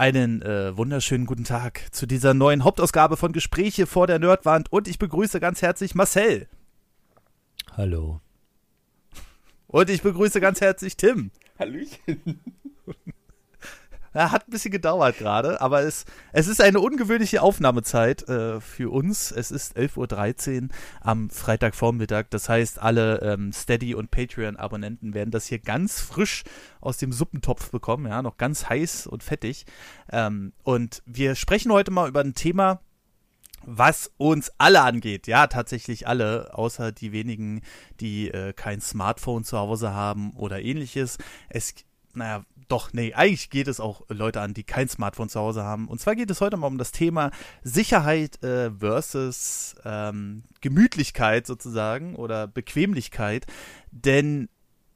Einen 0.00 0.40
äh, 0.40 0.74
wunderschönen 0.78 1.26
guten 1.26 1.44
Tag 1.44 1.88
zu 1.90 2.06
dieser 2.06 2.32
neuen 2.32 2.64
Hauptausgabe 2.64 3.18
von 3.18 3.32
Gespräche 3.32 3.86
vor 3.86 4.06
der 4.06 4.18
Nerdwand 4.18 4.72
und 4.72 4.88
ich 4.88 4.98
begrüße 4.98 5.40
ganz 5.40 5.60
herzlich 5.60 5.94
Marcel. 5.94 6.48
Hallo. 7.72 8.22
Und 9.66 9.90
ich 9.90 10.00
begrüße 10.00 10.40
ganz 10.40 10.62
herzlich 10.62 10.96
Tim. 10.96 11.30
Hallöchen. 11.58 12.40
Ja, 14.12 14.32
hat 14.32 14.48
ein 14.48 14.50
bisschen 14.50 14.72
gedauert 14.72 15.18
gerade, 15.18 15.60
aber 15.60 15.82
es, 15.82 16.04
es 16.32 16.48
ist 16.48 16.60
eine 16.60 16.80
ungewöhnliche 16.80 17.42
Aufnahmezeit 17.42 18.28
äh, 18.28 18.60
für 18.60 18.90
uns. 18.90 19.30
Es 19.30 19.52
ist 19.52 19.76
11.13 19.76 20.62
Uhr 20.62 20.68
am 21.00 21.30
Freitagvormittag. 21.30 22.26
Das 22.30 22.48
heißt, 22.48 22.80
alle 22.80 23.20
ähm, 23.20 23.52
Steady- 23.52 23.94
und 23.94 24.10
Patreon-Abonnenten 24.10 25.14
werden 25.14 25.30
das 25.30 25.46
hier 25.46 25.60
ganz 25.60 26.00
frisch 26.00 26.42
aus 26.80 26.96
dem 26.96 27.12
Suppentopf 27.12 27.70
bekommen. 27.70 28.06
Ja, 28.08 28.20
noch 28.22 28.36
ganz 28.36 28.68
heiß 28.68 29.06
und 29.06 29.22
fettig. 29.22 29.64
Ähm, 30.10 30.54
und 30.64 31.04
wir 31.06 31.36
sprechen 31.36 31.70
heute 31.70 31.92
mal 31.92 32.08
über 32.08 32.20
ein 32.20 32.34
Thema, 32.34 32.80
was 33.62 34.10
uns 34.16 34.50
alle 34.58 34.80
angeht. 34.82 35.28
Ja, 35.28 35.46
tatsächlich 35.46 36.08
alle, 36.08 36.50
außer 36.52 36.90
die 36.90 37.12
wenigen, 37.12 37.60
die 38.00 38.28
äh, 38.28 38.54
kein 38.54 38.80
Smartphone 38.80 39.44
zu 39.44 39.56
Hause 39.56 39.92
haben 39.92 40.32
oder 40.32 40.60
ähnliches. 40.60 41.18
Es, 41.48 41.74
naja, 42.14 42.44
doch, 42.70 42.92
nee, 42.92 43.12
eigentlich 43.14 43.50
geht 43.50 43.68
es 43.68 43.80
auch 43.80 44.02
Leute 44.08 44.40
an, 44.40 44.54
die 44.54 44.62
kein 44.62 44.88
Smartphone 44.88 45.28
zu 45.28 45.40
Hause 45.40 45.64
haben. 45.64 45.88
Und 45.88 46.00
zwar 46.00 46.14
geht 46.14 46.30
es 46.30 46.40
heute 46.40 46.56
mal 46.56 46.68
um 46.68 46.78
das 46.78 46.92
Thema 46.92 47.30
Sicherheit 47.62 48.42
äh, 48.44 48.70
versus 48.70 49.74
ähm, 49.84 50.44
Gemütlichkeit 50.60 51.46
sozusagen 51.46 52.14
oder 52.14 52.46
Bequemlichkeit. 52.46 53.46
Denn 53.90 54.48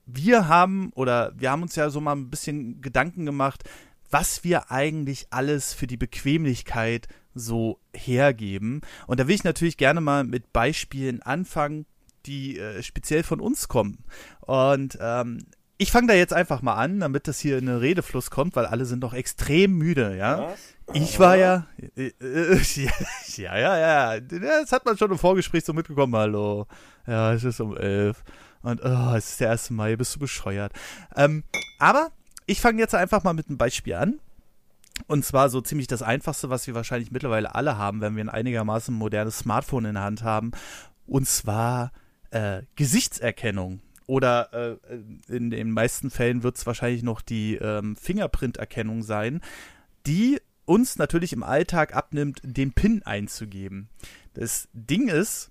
wir 0.06 0.48
haben 0.48 0.90
oder 0.94 1.32
wir 1.36 1.50
haben 1.50 1.62
uns 1.62 1.74
ja 1.76 1.90
so 1.90 2.00
mal 2.00 2.14
ein 2.14 2.30
bisschen 2.30 2.80
Gedanken 2.80 3.26
gemacht, 3.26 3.64
was 4.10 4.44
wir 4.44 4.70
eigentlich 4.70 5.26
alles 5.30 5.74
für 5.74 5.86
die 5.86 5.96
Bequemlichkeit 5.96 7.08
so 7.34 7.80
hergeben. 7.92 8.82
Und 9.08 9.18
da 9.18 9.26
will 9.26 9.34
ich 9.34 9.44
natürlich 9.44 9.76
gerne 9.76 10.00
mal 10.00 10.22
mit 10.22 10.52
Beispielen 10.52 11.22
anfangen, 11.22 11.86
die 12.26 12.58
äh, 12.58 12.82
speziell 12.82 13.24
von 13.24 13.40
uns 13.40 13.66
kommen. 13.66 14.04
Und 14.40 14.96
ähm, 15.00 15.38
ich 15.84 15.92
fange 15.92 16.06
da 16.06 16.14
jetzt 16.14 16.32
einfach 16.32 16.62
mal 16.62 16.76
an, 16.76 17.00
damit 17.00 17.28
das 17.28 17.38
hier 17.38 17.58
in 17.58 17.68
einen 17.68 17.78
Redefluss 17.78 18.30
kommt, 18.30 18.56
weil 18.56 18.64
alle 18.64 18.86
sind 18.86 19.00
noch 19.00 19.12
extrem 19.12 19.76
müde, 19.76 20.16
ja. 20.16 20.48
Was? 20.48 20.58
Ich 20.94 21.18
war 21.18 21.36
ja, 21.36 21.66
äh, 21.94 22.06
äh, 22.22 22.58
ja, 23.36 23.58
ja, 23.58 23.78
ja, 24.14 24.20
das 24.20 24.72
hat 24.72 24.86
man 24.86 24.96
schon 24.96 25.10
im 25.10 25.18
Vorgespräch 25.18 25.62
so 25.62 25.74
mitbekommen, 25.74 26.16
hallo. 26.16 26.66
Ja, 27.06 27.34
es 27.34 27.44
ist 27.44 27.60
um 27.60 27.76
elf 27.76 28.24
und 28.62 28.80
oh, 28.82 29.14
es 29.14 29.32
ist 29.32 29.40
der 29.40 29.50
1. 29.50 29.70
Mai, 29.70 29.96
bist 29.96 30.14
du 30.14 30.20
bescheuert. 30.20 30.72
Ähm, 31.16 31.44
aber 31.78 32.12
ich 32.46 32.62
fange 32.62 32.80
jetzt 32.80 32.94
einfach 32.94 33.22
mal 33.22 33.34
mit 33.34 33.48
einem 33.48 33.58
Beispiel 33.58 33.94
an. 33.94 34.20
Und 35.06 35.22
zwar 35.26 35.50
so 35.50 35.60
ziemlich 35.60 35.86
das 35.86 36.00
Einfachste, 36.00 36.48
was 36.48 36.66
wir 36.66 36.74
wahrscheinlich 36.74 37.10
mittlerweile 37.10 37.54
alle 37.54 37.76
haben, 37.76 38.00
wenn 38.00 38.16
wir 38.16 38.24
ein 38.24 38.30
einigermaßen 38.30 38.94
modernes 38.94 39.40
Smartphone 39.40 39.84
in 39.84 39.94
der 39.94 40.04
Hand 40.04 40.22
haben. 40.22 40.52
Und 41.06 41.28
zwar 41.28 41.92
äh, 42.30 42.62
Gesichtserkennung 42.74 43.80
oder 44.06 44.78
äh, 44.88 45.34
in 45.34 45.50
den 45.50 45.70
meisten 45.70 46.10
Fällen 46.10 46.42
wird 46.42 46.56
es 46.56 46.66
wahrscheinlich 46.66 47.02
noch 47.02 47.20
die 47.20 47.56
ähm, 47.56 47.96
Fingerprint-Erkennung 47.96 49.02
sein, 49.02 49.40
die 50.06 50.40
uns 50.66 50.96
natürlich 50.96 51.32
im 51.32 51.42
Alltag 51.42 51.94
abnimmt, 51.94 52.40
den 52.42 52.72
PIN 52.72 53.02
einzugeben. 53.02 53.88
Das 54.34 54.68
Ding 54.72 55.08
ist, 55.08 55.50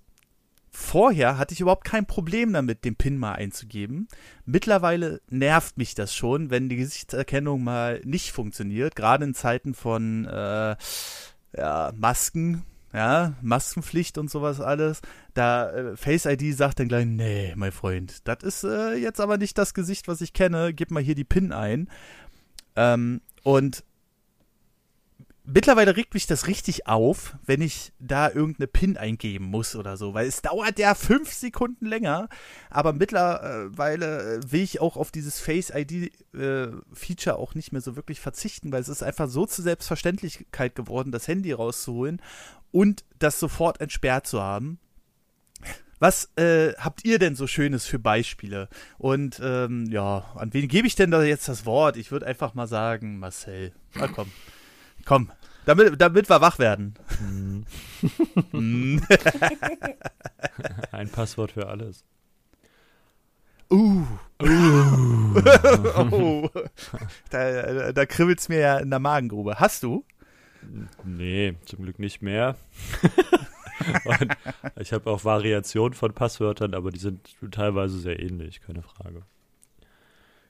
vorher 0.70 1.38
hatte 1.38 1.54
ich 1.54 1.60
überhaupt 1.60 1.84
kein 1.84 2.06
Problem 2.06 2.52
damit, 2.52 2.84
den 2.84 2.96
PIN 2.96 3.16
mal 3.16 3.34
einzugeben. 3.34 4.08
Mittlerweile 4.44 5.20
nervt 5.28 5.78
mich 5.78 5.94
das 5.94 6.14
schon, 6.14 6.50
wenn 6.50 6.68
die 6.68 6.76
Gesichtserkennung 6.76 7.62
mal 7.62 8.00
nicht 8.04 8.32
funktioniert, 8.32 8.96
gerade 8.96 9.24
in 9.24 9.34
Zeiten 9.34 9.74
von 9.74 10.26
äh, 10.26 10.76
ja, 11.56 11.92
Masken 11.96 12.64
ja, 12.94 13.34
Maskenpflicht 13.42 14.18
und 14.18 14.30
sowas 14.30 14.60
alles. 14.60 15.02
Da 15.34 15.70
äh, 15.70 15.96
Face 15.96 16.26
ID 16.26 16.56
sagt 16.56 16.78
dann 16.78 16.88
gleich, 16.88 17.06
nee, 17.06 17.52
mein 17.56 17.72
Freund, 17.72 18.26
das 18.28 18.42
ist 18.42 18.64
äh, 18.64 18.94
jetzt 18.94 19.20
aber 19.20 19.36
nicht 19.36 19.58
das 19.58 19.74
Gesicht, 19.74 20.06
was 20.06 20.20
ich 20.20 20.32
kenne. 20.32 20.72
Gib 20.72 20.92
mal 20.92 21.02
hier 21.02 21.16
die 21.16 21.24
PIN 21.24 21.52
ein. 21.52 21.90
Ähm, 22.76 23.20
und 23.42 23.82
mittlerweile 25.44 25.96
regt 25.96 26.14
mich 26.14 26.26
das 26.26 26.46
richtig 26.46 26.86
auf, 26.86 27.36
wenn 27.44 27.60
ich 27.60 27.92
da 27.98 28.30
irgendeine 28.30 28.66
PIN 28.66 28.96
eingeben 28.96 29.44
muss 29.44 29.76
oder 29.76 29.96
so, 29.96 30.14
weil 30.14 30.26
es 30.26 30.42
dauert 30.42 30.78
ja 30.78 30.94
fünf 30.94 31.32
Sekunden 31.32 31.86
länger, 31.86 32.28
aber 32.70 32.92
mittlerweile 32.92 34.36
äh, 34.36 34.52
will 34.52 34.62
ich 34.62 34.80
auch 34.80 34.96
auf 34.96 35.10
dieses 35.10 35.40
Face 35.40 35.70
ID 35.70 36.12
äh, 36.34 36.68
auch 37.30 37.54
nicht 37.54 37.72
mehr 37.72 37.82
so 37.82 37.96
wirklich 37.96 38.20
verzichten, 38.20 38.72
weil 38.72 38.80
es 38.80 38.88
ist 38.88 39.02
einfach 39.02 39.28
so 39.28 39.46
zur 39.46 39.64
Selbstverständlichkeit 39.64 40.74
geworden, 40.74 41.12
das 41.12 41.28
Handy 41.28 41.52
rauszuholen 41.52 42.20
und 42.72 43.04
das 43.18 43.38
sofort 43.38 43.80
entsperrt 43.80 44.26
zu 44.26 44.40
haben. 44.40 44.78
Was 46.00 46.36
äh, 46.36 46.74
habt 46.74 47.04
ihr 47.04 47.18
denn 47.18 47.36
so 47.36 47.46
Schönes 47.46 47.86
für 47.86 47.98
Beispiele? 47.98 48.68
Und 48.98 49.40
ähm, 49.42 49.86
ja, 49.86 50.24
an 50.34 50.52
wen 50.52 50.68
gebe 50.68 50.86
ich 50.86 50.96
denn 50.96 51.10
da 51.10 51.22
jetzt 51.22 51.48
das 51.48 51.64
Wort? 51.64 51.96
Ich 51.96 52.10
würde 52.10 52.26
einfach 52.26 52.54
mal 52.54 52.66
sagen, 52.66 53.18
Marcel. 53.18 53.72
Na 53.94 54.08
komm. 54.08 54.30
Komm, 55.04 55.30
damit, 55.66 56.00
damit 56.00 56.28
wir 56.28 56.40
wach 56.40 56.58
werden. 56.58 56.94
Mhm. 57.20 57.64
Ein 60.92 61.08
Passwort 61.10 61.52
für 61.52 61.68
alles. 61.68 62.04
Uh. 63.70 64.04
uh. 64.42 65.40
oh. 66.10 66.50
Da, 67.30 67.92
da 67.92 68.06
kribbelt 68.06 68.40
es 68.40 68.48
mir 68.48 68.58
ja 68.58 68.78
in 68.78 68.90
der 68.90 68.98
Magengrube. 68.98 69.58
Hast 69.58 69.82
du? 69.82 70.04
Nee, 71.04 71.54
zum 71.64 71.82
Glück 71.82 71.98
nicht 71.98 72.22
mehr. 72.22 72.56
ich 74.76 74.92
habe 74.92 75.10
auch 75.10 75.24
Variationen 75.24 75.94
von 75.94 76.12
Passwörtern, 76.12 76.74
aber 76.74 76.90
die 76.90 76.98
sind 76.98 77.36
teilweise 77.50 77.98
sehr 77.98 78.20
ähnlich, 78.20 78.60
keine 78.60 78.82
Frage. 78.82 79.22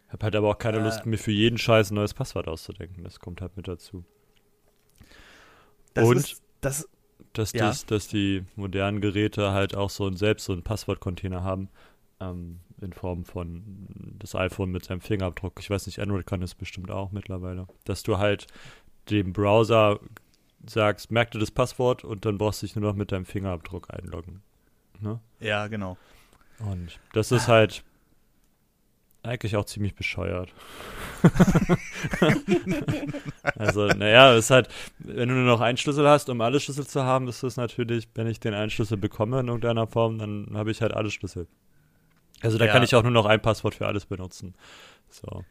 Ich 0.07 0.13
habe 0.13 0.25
halt 0.25 0.37
aber 0.37 0.51
auch 0.51 0.59
keine 0.59 0.79
äh, 0.79 0.83
Lust, 0.83 1.07
mir 1.07 1.19
für 1.19 1.33
jeden 1.33 1.59
Scheiß 1.59 1.91
ein 1.91 1.95
neues 1.95 2.15
Passwort 2.15 2.47
auszudenken. 2.47 3.03
Das 3.03 3.19
kommt 3.21 3.41
halt 3.41 3.57
mit 3.57 3.67
dazu. 3.67 4.05
Das 5.94 6.09
Und 6.09 6.16
ist, 6.16 6.43
das, 6.60 6.88
dass, 7.32 7.53
ja. 7.53 7.71
dies, 7.71 7.87
dass 7.87 8.09
die 8.09 8.44
modernen 8.56 9.00
Geräte 9.00 9.53
halt 9.53 9.75
auch 9.75 9.91
so 9.91 10.06
ein, 10.06 10.16
selbst 10.16 10.44
so 10.44 10.53
einen 10.53 10.62
Passwortcontainer 10.62 11.43
haben, 11.43 11.69
ähm, 12.21 12.60
in 12.81 12.93
Form 12.93 13.25
von 13.25 13.62
das 14.19 14.34
iPhone 14.34 14.71
mit 14.71 14.84
seinem 14.84 15.00
Fingerabdruck. 15.00 15.59
Ich 15.60 15.71
weiß 15.71 15.87
nicht, 15.87 16.00
Android 16.00 16.27
kann 16.27 16.41
das 16.41 16.55
bestimmt 16.55 16.91
auch 16.91 17.12
mittlerweile. 17.12 17.66
Dass 17.84 18.03
du 18.03 18.19
halt 18.19 18.47
dem 19.10 19.32
Browser 19.32 20.00
sagst, 20.66 21.10
merk 21.10 21.31
dir 21.31 21.38
das 21.38 21.50
Passwort 21.50 22.05
und 22.05 22.25
dann 22.25 22.38
brauchst 22.38 22.62
du 22.62 22.66
dich 22.66 22.76
nur 22.76 22.91
noch 22.91 22.97
mit 22.97 23.12
deinem 23.12 23.25
Fingerabdruck 23.26 23.93
einloggen. 23.93 24.43
Ne? 25.00 25.21
Ja, 25.41 25.66
genau. 25.69 25.97
Und 26.59 26.99
das 27.12 27.32
ist 27.32 27.49
halt 27.49 27.84
eigentlich 29.25 29.57
auch 29.57 29.65
ziemlich 29.65 29.95
bescheuert. 29.95 30.53
also, 33.57 33.87
naja, 33.87 34.35
es 34.35 34.47
ist 34.47 34.51
halt, 34.51 34.69
wenn 34.99 35.29
du 35.29 35.35
nur 35.35 35.45
noch 35.45 35.61
einen 35.61 35.79
Schlüssel 35.79 36.07
hast, 36.09 36.29
um 36.29 36.41
alle 36.41 36.61
Schlüssel 36.61 36.87
zu 36.87 37.03
haben, 37.03 37.29
ist 37.29 37.43
es 37.43 37.57
natürlich, 37.57 38.09
wenn 38.15 38.27
ich 38.27 38.41
den 38.41 38.55
einen 38.55 38.71
Schlüssel 38.71 38.99
bekomme 38.99 39.41
in 39.41 39.49
irgendeiner 39.49 39.87
Form, 39.87 40.19
dann 40.19 40.51
habe 40.55 40.71
ich 40.71 40.83
halt 40.83 40.93
alle 40.93 41.11
Schlüssel. 41.11 41.47
Also 42.43 42.59
da 42.59 42.67
ja. 42.67 42.73
kann 42.73 42.83
ich 42.83 42.95
auch 42.95 43.03
nur 43.03 43.12
noch 43.12 43.27
ein 43.27 43.41
Passwort 43.41 43.75
für 43.75 43.87
alles 43.87 44.07
benutzen. 44.07 44.55
So. 45.09 45.45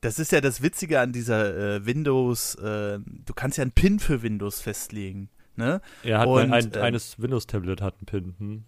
Das 0.00 0.18
ist 0.18 0.32
ja 0.32 0.40
das 0.40 0.62
Witzige 0.62 1.00
an 1.00 1.12
dieser 1.12 1.76
äh, 1.76 1.86
Windows, 1.86 2.56
äh, 2.56 2.98
du 2.98 3.34
kannst 3.34 3.58
ja 3.58 3.62
einen 3.62 3.72
PIN 3.72 4.00
für 4.00 4.22
Windows 4.22 4.60
festlegen. 4.60 5.28
Ne? 5.56 5.80
Ja, 6.02 6.20
hat 6.20 6.28
Und, 6.28 6.52
ein, 6.52 6.72
ähm, 6.74 6.82
eines 6.82 7.20
Windows-Tablet 7.20 7.82
hat 7.82 7.94
einen 7.98 8.06
PIN. 8.06 8.34
Hm? 8.38 8.64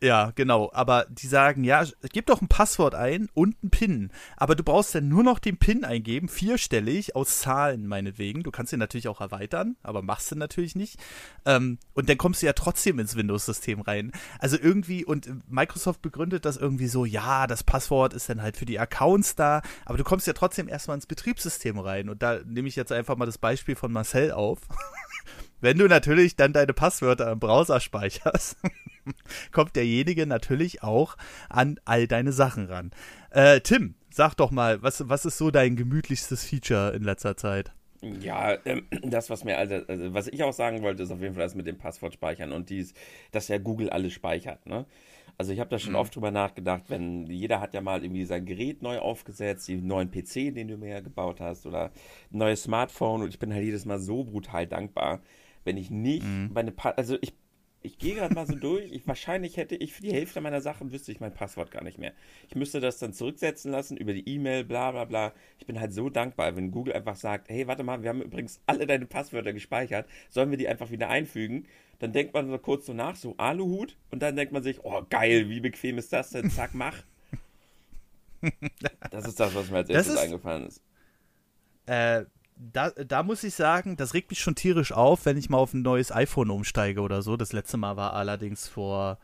Ja, 0.00 0.30
genau. 0.36 0.70
Aber 0.72 1.06
die 1.10 1.26
sagen, 1.26 1.64
ja, 1.64 1.84
gib 2.12 2.26
doch 2.26 2.40
ein 2.40 2.46
Passwort 2.46 2.94
ein 2.94 3.28
und 3.34 3.56
einen 3.62 3.70
PIN. 3.70 4.12
Aber 4.36 4.54
du 4.54 4.62
brauchst 4.62 4.94
dann 4.94 5.08
nur 5.08 5.24
noch 5.24 5.40
den 5.40 5.58
PIN 5.58 5.84
eingeben, 5.84 6.28
vierstellig, 6.28 7.16
aus 7.16 7.40
Zahlen 7.40 7.88
meinetwegen. 7.88 8.44
Du 8.44 8.52
kannst 8.52 8.72
den 8.72 8.78
natürlich 8.78 9.08
auch 9.08 9.20
erweitern, 9.20 9.76
aber 9.82 10.02
machst 10.02 10.30
du 10.30 10.36
natürlich 10.36 10.76
nicht. 10.76 11.00
Ähm, 11.44 11.78
und 11.94 12.08
dann 12.08 12.16
kommst 12.16 12.42
du 12.42 12.46
ja 12.46 12.52
trotzdem 12.52 13.00
ins 13.00 13.16
Windows-System 13.16 13.80
rein. 13.80 14.12
Also 14.38 14.56
irgendwie, 14.56 15.04
und 15.04 15.50
Microsoft 15.50 16.00
begründet 16.00 16.44
das 16.44 16.56
irgendwie 16.56 16.86
so, 16.88 17.04
ja, 17.04 17.48
das 17.48 17.64
Passwort 17.64 18.14
ist 18.14 18.28
dann 18.28 18.40
halt 18.40 18.56
für 18.56 18.66
die 18.66 18.78
Accounts 18.78 19.34
da, 19.34 19.62
aber 19.84 19.98
du 19.98 20.04
kommst 20.04 20.28
ja 20.28 20.32
trotzdem 20.32 20.68
erstmal 20.68 20.96
ins 20.96 21.06
Betriebssystem 21.06 21.76
rein. 21.76 22.08
Und 22.08 22.22
da 22.22 22.38
nehme 22.44 22.68
ich 22.68 22.76
jetzt 22.76 22.92
einfach 22.92 23.16
mal 23.16 23.26
das 23.26 23.38
Beispiel 23.38 23.74
von 23.74 23.90
Marcel 23.90 24.30
auf. 24.30 24.60
Wenn 25.60 25.78
du 25.78 25.86
natürlich 25.88 26.36
dann 26.36 26.52
deine 26.52 26.72
Passwörter 26.72 27.32
im 27.32 27.40
Browser 27.40 27.80
speicherst, 27.80 28.56
kommt 29.52 29.76
derjenige 29.76 30.26
natürlich 30.26 30.82
auch 30.82 31.16
an 31.48 31.80
all 31.84 32.06
deine 32.06 32.32
Sachen 32.32 32.66
ran. 32.66 32.90
Äh, 33.30 33.60
Tim, 33.60 33.94
sag 34.10 34.34
doch 34.34 34.50
mal, 34.50 34.82
was, 34.82 35.08
was 35.08 35.24
ist 35.24 35.38
so 35.38 35.50
dein 35.50 35.76
gemütlichstes 35.76 36.44
Feature 36.44 36.92
in 36.94 37.02
letzter 37.02 37.36
Zeit? 37.36 37.72
Ja, 38.00 38.56
ähm, 38.64 38.86
das, 39.02 39.28
was 39.28 39.42
mir 39.42 39.58
also, 39.58 39.74
also, 39.88 40.14
was 40.14 40.28
ich 40.28 40.44
auch 40.44 40.52
sagen 40.52 40.82
wollte, 40.82 41.02
ist 41.02 41.10
auf 41.10 41.20
jeden 41.20 41.34
Fall 41.34 41.42
das 41.42 41.56
mit 41.56 41.66
dem 41.66 41.78
Passwort 41.78 42.14
speichern 42.14 42.52
und 42.52 42.70
dies, 42.70 42.94
dass 43.32 43.48
ja 43.48 43.58
Google 43.58 43.90
alles 43.90 44.12
speichert, 44.12 44.66
ne? 44.66 44.86
Also 45.36 45.52
ich 45.52 45.60
habe 45.60 45.70
da 45.70 45.78
schon 45.78 45.94
Mhm. 45.94 45.96
oft 45.96 46.14
drüber 46.14 46.30
nachgedacht, 46.32 46.84
wenn 46.88 47.26
jeder 47.26 47.60
hat 47.60 47.74
ja 47.74 47.80
mal 47.80 48.02
irgendwie 48.02 48.24
sein 48.24 48.44
Gerät 48.44 48.82
neu 48.82 48.98
aufgesetzt, 48.98 49.68
den 49.68 49.86
neuen 49.86 50.10
PC, 50.10 50.50
den 50.52 50.66
du 50.68 50.76
mir 50.76 50.88
ja 50.90 51.00
gebaut 51.00 51.40
hast, 51.40 51.64
oder 51.66 51.86
ein 52.32 52.38
neues 52.38 52.64
Smartphone 52.64 53.22
und 53.22 53.28
ich 53.28 53.38
bin 53.38 53.52
halt 53.54 53.64
jedes 53.64 53.84
Mal 53.84 53.98
so 54.00 54.24
brutal 54.24 54.66
dankbar, 54.66 55.20
wenn 55.64 55.76
ich 55.76 55.90
nicht 55.90 56.22
Mhm. 56.24 56.50
meine 56.52 56.70
pa 56.72 56.90
also 56.90 57.16
ich 57.20 57.32
ich 57.80 57.96
gehe 57.96 58.16
gerade 58.16 58.34
mal 58.34 58.44
so 58.44 58.56
durch. 58.56 58.90
Ich, 58.90 59.06
wahrscheinlich 59.06 59.56
hätte 59.56 59.76
ich 59.76 59.92
für 59.92 60.02
die 60.02 60.12
Hälfte 60.12 60.40
meiner 60.40 60.60
Sachen 60.60 60.90
wüsste 60.90 61.12
ich 61.12 61.20
mein 61.20 61.32
Passwort 61.32 61.70
gar 61.70 61.84
nicht 61.84 61.96
mehr. 61.96 62.12
Ich 62.48 62.56
müsste 62.56 62.80
das 62.80 62.98
dann 62.98 63.12
zurücksetzen 63.12 63.70
lassen 63.70 63.96
über 63.96 64.12
die 64.12 64.28
E-Mail, 64.28 64.64
bla 64.64 64.90
bla 64.90 65.04
bla. 65.04 65.32
Ich 65.60 65.66
bin 65.66 65.78
halt 65.78 65.92
so 65.92 66.10
dankbar, 66.10 66.56
wenn 66.56 66.72
Google 66.72 66.92
einfach 66.94 67.14
sagt, 67.14 67.48
hey, 67.48 67.68
warte 67.68 67.84
mal, 67.84 68.02
wir 68.02 68.10
haben 68.10 68.20
übrigens 68.20 68.60
alle 68.66 68.84
deine 68.84 69.06
Passwörter 69.06 69.52
gespeichert, 69.52 70.08
sollen 70.28 70.50
wir 70.50 70.58
die 70.58 70.66
einfach 70.66 70.90
wieder 70.90 71.08
einfügen? 71.08 71.66
Dann 72.00 72.12
denkt 72.12 72.34
man 72.34 72.48
so 72.50 72.58
kurz 72.58 72.84
so 72.84 72.94
nach, 72.94 73.14
so 73.14 73.36
Aluhut, 73.36 73.96
und 74.10 74.22
dann 74.22 74.34
denkt 74.34 74.52
man 74.52 74.64
sich, 74.64 74.84
oh 74.84 75.04
geil, 75.08 75.48
wie 75.48 75.60
bequem 75.60 75.98
ist 75.98 76.12
das 76.12 76.30
denn? 76.30 76.50
Zack, 76.50 76.74
mach. 76.74 77.04
Das 79.10 79.26
ist 79.26 79.38
das, 79.40 79.54
was 79.54 79.70
mir 79.70 79.78
als 79.78 79.90
erstes 79.90 80.14
ist- 80.14 80.20
eingefallen 80.20 80.66
ist. 80.66 80.82
Äh, 81.86 82.24
da, 82.58 82.90
da 82.90 83.22
muss 83.22 83.44
ich 83.44 83.54
sagen, 83.54 83.96
das 83.96 84.14
regt 84.14 84.30
mich 84.30 84.40
schon 84.40 84.54
tierisch 84.54 84.92
auf, 84.92 85.24
wenn 85.26 85.36
ich 85.36 85.48
mal 85.48 85.58
auf 85.58 85.74
ein 85.74 85.82
neues 85.82 86.12
iPhone 86.12 86.50
umsteige 86.50 87.00
oder 87.00 87.22
so. 87.22 87.36
Das 87.36 87.52
letzte 87.52 87.76
Mal 87.76 87.96
war 87.96 88.14
allerdings 88.14 88.68
vor 88.68 89.18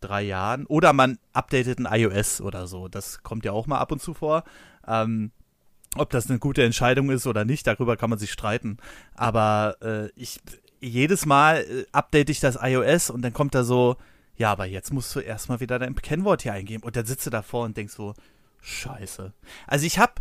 drei 0.00 0.22
Jahren. 0.22 0.66
Oder 0.66 0.92
man 0.92 1.18
updatet 1.32 1.78
ein 1.78 1.88
iOS 1.90 2.40
oder 2.40 2.66
so. 2.66 2.88
Das 2.88 3.22
kommt 3.22 3.44
ja 3.44 3.52
auch 3.52 3.66
mal 3.66 3.78
ab 3.78 3.92
und 3.92 4.02
zu 4.02 4.14
vor. 4.14 4.44
Ähm, 4.86 5.32
ob 5.96 6.10
das 6.10 6.28
eine 6.28 6.38
gute 6.38 6.62
Entscheidung 6.62 7.10
ist 7.10 7.26
oder 7.26 7.44
nicht, 7.44 7.66
darüber 7.66 7.96
kann 7.96 8.10
man 8.10 8.18
sich 8.18 8.30
streiten. 8.30 8.78
Aber 9.14 9.76
äh, 9.82 10.08
ich 10.14 10.40
jedes 10.80 11.26
Mal 11.26 11.58
äh, 11.58 11.86
update 11.92 12.30
ich 12.30 12.40
das 12.40 12.58
iOS 12.60 13.10
und 13.10 13.22
dann 13.22 13.32
kommt 13.32 13.54
da 13.54 13.64
so, 13.64 13.96
ja, 14.36 14.52
aber 14.52 14.66
jetzt 14.66 14.92
musst 14.92 15.14
du 15.14 15.20
erstmal 15.20 15.60
wieder 15.60 15.78
dein 15.78 15.94
Kennwort 15.94 16.42
hier 16.42 16.52
eingeben. 16.52 16.84
Und 16.84 16.96
dann 16.96 17.06
sitzt 17.06 17.26
du 17.26 17.30
davor 17.30 17.64
und 17.64 17.76
denkst 17.76 17.94
so, 17.94 18.14
scheiße. 18.60 19.32
Also 19.66 19.86
ich 19.86 19.98
habe 19.98 20.12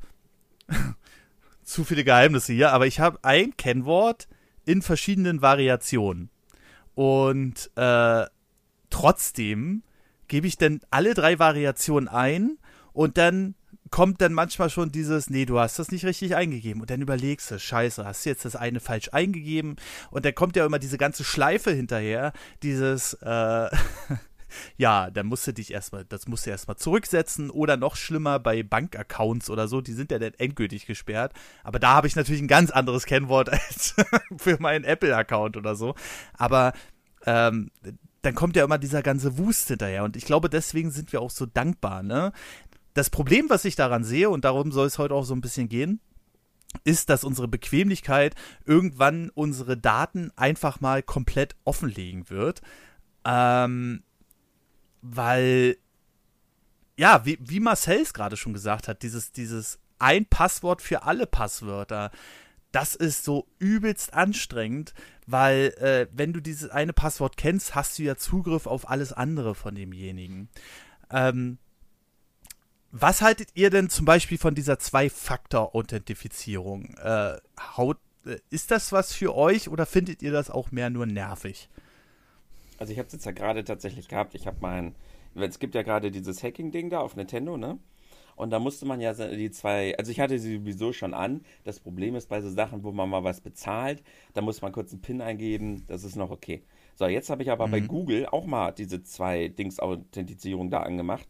zu 1.69 1.83
viele 1.83 2.03
Geheimnisse 2.03 2.53
hier, 2.53 2.71
aber 2.71 2.87
ich 2.87 2.99
habe 2.99 3.19
ein 3.23 3.55
Kennwort 3.55 4.27
in 4.65 4.81
verschiedenen 4.81 5.41
Variationen. 5.41 6.29
Und 6.95 7.71
äh, 7.75 8.25
trotzdem 8.89 9.83
gebe 10.27 10.47
ich 10.47 10.57
dann 10.57 10.81
alle 10.89 11.13
drei 11.13 11.39
Variationen 11.39 12.09
ein 12.09 12.57
und 12.91 13.17
dann 13.17 13.55
kommt 13.91 14.21
dann 14.21 14.33
manchmal 14.33 14.69
schon 14.69 14.91
dieses, 14.91 15.29
nee, 15.29 15.45
du 15.45 15.59
hast 15.59 15.79
das 15.79 15.91
nicht 15.91 16.05
richtig 16.05 16.35
eingegeben. 16.35 16.81
Und 16.81 16.89
dann 16.89 17.01
überlegst 17.01 17.49
du, 17.51 17.59
scheiße, 17.59 18.05
hast 18.05 18.25
du 18.25 18.29
jetzt 18.29 18.45
das 18.45 18.55
eine 18.55 18.79
falsch 18.79 19.09
eingegeben? 19.11 19.77
Und 20.11 20.25
dann 20.25 20.35
kommt 20.35 20.55
ja 20.55 20.65
immer 20.65 20.79
diese 20.79 20.97
ganze 20.97 21.23
Schleife 21.23 21.71
hinterher, 21.71 22.33
dieses, 22.61 23.13
äh, 23.21 23.69
ja, 24.77 25.09
dann 25.09 25.27
musst 25.27 25.47
du 25.47 25.53
dich 25.53 25.71
erstmal, 25.71 26.05
das 26.05 26.27
musst 26.27 26.45
du 26.45 26.49
erstmal 26.49 26.77
zurücksetzen 26.77 27.49
oder 27.49 27.77
noch 27.77 27.95
schlimmer 27.95 28.39
bei 28.39 28.63
Bankaccounts 28.63 29.49
oder 29.49 29.67
so, 29.67 29.81
die 29.81 29.93
sind 29.93 30.11
ja 30.11 30.19
dann 30.19 30.33
endgültig 30.37 30.85
gesperrt. 30.85 31.33
Aber 31.63 31.79
da 31.79 31.93
habe 31.93 32.07
ich 32.07 32.15
natürlich 32.15 32.41
ein 32.41 32.47
ganz 32.47 32.71
anderes 32.71 33.05
Kennwort 33.05 33.49
als 33.51 33.95
für 34.37 34.57
meinen 34.59 34.85
Apple-Account 34.85 35.57
oder 35.57 35.75
so. 35.75 35.95
Aber 36.33 36.73
ähm, 37.25 37.71
dann 38.21 38.35
kommt 38.35 38.55
ja 38.55 38.63
immer 38.63 38.77
dieser 38.77 39.01
ganze 39.01 39.37
Wust 39.37 39.67
hinterher 39.67 40.03
und 40.03 40.17
ich 40.17 40.25
glaube, 40.25 40.49
deswegen 40.49 40.91
sind 40.91 41.13
wir 41.13 41.21
auch 41.21 41.31
so 41.31 41.45
dankbar, 41.45 42.03
ne? 42.03 42.33
Das 42.93 43.09
Problem, 43.09 43.49
was 43.49 43.65
ich 43.65 43.75
daran 43.75 44.03
sehe, 44.03 44.29
und 44.29 44.43
darum 44.45 44.71
soll 44.71 44.87
es 44.87 44.97
heute 44.97 45.13
auch 45.13 45.23
so 45.23 45.33
ein 45.33 45.41
bisschen 45.41 45.69
gehen, 45.69 46.01
ist, 46.83 47.09
dass 47.09 47.23
unsere 47.23 47.47
Bequemlichkeit 47.47 48.35
irgendwann 48.65 49.29
unsere 49.33 49.77
Daten 49.77 50.31
einfach 50.35 50.81
mal 50.81 51.01
komplett 51.01 51.55
offenlegen 51.63 52.29
wird. 52.29 52.61
Ähm, 53.25 54.03
weil, 55.01 55.77
ja, 56.97 57.25
wie, 57.25 57.37
wie 57.41 57.59
Marcel 57.59 58.01
es 58.01 58.13
gerade 58.13 58.37
schon 58.37 58.53
gesagt 58.53 58.87
hat, 58.87 59.03
dieses, 59.03 59.31
dieses 59.31 59.79
ein 59.99 60.25
Passwort 60.25 60.81
für 60.81 61.03
alle 61.03 61.27
Passwörter, 61.27 62.11
das 62.71 62.95
ist 62.95 63.23
so 63.23 63.47
übelst 63.57 64.13
anstrengend, 64.13 64.93
weil 65.25 65.73
äh, 65.79 66.07
wenn 66.13 66.33
du 66.33 66.39
dieses 66.39 66.69
eine 66.69 66.93
Passwort 66.93 67.35
kennst, 67.37 67.73
hast 67.75 67.97
du 67.97 68.03
ja 68.03 68.15
Zugriff 68.15 68.67
auf 68.67 68.87
alles 68.89 69.13
andere 69.13 69.55
von 69.55 69.73
demjenigen. 69.75 70.49
Ähm, 71.09 71.57
was 72.91 73.21
haltet 73.21 73.51
ihr 73.53 73.69
denn 73.69 73.89
zum 73.89 74.03
Beispiel 74.05 74.37
von 74.37 74.53
dieser 74.55 74.79
Zwei-Faktor-Authentifizierung? 74.79 76.95
Äh, 76.95 77.37
äh, 78.25 78.39
ist 78.49 78.71
das 78.71 78.91
was 78.91 79.13
für 79.13 79.35
euch 79.35 79.69
oder 79.69 79.85
findet 79.85 80.23
ihr 80.23 80.31
das 80.31 80.49
auch 80.49 80.71
mehr 80.71 80.89
nur 80.89 81.05
nervig? 81.05 81.69
Also 82.79 82.93
ich 82.93 82.99
habe 82.99 83.07
es 83.07 83.13
jetzt 83.13 83.25
ja 83.25 83.31
gerade 83.31 83.63
tatsächlich 83.63 84.07
gehabt. 84.07 84.35
Ich 84.35 84.47
habe 84.47 84.57
mein, 84.61 84.95
es 85.35 85.59
gibt 85.59 85.75
ja 85.75 85.83
gerade 85.83 86.11
dieses 86.11 86.43
Hacking-Ding 86.43 86.89
da 86.89 86.99
auf 87.01 87.15
Nintendo, 87.15 87.57
ne? 87.57 87.79
Und 88.35 88.51
da 88.51 88.59
musste 88.59 88.85
man 88.85 89.01
ja 89.01 89.13
die 89.13 89.51
zwei, 89.51 89.97
also 89.97 90.11
ich 90.11 90.19
hatte 90.21 90.39
sie 90.39 90.57
sowieso 90.57 90.93
schon 90.93 91.13
an. 91.13 91.43
Das 91.65 91.79
Problem 91.81 92.15
ist 92.15 92.29
bei 92.29 92.41
so 92.41 92.49
Sachen, 92.49 92.83
wo 92.83 92.91
man 92.93 93.09
mal 93.09 93.23
was 93.23 93.41
bezahlt, 93.41 94.01
da 94.33 94.41
muss 94.41 94.61
man 94.61 94.71
kurz 94.71 94.93
einen 94.93 95.01
PIN 95.01 95.21
eingeben, 95.21 95.85
das 95.87 96.05
ist 96.05 96.15
noch 96.15 96.31
okay. 96.31 96.63
So, 96.95 97.07
jetzt 97.07 97.29
habe 97.29 97.43
ich 97.43 97.51
aber 97.51 97.67
bei 97.67 97.81
Mhm. 97.81 97.87
Google 97.87 98.25
auch 98.27 98.45
mal 98.45 98.71
diese 98.71 99.03
zwei 99.03 99.49
Dings-Authentifizierung 99.49 100.69
da 100.71 100.81
angemacht. 100.81 101.27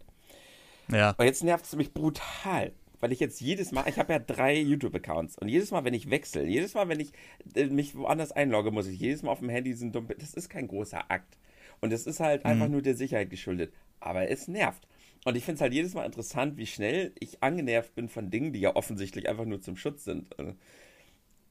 Ja. 0.91 1.17
Aber 1.17 1.25
jetzt 1.25 1.43
nervt 1.43 1.65
es 1.65 1.75
mich 1.75 1.93
brutal. 1.93 2.73
Weil 2.99 3.11
ich 3.11 3.19
jetzt 3.19 3.39
jedes 3.39 3.71
Mal, 3.71 3.87
ich 3.87 3.97
habe 3.97 4.13
ja 4.13 4.19
drei 4.19 4.59
YouTube-Accounts 4.59 5.37
und 5.37 5.47
jedes 5.47 5.71
Mal, 5.71 5.85
wenn 5.85 5.93
ich 5.93 6.09
wechsle, 6.09 6.45
jedes 6.45 6.73
Mal, 6.73 6.89
wenn 6.89 6.99
ich 6.99 7.13
äh, 7.55 7.65
mich 7.67 7.95
woanders 7.95 8.31
einlogge, 8.31 8.71
muss 8.71 8.87
ich 8.87 8.99
jedes 8.99 9.23
Mal 9.23 9.31
auf 9.31 9.39
dem 9.39 9.49
Handy 9.49 9.71
diesen 9.71 9.91
dummen, 9.91 10.13
das 10.17 10.33
ist 10.33 10.49
kein 10.49 10.67
großer 10.67 11.09
Akt. 11.09 11.37
Und 11.81 11.93
es 11.93 12.07
ist 12.07 12.19
halt 12.19 12.43
einfach 12.45 12.67
nur 12.67 12.81
der 12.81 12.95
Sicherheit 12.95 13.29
geschuldet. 13.29 13.73
Aber 14.01 14.29
es 14.29 14.49
nervt. 14.49 14.85
Und 15.25 15.35
ich 15.35 15.43
finde 15.43 15.55
es 15.55 15.61
halt 15.61 15.73
jedes 15.73 15.93
Mal 15.93 16.05
interessant, 16.05 16.57
wie 16.57 16.65
schnell 16.65 17.13
ich 17.19 17.41
angenervt 17.43 17.95
bin 17.95 18.09
von 18.09 18.29
Dingen, 18.29 18.53
die 18.53 18.59
ja 18.59 18.75
offensichtlich 18.75 19.29
einfach 19.29 19.45
nur 19.45 19.61
zum 19.61 19.77
Schutz 19.77 20.03
sind. 20.03 20.37
Also, 20.37 20.55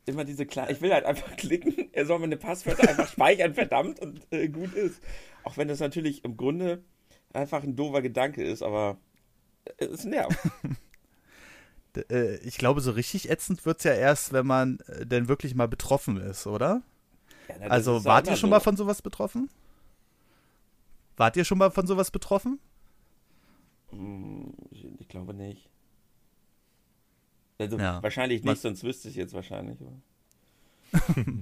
Immer 0.06 0.24
diese 0.24 0.46
kleinen, 0.46 0.70
ich 0.70 0.80
will 0.80 0.92
halt 0.92 1.04
einfach 1.04 1.36
klicken, 1.36 1.90
er 1.92 2.06
soll 2.06 2.18
meine 2.18 2.38
Passwörter 2.38 2.88
einfach 2.88 3.08
speichern, 3.08 3.52
verdammt, 3.52 4.00
und 4.00 4.26
äh, 4.30 4.48
gut 4.48 4.72
ist. 4.72 5.02
Auch 5.44 5.58
wenn 5.58 5.68
das 5.68 5.80
natürlich 5.80 6.24
im 6.24 6.38
Grunde 6.38 6.82
einfach 7.34 7.62
ein 7.62 7.76
doofer 7.76 8.00
Gedanke 8.00 8.42
ist, 8.42 8.62
aber 8.62 8.98
es 9.76 10.04
nervt. 10.04 10.38
Äh, 12.10 12.36
ich 12.38 12.58
glaube, 12.58 12.80
so 12.80 12.90
richtig 12.92 13.30
ätzend 13.30 13.64
wird 13.66 13.78
es 13.78 13.84
ja 13.84 13.92
erst, 13.94 14.32
wenn 14.32 14.46
man 14.46 14.78
äh, 14.86 15.06
denn 15.06 15.28
wirklich 15.28 15.54
mal 15.54 15.68
betroffen 15.68 16.16
ist, 16.18 16.46
oder? 16.46 16.82
Ja, 17.48 17.54
na, 17.60 17.66
Also, 17.66 18.04
wart 18.04 18.26
ihr 18.26 18.36
schon 18.36 18.48
so. 18.50 18.54
mal 18.54 18.60
von 18.60 18.76
sowas 18.76 19.02
betroffen? 19.02 19.48
Wart 21.16 21.36
ihr 21.36 21.44
schon 21.44 21.58
mal 21.58 21.70
von 21.70 21.86
sowas 21.86 22.10
betroffen? 22.10 22.58
Hm, 23.90 24.52
Ich, 24.70 24.84
ich 25.00 25.08
glaube 25.08 25.34
nicht. 25.34 25.68
Also 27.58 27.78
Ja. 27.78 28.02
wahrscheinlich 28.02 28.42
Was- 28.44 28.50
nicht, 28.50 28.60
sonst 28.62 28.84
wüsste 28.84 29.08
ich 29.08 29.16
jetzt 29.16 29.34
wahrscheinlich. 29.34 29.78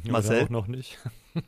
Marcel? 0.08 0.44
Auch 0.44 0.48
noch 0.48 0.66
nicht. 0.66 0.98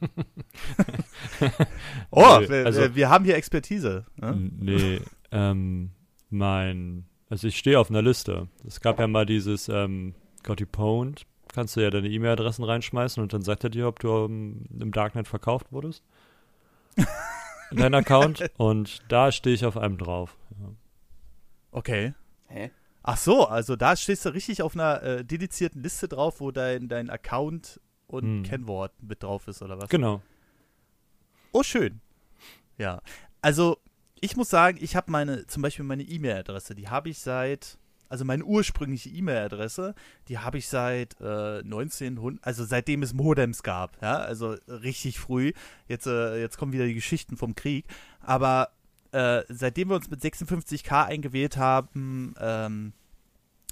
Oh, 2.10 2.22
also- 2.24 2.48
wir, 2.80 2.94
wir 2.94 3.08
haben 3.10 3.24
hier 3.24 3.36
Expertise. 3.36 4.04
Ne? 4.16 4.50
Nee, 4.58 5.00
ähm, 5.30 5.90
mein, 6.30 7.07
also 7.30 7.46
ich 7.48 7.58
stehe 7.58 7.78
auf 7.78 7.90
einer 7.90 8.02
Liste. 8.02 8.48
Es 8.66 8.80
gab 8.80 8.98
ja 8.98 9.06
mal 9.06 9.26
dieses 9.26 9.68
ähm, 9.68 10.14
Got 10.42 10.60
You 10.60 10.66
Pwned. 10.66 11.26
Kannst 11.52 11.76
du 11.76 11.80
ja 11.80 11.90
deine 11.90 12.08
E-Mail-Adressen 12.08 12.64
reinschmeißen 12.64 13.22
und 13.22 13.32
dann 13.32 13.42
sagt 13.42 13.64
er 13.64 13.70
dir, 13.70 13.88
ob 13.88 13.98
du 14.00 14.08
ähm, 14.26 14.66
im 14.78 14.92
Darknet 14.92 15.26
verkauft 15.28 15.72
wurdest. 15.72 16.02
Dein 17.70 17.94
Account. 17.94 18.50
Und 18.56 19.02
da 19.08 19.30
stehe 19.32 19.54
ich 19.54 19.64
auf 19.64 19.76
einem 19.76 19.98
drauf. 19.98 20.36
Ja. 20.60 20.72
Okay. 21.70 22.14
Hä? 22.46 22.70
Ach 23.02 23.16
so, 23.16 23.46
also 23.46 23.76
da 23.76 23.96
stehst 23.96 24.24
du 24.26 24.30
richtig 24.30 24.62
auf 24.62 24.74
einer 24.74 25.02
äh, 25.02 25.24
dedizierten 25.24 25.82
Liste 25.82 26.08
drauf, 26.08 26.40
wo 26.40 26.50
dein, 26.50 26.88
dein 26.88 27.08
Account 27.10 27.80
und 28.06 28.24
Hm. 28.24 28.42
Kennwort 28.42 28.92
mit 29.02 29.22
drauf 29.22 29.48
ist, 29.48 29.62
oder 29.62 29.78
was? 29.78 29.88
Genau. 29.88 30.22
Oh, 31.52 31.62
schön. 31.62 32.00
Ja. 32.76 33.00
Also, 33.40 33.78
ich 34.20 34.36
muss 34.36 34.50
sagen, 34.50 34.78
ich 34.80 34.96
habe 34.96 35.10
meine, 35.10 35.46
zum 35.46 35.62
Beispiel 35.62 35.84
meine 35.84 36.02
E-Mail-Adresse, 36.02 36.74
die 36.74 36.88
habe 36.88 37.08
ich 37.08 37.18
seit, 37.18 37.78
also 38.08 38.24
meine 38.24 38.44
ursprüngliche 38.44 39.08
E-Mail-Adresse, 39.10 39.94
die 40.28 40.38
habe 40.38 40.58
ich 40.58 40.68
seit 40.68 41.20
äh, 41.20 41.58
1900, 41.58 42.44
also 42.44 42.64
seitdem 42.64 43.02
es 43.02 43.14
Modems 43.14 43.62
gab, 43.62 44.00
ja, 44.02 44.16
also 44.16 44.56
richtig 44.68 45.18
früh. 45.18 45.52
Jetzt, 45.86 46.06
äh, 46.06 46.40
jetzt 46.40 46.58
kommen 46.58 46.72
wieder 46.72 46.86
die 46.86 46.94
Geschichten 46.94 47.36
vom 47.36 47.54
Krieg. 47.54 47.86
Aber 48.20 48.70
äh, 49.12 49.42
seitdem 49.48 49.88
wir 49.88 49.96
uns 49.96 50.10
mit 50.10 50.20
56k 50.20 51.06
eingewählt 51.06 51.56
haben, 51.56 52.34
ähm, 52.40 52.92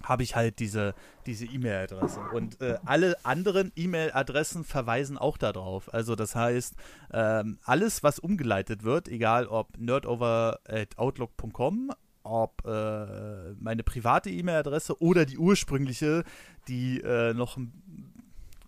habe 0.03 0.23
ich 0.23 0.37
halt 0.37 0.59
diese 0.59 0.95
diese 1.27 1.47
E-Mail-Adresse. 1.47 2.21
Und 2.33 2.61
äh, 2.61 2.77
alle 2.85 3.17
anderen 3.25 3.73
E-Mail-Adressen 3.77 4.65
verweisen 4.65 5.17
auch 5.19 5.37
darauf. 5.37 5.93
Also 5.93 6.15
das 6.15 6.35
heißt, 6.35 6.75
ähm, 7.13 7.59
alles, 7.65 8.03
was 8.03 8.19
umgeleitet 8.19 8.85
wird, 8.85 9.09
egal 9.09 9.47
ob 9.47 9.77
nerdover.outlook.com, 9.79 11.91
ob 12.23 12.65
äh, 12.65 13.53
meine 13.59 13.83
private 13.83 14.31
E-Mail-Adresse 14.31 14.99
oder 15.01 15.27
die 15.27 15.39
ursprüngliche, 15.39 16.25
die 16.69 17.01
äh, 17.01 17.35
noch 17.35 17.59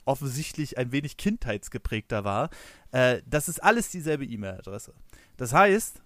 offensichtlich 0.05 0.79
ein 0.79 0.93
wenig 0.93 1.17
kindheitsgeprägter 1.17 2.25
war, 2.25 2.51
äh, 2.93 3.21
das 3.27 3.49
ist 3.49 3.63
alles 3.63 3.91
dieselbe 3.91 4.25
E-Mail-Adresse. 4.25 4.95
Das 5.37 5.53
heißt, 5.53 6.03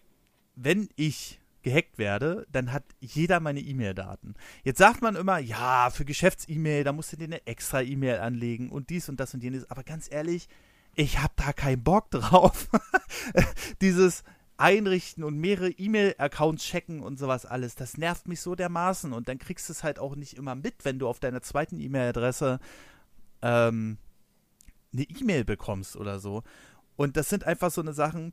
wenn 0.57 0.89
ich 0.97 1.41
gehackt 1.63 1.99
werde, 1.99 2.47
dann 2.51 2.73
hat 2.73 2.85
jeder 3.01 3.41
meine 3.41 3.61
E-Mail-Daten. 3.61 4.35
Jetzt 4.65 4.79
sagt 4.79 5.03
man 5.03 5.17
immer, 5.17 5.39
ja, 5.39 5.91
für 5.91 6.05
Geschäfts-E-Mail, 6.05 6.85
da 6.85 6.93
musst 6.93 7.13
du 7.13 7.17
dir 7.17 7.25
eine 7.25 7.47
extra 7.47 7.83
E-Mail 7.83 8.19
anlegen 8.19 8.71
und 8.71 8.91
dies 8.91 9.09
und 9.09 9.21
das 9.21 9.35
und 9.35 9.43
jenes. 9.43 9.71
Aber 9.71 9.85
ganz 9.85 10.11
ehrlich, 10.11 10.49
ich 10.95 11.21
habe 11.21 11.33
da 11.37 11.53
keinen 11.53 11.83
Bock 11.83 12.11
drauf. 12.11 12.69
Dieses 13.81 14.25
Einrichten 14.57 15.25
und 15.25 15.39
mehrere 15.39 15.71
E-Mail-Accounts 15.71 16.65
checken 16.65 17.01
und 17.01 17.19
sowas 17.19 17.47
alles, 17.47 17.75
das 17.75 17.97
nervt 17.97 18.29
mich 18.29 18.41
so 18.41 18.55
dermaßen. 18.55 19.13
Und 19.13 19.29
dann 19.29 19.39
kriegst 19.39 19.69
du 19.69 19.73
es 19.73 19.83
halt 19.83 19.99
auch 19.99 20.15
nicht 20.17 20.35
immer 20.35 20.55
mit, 20.55 20.85
wenn 20.85 20.99
du 20.99 21.09
auf 21.09 21.21
deiner 21.21 21.43
zweiten 21.43 21.81
E-Mail-Adresse 21.81 22.61
ähm, 23.41 23.99
eine 24.93 25.03
E-Mail 25.03 25.45
bekommst 25.45 25.97
oder 25.97 26.19
so. 26.19 26.43
Und 26.97 27.17
das 27.17 27.29
sind 27.29 27.45
einfach 27.45 27.71
so 27.71 27.81
eine 27.81 27.95
Sachen, 27.95 28.33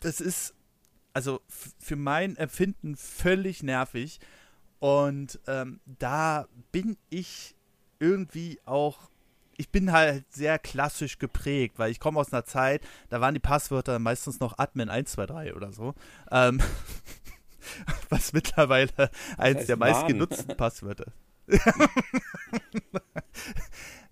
das 0.00 0.20
ist 0.20 0.54
also 1.12 1.40
für 1.48 1.96
mein 1.96 2.36
Empfinden 2.36 2.96
völlig 2.96 3.62
nervig. 3.62 4.20
Und 4.78 5.38
ähm, 5.46 5.80
da 5.84 6.46
bin 6.72 6.96
ich 7.10 7.54
irgendwie 7.98 8.58
auch, 8.64 9.10
ich 9.56 9.70
bin 9.70 9.92
halt 9.92 10.24
sehr 10.32 10.58
klassisch 10.58 11.18
geprägt, 11.18 11.78
weil 11.78 11.90
ich 11.90 12.00
komme 12.00 12.18
aus 12.18 12.32
einer 12.32 12.44
Zeit, 12.44 12.82
da 13.10 13.20
waren 13.20 13.34
die 13.34 13.40
Passwörter 13.40 13.98
meistens 13.98 14.40
noch 14.40 14.58
Admin 14.58 14.88
123 14.88 15.54
oder 15.54 15.72
so. 15.72 15.94
Ähm, 16.30 16.60
was 18.08 18.32
mittlerweile 18.32 18.90
das 18.96 19.10
eins 19.36 19.58
heißt 19.58 19.68
der 19.68 19.76
meistgenutzten 19.76 20.56
Passwörter. 20.56 21.12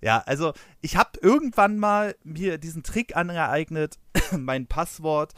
ja, 0.00 0.22
also 0.26 0.52
ich 0.80 0.96
habe 0.96 1.18
irgendwann 1.22 1.78
mal 1.78 2.16
mir 2.24 2.58
diesen 2.58 2.82
Trick 2.82 3.16
angeeignet, 3.16 3.98
mein 4.36 4.66
Passwort 4.66 5.34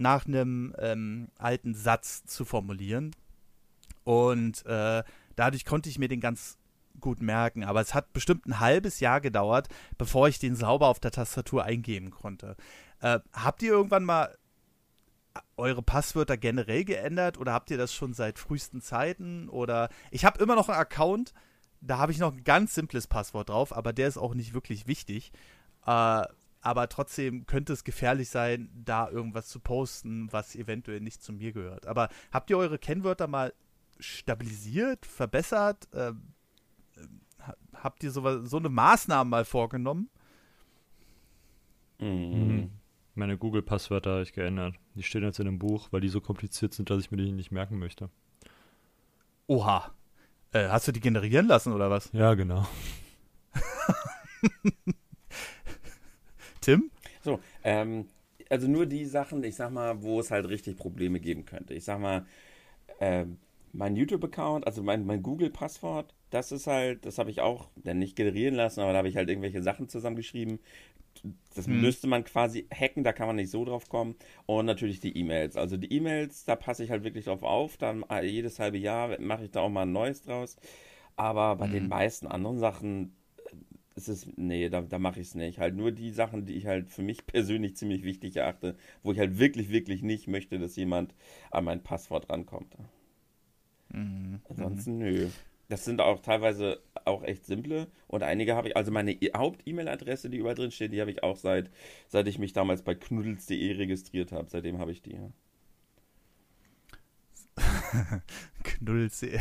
nach 0.00 0.26
einem 0.26 0.74
ähm, 0.78 1.28
alten 1.38 1.74
Satz 1.74 2.24
zu 2.24 2.44
formulieren. 2.44 3.14
Und 4.04 4.64
äh, 4.66 5.02
dadurch 5.36 5.64
konnte 5.64 5.88
ich 5.88 5.98
mir 5.98 6.08
den 6.08 6.20
ganz 6.20 6.58
gut 7.00 7.20
merken. 7.20 7.64
Aber 7.64 7.80
es 7.80 7.94
hat 7.94 8.12
bestimmt 8.12 8.46
ein 8.46 8.60
halbes 8.60 9.00
Jahr 9.00 9.20
gedauert, 9.20 9.68
bevor 9.98 10.28
ich 10.28 10.38
den 10.38 10.56
sauber 10.56 10.88
auf 10.88 11.00
der 11.00 11.10
Tastatur 11.10 11.64
eingeben 11.64 12.10
konnte. 12.10 12.56
Äh, 13.00 13.20
habt 13.32 13.62
ihr 13.62 13.72
irgendwann 13.72 14.04
mal 14.04 14.36
eure 15.56 15.82
Passwörter 15.82 16.36
generell 16.36 16.84
geändert 16.84 17.38
oder 17.38 17.52
habt 17.52 17.70
ihr 17.70 17.78
das 17.78 17.94
schon 17.94 18.14
seit 18.14 18.38
frühesten 18.38 18.80
Zeiten? 18.80 19.48
Oder 19.48 19.88
ich 20.10 20.24
habe 20.24 20.42
immer 20.42 20.56
noch 20.56 20.68
einen 20.68 20.78
Account, 20.78 21.32
da 21.80 21.98
habe 21.98 22.12
ich 22.12 22.18
noch 22.18 22.32
ein 22.32 22.44
ganz 22.44 22.74
simples 22.74 23.06
Passwort 23.06 23.48
drauf, 23.48 23.76
aber 23.76 23.92
der 23.92 24.08
ist 24.08 24.18
auch 24.18 24.34
nicht 24.34 24.54
wirklich 24.54 24.86
wichtig. 24.86 25.32
Äh, 25.86 26.24
aber 26.60 26.88
trotzdem 26.88 27.46
könnte 27.46 27.72
es 27.72 27.84
gefährlich 27.84 28.28
sein, 28.28 28.68
da 28.74 29.08
irgendwas 29.08 29.48
zu 29.48 29.60
posten, 29.60 30.32
was 30.32 30.54
eventuell 30.54 31.00
nicht 31.00 31.22
zu 31.22 31.32
mir 31.32 31.52
gehört. 31.52 31.86
Aber 31.86 32.08
habt 32.32 32.50
ihr 32.50 32.58
eure 32.58 32.78
Kennwörter 32.78 33.26
mal 33.26 33.54
stabilisiert, 33.98 35.06
verbessert? 35.06 35.88
Ähm, 35.94 36.34
habt 37.72 38.02
ihr 38.02 38.10
so, 38.10 38.44
so 38.44 38.58
eine 38.58 38.68
Maßnahme 38.68 39.28
mal 39.28 39.44
vorgenommen? 39.44 40.10
Mhm. 41.98 42.70
Meine 43.14 43.36
Google-Passwörter 43.36 44.10
habe 44.12 44.22
ich 44.22 44.32
geändert. 44.32 44.74
Die 44.94 45.02
stehen 45.02 45.22
jetzt 45.22 45.40
in 45.40 45.48
einem 45.48 45.58
Buch, 45.58 45.88
weil 45.90 46.00
die 46.00 46.08
so 46.08 46.20
kompliziert 46.20 46.74
sind, 46.74 46.90
dass 46.90 47.00
ich 47.00 47.10
mir 47.10 47.18
die 47.18 47.32
nicht 47.32 47.50
merken 47.50 47.78
möchte. 47.78 48.10
Oha. 49.46 49.92
Äh, 50.52 50.68
hast 50.68 50.88
du 50.88 50.92
die 50.92 51.00
generieren 51.00 51.46
lassen 51.46 51.72
oder 51.72 51.90
was? 51.90 52.10
Ja, 52.12 52.34
genau. 52.34 52.66
Tim? 56.60 56.90
So, 57.22 57.40
ähm, 57.64 58.06
also 58.48 58.68
nur 58.68 58.86
die 58.86 59.04
Sachen, 59.04 59.42
ich 59.44 59.54
sag 59.54 59.70
mal, 59.70 60.02
wo 60.02 60.20
es 60.20 60.30
halt 60.30 60.48
richtig 60.48 60.76
Probleme 60.76 61.20
geben 61.20 61.44
könnte. 61.44 61.74
Ich 61.74 61.84
sag 61.84 62.00
mal, 62.00 62.26
äh, 62.98 63.24
mein 63.72 63.96
YouTube-Account, 63.96 64.66
also 64.66 64.82
mein, 64.82 65.06
mein 65.06 65.22
Google-Passwort, 65.22 66.14
das 66.30 66.52
ist 66.52 66.66
halt, 66.66 67.06
das 67.06 67.18
habe 67.18 67.30
ich 67.30 67.40
auch 67.40 67.68
dann 67.76 67.98
nicht 67.98 68.16
generieren 68.16 68.54
lassen, 68.54 68.80
aber 68.80 68.92
da 68.92 68.98
habe 68.98 69.08
ich 69.08 69.16
halt 69.16 69.28
irgendwelche 69.28 69.62
Sachen 69.62 69.88
zusammengeschrieben. 69.88 70.58
Das 71.54 71.66
hm. 71.66 71.80
müsste 71.80 72.06
man 72.06 72.24
quasi 72.24 72.66
hacken, 72.72 73.04
da 73.04 73.12
kann 73.12 73.26
man 73.26 73.36
nicht 73.36 73.50
so 73.50 73.64
drauf 73.64 73.88
kommen. 73.88 74.16
Und 74.46 74.66
natürlich 74.66 75.00
die 75.00 75.16
E-Mails. 75.16 75.56
Also 75.56 75.76
die 75.76 75.92
E-Mails, 75.92 76.44
da 76.44 76.56
passe 76.56 76.84
ich 76.84 76.90
halt 76.90 77.04
wirklich 77.04 77.24
drauf 77.26 77.42
auf. 77.42 77.76
Dann 77.76 78.04
äh, 78.10 78.24
jedes 78.24 78.58
halbe 78.58 78.78
Jahr 78.78 79.20
mache 79.20 79.44
ich 79.44 79.50
da 79.50 79.60
auch 79.60 79.68
mal 79.68 79.82
ein 79.82 79.92
neues 79.92 80.22
draus. 80.22 80.56
Aber 81.16 81.56
bei 81.56 81.66
hm. 81.66 81.72
den 81.72 81.88
meisten 81.88 82.26
anderen 82.26 82.58
Sachen, 82.58 83.14
es 84.02 84.08
ist, 84.08 84.38
nee, 84.38 84.68
da, 84.68 84.82
da 84.82 84.98
mache 84.98 85.20
ich 85.20 85.28
es 85.28 85.34
nicht. 85.34 85.58
Halt 85.58 85.76
nur 85.76 85.92
die 85.92 86.10
Sachen, 86.10 86.46
die 86.46 86.54
ich 86.54 86.66
halt 86.66 86.90
für 86.90 87.02
mich 87.02 87.26
persönlich 87.26 87.76
ziemlich 87.76 88.04
wichtig 88.04 88.36
erachte, 88.36 88.76
wo 89.02 89.12
ich 89.12 89.18
halt 89.18 89.38
wirklich, 89.38 89.70
wirklich 89.70 90.02
nicht 90.02 90.28
möchte, 90.28 90.58
dass 90.58 90.76
jemand 90.76 91.14
an 91.50 91.64
mein 91.64 91.82
Passwort 91.82 92.30
rankommt. 92.30 92.76
Mhm. 93.92 94.40
Ansonsten, 94.48 94.98
nö. 94.98 95.28
Das 95.68 95.84
sind 95.84 96.00
auch 96.00 96.20
teilweise 96.20 96.80
auch 97.04 97.22
echt 97.22 97.46
simple 97.46 97.86
und 98.08 98.24
einige 98.24 98.56
habe 98.56 98.68
ich, 98.68 98.76
also 98.76 98.90
meine 98.90 99.12
e-, 99.12 99.32
Haupt-E-Mail-Adresse, 99.36 100.28
die 100.28 100.38
überall 100.38 100.56
drin 100.56 100.72
steht, 100.72 100.92
die 100.92 101.00
habe 101.00 101.12
ich 101.12 101.22
auch 101.22 101.36
seit, 101.36 101.70
seit 102.08 102.26
ich 102.26 102.38
mich 102.40 102.52
damals 102.52 102.82
bei 102.82 102.94
knuddels.de 102.94 103.72
registriert 103.72 104.32
habe. 104.32 104.50
Seitdem 104.50 104.78
habe 104.78 104.90
ich 104.90 105.02
die. 105.02 105.12
Ja. 105.12 105.30
Knullsee. 108.80 109.40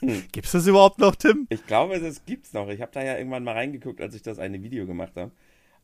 Hm. 0.00 0.24
Gibt's 0.32 0.52
das 0.52 0.66
überhaupt 0.66 0.98
noch, 0.98 1.16
Tim? 1.16 1.46
Ich 1.50 1.66
glaube, 1.66 2.00
das 2.00 2.24
gibt's 2.24 2.52
noch. 2.52 2.68
Ich 2.68 2.80
habe 2.80 2.92
da 2.92 3.02
ja 3.02 3.16
irgendwann 3.18 3.44
mal 3.44 3.52
reingeguckt, 3.52 4.00
als 4.00 4.14
ich 4.14 4.22
das 4.22 4.38
eine 4.38 4.62
Video 4.62 4.86
gemacht 4.86 5.12
habe. 5.16 5.30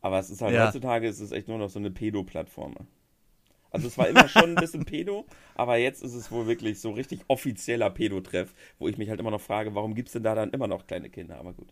Aber 0.00 0.18
es 0.18 0.30
ist 0.30 0.42
halt 0.42 0.54
ja. 0.54 0.66
heutzutage 0.66 1.08
ist 1.08 1.20
es 1.20 1.32
echt 1.32 1.49
nur 1.49 1.58
noch 1.58 1.70
so 1.70 1.78
eine 1.78 1.90
Pedo-Plattform. 1.90 2.76
Also 3.70 3.88
es 3.88 3.99
war 3.99 4.08
immer 4.08 4.28
schon 4.28 4.50
ein 4.50 4.54
bisschen 4.54 4.85
Pedo, 4.85 5.26
aber 5.54 5.76
jetzt 5.76 6.02
ist 6.02 6.14
es 6.14 6.30
wohl 6.30 6.47
wirklich 6.47 6.80
so 6.80 6.92
richtig 6.92 7.20
offizieller 7.28 7.90
Pedo-Treff, 7.90 8.54
wo 8.78 8.88
ich 8.88 8.97
mich 8.97 9.11
halt 9.11 9.20
immer 9.20 9.30
noch 9.30 9.40
frage, 9.40 9.75
warum 9.75 9.94
gibt 9.94 10.08
es 10.08 10.14
denn 10.14 10.23
da 10.23 10.35
dann 10.35 10.50
immer 10.50 10.68
noch 10.68 10.87
kleine 10.87 11.11
Kinder? 11.11 11.38
Aber 11.38 11.52
gut. 11.52 11.68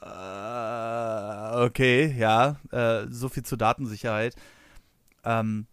Uh, 0.00 1.66
okay, 1.66 2.14
ja, 2.16 2.58
uh, 2.72 3.06
so 3.10 3.28
viel 3.28 3.42
zur 3.42 3.58
Datensicherheit. 3.58 4.34
Ähm, 5.24 5.66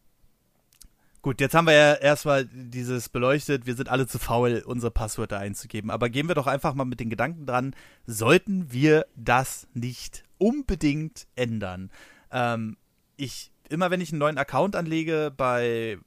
Gut, 1.28 1.42
jetzt 1.42 1.56
haben 1.56 1.68
wir 1.68 1.74
ja 1.74 1.94
erstmal 1.96 2.46
dieses 2.46 3.10
beleuchtet, 3.10 3.66
wir 3.66 3.76
sind 3.76 3.90
alle 3.90 4.08
zu 4.08 4.18
faul, 4.18 4.64
unsere 4.66 4.92
Passwörter 4.92 5.38
einzugeben. 5.38 5.92
Aber 5.92 6.08
gehen 6.08 6.30
wir 6.30 6.36
doch 6.36 6.48
einfach 6.48 6.74
mal 6.74 6.86
mit 6.86 7.02
den 7.02 7.10
Gedanken 7.10 7.46
dran, 7.46 7.76
sollten 8.06 8.72
wir 8.72 9.06
das 9.18 9.68
nicht 9.74 10.24
unbedingt 10.38 11.28
ändern? 11.36 11.92
Ähm, 12.32 12.78
ich, 13.18 13.52
immer 13.68 13.92
wenn 13.92 14.00
ich 14.00 14.14
einen 14.14 14.20
neuen 14.20 14.38
Account 14.38 14.78
anlege 14.78 15.34
bei 15.36 15.98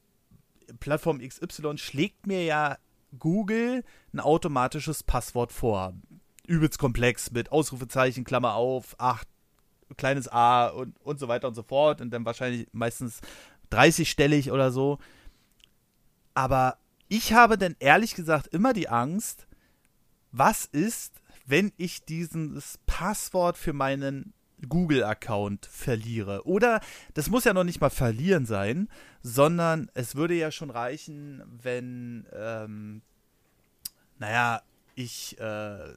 Plattform 0.79 1.19
XY, 1.19 1.77
schlägt 1.77 2.27
mir 2.27 2.43
ja 2.43 2.79
Google 3.19 3.85
ein 4.15 4.21
automatisches 4.21 5.03
Passwort 5.03 5.53
vor. 5.53 5.93
Übelst 6.47 6.79
komplex 6.79 7.31
mit 7.31 7.53
Ausrufezeichen, 7.53 8.25
Klammer 8.25 8.55
auf, 8.55 8.95
8, 8.97 9.29
kleines 9.97 10.29
a 10.29 10.69
und, 10.69 10.99
und 11.03 11.19
so 11.19 11.29
weiter 11.29 11.49
und 11.49 11.55
so 11.55 11.63
fort. 11.63 12.01
Und 12.01 12.11
dann 12.11 12.25
wahrscheinlich 12.25 12.69
meistens 12.73 13.21
30-stellig 13.71 14.51
oder 14.51 14.71
so. 14.71 14.99
Aber 16.35 16.79
ich 17.09 17.33
habe 17.33 17.59
denn 17.59 17.77
ehrlich 17.81 18.15
gesagt 18.15 18.49
immer 18.49 18.73
die 18.73 18.89
Angst, 18.89 19.47
was 20.33 20.65
ist, 20.67 21.21
wenn 21.47 21.73
ich 21.77 22.05
dieses 22.05 22.79
Passwort 22.87 23.57
für 23.59 23.73
meinen 23.73 24.33
Google-Account 24.69 25.67
verliere. 25.67 26.47
Oder 26.47 26.81
das 27.15 27.29
muss 27.31 27.45
ja 27.45 27.53
noch 27.53 27.65
nicht 27.65 27.81
mal 27.81 27.91
verlieren 27.91 28.47
sein, 28.47 28.89
sondern 29.23 29.91
es 29.95 30.15
würde 30.15 30.35
ja 30.35 30.51
schon 30.51 30.71
reichen, 30.71 31.43
wenn, 31.47 32.27
ähm, 32.33 33.03
naja, 34.19 34.63
ich 34.95 35.39
äh, 35.41 35.95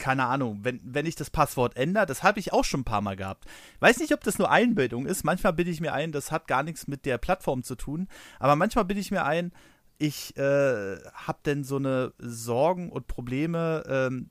keine 0.00 0.26
Ahnung, 0.26 0.60
wenn, 0.62 0.80
wenn 0.82 1.06
ich 1.06 1.14
das 1.14 1.30
Passwort 1.30 1.76
ändere, 1.76 2.06
das 2.06 2.24
habe 2.24 2.40
ich 2.40 2.52
auch 2.52 2.64
schon 2.64 2.80
ein 2.80 2.84
paar 2.84 3.02
Mal 3.02 3.14
gehabt. 3.14 3.44
Weiß 3.78 3.98
nicht, 3.98 4.12
ob 4.12 4.24
das 4.24 4.38
nur 4.38 4.50
Einbildung 4.50 5.06
ist. 5.06 5.22
Manchmal 5.22 5.52
bilde 5.52 5.70
ich 5.70 5.80
mir 5.80 5.92
ein, 5.92 6.10
das 6.10 6.32
hat 6.32 6.48
gar 6.48 6.62
nichts 6.62 6.88
mit 6.88 7.04
der 7.04 7.18
Plattform 7.18 7.62
zu 7.62 7.76
tun. 7.76 8.08
Aber 8.40 8.56
manchmal 8.56 8.86
bilde 8.86 9.00
ich 9.00 9.12
mir 9.12 9.24
ein, 9.24 9.52
ich 9.98 10.36
äh, 10.36 10.96
habe 11.14 11.38
denn 11.44 11.62
so 11.62 11.76
eine 11.76 12.12
Sorgen 12.18 12.90
und 12.90 13.06
Probleme. 13.06 13.84
Ähm, 13.86 14.30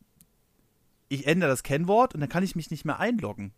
ich 1.07 1.27
ändere 1.27 1.51
das 1.51 1.63
Kennwort 1.63 2.13
und 2.13 2.19
dann 2.19 2.29
kann 2.29 2.43
ich 2.43 2.55
mich 2.55 2.71
nicht 2.71 2.85
mehr 2.85 2.99
einloggen. 2.99 3.53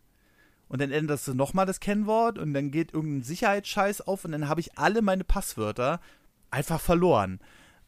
Und 0.67 0.81
dann 0.81 0.91
änderst 0.91 1.27
du 1.27 1.33
nochmal 1.33 1.65
das 1.65 1.79
Kennwort 1.79 2.37
und 2.37 2.53
dann 2.53 2.71
geht 2.71 2.93
irgendein 2.93 3.23
Sicherheitsscheiß 3.23 4.01
auf 4.01 4.25
und 4.25 4.33
dann 4.33 4.49
habe 4.49 4.59
ich 4.61 4.77
alle 4.77 5.01
meine 5.01 5.23
Passwörter 5.23 6.01
einfach 6.49 6.79
verloren. 6.79 7.39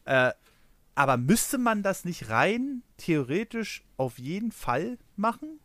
Äh, 0.06 0.32
aber 0.94 1.16
müsste 1.16 1.58
man 1.58 1.82
das 1.82 2.04
nicht 2.04 2.30
rein 2.30 2.82
theoretisch 2.96 3.84
auf 3.96 4.18
jeden 4.18 4.52
Fall 4.52 4.98
machen? 5.16 5.60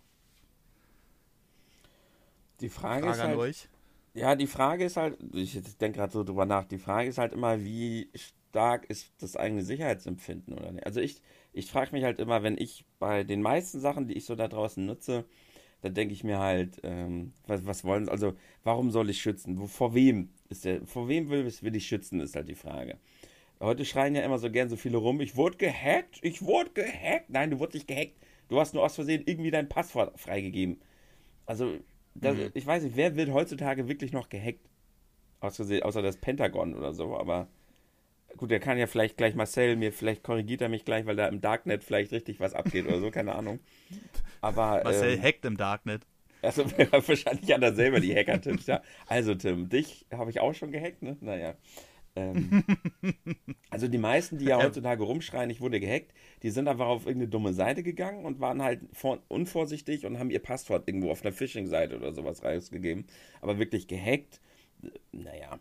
Die 2.61 2.69
Frage, 2.69 3.03
Frage 3.03 3.15
ist 3.15 3.23
halt, 3.23 3.37
euch. 3.37 3.69
Ja, 4.13 4.35
die 4.35 4.47
Frage 4.47 4.85
ist 4.85 4.97
halt, 4.97 5.17
ich 5.33 5.53
denke 5.77 5.99
gerade 5.99 6.11
so 6.11 6.23
drüber 6.23 6.45
nach, 6.45 6.65
die 6.65 6.79
Frage 6.79 7.09
ist 7.09 7.17
halt 7.17 7.33
immer, 7.33 7.63
wie 7.63 8.09
stark 8.49 8.89
ist 8.89 9.11
das 9.19 9.35
eigene 9.35 9.63
Sicherheitsempfinden 9.63 10.53
oder 10.55 10.71
nicht. 10.71 10.85
Also 10.85 10.99
ich, 10.99 11.21
ich 11.53 11.71
frage 11.71 11.91
mich 11.91 12.03
halt 12.03 12.19
immer, 12.19 12.43
wenn 12.43 12.57
ich 12.57 12.85
bei 12.97 13.23
den 13.23 13.41
meisten 13.41 13.79
Sachen, 13.79 14.07
die 14.07 14.15
ich 14.15 14.25
so 14.25 14.35
da 14.35 14.47
draußen 14.47 14.85
nutze, 14.85 15.25
da 15.81 15.89
denke 15.89 16.13
ich 16.13 16.23
mir 16.23 16.39
halt, 16.39 16.79
ähm, 16.83 17.33
was, 17.47 17.65
was 17.65 17.83
wollen 17.83 18.05
sie, 18.05 18.11
also 18.11 18.33
warum 18.63 18.91
soll 18.91 19.09
ich 19.09 19.21
schützen? 19.21 19.59
Wo, 19.59 19.67
vor 19.67 19.93
wem 19.93 20.29
ist 20.49 20.65
der, 20.65 20.85
vor 20.85 21.07
wem 21.07 21.29
will, 21.29 21.45
will 21.61 21.75
ich 21.75 21.87
schützen, 21.87 22.19
ist 22.19 22.35
halt 22.35 22.49
die 22.49 22.55
Frage. 22.55 22.97
Heute 23.61 23.83
schreien 23.83 24.15
ja 24.15 24.23
immer 24.23 24.39
so 24.39 24.49
gern 24.49 24.69
so 24.69 24.77
viele 24.77 24.97
rum, 24.97 25.19
ich 25.19 25.35
wurde 25.35 25.57
gehackt, 25.57 26.19
ich 26.21 26.41
wurde 26.41 26.69
gehackt. 26.71 27.29
Nein, 27.29 27.51
du 27.51 27.59
wurdest 27.59 27.75
nicht 27.75 27.87
gehackt. 27.87 28.13
Du 28.47 28.59
hast 28.59 28.73
nur 28.73 28.83
aus 28.83 28.95
Versehen 28.95 29.23
irgendwie 29.25 29.51
dein 29.51 29.67
Passwort 29.67 30.17
freigegeben. 30.19 30.81
Also, 31.45 31.77
das, 32.15 32.37
mhm. 32.37 32.51
ich 32.53 32.65
weiß 32.65 32.83
nicht, 32.83 32.95
wer 32.95 33.15
wird 33.15 33.31
heutzutage 33.31 33.87
wirklich 33.87 34.13
noch 34.13 34.29
gehackt? 34.29 34.61
Aus 35.41 35.57
Versehen, 35.57 35.83
außer 35.83 36.01
das 36.01 36.17
Pentagon 36.17 36.73
oder 36.73 36.93
so, 36.93 37.17
aber 37.17 37.47
gut, 38.37 38.51
der 38.51 38.59
kann 38.59 38.77
ja 38.77 38.87
vielleicht 38.87 39.17
gleich 39.17 39.35
Marcel 39.35 39.75
mir, 39.75 39.91
vielleicht 39.91 40.23
korrigiert 40.23 40.61
er 40.61 40.69
mich 40.69 40.85
gleich, 40.85 41.05
weil 41.05 41.15
da 41.15 41.27
im 41.27 41.41
Darknet 41.41 41.83
vielleicht 41.83 42.11
richtig 42.11 42.39
was 42.39 42.53
abgeht 42.53 42.85
oder 42.87 42.99
so, 42.99 43.11
keine 43.11 43.35
Ahnung. 43.35 43.59
Aber. 44.41 44.81
Marcel 44.83 45.13
ähm, 45.13 45.21
hackt 45.21 45.45
im 45.45 45.57
Darknet. 45.57 46.03
Also 46.41 46.65
wahrscheinlich 46.91 47.51
hat 47.51 47.61
er 47.61 47.73
selber 47.73 47.99
die 47.99 48.15
Hacker-Tipps, 48.15 48.67
ja. 48.67 48.81
Also, 49.07 49.35
Tim, 49.35 49.67
dich 49.67 50.05
habe 50.11 50.29
ich 50.29 50.39
auch 50.39 50.53
schon 50.53 50.71
gehackt, 50.71 51.01
ne? 51.01 51.17
Naja. 51.19 51.55
Ähm, 52.19 52.63
also 53.69 53.87
die 53.87 53.97
meisten, 53.97 54.37
die 54.37 54.45
ja 54.45 54.61
heutzutage 54.61 55.03
rumschreien, 55.03 55.49
ich 55.49 55.61
wurde 55.61 55.79
gehackt, 55.79 56.13
die 56.43 56.49
sind 56.49 56.67
einfach 56.67 56.87
auf 56.87 57.05
irgendeine 57.05 57.29
dumme 57.29 57.53
Seite 57.53 57.83
gegangen 57.83 58.25
und 58.25 58.39
waren 58.39 58.61
halt 58.61 58.81
unvorsichtig 59.27 60.05
und 60.05 60.19
haben 60.19 60.31
ihr 60.31 60.39
Passwort 60.39 60.87
irgendwo 60.87 61.11
auf 61.11 61.21
einer 61.23 61.31
Phishing-Seite 61.31 61.97
oder 61.97 62.13
sowas 62.13 62.43
rausgegeben. 62.43 63.05
Aber 63.41 63.59
wirklich 63.59 63.87
gehackt, 63.87 64.39
naja. 65.11 65.59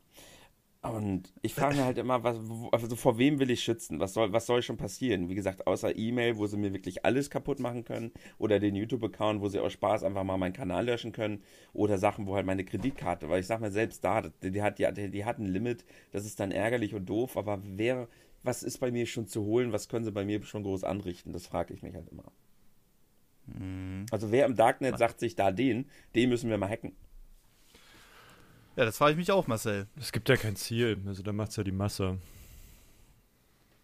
Und 0.80 1.32
ich 1.42 1.54
frage 1.54 1.74
mich 1.74 1.84
halt 1.84 1.98
immer, 1.98 2.22
was, 2.22 2.38
also 2.70 2.94
vor 2.94 3.18
wem 3.18 3.40
will 3.40 3.50
ich 3.50 3.64
schützen? 3.64 3.98
Was 3.98 4.14
soll, 4.14 4.32
was 4.32 4.46
soll 4.46 4.62
schon 4.62 4.76
passieren? 4.76 5.28
Wie 5.28 5.34
gesagt, 5.34 5.66
außer 5.66 5.96
E-Mail, 5.96 6.36
wo 6.38 6.46
sie 6.46 6.56
mir 6.56 6.72
wirklich 6.72 7.04
alles 7.04 7.30
kaputt 7.30 7.58
machen 7.58 7.84
können, 7.84 8.12
oder 8.38 8.60
den 8.60 8.76
YouTube-Account, 8.76 9.40
wo 9.40 9.48
sie 9.48 9.58
aus 9.58 9.72
Spaß 9.72 10.04
einfach 10.04 10.22
mal 10.22 10.36
meinen 10.36 10.52
Kanal 10.52 10.86
löschen 10.86 11.10
können, 11.10 11.42
oder 11.72 11.98
Sachen, 11.98 12.26
wo 12.28 12.36
halt 12.36 12.46
meine 12.46 12.64
Kreditkarte, 12.64 13.28
weil 13.28 13.40
ich 13.40 13.46
sag 13.48 13.60
mal 13.60 13.72
selbst 13.72 14.04
da, 14.04 14.22
die, 14.22 14.52
die 14.52 14.62
hat, 14.62 14.78
die, 14.78 15.10
die 15.10 15.24
hat 15.24 15.38
ein 15.38 15.46
Limit, 15.46 15.84
das 16.12 16.24
ist 16.24 16.38
dann 16.38 16.52
ärgerlich 16.52 16.94
und 16.94 17.06
doof, 17.06 17.36
aber 17.36 17.60
wer, 17.64 18.08
was 18.44 18.62
ist 18.62 18.78
bei 18.78 18.92
mir 18.92 19.06
schon 19.06 19.26
zu 19.26 19.44
holen, 19.44 19.72
was 19.72 19.88
können 19.88 20.04
sie 20.04 20.12
bei 20.12 20.24
mir 20.24 20.42
schon 20.44 20.62
groß 20.62 20.84
anrichten? 20.84 21.32
Das 21.32 21.46
frage 21.46 21.74
ich 21.74 21.82
mich 21.82 21.96
halt 21.96 22.08
immer. 22.08 22.30
Mhm. 23.46 24.06
Also 24.12 24.30
wer 24.30 24.46
im 24.46 24.54
Darknet 24.54 24.96
sagt 24.96 25.18
sich 25.18 25.34
da 25.34 25.50
den, 25.50 25.86
den 26.14 26.28
müssen 26.28 26.50
wir 26.50 26.58
mal 26.58 26.68
hacken. 26.68 26.92
Ja, 28.78 28.84
das 28.84 28.96
frage 28.96 29.10
ich 29.10 29.16
mich 29.16 29.32
auch, 29.32 29.48
Marcel. 29.48 29.88
Es 29.96 30.12
gibt 30.12 30.28
ja 30.28 30.36
kein 30.36 30.54
Ziel, 30.54 30.98
also 31.04 31.24
da 31.24 31.32
macht 31.32 31.50
es 31.50 31.56
ja 31.56 31.64
die 31.64 31.72
Masse. 31.72 32.18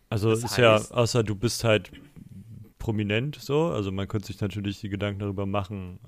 Also 0.08 0.30
das 0.30 0.44
ist 0.44 0.56
ja, 0.56 0.76
außer 0.76 1.24
du 1.24 1.34
bist 1.34 1.64
halt 1.64 1.90
prominent 2.78 3.34
so, 3.34 3.70
also 3.70 3.90
man 3.90 4.06
könnte 4.06 4.28
sich 4.28 4.40
natürlich 4.40 4.78
die 4.78 4.88
Gedanken 4.88 5.18
darüber 5.18 5.46
machen, 5.46 5.98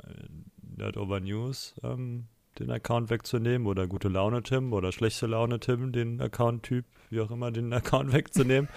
Nerd 0.76 0.96
Over 0.98 1.18
News 1.18 1.74
ähm, 1.82 2.28
den 2.60 2.70
Account 2.70 3.10
wegzunehmen 3.10 3.66
oder 3.66 3.88
gute 3.88 4.06
Laune 4.06 4.44
Tim 4.44 4.72
oder 4.72 4.92
schlechte 4.92 5.26
Laune 5.26 5.58
Tim, 5.58 5.90
den 5.90 6.20
Account-Typ, 6.20 6.84
wie 7.10 7.20
auch 7.20 7.32
immer, 7.32 7.50
den 7.50 7.72
Account 7.72 8.12
wegzunehmen 8.12 8.68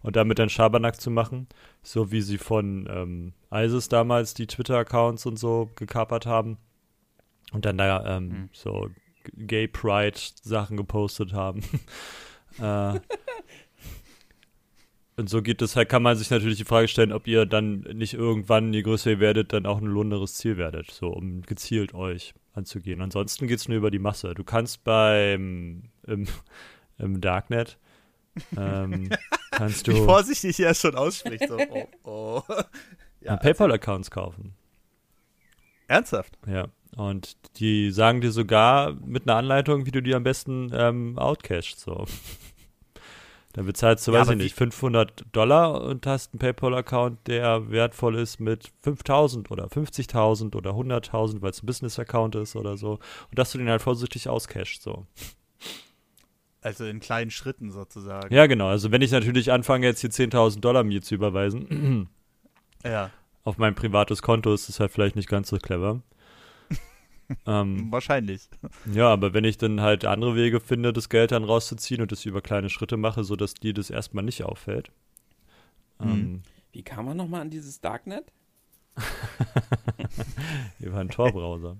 und 0.00 0.16
damit 0.16 0.38
dann 0.38 0.48
Schabernack 0.48 0.98
zu 0.98 1.10
machen, 1.10 1.46
so 1.82 2.10
wie 2.10 2.22
sie 2.22 2.38
von 2.38 2.88
ähm, 2.90 3.32
ISIS 3.52 3.90
damals 3.90 4.32
die 4.32 4.46
Twitter-Accounts 4.46 5.26
und 5.26 5.38
so 5.38 5.68
gekapert 5.76 6.24
haben 6.24 6.56
und 7.52 7.66
dann 7.66 7.76
da 7.76 8.16
ähm, 8.16 8.28
mhm. 8.28 8.48
so 8.54 8.88
Gay 9.36 9.68
Pride 9.68 10.18
Sachen 10.42 10.76
gepostet 10.76 11.32
haben. 11.32 11.62
äh, 12.60 13.00
und 15.16 15.28
so 15.28 15.42
geht 15.42 15.62
es 15.62 15.74
halt, 15.74 15.88
kann 15.88 16.02
man 16.02 16.16
sich 16.16 16.30
natürlich 16.30 16.58
die 16.58 16.64
Frage 16.64 16.88
stellen, 16.88 17.12
ob 17.12 17.26
ihr 17.26 17.44
dann 17.46 17.80
nicht 17.80 18.14
irgendwann, 18.14 18.72
je 18.72 18.82
größer 18.82 19.10
ihr 19.10 19.20
werdet, 19.20 19.52
dann 19.52 19.66
auch 19.66 19.78
ein 19.78 19.86
lohnenderes 19.86 20.34
Ziel 20.34 20.56
werdet, 20.56 20.90
so 20.90 21.08
um 21.08 21.42
gezielt 21.42 21.92
euch 21.94 22.34
anzugehen. 22.52 23.00
Ansonsten 23.00 23.46
geht 23.46 23.58
es 23.58 23.68
nur 23.68 23.78
über 23.78 23.90
die 23.90 23.98
Masse. 23.98 24.34
Du 24.34 24.44
kannst 24.44 24.84
beim 24.84 25.90
im, 26.06 26.26
im 26.98 27.20
Darknet 27.20 27.78
ähm, 28.56 29.10
kannst 29.50 29.86
du. 29.86 29.92
Wie 29.92 30.04
vorsichtig 30.04 30.60
er 30.60 30.74
schon 30.74 30.94
ausspricht. 30.94 31.48
So, 31.48 31.58
oh, 31.58 31.88
oh. 32.04 32.42
Ja, 33.20 33.36
PayPal-Accounts 33.36 34.10
kaufen. 34.10 34.54
Ernsthaft? 35.88 36.38
Ja. 36.46 36.68
Und 36.96 37.36
die 37.58 37.90
sagen 37.90 38.20
dir 38.20 38.32
sogar 38.32 38.94
mit 39.04 39.28
einer 39.28 39.36
Anleitung, 39.36 39.86
wie 39.86 39.90
du 39.90 40.02
die 40.02 40.14
am 40.14 40.24
besten 40.24 40.70
ähm, 40.74 41.18
outcashst. 41.18 41.80
So. 41.80 42.06
Dann 43.52 43.66
bezahlst 43.66 44.06
du, 44.06 44.12
ja, 44.12 44.20
weiß 44.20 44.30
ich 44.30 44.36
nicht, 44.36 44.54
500 44.54 45.24
Dollar 45.32 45.82
und 45.82 46.06
hast 46.06 46.32
einen 46.32 46.38
PayPal-Account, 46.38 47.26
der 47.26 47.70
wertvoll 47.70 48.16
ist 48.16 48.40
mit 48.40 48.70
5000 48.82 49.50
oder 49.50 49.66
50.000 49.66 50.54
oder 50.54 50.72
100.000, 50.72 51.40
weil 51.42 51.50
es 51.50 51.62
ein 51.62 51.66
Business-Account 51.66 52.36
ist 52.36 52.56
oder 52.56 52.76
so. 52.76 52.92
Und 52.92 53.38
dass 53.38 53.52
du 53.52 53.58
den 53.58 53.68
halt 53.68 53.82
vorsichtig 53.82 54.28
auscashst, 54.28 54.82
so. 54.82 55.06
Also 56.60 56.84
in 56.84 57.00
kleinen 57.00 57.30
Schritten 57.30 57.70
sozusagen. 57.70 58.32
Ja, 58.34 58.46
genau. 58.46 58.68
Also 58.68 58.92
wenn 58.92 59.00
ich 59.00 59.10
natürlich 59.12 59.50
anfange, 59.50 59.86
jetzt 59.86 60.00
hier 60.00 60.10
10.000 60.10 60.60
Dollar 60.60 60.84
mir 60.84 61.02
zu 61.02 61.14
überweisen, 61.14 62.08
ja. 62.84 63.10
auf 63.44 63.58
mein 63.58 63.74
privates 63.74 64.22
Konto 64.22 64.52
ist 64.52 64.68
das 64.68 64.78
halt 64.78 64.92
vielleicht 64.92 65.16
nicht 65.16 65.28
ganz 65.28 65.48
so 65.48 65.56
clever. 65.56 66.02
Ähm, 67.46 67.88
Wahrscheinlich. 67.92 68.48
Ja, 68.92 69.08
aber 69.08 69.34
wenn 69.34 69.44
ich 69.44 69.58
dann 69.58 69.80
halt 69.80 70.04
andere 70.04 70.34
Wege 70.34 70.60
finde, 70.60 70.92
das 70.92 71.08
Geld 71.08 71.32
dann 71.32 71.44
rauszuziehen 71.44 72.00
und 72.00 72.12
das 72.12 72.24
über 72.24 72.40
kleine 72.40 72.70
Schritte 72.70 72.96
mache, 72.96 73.24
sodass 73.24 73.54
dir 73.54 73.74
das 73.74 73.90
erstmal 73.90 74.24
nicht 74.24 74.44
auffällt. 74.44 74.90
Mhm. 75.98 76.10
Ähm, 76.10 76.42
Wie 76.72 76.82
kam 76.82 77.06
man 77.06 77.16
nochmal 77.16 77.42
an 77.42 77.50
dieses 77.50 77.80
Darknet? 77.80 78.24
über 80.80 80.98
einen 80.98 81.10
Tor-Browser. 81.10 81.76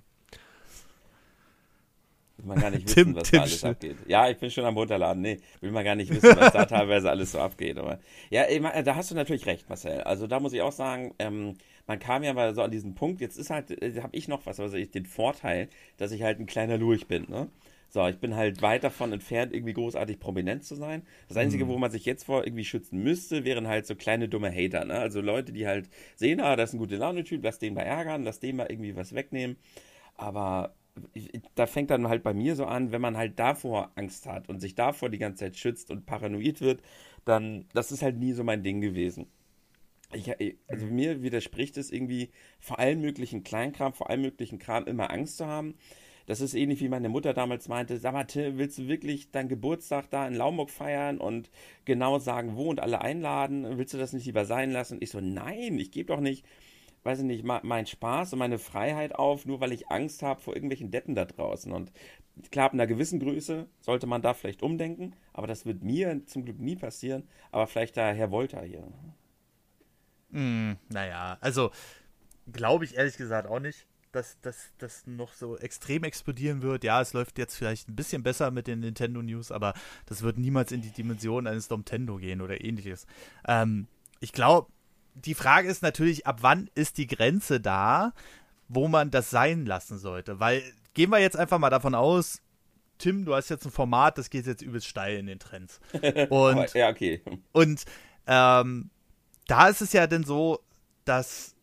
Will 2.39 2.47
man 2.47 2.61
gar 2.61 2.71
nicht 2.71 2.85
wissen, 2.87 2.95
Tim, 2.95 3.15
was 3.17 3.25
Tim 3.25 3.39
da 3.39 3.43
alles 3.43 3.65
abgeht. 3.65 3.97
Ja, 4.07 4.29
ich 4.31 4.39
bin 4.39 4.51
schon 4.51 4.65
am 4.65 4.77
Runterladen. 4.77 5.23
Nee, 5.23 5.41
will 5.61 5.73
man 5.73 5.85
gar 5.85 5.97
nicht 5.97 6.11
wissen, 6.11 6.37
was 6.39 6.53
da 6.53 6.65
teilweise 6.65 7.11
alles 7.11 7.33
so 7.33 7.41
abgeht. 7.41 7.79
Aber 7.79 7.99
ja, 8.31 8.45
da 8.83 8.95
hast 8.95 9.11
du 9.11 9.17
natürlich 9.17 9.47
recht, 9.47 9.69
Marcel. 9.69 10.03
Also 10.03 10.27
da 10.27 10.39
muss 10.39 10.53
ich 10.53 10.63
auch 10.63 10.73
sagen, 10.73 11.15
ähm, 11.19 11.55
man 11.88 11.98
kam 11.98 12.22
ja 12.22 12.35
mal 12.35 12.55
so 12.55 12.62
an 12.62 12.70
diesen 12.70 12.94
Punkt, 12.94 13.20
jetzt 13.20 13.38
ist 13.38 13.51
halt, 13.51 13.70
äh, 13.83 14.01
habe 14.03 14.16
ich 14.16 14.29
noch 14.29 14.46
was, 14.46 14.61
also 14.61 14.77
ich 14.77 14.90
den 14.90 15.07
Vorteil, 15.07 15.68
dass 15.96 16.12
ich 16.12 16.22
halt 16.22 16.38
ein 16.38 16.46
kleiner 16.46 16.79
Lurch 16.79 17.09
bin, 17.09 17.27
ne? 17.29 17.48
So, 17.90 18.07
ich 18.07 18.18
bin 18.18 18.37
halt 18.37 18.61
weit 18.61 18.85
davon 18.85 19.12
entfernt, 19.12 19.55
irgendwie 19.55 19.72
großartig 19.72 20.20
prominent 20.20 20.62
zu 20.62 20.74
sein. 20.74 21.03
Das 21.29 21.38
Einzige, 21.38 21.64
mhm. 21.64 21.68
wo 21.70 21.79
man 21.79 21.90
sich 21.90 22.05
jetzt 22.05 22.24
vor 22.24 22.44
irgendwie 22.44 22.66
schützen 22.66 23.03
müsste, 23.03 23.46
wären 23.46 23.66
halt 23.66 23.87
so 23.87 23.94
kleine 23.94 24.29
dumme 24.29 24.55
Hater, 24.55 24.85
ne? 24.85 24.94
Also 24.94 25.22
Leute, 25.22 25.53
die 25.53 25.66
halt 25.66 25.88
sehen, 26.14 26.40
ah, 26.40 26.55
das 26.55 26.70
ist 26.70 26.74
ein 26.74 26.79
guter 26.79 26.98
Laune-Typ, 26.98 27.42
lass 27.42 27.59
den 27.59 27.72
mal 27.72 27.83
ärgern, 27.83 28.24
lass 28.24 28.40
den 28.40 28.57
mal 28.57 28.66
irgendwie 28.70 28.94
was 28.94 29.14
wegnehmen. 29.14 29.57
Aber 30.16 30.74
da 31.55 31.66
fängt 31.66 31.90
dann 31.90 32.09
halt 32.09 32.22
bei 32.22 32.35
mir 32.35 32.57
so 32.57 32.66
an, 32.66 32.92
wenn 32.92 33.01
man 33.01 33.16
halt 33.16 33.38
davor 33.38 33.92
Angst 33.94 34.27
hat 34.27 34.48
und 34.51 34.61
sich 34.61 34.74
davor 34.74 35.09
die 35.09 35.18
ganze 35.18 35.44
Zeit 35.44 35.57
schützt 35.57 35.90
und 35.90 36.05
paranoid 36.05 36.61
wird, 36.61 36.83
dann, 37.24 37.64
das 37.72 37.92
ist 37.92 38.03
halt 38.03 38.18
nie 38.18 38.33
so 38.33 38.44
mein 38.44 38.62
Ding 38.62 38.81
gewesen 38.83 39.29
ich, 40.12 40.57
also 40.68 40.87
mir 40.87 41.23
widerspricht 41.23 41.77
es 41.77 41.90
irgendwie, 41.90 42.31
vor 42.59 42.79
allem 42.79 43.01
möglichen 43.01 43.44
Kleinkram, 43.44 43.92
vor 43.92 44.11
allem 44.11 44.23
möglichen 44.23 44.59
Kram 44.59 44.87
immer 44.87 45.11
Angst 45.11 45.37
zu 45.37 45.47
haben. 45.47 45.75
Das 46.27 46.42
ist 46.42 46.55
ähnlich 46.55 46.81
wie 46.81 46.90
meine 46.90 47.09
Mutter 47.09 47.33
damals 47.33 47.68
meinte, 47.68 47.97
sag 47.99 48.12
mal, 48.12 48.25
Tim, 48.25 48.59
willst 48.59 48.79
du 48.79 48.87
wirklich 48.87 49.31
deinen 49.31 49.49
Geburtstag 49.49 50.11
da 50.11 50.27
in 50.29 50.35
Laumburg 50.35 50.71
feiern 50.71 51.18
und 51.18 51.51
genau 51.87 52.18
sagen, 52.18 52.55
wo 52.55 52.68
und 52.68 52.81
alle 52.81 53.01
einladen? 53.01 53.79
Willst 53.79 53.94
du 53.94 53.99
das 53.99 54.12
nicht 54.12 54.27
lieber 54.27 54.44
sein 54.44 54.71
lassen? 54.71 54.99
Ich 55.01 55.11
so, 55.11 55.21
nein, 55.21 55.79
ich 55.79 55.90
gebe 55.90 56.12
doch 56.12 56.21
nicht, 56.21 56.44
weiß 57.03 57.21
ich 57.21 57.25
nicht, 57.25 57.44
meinen 57.44 57.87
Spaß 57.87 58.35
und 58.35 58.40
meine 58.40 58.59
Freiheit 58.59 59.14
auf, 59.14 59.47
nur 59.47 59.61
weil 59.61 59.73
ich 59.73 59.88
Angst 59.88 60.23
habe 60.23 60.40
vor 60.40 60.55
irgendwelchen 60.55 60.90
Deppen 60.90 61.14
da 61.14 61.25
draußen. 61.25 61.73
Und 61.73 61.92
klar, 62.51 62.66
ab 62.66 62.75
einer 62.75 62.87
gewissen 62.87 63.21
Größe 63.21 63.66
sollte 63.81 64.07
man 64.07 64.21
da 64.21 64.35
vielleicht 64.35 64.62
umdenken, 64.62 65.14
aber 65.33 65.47
das 65.47 65.64
wird 65.64 65.83
mir 65.83 66.27
zum 66.27 66.44
Glück 66.44 66.61
nie 66.61 66.77
passieren. 66.77 67.27
Aber 67.53 67.66
vielleicht 67.66 67.97
da 67.97 68.12
Herr 68.12 68.31
Wolter 68.31 68.62
hier. 68.62 68.87
Mm, 70.31 70.73
naja, 70.88 71.38
also 71.41 71.71
glaube 72.53 72.85
ich 72.85 72.97
ehrlich 72.97 73.17
gesagt 73.17 73.49
auch 73.49 73.61
nicht, 73.61 73.87
dass 74.12 74.37
das 74.79 75.07
noch 75.07 75.33
so 75.33 75.59
extrem 75.59 76.05
explodieren 76.05 76.62
wird. 76.62 76.85
Ja, 76.85 77.01
es 77.01 77.12
läuft 77.12 77.38
jetzt 77.38 77.57
vielleicht 77.57 77.88
ein 77.88 77.97
bisschen 77.97 78.23
besser 78.23 78.51
mit 78.51 78.67
den 78.67 78.81
Nintendo 78.81 79.23
News, 79.23 79.53
aber 79.53 79.75
das 80.07 80.23
wird 80.23 80.38
niemals 80.38 80.73
in 80.73 80.81
die 80.81 80.91
Dimension 80.91 81.47
eines 81.47 81.69
Nintendo 81.71 82.17
gehen 82.17 82.41
oder 82.41 82.64
ähnliches. 82.64 83.07
Ähm, 83.47 83.87
ich 84.21 84.33
glaube, 84.33 84.71
die 85.14 85.35
Frage 85.35 85.69
ist 85.69 85.83
natürlich, 85.83 86.27
ab 86.27 86.38
wann 86.41 86.71
ist 86.75 86.99
die 86.99 87.07
Grenze 87.07 87.61
da, 87.61 88.12
wo 88.69 88.88
man 88.88 89.11
das 89.11 89.31
sein 89.31 89.67
lassen 89.67 89.99
sollte? 89.99 90.41
Weil 90.41 90.62
gehen 90.95 91.11
wir 91.11 91.19
jetzt 91.19 91.37
einfach 91.37 91.59
mal 91.59 91.71
davon 91.71 91.95
aus, 91.95 92.41
Tim, 92.99 93.25
du 93.25 93.35
hast 93.35 93.49
jetzt 93.49 93.64
ein 93.64 93.71
Format, 93.71 94.19
das 94.19 94.31
geht 94.31 94.47
jetzt 94.47 94.62
übelst 94.62 94.88
steil 94.88 95.19
in 95.19 95.27
den 95.27 95.38
Trends. 95.38 95.81
Und, 96.31 96.75
ja, 96.75 96.88
okay. 96.88 97.23
Und 97.53 97.85
ähm, 98.27 98.91
da 99.49 99.69
ist 99.69 99.83
es 99.83 99.93
ja 99.93 100.07
dann 100.07 100.23
so, 100.23 100.61
dass 101.05 101.57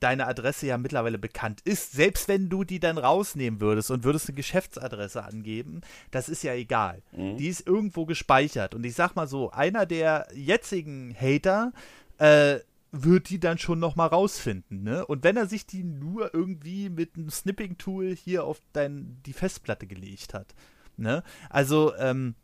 deine 0.00 0.26
Adresse 0.26 0.66
ja 0.66 0.78
mittlerweile 0.78 1.18
bekannt 1.18 1.60
ist. 1.64 1.92
Selbst 1.92 2.28
wenn 2.28 2.48
du 2.48 2.64
die 2.64 2.80
dann 2.80 2.96
rausnehmen 2.96 3.60
würdest 3.60 3.90
und 3.90 4.04
würdest 4.04 4.28
eine 4.28 4.36
Geschäftsadresse 4.36 5.22
angeben, 5.22 5.82
das 6.10 6.28
ist 6.28 6.42
ja 6.42 6.54
egal. 6.54 7.02
Mhm. 7.12 7.36
Die 7.36 7.48
ist 7.48 7.66
irgendwo 7.66 8.06
gespeichert. 8.06 8.74
Und 8.74 8.86
ich 8.86 8.94
sag 8.94 9.16
mal 9.16 9.26
so, 9.26 9.50
einer 9.50 9.84
der 9.84 10.28
jetzigen 10.32 11.14
Hater, 11.14 11.72
äh, 12.18 12.60
wird 12.92 13.30
die 13.30 13.40
dann 13.40 13.56
schon 13.56 13.78
noch 13.78 13.96
mal 13.96 14.06
rausfinden, 14.06 14.82
ne? 14.82 15.06
Und 15.06 15.24
wenn 15.24 15.38
er 15.38 15.46
sich 15.46 15.66
die 15.66 15.82
nur 15.82 16.34
irgendwie 16.34 16.90
mit 16.90 17.16
einem 17.16 17.30
Snipping-Tool 17.30 18.14
hier 18.14 18.44
auf 18.44 18.60
dein, 18.74 19.18
die 19.24 19.32
Festplatte 19.32 19.86
gelegt 19.86 20.34
hat, 20.34 20.54
ne? 20.98 21.22
Also, 21.48 21.94
ähm, 21.96 22.34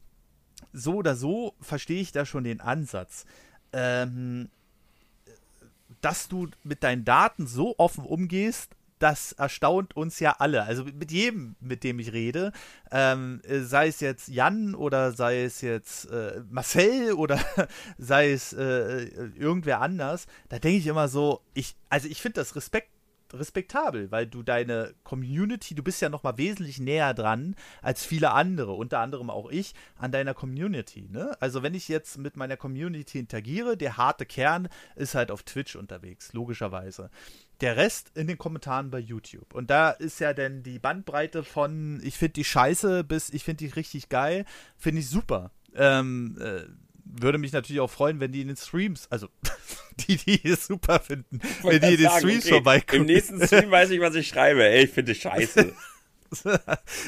so 0.73 0.95
oder 0.95 1.17
so 1.17 1.55
verstehe 1.61 2.01
ich 2.01 2.13
da 2.13 2.25
schon 2.25 2.45
den 2.45 2.63
Ansatz. 2.63 3.27
Ähm, 3.73 4.49
dass 6.01 6.29
du 6.29 6.49
mit 6.63 6.83
deinen 6.85 7.05
Daten 7.05 7.47
so 7.47 7.75
offen 7.79 8.05
umgehst, 8.05 8.71
das 8.99 9.33
erstaunt 9.33 9.97
uns 9.97 10.21
ja 10.21 10.37
alle. 10.39 10.65
Also 10.65 10.85
mit 10.85 11.13
jedem, 11.13 11.55
mit 11.61 11.85
dem 11.85 11.99
ich 11.99 12.13
rede, 12.13 12.53
ähm, 12.91 13.41
sei 13.47 13.89
es 13.89 14.01
jetzt 14.01 14.29
Jan 14.29 14.75
oder 14.75 15.13
sei 15.13 15.45
es 15.45 15.61
jetzt 15.61 16.11
äh, 16.11 16.43
Marcel 16.51 17.13
oder 17.15 17.39
sei 17.97 18.33
es 18.33 18.53
äh, 18.53 19.05
irgendwer 19.37 19.81
anders, 19.81 20.27
da 20.49 20.59
denke 20.59 20.79
ich 20.79 20.87
immer 20.87 21.09
so, 21.09 21.41
ich, 21.55 21.77
also 21.89 22.09
ich 22.09 22.21
finde 22.21 22.41
das 22.41 22.57
Respekt 22.57 22.91
respektabel, 23.35 24.11
weil 24.11 24.27
du 24.27 24.43
deine 24.43 24.95
Community, 25.05 25.75
du 25.75 25.83
bist 25.83 26.01
ja 26.03 26.09
noch 26.09 26.23
mal 26.23 26.39
wesentlich 26.39 26.79
näher 26.79 27.15
dran 27.15 27.55
als 27.83 28.05
viele 28.05 28.33
andere, 28.33 28.73
unter 28.73 29.01
anderem 29.01 29.31
auch 29.31 29.51
ich, 29.51 29.75
an 29.97 30.13
deiner 30.13 30.35
Community. 30.35 31.09
Ne? 31.11 31.37
Also 31.41 31.63
wenn 31.63 31.75
ich 31.75 31.89
jetzt 31.89 32.19
mit 32.19 32.37
meiner 32.37 32.57
Community 32.57 33.19
interagiere, 33.19 33.77
der 33.77 33.97
harte 33.97 34.27
Kern 34.27 34.69
ist 34.97 35.15
halt 35.15 35.31
auf 35.31 35.43
Twitch 35.43 35.77
unterwegs, 35.77 36.33
logischerweise. 36.33 37.11
Der 37.61 37.77
Rest 37.77 38.13
in 38.17 38.29
den 38.29 38.39
Kommentaren 38.39 38.91
bei 38.91 39.01
YouTube. 39.01 39.53
Und 39.55 39.71
da 39.71 39.91
ist 39.91 40.21
ja 40.21 40.33
dann 40.33 40.63
die 40.63 40.79
Bandbreite 40.79 41.43
von 41.43 42.01
ich 42.03 42.17
finde 42.17 42.35
die 42.35 42.45
scheiße 42.45 43.05
bis 43.05 43.31
ich 43.31 43.45
finde 43.45 43.65
die 43.65 43.73
richtig 43.73 44.09
geil, 44.09 44.45
finde 44.77 45.01
ich 45.01 45.09
super. 45.09 45.51
Ähm, 45.75 46.39
äh, 46.41 46.63
würde 47.11 47.39
mich 47.39 47.53
natürlich 47.53 47.81
auch 47.81 47.91
freuen, 47.91 48.21
wenn 48.21 48.33
die 48.33 48.43
in 48.43 48.49
den 48.49 48.57
Streams, 48.57 49.07
also 49.11 49.29
die, 50.09 50.17
die 50.17 50.49
es 50.49 50.67
super 50.67 51.01
finden, 51.01 51.41
wenn 51.63 51.81
die 51.81 51.95
in 51.95 51.97
den 51.97 52.03
sagen, 52.03 52.19
Streams 52.19 52.45
okay, 52.45 52.55
vorbeikommen. 52.55 53.03
Im 53.03 53.07
nächsten 53.07 53.47
Stream 53.47 53.71
weiß 53.71 53.91
ich, 53.91 54.01
was 54.01 54.15
ich 54.15 54.29
schreibe. 54.29 54.65
Ey, 54.65 54.85
ich 54.85 54.91
finde 54.91 55.15
scheiße. 55.15 55.73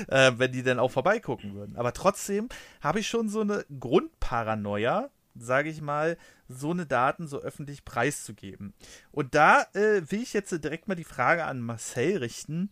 äh, 0.08 0.32
wenn 0.36 0.52
die 0.52 0.62
dann 0.62 0.78
auch 0.78 0.90
vorbeigucken 0.90 1.54
würden. 1.54 1.76
Aber 1.76 1.92
trotzdem 1.92 2.48
habe 2.80 3.00
ich 3.00 3.08
schon 3.08 3.28
so 3.28 3.40
eine 3.40 3.64
Grundparanoia, 3.78 5.10
sage 5.34 5.68
ich 5.68 5.80
mal, 5.80 6.16
so 6.48 6.70
eine 6.70 6.86
Daten 6.86 7.28
so 7.28 7.40
öffentlich 7.40 7.84
preiszugeben. 7.84 8.74
Und 9.12 9.34
da 9.34 9.62
äh, 9.74 10.02
will 10.10 10.22
ich 10.22 10.32
jetzt 10.32 10.52
direkt 10.64 10.88
mal 10.88 10.94
die 10.94 11.04
Frage 11.04 11.44
an 11.44 11.60
Marcel 11.60 12.18
richten. 12.18 12.70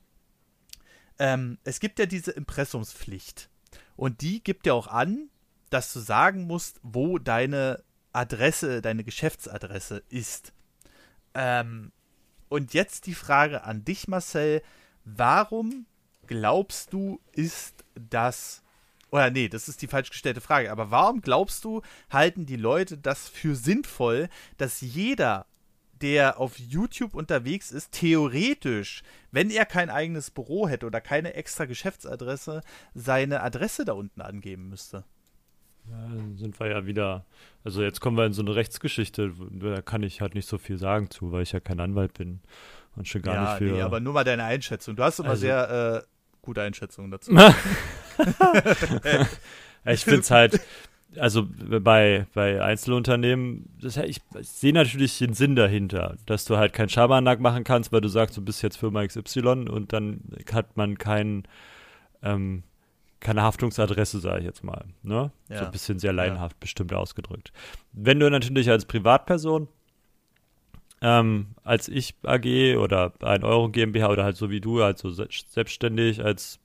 Ähm, 1.19 1.59
es 1.65 1.81
gibt 1.81 1.99
ja 1.99 2.07
diese 2.07 2.33
Impressumspflicht. 2.33 3.51
Und 3.97 4.21
die 4.21 4.43
gibt 4.43 4.67
ja 4.67 4.73
auch 4.73 4.87
an, 4.87 5.29
dass 5.71 5.93
du 5.93 6.01
sagen 6.01 6.45
musst, 6.45 6.81
wo 6.83 7.19
deine 7.19 7.83
Adresse, 8.13 8.83
deine 8.83 9.05
Geschäftsadresse 9.05 10.03
ist. 10.09 10.53
Ähm, 11.35 11.93
und 12.49 12.75
jetzt 12.75 13.07
die 13.07 13.15
Frage 13.15 13.65
an 13.65 13.85
dich, 13.85 14.09
Marcel. 14.09 14.63
Warum 15.05 15.87
glaubst 16.27 16.93
du, 16.93 17.21
ist 17.33 17.85
das. 17.95 18.63
Oder 19.11 19.31
nee, 19.31 19.49
das 19.49 19.69
ist 19.69 19.83
die 19.83 19.87
falsch 19.89 20.11
gestellte 20.11 20.41
Frage. 20.41 20.71
Aber 20.71 20.91
warum 20.91 21.21
glaubst 21.21 21.65
du, 21.65 21.83
halten 22.11 22.47
die 22.47 22.57
Leute 22.57 22.99
das 22.99 23.29
für 23.29 23.57
sinnvoll, 23.57 24.29
dass 24.59 24.81
jeder, 24.81 25.47
der 26.01 26.39
auf 26.39 26.59
YouTube 26.59 27.15
unterwegs 27.15 27.73
ist, 27.73 27.93
theoretisch, 27.93 29.03
wenn 29.33 29.51
er 29.51 29.65
kein 29.65 29.91
eigenes 29.91 30.31
Büro 30.31 30.69
hätte 30.69 30.87
oder 30.87 31.01
keine 31.01 31.35
extra 31.35 31.65
Geschäftsadresse, 31.65 32.63
seine 32.95 33.43
Adresse 33.43 33.85
da 33.85 33.95
unten 33.95 34.21
angeben 34.21 34.69
müsste? 34.69 35.05
Ja, 35.91 35.97
dann 35.97 36.37
sind 36.37 36.59
wir 36.61 36.69
ja 36.69 36.87
wieder, 36.87 37.25
also 37.65 37.83
jetzt 37.83 38.01
kommen 38.01 38.17
wir 38.17 38.27
in 38.27 38.33
so 38.33 38.43
eine 38.43 38.55
Rechtsgeschichte, 38.55 39.33
da 39.53 39.81
kann 39.83 40.03
ich 40.03 40.21
halt 40.21 40.35
nicht 40.35 40.49
so 40.49 40.59
viel 40.59 40.79
sagen 40.79 41.11
zu, 41.11 41.33
weil 41.33 41.43
ich 41.43 41.53
ja 41.53 41.61
kein 41.61 41.81
Anwalt 41.81 42.15
bin 42.15 42.41
und 42.97 43.09
schon 43.09 43.23
gar 43.23 43.35
ja, 43.35 43.43
nicht 43.43 43.59
für. 43.59 43.73
Nee, 43.73 43.83
aber 43.83 44.01
nur 44.01 44.13
mal 44.13 44.25
deine 44.25 44.45
Einschätzung. 44.45 44.97
Du 44.97 45.03
hast 45.03 45.19
immer 45.19 45.31
also, 45.31 45.41
sehr 45.41 46.03
äh, 46.05 46.07
gute 46.43 46.63
Einschätzungen 46.63 47.11
dazu. 47.11 47.33
ich 49.87 50.05
finde 50.05 50.21
es 50.21 50.31
halt, 50.31 50.61
also 51.17 51.47
bei, 51.49 52.27
bei 52.35 52.63
Einzelunternehmen, 52.63 53.71
das, 53.81 53.97
ich, 53.97 54.21
ich 54.39 54.49
sehe 54.49 54.73
natürlich 54.73 55.19
den 55.19 55.35
Sinn 55.35 55.57
dahinter, 55.57 56.17
dass 56.27 56.45
du 56.45 56.57
halt 56.57 56.73
kein 56.73 56.89
Schabernack 56.89 57.41
machen 57.41 57.65
kannst, 57.65 57.93
weil 57.93 58.01
du 58.01 58.09
sagst, 58.09 58.37
du 58.37 58.43
bist 58.43 58.63
jetzt 58.63 58.77
Firma 58.77 59.07
XY 59.07 59.69
und 59.69 59.93
dann 59.93 60.21
hat 60.53 60.77
man 60.77 60.99
keinen 60.99 61.45
ähm, 62.23 62.63
keine 63.21 63.43
Haftungsadresse, 63.43 64.21
sage 64.21 64.41
ich 64.41 64.45
jetzt 64.45 64.63
mal. 64.63 64.85
Ne? 65.03 65.31
Ja. 65.49 65.59
So 65.59 65.65
ein 65.67 65.71
bisschen 65.71 65.99
sehr 65.99 66.13
laienhaft 66.13 66.55
ja. 66.55 66.61
bestimmt 66.61 66.93
ausgedrückt. 66.93 67.53
Wenn 67.93 68.21
du 68.21 68.31
natürlich 68.31 68.71
als 68.71 68.85
Privatperson, 68.85 69.69
ähm, 71.01 71.49
als 71.65 71.89
ich 71.89 72.15
AG 72.25 72.77
oder 72.77 73.13
ein 73.23 73.45
Euro 73.45 73.69
GmbH 73.69 74.09
oder 74.09 74.25
halt 74.25 74.37
so 74.37 74.51
wie 74.51 74.61
du, 74.61 74.83
also 74.83 75.11
selbstständig, 75.11 76.25
als 76.25 76.59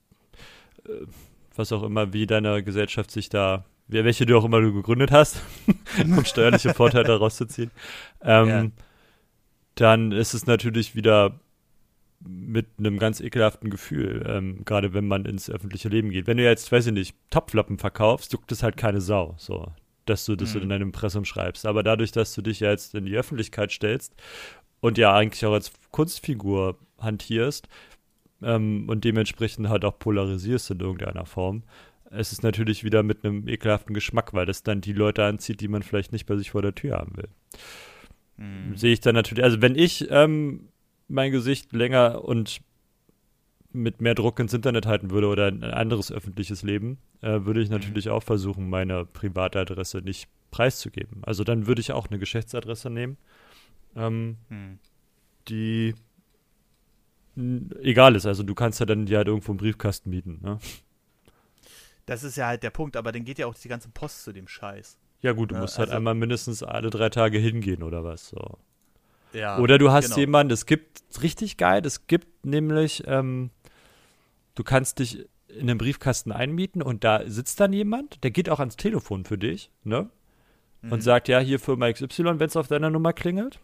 äh, 0.86 1.06
was 1.54 1.72
auch 1.72 1.82
immer, 1.82 2.12
wie 2.12 2.26
deine 2.26 2.62
Gesellschaft 2.62 3.10
sich 3.10 3.28
da, 3.28 3.64
welche 3.86 4.26
du 4.26 4.36
auch 4.36 4.44
immer 4.44 4.60
du 4.60 4.72
gegründet 4.72 5.12
hast, 5.12 5.40
um 6.02 6.24
steuerliche 6.24 6.74
Vorteile 6.74 7.04
daraus 7.08 7.36
zu 7.36 7.46
ziehen, 7.46 7.70
ähm, 8.22 8.48
ja. 8.48 8.66
dann 9.76 10.12
ist 10.12 10.34
es 10.34 10.46
natürlich 10.46 10.96
wieder 10.96 11.38
mit 12.26 12.66
einem 12.78 12.98
ganz 12.98 13.20
ekelhaften 13.20 13.70
Gefühl, 13.70 14.24
ähm, 14.28 14.64
gerade 14.64 14.94
wenn 14.94 15.06
man 15.06 15.24
ins 15.24 15.50
öffentliche 15.50 15.88
Leben 15.88 16.10
geht. 16.10 16.26
Wenn 16.26 16.38
du 16.38 16.44
jetzt, 16.44 16.70
weiß 16.72 16.86
ich 16.86 16.92
nicht, 16.92 17.16
Topflappen 17.30 17.78
verkaufst, 17.78 18.32
juckt 18.32 18.50
es 18.52 18.62
halt 18.62 18.76
keine 18.76 19.00
Sau, 19.00 19.34
so, 19.38 19.72
dass 20.06 20.24
du 20.24 20.36
das 20.36 20.54
mhm. 20.54 20.62
in 20.62 20.68
deinem 20.70 20.82
Impressum 20.88 21.24
schreibst. 21.24 21.66
Aber 21.66 21.82
dadurch, 21.82 22.12
dass 22.12 22.34
du 22.34 22.42
dich 22.42 22.60
ja 22.60 22.70
jetzt 22.70 22.94
in 22.94 23.06
die 23.06 23.16
Öffentlichkeit 23.16 23.72
stellst 23.72 24.14
und 24.80 24.98
ja 24.98 25.14
eigentlich 25.14 25.44
auch 25.44 25.52
als 25.52 25.72
Kunstfigur 25.90 26.78
hantierst 26.98 27.68
ähm, 28.42 28.88
und 28.88 29.04
dementsprechend 29.04 29.68
halt 29.68 29.84
auch 29.84 29.98
polarisierst 29.98 30.70
in 30.70 30.80
irgendeiner 30.80 31.26
Form, 31.26 31.62
es 32.10 32.32
ist 32.32 32.42
natürlich 32.42 32.84
wieder 32.84 33.02
mit 33.02 33.24
einem 33.24 33.48
ekelhaften 33.48 33.94
Geschmack, 33.94 34.32
weil 34.34 34.46
das 34.46 34.62
dann 34.62 34.80
die 34.80 34.92
Leute 34.92 35.24
anzieht, 35.24 35.60
die 35.60 35.68
man 35.68 35.82
vielleicht 35.82 36.12
nicht 36.12 36.26
bei 36.26 36.36
sich 36.36 36.52
vor 36.52 36.62
der 36.62 36.74
Tür 36.74 36.96
haben 36.96 37.16
will. 37.16 37.28
Mhm. 38.36 38.76
Sehe 38.76 38.92
ich 38.92 39.00
dann 39.00 39.14
natürlich, 39.14 39.44
also 39.44 39.60
wenn 39.60 39.74
ich 39.74 40.06
ähm, 40.10 40.68
mein 41.08 41.32
Gesicht 41.32 41.72
länger 41.72 42.24
und 42.24 42.60
mit 43.72 44.00
mehr 44.00 44.14
Druck 44.14 44.38
ins 44.38 44.54
Internet 44.54 44.86
halten 44.86 45.10
würde 45.10 45.26
oder 45.26 45.48
ein 45.48 45.64
anderes 45.64 46.12
öffentliches 46.12 46.62
Leben, 46.62 46.98
äh, 47.22 47.44
würde 47.44 47.60
ich 47.60 47.68
mhm. 47.68 47.76
natürlich 47.76 48.08
auch 48.08 48.22
versuchen, 48.22 48.70
meine 48.70 49.04
private 49.04 49.60
Adresse 49.60 49.98
nicht 49.98 50.28
preiszugeben. 50.50 51.22
Also 51.24 51.42
dann 51.42 51.66
würde 51.66 51.80
ich 51.80 51.92
auch 51.92 52.08
eine 52.08 52.18
Geschäftsadresse 52.18 52.88
nehmen, 52.88 53.16
ähm, 53.96 54.36
mhm. 54.48 54.78
die 55.48 55.94
egal 57.82 58.14
ist. 58.14 58.26
Also 58.26 58.44
du 58.44 58.54
kannst 58.54 58.78
ja 58.78 58.86
dann 58.86 59.06
die 59.06 59.16
halt 59.16 59.26
irgendwo 59.26 59.52
im 59.52 59.58
Briefkasten 59.58 60.10
mieten. 60.10 60.38
Ne? 60.40 60.58
Das 62.06 62.22
ist 62.22 62.36
ja 62.36 62.46
halt 62.46 62.62
der 62.62 62.70
Punkt, 62.70 62.96
aber 62.96 63.12
dann 63.12 63.24
geht 63.24 63.38
ja 63.38 63.46
auch 63.46 63.54
die 63.54 63.68
ganze 63.68 63.88
Post 63.88 64.22
zu 64.22 64.32
dem 64.32 64.46
Scheiß. 64.46 64.98
Ja 65.20 65.32
gut, 65.32 65.50
du 65.50 65.54
ja, 65.54 65.60
musst 65.62 65.78
halt 65.78 65.88
also, 65.88 65.96
einmal 65.96 66.14
mindestens 66.14 66.62
alle 66.62 66.90
drei 66.90 67.08
Tage 67.08 67.38
hingehen 67.38 67.82
oder 67.82 68.04
was. 68.04 68.28
So. 68.28 68.58
Ja, 69.34 69.58
Oder 69.58 69.78
du 69.78 69.90
hast 69.90 70.06
genau. 70.06 70.18
jemanden, 70.18 70.52
es 70.52 70.64
gibt 70.64 71.02
richtig 71.20 71.56
geil, 71.56 71.84
es 71.84 72.06
gibt 72.06 72.46
nämlich, 72.46 73.02
ähm, 73.06 73.50
du 74.54 74.62
kannst 74.62 75.00
dich 75.00 75.26
in 75.48 75.66
den 75.66 75.78
Briefkasten 75.78 76.32
einmieten 76.32 76.82
und 76.82 77.04
da 77.04 77.22
sitzt 77.26 77.60
dann 77.60 77.72
jemand, 77.72 78.22
der 78.24 78.30
geht 78.30 78.48
auch 78.48 78.60
ans 78.60 78.76
Telefon 78.76 79.24
für 79.24 79.38
dich, 79.38 79.70
ne? 79.82 80.08
Mhm. 80.82 80.92
Und 80.92 81.02
sagt, 81.02 81.28
ja, 81.28 81.38
hier 81.40 81.58
Firma 81.58 81.92
XY, 81.92 82.38
wenn 82.38 82.48
es 82.48 82.56
auf 82.56 82.68
deiner 82.68 82.90
Nummer 82.90 83.12
klingelt. 83.12 83.60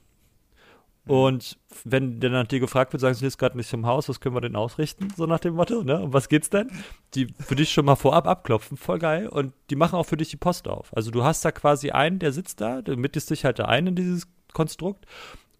Mhm. 1.04 1.10
Und 1.10 1.58
wenn 1.84 2.20
der 2.20 2.30
nach 2.30 2.46
dir 2.46 2.60
gefragt 2.60 2.92
wird, 2.92 3.00
sagen 3.00 3.14
sie, 3.14 3.26
ist 3.26 3.38
gerade 3.38 3.56
nicht 3.56 3.72
im 3.72 3.86
Haus, 3.86 4.08
was 4.08 4.20
können 4.20 4.34
wir 4.34 4.40
denn 4.40 4.56
ausrichten? 4.56 5.08
So 5.16 5.26
nach 5.26 5.40
dem 5.40 5.54
Motto, 5.54 5.82
ne? 5.82 6.00
Um 6.00 6.12
was 6.12 6.28
geht's 6.28 6.50
denn? 6.50 6.70
Die 7.14 7.28
für 7.38 7.56
dich 7.56 7.72
schon 7.72 7.84
mal 7.84 7.96
vorab 7.96 8.26
abklopfen, 8.26 8.76
voll 8.76 8.98
geil. 8.98 9.28
Und 9.28 9.52
die 9.70 9.76
machen 9.76 9.96
auch 9.96 10.06
für 10.06 10.16
dich 10.16 10.30
die 10.30 10.36
Post 10.36 10.68
auf. 10.68 10.96
Also 10.96 11.10
du 11.10 11.24
hast 11.24 11.44
da 11.44 11.52
quasi 11.52 11.90
einen, 11.90 12.18
der 12.18 12.32
sitzt 12.32 12.60
da, 12.60 12.82
du 12.82 12.96
mittest 12.96 13.30
dich 13.30 13.44
halt 13.44 13.58
da 13.58 13.64
ein 13.66 13.86
in 13.86 13.94
dieses 13.94 14.28
Konstrukt 14.52 15.06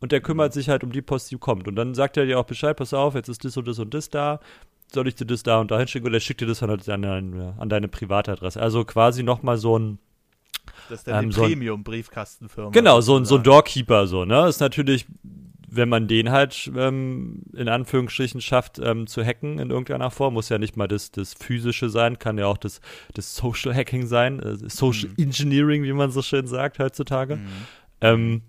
und 0.01 0.13
der 0.13 0.21
kümmert 0.21 0.53
sich 0.53 0.69
halt 0.69 0.83
um 0.83 0.93
die 0.93 1.03
Post, 1.03 1.31
die 1.31 1.37
kommt. 1.37 1.69
Und 1.69 1.77
dann 1.77 1.95
sagt 1.95 2.17
er 2.17 2.27
dir 2.27 2.39
auch 2.39 2.45
Bescheid, 2.45 2.77
pass 2.77 2.95
auf, 2.95 3.15
jetzt 3.15 3.29
ist 3.29 3.45
das 3.45 3.57
und 3.57 3.69
das 3.69 3.79
und 3.79 3.93
das 3.95 4.09
da, 4.09 4.41
soll 4.93 5.07
ich 5.09 5.15
dir 5.15 5.27
das 5.27 5.43
da 5.43 5.61
und 5.61 5.71
da 5.71 5.79
hinschicken? 5.79 6.07
Und 6.09 6.15
er 6.15 6.21
schickt 6.21 6.41
dir 6.41 6.47
das 6.47 6.63
halt 6.63 6.89
an, 6.89 7.03
deine, 7.03 7.55
an 7.59 7.69
deine 7.69 7.89
Privatadresse. 7.89 8.61
Also 8.61 8.85
quasi 8.85 9.23
nochmal 9.23 9.57
so 9.57 9.79
ein 9.79 9.99
das 10.89 11.01
ist 11.01 11.09
dann 11.09 11.25
ähm, 11.25 11.31
die 11.31 11.37
so 11.37 11.43
Premium-Briefkastenfirma. 11.43 12.71
Genau, 12.71 13.01
so 13.01 13.17
ein, 13.17 13.25
so 13.25 13.37
ein 13.37 13.43
Doorkeeper, 13.43 14.07
so, 14.07 14.25
ne? 14.25 14.49
Ist 14.49 14.61
natürlich, 14.61 15.07
wenn 15.69 15.89
man 15.89 16.09
den 16.09 16.31
halt 16.31 16.71
ähm, 16.77 17.43
in 17.55 17.69
Anführungsstrichen 17.69 18.41
schafft, 18.41 18.81
ähm, 18.81 19.07
zu 19.07 19.25
hacken 19.25 19.59
in 19.61 19.71
irgendeiner 19.71 20.11
Form, 20.11 20.35
muss 20.35 20.49
ja 20.49 20.59
nicht 20.59 20.77
mal 20.77 20.89
das, 20.89 21.13
das 21.13 21.35
physische 21.35 21.91
sein, 21.91 22.19
kann 22.19 22.39
ja 22.39 22.47
auch 22.47 22.59
das, 22.59 22.81
das 23.15 23.37
Social 23.37 23.75
Hacking 23.75 24.07
sein, 24.07 24.41
äh, 24.41 24.69
Social 24.69 25.11
mhm. 25.11 25.25
Engineering, 25.25 25.85
wie 25.85 25.93
man 25.93 26.11
so 26.11 26.23
schön 26.23 26.47
sagt 26.49 26.81
heutzutage. 26.81 27.37
Mhm. 27.37 27.49
Ähm, 28.01 28.43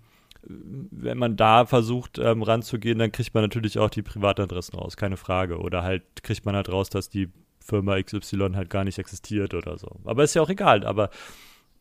wenn 0.44 1.18
man 1.18 1.36
da 1.36 1.66
versucht 1.66 2.18
ähm, 2.18 2.42
ranzugehen, 2.42 2.98
dann 2.98 3.12
kriegt 3.12 3.32
man 3.34 3.44
natürlich 3.44 3.78
auch 3.78 3.90
die 3.90 4.02
Privatadressen 4.02 4.78
raus, 4.78 4.96
keine 4.96 5.16
Frage. 5.16 5.58
Oder 5.58 5.82
halt 5.82 6.22
kriegt 6.22 6.44
man 6.44 6.56
halt 6.56 6.68
raus, 6.68 6.90
dass 6.90 7.08
die 7.08 7.28
Firma 7.60 8.00
XY 8.00 8.50
halt 8.54 8.70
gar 8.70 8.84
nicht 8.84 8.98
existiert 8.98 9.54
oder 9.54 9.78
so. 9.78 10.00
Aber 10.04 10.24
ist 10.24 10.34
ja 10.34 10.42
auch 10.42 10.50
egal, 10.50 10.84
aber 10.84 11.10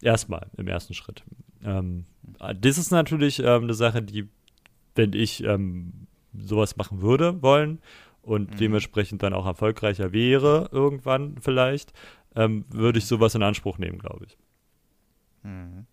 erstmal 0.01 0.47
im 0.57 0.67
ersten 0.67 0.93
Schritt. 0.93 1.23
Ähm, 1.63 2.05
das 2.59 2.77
ist 2.77 2.91
natürlich 2.91 3.39
ähm, 3.39 3.63
eine 3.63 3.73
Sache, 3.73 4.01
die 4.01 4.27
wenn 4.95 5.13
ich 5.13 5.43
ähm, 5.43 6.07
sowas 6.37 6.75
machen 6.75 7.01
würde 7.01 7.41
wollen 7.41 7.79
und 8.21 8.51
Mhm. 8.51 8.57
dementsprechend 8.57 9.23
dann 9.23 9.33
auch 9.33 9.45
erfolgreicher 9.45 10.11
wäre, 10.11 10.69
irgendwann 10.71 11.37
vielleicht, 11.39 11.93
ähm, 12.35 12.65
würde 12.69 12.99
ich 12.99 13.05
sowas 13.05 13.33
in 13.35 13.41
Anspruch 13.43 13.77
nehmen, 13.77 13.99
glaube 13.99 14.25
ich. 14.25 14.37
Mhm. 15.43 15.85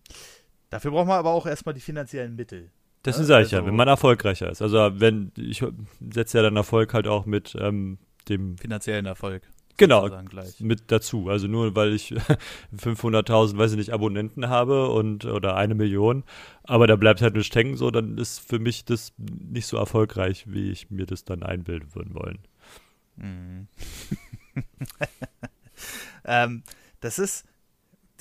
Dafür 0.69 0.91
braucht 0.91 1.07
man 1.07 1.17
aber 1.17 1.31
auch 1.31 1.45
erstmal 1.45 1.73
die 1.73 1.81
finanziellen 1.81 2.35
Mittel. 2.35 2.69
Deswegen 3.05 3.23
Ja, 3.23 3.27
sage 3.27 3.45
ich 3.45 3.51
ja, 3.51 3.59
also- 3.59 3.67
wenn 3.67 3.75
man 3.75 3.87
erfolgreicher 3.87 4.49
ist. 4.51 4.61
Also 4.61 4.77
wenn, 4.99 5.31
ich 5.37 5.63
setze 6.11 6.37
ja 6.37 6.43
dann 6.43 6.55
Erfolg 6.57 6.93
halt 6.93 7.07
auch 7.07 7.25
mit 7.25 7.55
ähm, 7.59 7.97
dem, 8.27 8.57
Finanziellen 8.57 9.05
Erfolg. 9.05 9.43
genau, 9.77 10.09
mit 10.59 10.91
dazu. 10.91 11.29
Also 11.29 11.47
nur 11.47 11.75
weil 11.75 11.93
ich 11.93 12.13
500.000, 12.77 13.57
weiß 13.57 13.71
ich 13.71 13.77
nicht, 13.77 13.91
Abonnenten 13.93 14.49
habe 14.49 14.89
und 14.89 15.23
oder 15.25 15.55
eine 15.55 15.75
Million, 15.75 16.23
aber 16.63 16.87
da 16.87 16.97
bleibt 16.97 17.21
halt 17.21 17.35
nicht 17.35 17.55
hängen, 17.55 17.77
so, 17.77 17.89
dann 17.89 18.17
ist 18.17 18.39
für 18.39 18.59
mich 18.59 18.83
das 18.85 19.13
nicht 19.17 19.65
so 19.67 19.77
erfolgreich, 19.77 20.43
wie 20.47 20.69
ich 20.69 20.91
mir 20.91 21.05
das 21.05 21.23
dann 21.23 21.41
einbilden 21.41 21.95
würden 21.95 22.13
wollen. 22.13 22.39
Mhm. 23.15 23.67
ähm, 26.25 26.63
das 26.99 27.17
ist, 27.19 27.45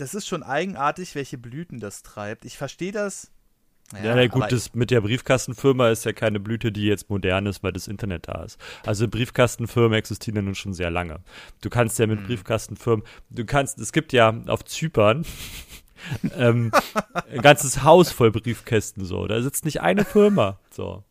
das 0.00 0.14
ist 0.14 0.26
schon 0.26 0.42
eigenartig, 0.42 1.14
welche 1.14 1.38
Blüten 1.38 1.80
das 1.80 2.02
treibt. 2.02 2.44
Ich 2.44 2.56
verstehe 2.56 2.92
das. 2.92 3.30
Ja, 4.02 4.14
na 4.14 4.26
gut, 4.26 4.52
das 4.52 4.74
mit 4.74 4.90
der 4.90 5.00
Briefkastenfirma 5.00 5.88
ist 5.88 6.04
ja 6.04 6.12
keine 6.12 6.40
Blüte, 6.40 6.70
die 6.70 6.84
jetzt 6.84 7.08
modern 7.08 7.46
ist, 7.46 7.62
weil 7.62 7.72
das 7.72 7.88
Internet 7.88 8.28
da 8.28 8.42
ist. 8.44 8.58
Also 8.84 9.08
Briefkastenfirmen 9.08 9.98
existieren 9.98 10.36
ja 10.36 10.42
nun 10.42 10.54
schon 10.54 10.74
sehr 10.74 10.90
lange. 10.90 11.20
Du 11.62 11.70
kannst 11.70 11.98
ja 11.98 12.06
mit 12.06 12.20
Mhm. 12.20 12.26
Briefkastenfirmen, 12.26 13.04
du 13.30 13.46
kannst, 13.46 13.78
es 13.78 13.92
gibt 13.92 14.12
ja 14.12 14.34
auf 14.46 14.64
Zypern 14.66 15.24
ähm, 16.36 16.70
ein 17.30 17.40
ganzes 17.40 17.82
Haus 17.82 18.12
voll 18.12 18.30
Briefkästen 18.30 19.06
so. 19.06 19.26
Da 19.26 19.40
sitzt 19.40 19.64
nicht 19.64 19.80
eine 19.80 20.04
Firma 20.04 20.60
so. 20.70 21.02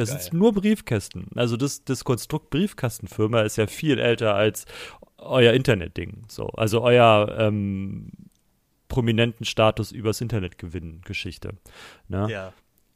Da 0.00 0.06
sitzen 0.06 0.38
nur 0.38 0.54
Briefkästen. 0.54 1.28
Also 1.34 1.58
das, 1.58 1.84
das 1.84 2.04
Konstrukt 2.04 2.48
Briefkastenfirma 2.48 3.42
ist 3.42 3.56
ja 3.56 3.66
viel 3.66 3.98
älter 3.98 4.34
als 4.34 4.64
euer 5.18 5.52
Internetding. 5.52 6.24
So. 6.28 6.46
Also 6.46 6.80
euer 6.80 7.36
ähm, 7.38 8.10
prominenten 8.88 9.44
Status 9.44 9.92
übers 9.92 10.22
Internet 10.22 10.56
gewinnen 10.56 11.02
Geschichte. 11.04 11.54
Ne? 12.08 12.30
Ja. 12.30 12.52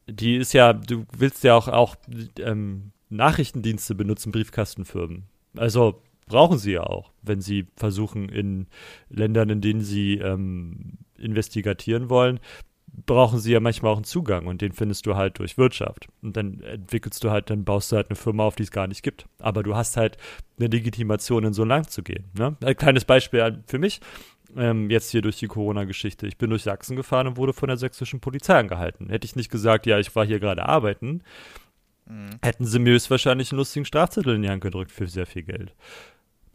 die 0.06 0.36
ist 0.36 0.54
ja, 0.54 0.72
du 0.72 1.04
willst 1.14 1.44
ja 1.44 1.54
auch, 1.54 1.68
auch 1.68 1.96
ähm, 2.38 2.92
Nachrichtendienste 3.10 3.94
benutzen, 3.94 4.32
Briefkastenfirmen. 4.32 5.24
Also 5.58 6.02
brauchen 6.26 6.56
sie 6.56 6.72
ja 6.72 6.84
auch, 6.84 7.12
wenn 7.20 7.42
sie 7.42 7.66
versuchen, 7.76 8.30
in 8.30 8.66
Ländern, 9.10 9.50
in 9.50 9.60
denen 9.60 9.82
sie 9.82 10.14
ähm, 10.14 10.98
investigatieren 11.18 12.08
wollen, 12.08 12.40
brauchen 13.06 13.38
sie 13.38 13.52
ja 13.52 13.60
manchmal 13.60 13.92
auch 13.92 13.96
einen 13.96 14.04
Zugang 14.04 14.46
und 14.46 14.60
den 14.60 14.72
findest 14.72 15.06
du 15.06 15.16
halt 15.16 15.38
durch 15.38 15.58
Wirtschaft. 15.58 16.08
Und 16.22 16.36
dann 16.36 16.60
entwickelst 16.60 17.22
du 17.24 17.30
halt, 17.30 17.50
dann 17.50 17.64
baust 17.64 17.92
du 17.92 17.96
halt 17.96 18.10
eine 18.10 18.16
Firma 18.16 18.44
auf, 18.44 18.56
die 18.56 18.62
es 18.62 18.70
gar 18.70 18.86
nicht 18.86 19.02
gibt. 19.02 19.26
Aber 19.38 19.62
du 19.62 19.74
hast 19.74 19.96
halt 19.96 20.16
eine 20.58 20.68
Legitimation, 20.68 21.44
in 21.44 21.52
so 21.52 21.64
Land 21.64 21.90
zu 21.90 22.02
gehen. 22.02 22.24
Ne? 22.38 22.56
Ein 22.64 22.76
kleines 22.76 23.04
Beispiel 23.04 23.62
für 23.66 23.78
mich 23.78 24.00
ähm, 24.56 24.90
jetzt 24.90 25.10
hier 25.10 25.22
durch 25.22 25.38
die 25.38 25.48
Corona-Geschichte. 25.48 26.26
Ich 26.26 26.38
bin 26.38 26.50
durch 26.50 26.62
Sachsen 26.62 26.96
gefahren 26.96 27.26
und 27.26 27.36
wurde 27.36 27.52
von 27.52 27.68
der 27.68 27.76
sächsischen 27.76 28.20
Polizei 28.20 28.58
angehalten. 28.58 29.08
Hätte 29.10 29.26
ich 29.26 29.36
nicht 29.36 29.50
gesagt, 29.50 29.86
ja, 29.86 29.98
ich 29.98 30.14
war 30.14 30.24
hier 30.24 30.40
gerade 30.40 30.66
arbeiten, 30.66 31.22
Mhm. 32.06 32.30
hätten 32.42 32.66
sie 32.66 32.78
mir 32.78 32.92
höchstwahrscheinlich 32.92 33.50
einen 33.50 33.58
lustigen 33.58 33.86
Strafzettel 33.86 34.34
in 34.34 34.42
die 34.42 34.50
Hand 34.50 34.62
gedrückt 34.62 34.92
für 34.92 35.06
sehr 35.06 35.26
viel 35.26 35.42
Geld. 35.42 35.74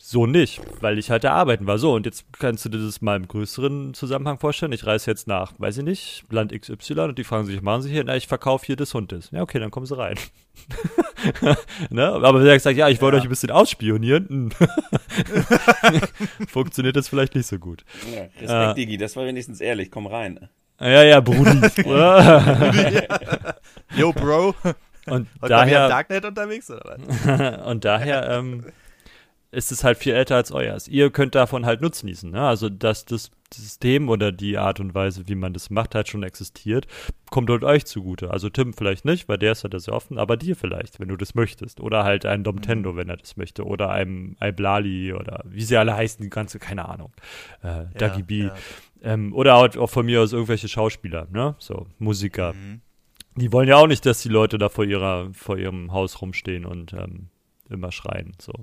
So 0.01 0.25
nicht, 0.25 0.61
weil 0.79 0.97
ich 0.97 1.11
halt 1.11 1.25
da 1.25 1.33
arbeiten 1.33 1.67
war. 1.67 1.77
So, 1.77 1.93
und 1.93 2.05
jetzt 2.05 2.23
kannst 2.39 2.63
du 2.63 2.69
dir 2.69 2.77
das 2.77 3.01
mal 3.01 3.17
im 3.17 3.27
größeren 3.27 3.93
Zusammenhang 3.93 4.39
vorstellen. 4.39 4.71
Ich 4.71 4.85
reise 4.85 5.11
jetzt 5.11 5.27
nach, 5.27 5.51
weiß 5.57 5.79
ich 5.79 5.83
nicht, 5.83 6.23
Land 6.31 6.53
XY 6.57 6.99
und 7.01 7.17
die 7.17 7.25
fragen 7.25 7.45
sich, 7.45 7.57
was 7.57 7.63
machen 7.63 7.81
sie 7.81 7.89
hier? 7.91 8.05
Na, 8.05 8.15
ich 8.15 8.25
verkaufe 8.27 8.65
hier 8.65 8.77
das 8.77 8.95
und 8.95 9.11
das. 9.11 9.29
Ja, 9.31 9.41
okay, 9.41 9.59
dann 9.59 9.71
kommen 9.71 9.85
sie 9.85 9.97
rein. 9.97 10.15
ne? 11.89 12.07
Aber 12.07 12.39
wenn 12.39 12.47
er 12.47 12.57
sagt, 12.61 12.77
ja, 12.77 12.87
ich 12.87 13.01
wollte 13.01 13.17
Ja. 13.17 13.21
euch 13.21 13.27
ein 13.27 13.29
bisschen 13.29 13.51
ausspionieren, 13.51 14.27
hm. 14.29 14.49
funktioniert 16.47 16.95
das 16.95 17.09
vielleicht 17.09 17.35
nicht 17.35 17.47
so 17.47 17.59
gut. 17.59 17.83
Ja, 18.13 18.21
Respekt, 18.21 18.49
Ah. 18.49 18.73
Digi, 18.73 18.97
das 18.97 19.15
war 19.17 19.25
wenigstens 19.25 19.59
ehrlich. 19.59 19.91
Komm 19.91 20.07
rein. 20.07 20.49
Ja, 20.79 21.03
ja, 21.03 21.19
Brudi. 21.19 21.59
Yo, 23.97 24.13
Bro. 24.13 24.55
und 25.07 25.27
Heute 25.41 25.49
daher, 25.49 25.89
Darknet 25.89 26.23
unterwegs, 26.23 26.71
oder 26.71 26.97
was? 27.25 27.67
und 27.67 27.83
daher 27.83 28.29
ähm, 28.29 28.63
ist 29.51 29.71
es 29.71 29.83
halt 29.83 29.97
viel 29.97 30.13
älter 30.13 30.35
als 30.35 30.51
euers. 30.51 30.87
Ihr 30.87 31.09
könnt 31.09 31.33
davon 31.33 31.65
halt 31.65 31.81
nutznießen. 31.81 32.29
Ne? 32.29 32.41
Also, 32.41 32.69
dass 32.69 33.05
das 33.05 33.31
System 33.51 34.09
oder 34.09 34.31
die 34.31 34.59
Art 34.59 34.79
und 34.79 34.93
Weise, 34.93 35.27
wie 35.27 35.33
man 35.33 35.53
das 35.53 35.71
macht, 35.71 35.95
halt 35.95 36.07
schon 36.07 36.21
existiert, 36.21 36.85
kommt 37.31 37.49
halt 37.49 37.63
euch 37.63 37.85
zugute. 37.85 38.29
Also 38.29 38.49
Tim 38.49 38.73
vielleicht 38.73 39.05
nicht, 39.05 39.27
weil 39.27 39.39
der 39.39 39.53
ist 39.53 39.63
ja 39.63 39.69
da 39.69 39.79
sehr 39.79 39.95
offen, 39.95 40.19
aber 40.19 40.37
dir 40.37 40.55
vielleicht, 40.55 40.99
wenn 40.99 41.07
du 41.07 41.17
das 41.17 41.33
möchtest. 41.33 41.79
Oder 41.79 42.03
halt 42.03 42.27
ein 42.27 42.43
Domtendo, 42.43 42.95
wenn 42.95 43.09
er 43.09 43.17
das 43.17 43.37
möchte. 43.37 43.65
Oder 43.65 43.89
einem 43.89 44.37
Iblali 44.39 45.13
oder 45.13 45.43
wie 45.45 45.63
sie 45.63 45.77
alle 45.77 45.95
heißen, 45.95 46.21
die 46.21 46.29
ganze, 46.29 46.59
keine 46.59 46.87
Ahnung. 46.87 47.11
Äh, 47.63 47.85
Dagi 47.97 48.21
B. 48.21 48.43
ja. 48.43 48.55
Ähm, 49.01 49.33
oder 49.33 49.55
auch, 49.55 49.75
auch 49.77 49.89
von 49.89 50.05
mir 50.05 50.21
aus 50.21 50.33
irgendwelche 50.33 50.67
Schauspieler, 50.67 51.27
ne? 51.31 51.55
So, 51.57 51.87
Musiker. 51.97 52.53
Mhm. 52.53 52.81
Die 53.35 53.51
wollen 53.51 53.69
ja 53.69 53.77
auch 53.77 53.87
nicht, 53.87 54.05
dass 54.05 54.21
die 54.21 54.29
Leute 54.29 54.57
da 54.57 54.69
vor 54.69 54.83
ihrer, 54.83 55.33
vor 55.33 55.57
ihrem 55.57 55.91
Haus 55.91 56.21
rumstehen 56.21 56.65
und 56.65 56.93
ähm, 56.93 57.29
immer 57.69 57.91
schreien. 57.91 58.33
So. 58.39 58.53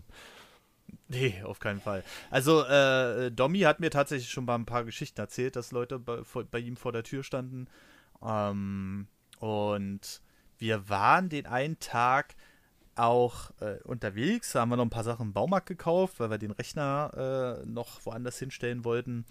Nee, 1.08 1.40
auf 1.44 1.60
keinen 1.60 1.80
Fall. 1.80 2.02
Also, 2.30 2.64
äh, 2.64 3.30
Domi 3.30 3.60
hat 3.60 3.78
mir 3.78 3.90
tatsächlich 3.90 4.30
schon 4.30 4.44
mal 4.44 4.56
ein 4.56 4.66
paar 4.66 4.84
Geschichten 4.84 5.20
erzählt, 5.20 5.54
dass 5.54 5.70
Leute 5.70 5.98
bei, 6.00 6.24
vor, 6.24 6.44
bei 6.44 6.58
ihm 6.58 6.76
vor 6.76 6.92
der 6.92 7.04
Tür 7.04 7.22
standen. 7.22 7.68
Ähm, 8.22 9.06
und 9.38 10.20
wir 10.58 10.88
waren 10.88 11.28
den 11.28 11.46
einen 11.46 11.78
Tag 11.78 12.34
auch 12.96 13.50
äh, 13.60 13.78
unterwegs, 13.84 14.52
da 14.52 14.60
haben 14.60 14.70
wir 14.70 14.76
noch 14.76 14.84
ein 14.84 14.90
paar 14.90 15.04
Sachen 15.04 15.28
im 15.28 15.32
Baumarkt 15.32 15.66
gekauft, 15.66 16.18
weil 16.18 16.30
wir 16.30 16.38
den 16.38 16.50
Rechner 16.50 17.60
äh, 17.62 17.66
noch 17.66 18.04
woanders 18.06 18.38
hinstellen 18.38 18.84
wollten, 18.84 19.26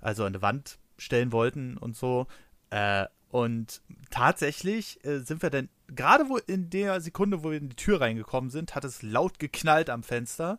also 0.00 0.24
an 0.24 0.32
die 0.32 0.42
Wand 0.42 0.78
stellen 0.96 1.30
wollten 1.30 1.76
und 1.76 1.96
so. 1.96 2.26
Äh, 2.70 3.06
und 3.30 3.82
tatsächlich 4.10 5.04
äh, 5.04 5.20
sind 5.20 5.42
wir 5.42 5.50
dann, 5.50 5.68
gerade 5.88 6.28
wo 6.28 6.38
in 6.38 6.70
der 6.70 7.00
Sekunde, 7.00 7.44
wo 7.44 7.50
wir 7.50 7.58
in 7.58 7.68
die 7.68 7.76
Tür 7.76 8.00
reingekommen 8.00 8.50
sind, 8.50 8.74
hat 8.74 8.84
es 8.84 9.02
laut 9.02 9.38
geknallt 9.38 9.90
am 9.90 10.02
Fenster. 10.02 10.58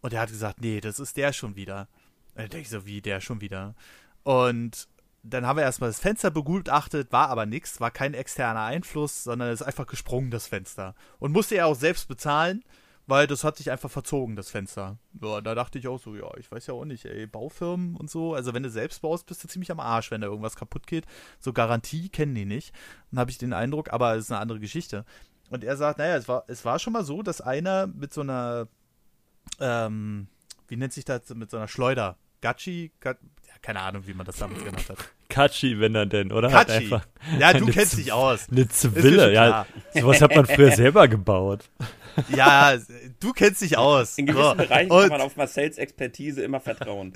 Und 0.00 0.12
er 0.12 0.20
hat 0.20 0.30
gesagt, 0.30 0.60
nee, 0.60 0.80
das 0.80 0.98
ist 0.98 1.16
der 1.16 1.32
schon 1.32 1.56
wieder. 1.56 1.88
Und 2.34 2.42
dann 2.42 2.50
denke 2.50 2.62
ich 2.62 2.70
so, 2.70 2.86
wie 2.86 3.00
der 3.00 3.20
schon 3.20 3.40
wieder? 3.40 3.74
Und 4.22 4.88
dann 5.22 5.46
haben 5.46 5.56
wir 5.56 5.64
erstmal 5.64 5.90
das 5.90 6.00
Fenster 6.00 6.30
begutachtet, 6.30 7.12
war 7.12 7.28
aber 7.30 7.46
nichts, 7.46 7.80
war 7.80 7.90
kein 7.90 8.14
externer 8.14 8.62
Einfluss, 8.62 9.24
sondern 9.24 9.48
es 9.48 9.60
ist 9.60 9.66
einfach 9.66 9.86
gesprungen, 9.86 10.30
das 10.30 10.46
Fenster. 10.46 10.94
Und 11.18 11.32
musste 11.32 11.56
er 11.56 11.66
auch 11.66 11.74
selbst 11.74 12.08
bezahlen, 12.08 12.62
weil 13.06 13.26
das 13.26 13.44
hat 13.44 13.56
sich 13.56 13.70
einfach 13.70 13.90
verzogen, 13.90 14.36
das 14.36 14.50
Fenster. 14.50 14.98
Ja, 15.20 15.40
da 15.40 15.54
dachte 15.54 15.78
ich 15.78 15.88
auch 15.88 16.00
so, 16.00 16.14
ja, 16.14 16.28
ich 16.38 16.50
weiß 16.50 16.66
ja 16.66 16.74
auch 16.74 16.84
nicht, 16.84 17.04
ey, 17.04 17.26
Baufirmen 17.26 17.96
und 17.96 18.10
so, 18.10 18.34
also 18.34 18.52
wenn 18.52 18.62
du 18.62 18.70
selbst 18.70 19.02
baust, 19.02 19.26
bist 19.26 19.42
du 19.42 19.48
ziemlich 19.48 19.70
am 19.70 19.80
Arsch, 19.80 20.10
wenn 20.10 20.20
da 20.20 20.26
irgendwas 20.26 20.56
kaputt 20.56 20.86
geht. 20.86 21.06
So 21.38 21.52
Garantie 21.52 22.08
kennen 22.08 22.34
die 22.34 22.44
nicht. 22.44 22.74
Dann 23.10 23.20
habe 23.20 23.30
ich 23.30 23.38
den 23.38 23.52
Eindruck, 23.52 23.92
aber 23.92 24.14
es 24.14 24.24
ist 24.24 24.32
eine 24.32 24.40
andere 24.40 24.60
Geschichte. 24.60 25.04
Und 25.50 25.62
er 25.62 25.76
sagt, 25.76 25.98
naja, 25.98 26.16
es 26.16 26.26
war, 26.26 26.44
es 26.48 26.64
war 26.64 26.78
schon 26.78 26.92
mal 26.92 27.04
so, 27.04 27.22
dass 27.22 27.40
einer 27.40 27.86
mit 27.86 28.12
so 28.12 28.20
einer 28.22 28.66
ähm, 29.60 30.26
wie 30.68 30.76
nennt 30.76 30.92
sich 30.92 31.04
das 31.04 31.28
mit 31.34 31.50
so 31.50 31.56
einer 31.56 31.68
Schleuder? 31.68 32.16
Gachi? 32.40 32.92
Ga 33.00 33.10
ja, 33.46 33.54
keine 33.62 33.80
Ahnung, 33.80 34.02
wie 34.06 34.14
man 34.14 34.26
das 34.26 34.36
damals 34.36 34.62
genannt 34.62 34.88
hat. 34.88 34.98
Katschi, 35.28 35.80
wenn 35.80 35.94
er 35.94 36.06
denn, 36.06 36.30
oder? 36.30 36.48
Katschi. 36.48 36.74
einfach 36.84 37.06
Ja, 37.38 37.52
du 37.52 37.66
kennst 37.72 37.92
Z- 37.92 37.98
dich 38.00 38.12
aus. 38.12 38.48
Eine 38.50 38.68
Zwille, 38.68 39.32
ja. 39.32 39.66
Sowas 39.92 40.20
hat 40.22 40.34
man 40.34 40.46
früher 40.46 40.70
selber 40.76 41.08
gebaut. 41.08 41.68
Ja, 42.28 42.76
du 43.20 43.32
kennst 43.32 43.60
dich 43.62 43.76
aus. 43.76 44.16
In 44.18 44.26
gewissen 44.26 44.50
So. 44.50 44.54
Bereichen 44.54 44.90
Und 44.90 45.00
kann 45.00 45.08
man 45.10 45.20
auf 45.20 45.36
Marcells 45.36 45.78
Expertise 45.78 46.42
immer 46.42 46.60
vertrauen. 46.60 47.12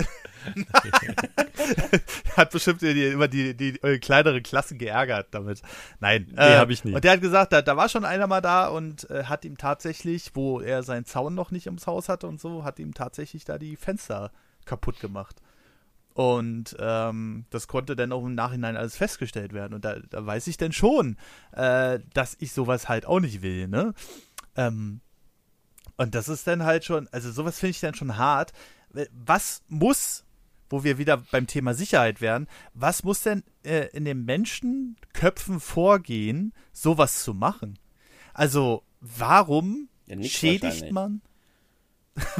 hat 2.37 2.51
bestimmt 2.51 2.83
die, 2.83 3.07
immer 3.07 3.29
die, 3.29 3.57
die, 3.57 3.83
äh, 3.83 3.99
kleineren 3.99 4.43
Klassen 4.43 4.79
geärgert 4.79 5.29
damit. 5.33 5.63
Nein. 6.01 6.27
Nee, 6.31 6.57
hab 6.57 6.71
ich 6.71 6.85
nie. 6.85 6.95
Und 6.95 7.05
der 7.05 7.13
hat 7.13 7.21
gesagt, 7.21 7.53
da, 7.53 7.63
da 7.63 7.77
war 7.77 7.89
schon 7.89 8.05
einer 8.05 8.27
mal 8.27 8.41
da 8.41 8.69
und 8.69 9.09
äh, 9.11 9.25
hat 9.25 9.45
ihm 9.45 9.57
tatsächlich, 9.57 10.31
wo 10.35 10.61
er 10.61 10.83
seinen 10.83 11.05
Zaun 11.05 11.35
noch 11.35 11.51
nicht 11.51 11.67
ums 11.67 11.87
Haus 11.87 12.09
hatte 12.09 12.27
und 12.27 12.41
so, 12.41 12.65
hat 12.65 12.79
ihm 12.79 12.95
tatsächlich 12.95 13.45
da 13.45 13.59
die 13.59 13.77
Fenster 13.77 14.31
kaputt 14.65 15.01
gemacht. 15.01 15.37
Und 16.15 16.77
ähm, 16.79 17.47
das 17.51 17.69
konnte 17.69 17.97
dann 17.97 18.13
auch 18.13 18.25
im 18.25 18.35
Nachhinein 18.35 18.77
alles 18.77 18.97
festgestellt 18.97 19.53
werden. 19.53 19.75
Und 19.75 19.85
da, 19.85 19.99
da 19.99 20.27
weiß 20.27 20.49
ich 20.49 20.57
dann 20.57 20.73
schon, 20.73 21.17
äh, 21.53 22.01
dass 22.13 22.37
ich 22.41 22.53
sowas 22.53 22.89
halt 22.89 23.07
auch 23.07 23.21
nicht 23.21 23.43
will, 23.43 23.69
ne? 23.69 23.95
Ähm, 24.57 25.01
und 25.97 26.15
das 26.15 26.29
ist 26.29 26.47
dann 26.47 26.65
halt 26.65 26.85
schon, 26.85 27.09
also 27.13 27.31
sowas 27.31 27.59
finde 27.59 27.71
ich 27.71 27.81
dann 27.81 27.95
schon 27.95 28.17
hart. 28.17 28.53
Was 29.13 29.63
muss, 29.69 30.25
wo 30.71 30.83
wir 30.85 30.97
wieder 30.97 31.19
beim 31.19 31.47
Thema 31.47 31.75
Sicherheit 31.75 32.21
wären, 32.23 32.49
was 32.73 33.05
muss 33.05 33.23
denn 33.23 33.43
äh, 33.65 33.89
in 33.89 34.05
den 34.07 34.25
Menschenköpfen 34.25 35.61
vorgehen, 35.61 36.55
sowas 36.73 37.23
zu 37.23 37.35
machen? 37.35 37.79
Also, 38.33 38.83
warum 39.01 39.89
Ja, 40.07 40.17
schädigt 40.23 40.93
man? 40.93 41.21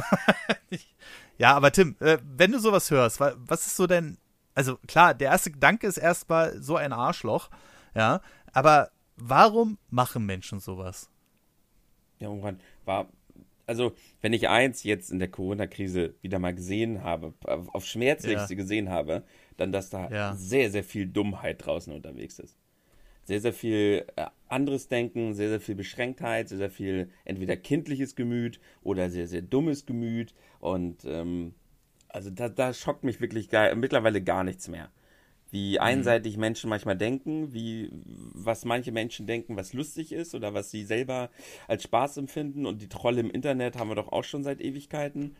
ja, 1.37 1.55
aber 1.55 1.71
Tim, 1.71 1.95
äh, 1.99 2.17
wenn 2.23 2.51
du 2.51 2.59
sowas 2.59 2.89
hörst, 2.91 3.19
wa- 3.19 3.33
was 3.37 3.65
ist 3.67 3.75
so 3.75 3.87
denn, 3.87 4.17
also 4.53 4.77
klar, 4.87 5.13
der 5.13 5.31
erste 5.31 5.51
Gedanke 5.51 5.87
ist 5.87 5.97
erstmal 5.97 6.61
so 6.61 6.75
ein 6.75 6.93
Arschloch, 6.93 7.49
ja, 7.95 8.21
aber 8.53 8.91
warum 9.17 9.77
machen 9.89 10.25
Menschen 10.25 10.59
sowas? 10.59 11.09
Ja, 12.19 12.29
irgendwann 12.29 12.59
war, 12.85 13.07
also 13.67 13.93
wenn 14.21 14.33
ich 14.33 14.49
eins 14.49 14.83
jetzt 14.83 15.11
in 15.11 15.19
der 15.19 15.29
Corona-Krise 15.29 16.15
wieder 16.21 16.39
mal 16.39 16.53
gesehen 16.53 17.03
habe, 17.03 17.33
auf 17.43 17.85
schmerzlichste 17.85 18.53
Ja. 18.53 18.57
gesehen 18.57 18.89
habe, 18.89 19.23
dann, 19.57 19.71
dass 19.71 19.89
da 19.89 20.09
Ja. 20.09 20.35
sehr, 20.35 20.71
sehr 20.71 20.83
viel 20.83 21.05
Dummheit 21.07 21.65
draußen 21.65 21.93
unterwegs 21.93 22.39
ist. 22.39 22.57
Sehr, 23.23 23.39
sehr 23.39 23.53
viel 23.53 24.05
äh, 24.15 24.25
anderes 24.47 24.87
Denken, 24.87 25.33
sehr, 25.33 25.49
sehr 25.49 25.61
viel 25.61 25.75
Beschränktheit, 25.75 26.49
sehr, 26.49 26.57
sehr 26.57 26.71
viel 26.71 27.09
entweder 27.23 27.55
kindliches 27.55 28.15
Gemüt 28.15 28.59
oder 28.81 29.09
sehr, 29.09 29.27
sehr 29.27 29.41
dummes 29.41 29.85
Gemüt. 29.85 30.33
Und 30.59 31.05
ähm, 31.05 31.53
also 32.09 32.29
da, 32.29 32.49
da 32.49 32.73
schockt 32.73 33.03
mich 33.03 33.21
wirklich 33.21 33.49
gar, 33.49 33.73
mittlerweile 33.75 34.21
gar 34.21 34.43
nichts 34.43 34.67
mehr. 34.67 34.89
Wie 35.51 35.79
einseitig 35.79 36.37
Menschen 36.37 36.69
manchmal 36.69 36.97
denken, 36.97 37.53
wie 37.53 37.91
was 38.33 38.63
manche 38.63 38.91
Menschen 38.91 39.27
denken, 39.27 39.57
was 39.57 39.73
lustig 39.73 40.13
ist 40.13 40.33
oder 40.33 40.53
was 40.53 40.71
sie 40.71 40.83
selber 40.83 41.29
als 41.67 41.83
Spaß 41.83 42.17
empfinden. 42.17 42.65
Und 42.65 42.81
die 42.81 42.87
Trolle 42.87 43.19
im 43.19 43.29
Internet 43.29 43.77
haben 43.77 43.89
wir 43.89 43.95
doch 43.95 44.11
auch 44.11 44.23
schon 44.23 44.43
seit 44.43 44.61
Ewigkeiten. 44.61 45.35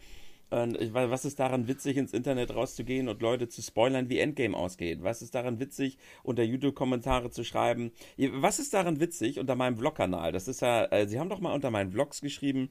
Und 0.50 0.78
was 0.94 1.24
ist 1.24 1.40
daran 1.40 1.70
witzig, 1.70 1.96
ins 1.96 2.12
Internet 2.12 2.54
rauszugehen 2.54 3.08
und 3.08 3.22
Leute 3.22 3.48
zu 3.48 3.62
spoilern, 3.62 4.10
wie 4.10 4.20
Endgame 4.20 4.56
ausgeht? 4.58 5.02
Was 5.02 5.22
ist 5.22 5.34
daran 5.34 5.62
witzig, 5.62 5.98
unter 6.24 6.44
YouTube-Kommentare 6.44 7.30
zu 7.30 7.46
schreiben? 7.46 7.94
Was 8.18 8.60
ist 8.60 8.74
daran 8.74 9.00
witzig 9.00 9.40
unter 9.40 9.56
meinem 9.56 9.78
Vlog-Kanal? 9.78 10.34
Das 10.34 10.50
ist 10.50 10.60
ja, 10.60 10.84
äh, 10.92 11.08
Sie 11.08 11.20
haben 11.20 11.30
doch 11.30 11.40
mal 11.40 11.54
unter 11.54 11.72
meinen 11.72 11.92
Vlogs 11.92 12.20
geschrieben, 12.20 12.70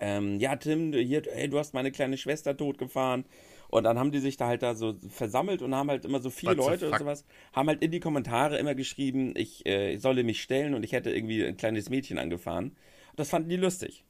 ähm, 0.00 0.38
ja, 0.38 0.54
Tim, 0.54 0.92
du- 0.92 1.00
hier, 1.00 1.22
ey, 1.34 1.48
du 1.48 1.58
hast 1.58 1.74
meine 1.74 1.90
kleine 1.90 2.16
Schwester 2.16 2.56
totgefahren. 2.56 3.24
Und 3.74 3.82
dann 3.82 3.98
haben 3.98 4.12
die 4.12 4.20
sich 4.20 4.36
da 4.36 4.46
halt 4.46 4.62
da 4.62 4.76
so 4.76 4.96
versammelt 5.08 5.60
und 5.60 5.74
haben 5.74 5.90
halt 5.90 6.04
immer 6.04 6.20
so 6.20 6.30
What 6.30 6.38
the 6.38 6.46
Leute 6.46 6.88
und 6.92 6.96
sowas, 6.96 7.24
haben 7.52 7.66
halt 7.66 7.82
in 7.82 7.90
die 7.90 7.98
Kommentare 7.98 8.56
immer 8.56 8.76
geschrieben, 8.76 9.34
ich 9.36 9.66
äh, 9.66 9.96
solle 9.98 10.22
mich 10.22 10.40
stellen 10.42 10.74
und 10.74 10.84
ich 10.84 10.92
hätte 10.92 11.10
irgendwie 11.10 11.44
ein 11.44 11.56
kleines 11.56 11.90
Mädchen 11.90 12.18
angefahren. 12.18 12.76
Das 13.16 13.30
fanden 13.30 13.48
die 13.48 13.56
lustig. 13.56 14.04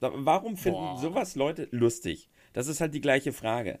Warum 0.00 0.56
finden 0.56 0.78
Boah. 0.78 0.98
sowas 0.98 1.36
Leute 1.36 1.68
lustig? 1.72 2.30
Das 2.54 2.68
ist 2.68 2.80
halt 2.80 2.94
die 2.94 3.02
gleiche 3.02 3.34
Frage. 3.34 3.80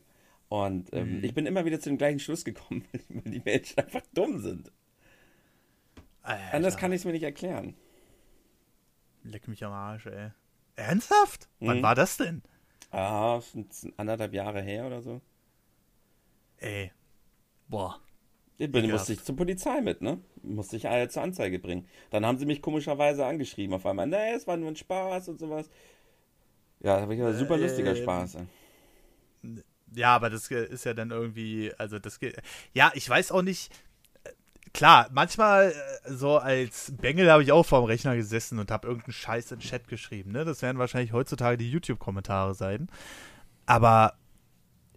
Und 0.50 0.92
ähm, 0.92 1.16
Mhm. 1.16 1.24
ich 1.24 1.32
bin 1.32 1.46
immer 1.46 1.64
wieder 1.64 1.80
zu 1.80 1.88
dem 1.88 1.96
gleichen 1.96 2.20
Schluss 2.20 2.44
gekommen, 2.44 2.84
weil 3.08 3.32
die 3.32 3.40
Menschen 3.42 3.78
einfach 3.78 4.02
dumm 4.12 4.38
sind. 4.40 4.70
Anders 6.22 6.74
Alter, 6.74 6.76
kann 6.76 6.92
ich 6.92 6.96
es 7.00 7.04
mir 7.06 7.12
nicht 7.12 7.22
erklären. 7.22 7.74
Leck 9.22 9.48
mich 9.48 9.64
am 9.64 9.72
Arsch, 9.72 10.04
ey. 10.08 10.32
Ernsthaft? 10.76 11.48
Wann 11.60 11.78
Mhm. 11.78 11.82
war 11.82 11.94
das 11.94 12.18
denn? 12.18 12.42
Ah, 12.90 13.40
sind 13.40 13.92
anderthalb 13.96 14.32
Jahre 14.34 14.60
her 14.62 14.86
oder 14.86 15.00
so. 15.02 15.20
Ey. 16.58 16.92
Boah. 17.68 18.00
Ich 18.58 18.70
bin, 18.72 18.90
musste 18.90 19.12
ich 19.14 19.24
zur 19.24 19.36
Polizei 19.36 19.80
mit, 19.82 20.02
ne? 20.02 20.18
Musste 20.42 20.76
ich 20.76 20.86
äh, 20.86 21.08
zur 21.08 21.22
Anzeige 21.22 21.58
bringen. 21.58 21.88
Dann 22.10 22.24
haben 22.26 22.38
sie 22.38 22.46
mich 22.46 22.62
komischerweise 22.62 23.26
angeschrieben 23.26 23.74
auf 23.74 23.86
einmal. 23.86 24.06
Nee, 24.06 24.32
es 24.34 24.46
war 24.46 24.56
nur 24.56 24.70
ein 24.70 24.76
Spaß 24.76 25.28
und 25.28 25.38
sowas. 25.38 25.70
Ja, 26.80 27.00
habe 27.00 27.14
ich 27.14 27.20
ja 27.20 27.32
super 27.34 27.58
lustiger 27.58 27.90
Ähm, 27.90 27.96
Spaß. 27.96 28.38
Ja, 29.94 30.14
aber 30.14 30.30
das 30.30 30.50
äh, 30.50 30.64
ist 30.66 30.84
ja 30.84 30.94
dann 30.94 31.10
irgendwie, 31.10 31.72
also 31.78 31.98
das 31.98 32.18
geht. 32.18 32.36
Ja, 32.74 32.90
ich 32.94 33.08
weiß 33.08 33.32
auch 33.32 33.42
nicht. 33.42 33.72
Klar, 34.76 35.08
manchmal 35.10 35.72
äh, 35.72 36.12
so 36.12 36.36
als 36.36 36.92
Bengel 37.00 37.30
habe 37.32 37.42
ich 37.42 37.50
auch 37.50 37.64
vorm 37.64 37.84
Rechner 37.86 38.14
gesessen 38.14 38.58
und 38.58 38.70
habe 38.70 38.86
irgendeinen 38.86 39.14
Scheiß 39.14 39.50
in 39.50 39.58
den 39.58 39.66
Chat 39.66 39.88
geschrieben. 39.88 40.32
Ne? 40.32 40.44
Das 40.44 40.60
werden 40.60 40.76
wahrscheinlich 40.76 41.14
heutzutage 41.14 41.56
die 41.56 41.70
YouTube-Kommentare 41.70 42.54
sein. 42.54 42.90
Aber 43.64 44.18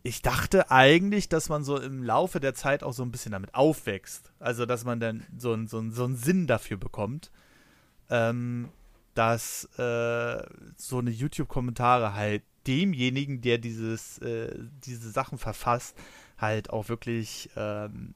ich 0.04 0.22
dachte 0.22 0.70
eigentlich, 0.70 1.30
dass 1.30 1.48
man 1.48 1.64
so 1.64 1.80
im 1.80 2.04
Laufe 2.04 2.42
der 2.42 2.56
Zeit 2.56 2.84
auch 2.84 2.92
so 2.92 3.04
ein 3.04 3.12
bisschen 3.12 3.32
damit 3.32 3.56
aufwächst. 3.56 4.34
Also, 4.38 4.66
dass 4.66 4.84
man 4.84 5.00
dann 5.00 5.26
so, 5.38 5.56
so, 5.66 5.90
so 5.92 6.04
einen 6.04 6.18
Sinn 6.18 6.46
dafür 6.46 6.76
bekommt, 6.76 7.32
ähm, 8.10 8.68
dass 9.14 9.64
äh, 9.78 10.44
so 10.76 10.98
eine 10.98 11.12
YouTube-Kommentare 11.12 12.16
halt 12.16 12.44
demjenigen, 12.68 13.40
der 13.40 13.60
dieses, 13.60 14.18
äh, 14.18 14.60
diese 14.84 15.10
Sachen 15.10 15.38
verfasst, 15.38 15.96
halt 16.38 16.70
auch 16.70 16.90
wirklich 16.90 17.50
ähm, 17.56 18.14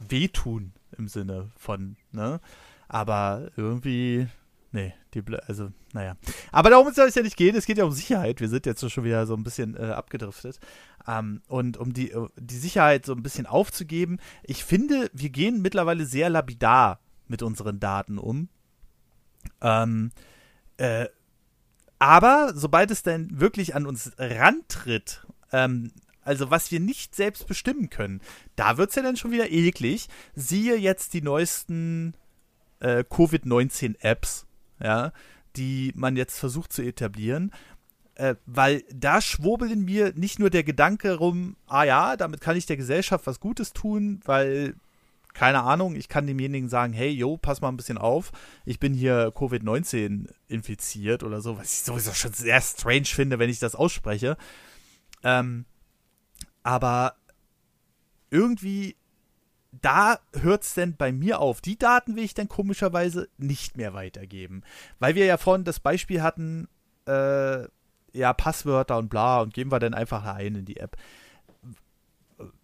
wehtun 0.00 0.72
im 0.96 1.08
Sinne 1.08 1.50
von, 1.56 1.96
ne? 2.12 2.40
Aber 2.88 3.50
irgendwie, 3.56 4.28
nee, 4.72 4.94
die, 5.14 5.22
also, 5.46 5.70
naja. 5.92 6.16
Aber 6.52 6.70
darum 6.70 6.92
soll 6.92 7.08
es 7.08 7.14
ja 7.14 7.22
nicht 7.22 7.36
gehen, 7.36 7.56
es 7.56 7.66
geht 7.66 7.78
ja 7.78 7.84
um 7.84 7.92
Sicherheit. 7.92 8.40
Wir 8.40 8.48
sind 8.48 8.66
jetzt 8.66 8.90
schon 8.90 9.04
wieder 9.04 9.26
so 9.26 9.34
ein 9.34 9.44
bisschen 9.44 9.76
äh, 9.76 9.90
abgedriftet. 9.90 10.58
Ähm, 11.06 11.42
und 11.48 11.76
um 11.76 11.92
die, 11.92 12.12
äh, 12.12 12.28
die 12.36 12.56
Sicherheit 12.56 13.04
so 13.04 13.12
ein 13.12 13.22
bisschen 13.22 13.46
aufzugeben, 13.46 14.18
ich 14.42 14.64
finde, 14.64 15.10
wir 15.12 15.30
gehen 15.30 15.62
mittlerweile 15.62 16.06
sehr 16.06 16.30
lapidar 16.30 17.00
mit 17.26 17.42
unseren 17.42 17.78
Daten 17.80 18.18
um. 18.18 18.48
Ähm, 19.60 20.10
äh, 20.78 21.06
aber 21.98 22.52
sobald 22.54 22.90
es 22.90 23.02
dann 23.02 23.40
wirklich 23.40 23.74
an 23.74 23.86
uns 23.86 24.12
rantritt, 24.18 25.26
ähm, 25.52 25.92
also 26.28 26.50
was 26.50 26.70
wir 26.70 26.78
nicht 26.78 27.14
selbst 27.14 27.46
bestimmen 27.46 27.88
können, 27.88 28.20
da 28.54 28.76
wird 28.76 28.90
es 28.90 28.96
ja 28.96 29.02
dann 29.02 29.16
schon 29.16 29.32
wieder 29.32 29.50
eklig. 29.50 30.08
Siehe 30.34 30.76
jetzt 30.76 31.14
die 31.14 31.22
neuesten 31.22 32.14
äh, 32.80 33.02
Covid-19-Apps, 33.02 34.46
ja, 34.82 35.12
die 35.56 35.92
man 35.96 36.16
jetzt 36.16 36.38
versucht 36.38 36.70
zu 36.70 36.82
etablieren. 36.82 37.50
Äh, 38.14 38.34
weil 38.44 38.84
da 38.92 39.22
schwurbelt 39.22 39.72
in 39.72 39.86
mir 39.86 40.12
nicht 40.16 40.38
nur 40.38 40.50
der 40.50 40.64
Gedanke 40.64 41.14
rum, 41.14 41.56
ah 41.66 41.84
ja, 41.84 42.16
damit 42.16 42.42
kann 42.42 42.56
ich 42.56 42.66
der 42.66 42.76
Gesellschaft 42.76 43.26
was 43.26 43.40
Gutes 43.40 43.72
tun, 43.72 44.20
weil 44.24 44.74
keine 45.32 45.62
Ahnung, 45.62 45.94
ich 45.94 46.08
kann 46.08 46.26
demjenigen 46.26 46.68
sagen, 46.68 46.92
hey, 46.92 47.10
yo, 47.10 47.36
pass 47.36 47.60
mal 47.60 47.68
ein 47.68 47.76
bisschen 47.76 47.96
auf, 47.96 48.32
ich 48.66 48.80
bin 48.80 48.92
hier 48.92 49.28
Covid-19 49.28 50.26
infiziert 50.48 51.22
oder 51.22 51.40
so, 51.40 51.56
was 51.56 51.72
ich 51.72 51.80
sowieso 51.84 52.12
schon 52.12 52.32
sehr 52.34 52.60
strange 52.60 53.06
finde, 53.06 53.38
wenn 53.38 53.48
ich 53.48 53.60
das 53.60 53.76
ausspreche. 53.76 54.36
Ähm, 55.22 55.64
aber 56.68 57.14
irgendwie, 58.28 58.94
da 59.72 60.18
hört 60.34 60.64
es 60.64 60.74
denn 60.74 60.96
bei 60.96 61.12
mir 61.12 61.40
auf. 61.40 61.62
Die 61.62 61.78
Daten 61.78 62.14
will 62.14 62.24
ich 62.24 62.34
dann 62.34 62.50
komischerweise 62.50 63.30
nicht 63.38 63.78
mehr 63.78 63.94
weitergeben. 63.94 64.62
Weil 64.98 65.14
wir 65.14 65.24
ja 65.24 65.38
vorhin 65.38 65.64
das 65.64 65.80
Beispiel 65.80 66.20
hatten, 66.20 66.68
äh, 67.06 67.62
ja, 68.12 68.34
Passwörter 68.34 68.98
und 68.98 69.08
bla, 69.08 69.40
und 69.40 69.54
geben 69.54 69.72
wir 69.72 69.78
dann 69.78 69.94
einfach 69.94 70.26
ein 70.26 70.56
in 70.56 70.66
die 70.66 70.76
App. 70.76 70.98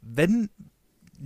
Wenn 0.02 0.50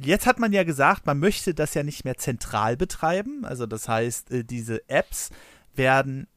jetzt 0.01 0.27
hat 0.27 0.38
man 0.38 0.53
ja 0.53 0.62
gesagt, 0.62 1.05
man 1.05 1.19
möchte 1.19 1.55
das 1.55 1.75
ja 1.75 1.83
nicht 1.83 2.05
mehr 2.05 2.17
zentral 2.17 2.77
betreiben. 2.77 3.45
Also 3.45 3.67
das 3.67 3.88
heißt, 3.88 4.31
äh, 4.31 4.45
diese 4.45 4.88
Apps 4.88 5.31
werden 5.75 6.29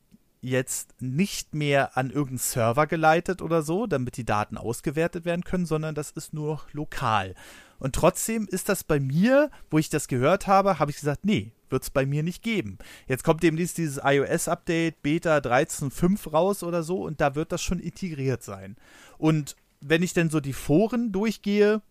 jetzt 0.41 0.95
nicht 0.99 1.53
mehr 1.53 1.97
an 1.97 2.09
irgendeinen 2.09 2.39
Server 2.39 2.87
geleitet 2.87 3.41
oder 3.41 3.61
so, 3.61 3.85
damit 3.85 4.17
die 4.17 4.25
Daten 4.25 4.57
ausgewertet 4.57 5.23
werden 5.23 5.43
können, 5.43 5.65
sondern 5.65 5.95
das 5.95 6.11
ist 6.11 6.33
nur 6.33 6.61
lokal. 6.71 7.35
Und 7.79 7.95
trotzdem 7.95 8.47
ist 8.49 8.69
das 8.69 8.83
bei 8.83 8.99
mir, 8.99 9.49
wo 9.69 9.77
ich 9.77 9.89
das 9.89 10.07
gehört 10.07 10.47
habe, 10.47 10.79
habe 10.79 10.91
ich 10.91 10.97
gesagt, 10.97 11.25
nee, 11.25 11.51
wird 11.69 11.83
es 11.83 11.89
bei 11.89 12.05
mir 12.05 12.23
nicht 12.23 12.43
geben. 12.43 12.77
Jetzt 13.07 13.23
kommt 13.23 13.43
demnächst 13.43 13.77
dieses 13.77 13.99
iOS-Update 14.03 15.01
Beta 15.01 15.37
13.5 15.37 16.29
raus 16.29 16.63
oder 16.63 16.83
so 16.83 17.03
und 17.03 17.21
da 17.21 17.35
wird 17.35 17.51
das 17.51 17.61
schon 17.61 17.79
integriert 17.79 18.43
sein. 18.43 18.75
Und 19.17 19.55
wenn 19.79 20.03
ich 20.03 20.13
dann 20.13 20.29
so 20.29 20.39
die 20.39 20.53
Foren 20.53 21.11
durchgehe, 21.11 21.81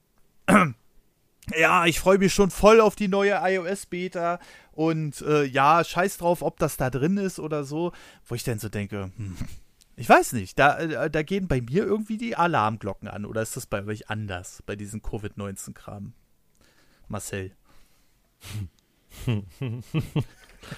ja, 1.56 1.86
ich 1.86 2.00
freue 2.00 2.18
mich 2.18 2.32
schon 2.32 2.50
voll 2.50 2.80
auf 2.80 2.96
die 2.96 3.08
neue 3.08 3.40
iOS-Beta 3.42 4.38
und 4.72 5.20
äh, 5.22 5.44
ja, 5.44 5.82
scheiß 5.84 6.18
drauf, 6.18 6.42
ob 6.42 6.58
das 6.58 6.76
da 6.76 6.90
drin 6.90 7.16
ist 7.16 7.38
oder 7.38 7.64
so, 7.64 7.92
wo 8.26 8.34
ich 8.34 8.44
dann 8.44 8.58
so 8.58 8.68
denke, 8.68 9.10
hm, 9.16 9.36
ich 9.96 10.08
weiß 10.08 10.32
nicht, 10.32 10.58
da, 10.58 10.78
äh, 10.78 11.10
da 11.10 11.22
gehen 11.22 11.48
bei 11.48 11.60
mir 11.60 11.84
irgendwie 11.84 12.16
die 12.18 12.36
Alarmglocken 12.36 13.08
an 13.08 13.24
oder 13.24 13.42
ist 13.42 13.56
das 13.56 13.66
bei 13.66 13.84
euch 13.84 14.08
anders, 14.10 14.62
bei 14.64 14.76
diesem 14.76 15.02
Covid-19-Kram? 15.02 16.12
Marcel. 17.08 17.52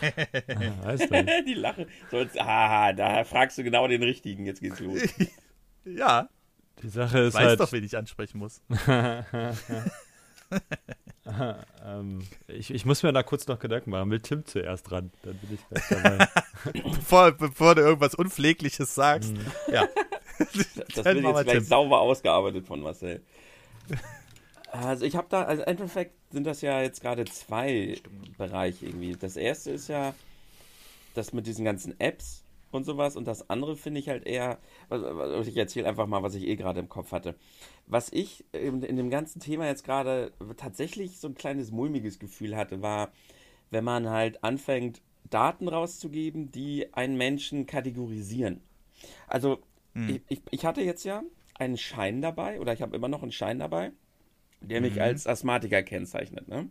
Ah, 0.00 0.84
weißt 0.84 1.10
du. 1.10 1.42
die 1.46 1.54
Lache. 1.54 1.86
So, 2.10 2.18
jetzt, 2.18 2.40
ah, 2.40 2.92
da 2.92 3.24
fragst 3.24 3.58
du 3.58 3.64
genau 3.64 3.86
den 3.88 4.02
richtigen. 4.02 4.46
Jetzt 4.46 4.60
geht's 4.60 4.80
los. 4.80 5.00
Ja, 5.84 6.28
Die 6.80 6.88
Sache 6.88 7.18
ist 7.18 7.34
weiß 7.34 7.44
halt. 7.44 7.60
doch, 7.60 7.72
wen 7.72 7.82
ich 7.82 7.96
ansprechen 7.96 8.38
muss. 8.38 8.62
ähm, 11.84 12.26
ich, 12.48 12.72
ich 12.72 12.84
muss 12.84 13.02
mir 13.02 13.12
da 13.12 13.22
kurz 13.22 13.46
noch 13.46 13.58
Gedanken 13.58 13.90
machen. 13.90 14.10
Will 14.10 14.20
Tim 14.20 14.44
zuerst 14.44 14.90
dran? 14.90 15.12
Dann 15.22 15.36
bin 15.38 15.54
ich 15.54 15.68
gleich 15.68 16.02
dabei. 16.02 16.28
Bevor, 16.72 17.32
bevor 17.32 17.74
du 17.74 17.82
irgendwas 17.82 18.14
Unpflegliches 18.14 18.94
sagst. 18.94 19.32
Ja. 19.70 19.88
Das 20.38 21.04
wird 21.04 21.22
jetzt 21.22 21.44
gleich 21.44 21.46
Tim. 21.46 21.64
sauber 21.64 22.00
ausgearbeitet 22.00 22.66
von 22.66 22.80
Marcel. 22.80 23.22
Also 24.72 25.04
ich 25.04 25.14
habe 25.14 25.28
da, 25.30 25.42
also 25.42 25.62
im 25.62 25.68
Endeffekt 25.68 26.14
sind 26.32 26.44
das 26.44 26.62
ja 26.62 26.80
jetzt 26.80 27.00
gerade 27.00 27.26
zwei 27.26 28.00
Bereiche 28.38 28.86
irgendwie. 28.86 29.14
Das 29.14 29.36
erste 29.36 29.70
ist 29.70 29.88
ja 29.88 30.14
das 31.14 31.32
mit 31.32 31.46
diesen 31.46 31.64
ganzen 31.64 32.00
Apps 32.00 32.42
und 32.72 32.84
sowas 32.84 33.16
und 33.16 33.26
das 33.26 33.48
andere 33.50 33.76
finde 33.76 34.00
ich 34.00 34.08
halt 34.08 34.26
eher, 34.26 34.58
ich 35.46 35.56
erzähle 35.56 35.88
einfach 35.88 36.06
mal, 36.06 36.22
was 36.22 36.34
ich 36.34 36.46
eh 36.46 36.56
gerade 36.56 36.80
im 36.80 36.88
Kopf 36.88 37.12
hatte. 37.12 37.34
Was 37.86 38.12
ich 38.12 38.44
in, 38.52 38.82
in 38.82 38.96
dem 38.96 39.10
ganzen 39.10 39.40
Thema 39.40 39.66
jetzt 39.66 39.84
gerade 39.84 40.32
tatsächlich 40.56 41.18
so 41.18 41.28
ein 41.28 41.34
kleines 41.34 41.70
mulmiges 41.70 42.18
Gefühl 42.18 42.56
hatte, 42.56 42.82
war, 42.82 43.12
wenn 43.70 43.84
man 43.84 44.08
halt 44.08 44.42
anfängt, 44.42 45.02
Daten 45.30 45.68
rauszugeben, 45.68 46.50
die 46.50 46.92
einen 46.92 47.16
Menschen 47.16 47.66
kategorisieren. 47.66 48.60
Also, 49.26 49.58
hm. 49.94 50.08
ich, 50.08 50.22
ich, 50.28 50.42
ich 50.50 50.64
hatte 50.66 50.82
jetzt 50.82 51.04
ja 51.04 51.22
einen 51.54 51.78
Schein 51.78 52.20
dabei, 52.20 52.60
oder 52.60 52.72
ich 52.72 52.82
habe 52.82 52.96
immer 52.96 53.08
noch 53.08 53.22
einen 53.22 53.32
Schein 53.32 53.58
dabei, 53.58 53.92
der 54.60 54.80
mich 54.80 54.94
mhm. 54.94 55.02
als 55.02 55.26
Asthmatiker 55.26 55.82
kennzeichnet. 55.82 56.48
Ne? 56.48 56.68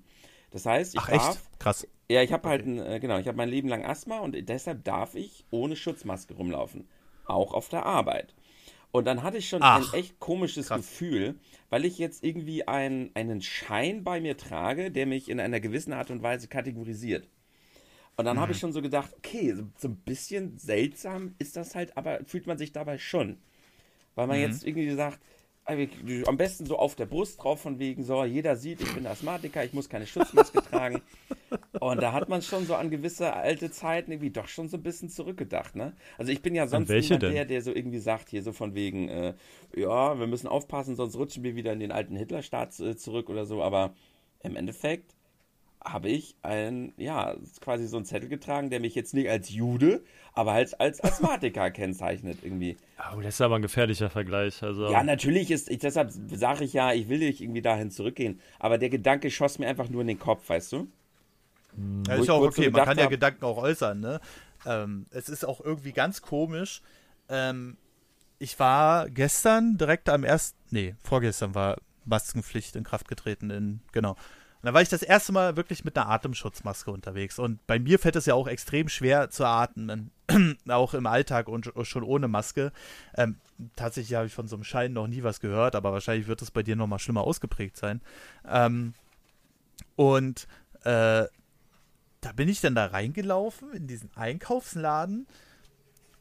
Das 0.51 0.65
heißt, 0.65 0.93
ich 0.93 0.99
Ach, 0.99 1.09
darf. 1.09 1.29
Echt? 1.29 1.59
Krass. 1.59 1.87
Ja, 2.09 2.21
ich 2.21 2.33
habe 2.33 2.47
halt, 2.47 2.65
ein, 2.65 2.77
äh, 2.77 2.99
genau, 2.99 3.17
ich 3.17 3.27
habe 3.27 3.37
mein 3.37 3.49
Leben 3.49 3.69
lang 3.69 3.85
Asthma 3.85 4.19
und 4.19 4.35
deshalb 4.49 4.83
darf 4.83 5.15
ich 5.15 5.45
ohne 5.49 5.75
Schutzmaske 5.75 6.33
rumlaufen. 6.33 6.87
Auch 7.25 7.53
auf 7.53 7.69
der 7.69 7.85
Arbeit. 7.85 8.33
Und 8.91 9.05
dann 9.05 9.23
hatte 9.23 9.37
ich 9.37 9.47
schon 9.47 9.61
Ach, 9.63 9.93
ein 9.93 9.99
echt 9.99 10.19
komisches 10.19 10.67
krass. 10.67 10.81
Gefühl, 10.81 11.35
weil 11.69 11.85
ich 11.85 11.97
jetzt 11.97 12.23
irgendwie 12.23 12.67
ein, 12.67 13.11
einen 13.13 13.41
Schein 13.41 14.03
bei 14.03 14.19
mir 14.19 14.35
trage, 14.35 14.91
der 14.91 15.05
mich 15.05 15.29
in 15.29 15.39
einer 15.39 15.61
gewissen 15.61 15.93
Art 15.93 16.11
und 16.11 16.21
Weise 16.21 16.49
kategorisiert. 16.49 17.29
Und 18.17 18.25
dann 18.25 18.35
mhm. 18.35 18.41
habe 18.41 18.51
ich 18.51 18.59
schon 18.59 18.73
so 18.73 18.81
gedacht, 18.81 19.11
okay, 19.15 19.53
so, 19.53 19.63
so, 19.77 19.87
ein 19.87 19.95
bisschen 19.95 20.57
seltsam 20.57 21.35
ist 21.39 21.55
das 21.55 21.75
halt, 21.75 21.95
aber 21.95 22.19
fühlt 22.25 22.45
man 22.45 22.57
sich 22.57 22.73
dabei 22.73 22.97
schon. 22.97 23.37
Weil 24.15 24.27
man 24.27 24.37
mhm. 24.37 24.43
jetzt 24.43 24.65
irgendwie 24.65 24.91
sagt, 24.91 25.19
am 25.65 26.37
besten 26.37 26.65
so 26.65 26.77
auf 26.77 26.95
der 26.95 27.05
Brust 27.05 27.41
drauf, 27.41 27.61
von 27.61 27.79
wegen, 27.79 28.03
so, 28.03 28.23
jeder 28.23 28.55
sieht, 28.55 28.81
ich 28.81 28.93
bin 28.93 29.05
Asthmatiker, 29.05 29.63
ich 29.63 29.73
muss 29.73 29.89
keine 29.89 30.07
Schutzmaske 30.07 30.61
tragen. 30.69 31.01
Und 31.79 32.01
da 32.01 32.13
hat 32.13 32.29
man 32.29 32.41
schon 32.41 32.65
so 32.65 32.75
an 32.75 32.89
gewisse 32.89 33.33
alte 33.33 33.71
Zeiten 33.71 34.11
irgendwie 34.11 34.31
doch 34.31 34.47
schon 34.47 34.67
so 34.67 34.77
ein 34.77 34.83
bisschen 34.83 35.09
zurückgedacht, 35.09 35.75
ne? 35.75 35.93
Also 36.17 36.31
ich 36.31 36.41
bin 36.41 36.55
ja 36.55 36.67
sonst 36.67 36.89
niemand 36.89 37.23
der, 37.23 37.45
der 37.45 37.61
so 37.61 37.73
irgendwie 37.73 37.99
sagt, 37.99 38.29
hier 38.29 38.43
so 38.43 38.51
von 38.51 38.75
wegen, 38.75 39.09
äh, 39.09 39.33
ja, 39.75 40.19
wir 40.19 40.27
müssen 40.27 40.47
aufpassen, 40.47 40.95
sonst 40.95 41.15
rutschen 41.15 41.43
wir 41.43 41.55
wieder 41.55 41.73
in 41.73 41.79
den 41.79 41.91
alten 41.91 42.15
Hitlerstaat 42.15 42.79
äh, 42.79 42.95
zurück 42.95 43.29
oder 43.29 43.45
so, 43.45 43.61
aber 43.61 43.93
im 44.43 44.55
Endeffekt 44.55 45.15
habe 45.83 46.09
ich 46.09 46.35
ein, 46.41 46.93
ja, 46.97 47.35
quasi 47.59 47.87
so 47.87 47.97
einen 47.97 48.05
Zettel 48.05 48.29
getragen, 48.29 48.69
der 48.69 48.79
mich 48.79 48.95
jetzt 48.95 49.13
nicht 49.13 49.29
als 49.29 49.49
Jude, 49.49 50.03
aber 50.33 50.53
halt 50.53 50.79
als 50.79 51.03
Asthmatiker 51.03 51.71
kennzeichnet 51.71 52.39
irgendwie. 52.43 52.77
Oh, 53.13 53.21
das 53.21 53.35
ist 53.35 53.41
aber 53.41 53.55
ein 53.55 53.61
gefährlicher 53.61 54.09
Vergleich. 54.09 54.61
Also. 54.61 54.91
Ja, 54.91 55.03
natürlich 55.03 55.49
ist, 55.51 55.69
ich, 55.69 55.79
deshalb 55.79 56.11
sage 56.11 56.63
ich 56.63 56.73
ja, 56.73 56.93
ich 56.93 57.09
will 57.09 57.19
nicht 57.19 57.41
irgendwie 57.41 57.61
dahin 57.61 57.91
zurückgehen, 57.91 58.39
aber 58.59 58.77
der 58.77 58.89
Gedanke 58.89 59.31
schoss 59.31 59.59
mir 59.59 59.67
einfach 59.67 59.89
nur 59.89 60.01
in 60.01 60.07
den 60.07 60.19
Kopf, 60.19 60.49
weißt 60.49 60.71
du? 60.73 60.87
Ja, 62.07 62.15
ist 62.15 62.29
auch 62.29 62.41
okay, 62.41 62.65
so 62.65 62.71
man 62.71 62.85
kann 62.85 62.97
ja 62.97 63.05
hab, 63.05 63.11
Gedanken 63.11 63.45
auch 63.45 63.57
äußern, 63.57 63.99
ne? 63.99 64.19
Ähm, 64.65 65.05
es 65.11 65.29
ist 65.29 65.45
auch 65.45 65.61
irgendwie 65.61 65.93
ganz 65.93 66.21
komisch. 66.21 66.81
Ähm, 67.29 67.77
ich 68.39 68.59
war 68.59 69.09
gestern 69.09 69.77
direkt 69.77 70.09
am 70.09 70.23
ersten, 70.23 70.57
nee, 70.69 70.95
vorgestern 71.03 71.55
war 71.55 71.77
Maskenpflicht 72.05 72.75
in 72.75 72.83
Kraft 72.83 73.07
getreten 73.07 73.49
in, 73.49 73.81
genau. 73.91 74.15
Und 74.61 74.67
da 74.67 74.73
war 74.75 74.81
ich 74.81 74.89
das 74.89 75.01
erste 75.01 75.31
Mal 75.31 75.57
wirklich 75.57 75.83
mit 75.83 75.97
einer 75.97 76.07
Atemschutzmaske 76.09 76.91
unterwegs. 76.91 77.39
Und 77.39 77.65
bei 77.65 77.79
mir 77.79 77.97
fällt 77.97 78.15
es 78.15 78.27
ja 78.27 78.35
auch 78.35 78.47
extrem 78.47 78.89
schwer 78.89 79.31
zu 79.31 79.43
atmen, 79.43 80.11
auch 80.69 80.93
im 80.93 81.07
Alltag 81.07 81.47
und 81.47 81.71
schon 81.81 82.03
ohne 82.03 82.27
Maske. 82.27 82.71
Ähm, 83.15 83.37
tatsächlich 83.75 84.15
habe 84.15 84.27
ich 84.27 84.33
von 84.33 84.47
so 84.47 84.55
einem 84.55 84.63
Schein 84.63 84.93
noch 84.93 85.07
nie 85.07 85.23
was 85.23 85.39
gehört, 85.39 85.75
aber 85.75 85.91
wahrscheinlich 85.91 86.27
wird 86.27 86.43
es 86.43 86.51
bei 86.51 86.61
dir 86.61 86.75
noch 86.75 86.85
mal 86.85 86.99
schlimmer 86.99 87.21
ausgeprägt 87.21 87.75
sein. 87.75 88.01
Ähm, 88.47 88.93
und 89.95 90.47
äh, 90.83 91.25
da 92.21 92.31
bin 92.35 92.47
ich 92.47 92.61
dann 92.61 92.75
da 92.75 92.85
reingelaufen 92.85 93.73
in 93.73 93.87
diesen 93.87 94.11
Einkaufsladen. 94.15 95.25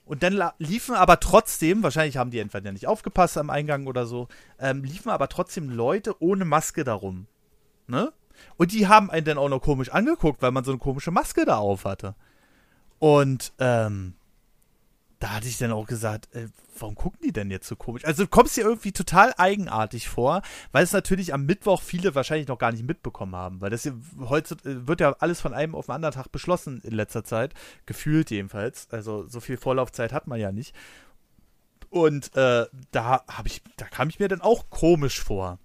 Und 0.06 0.22
dann 0.22 0.42
liefen 0.58 0.94
aber 0.94 1.20
trotzdem, 1.20 1.82
wahrscheinlich 1.82 2.16
haben 2.16 2.30
die 2.30 2.40
entweder 2.40 2.72
nicht 2.72 2.86
aufgepasst 2.86 3.36
am 3.36 3.50
Eingang 3.50 3.86
oder 3.86 4.06
so, 4.06 4.28
ähm, 4.58 4.82
liefen 4.82 5.10
aber 5.10 5.28
trotzdem 5.28 5.68
Leute 5.68 6.20
ohne 6.22 6.46
Maske 6.46 6.84
darum. 6.84 7.26
Ne? 7.86 8.12
Und 8.56 8.72
die 8.72 8.88
haben 8.88 9.10
einen 9.10 9.24
dann 9.24 9.38
auch 9.38 9.48
noch 9.48 9.60
komisch 9.60 9.90
angeguckt, 9.90 10.42
weil 10.42 10.50
man 10.50 10.64
so 10.64 10.72
eine 10.72 10.78
komische 10.78 11.10
Maske 11.10 11.44
da 11.44 11.58
auf 11.58 11.84
hatte. 11.84 12.14
Und 12.98 13.52
ähm, 13.58 14.14
da 15.20 15.34
hatte 15.34 15.48
ich 15.48 15.58
dann 15.58 15.70
auch 15.70 15.86
gesagt, 15.86 16.34
äh, 16.34 16.48
warum 16.78 16.94
gucken 16.94 17.20
die 17.22 17.32
denn 17.32 17.50
jetzt 17.50 17.68
so 17.68 17.76
komisch? 17.76 18.04
Also 18.04 18.24
du 18.24 18.28
kommst 18.28 18.56
dir 18.56 18.64
irgendwie 18.64 18.92
total 18.92 19.34
eigenartig 19.36 20.08
vor, 20.08 20.40
weil 20.72 20.82
es 20.82 20.92
natürlich 20.92 21.34
am 21.34 21.44
Mittwoch 21.44 21.82
viele 21.82 22.14
wahrscheinlich 22.14 22.48
noch 22.48 22.58
gar 22.58 22.72
nicht 22.72 22.86
mitbekommen 22.86 23.36
haben, 23.36 23.60
weil 23.60 23.68
das 23.68 23.82
hier, 23.82 23.94
heute 24.20 24.54
äh, 24.64 24.88
wird 24.88 25.00
ja 25.00 25.14
alles 25.20 25.40
von 25.40 25.52
einem 25.52 25.74
auf 25.74 25.86
den 25.86 25.94
anderen 25.94 26.14
Tag 26.14 26.32
beschlossen 26.32 26.80
in 26.82 26.92
letzter 26.92 27.22
Zeit, 27.22 27.52
gefühlt 27.84 28.30
jedenfalls. 28.30 28.88
Also 28.90 29.28
so 29.28 29.40
viel 29.40 29.58
Vorlaufzeit 29.58 30.12
hat 30.12 30.26
man 30.26 30.40
ja 30.40 30.52
nicht. 30.52 30.74
Und 31.90 32.34
äh, 32.34 32.66
da 32.92 33.24
habe 33.28 33.48
ich, 33.48 33.62
da 33.76 33.84
kam 33.86 34.08
ich 34.08 34.20
mir 34.20 34.28
dann 34.28 34.40
auch 34.40 34.70
komisch 34.70 35.20
vor. 35.20 35.58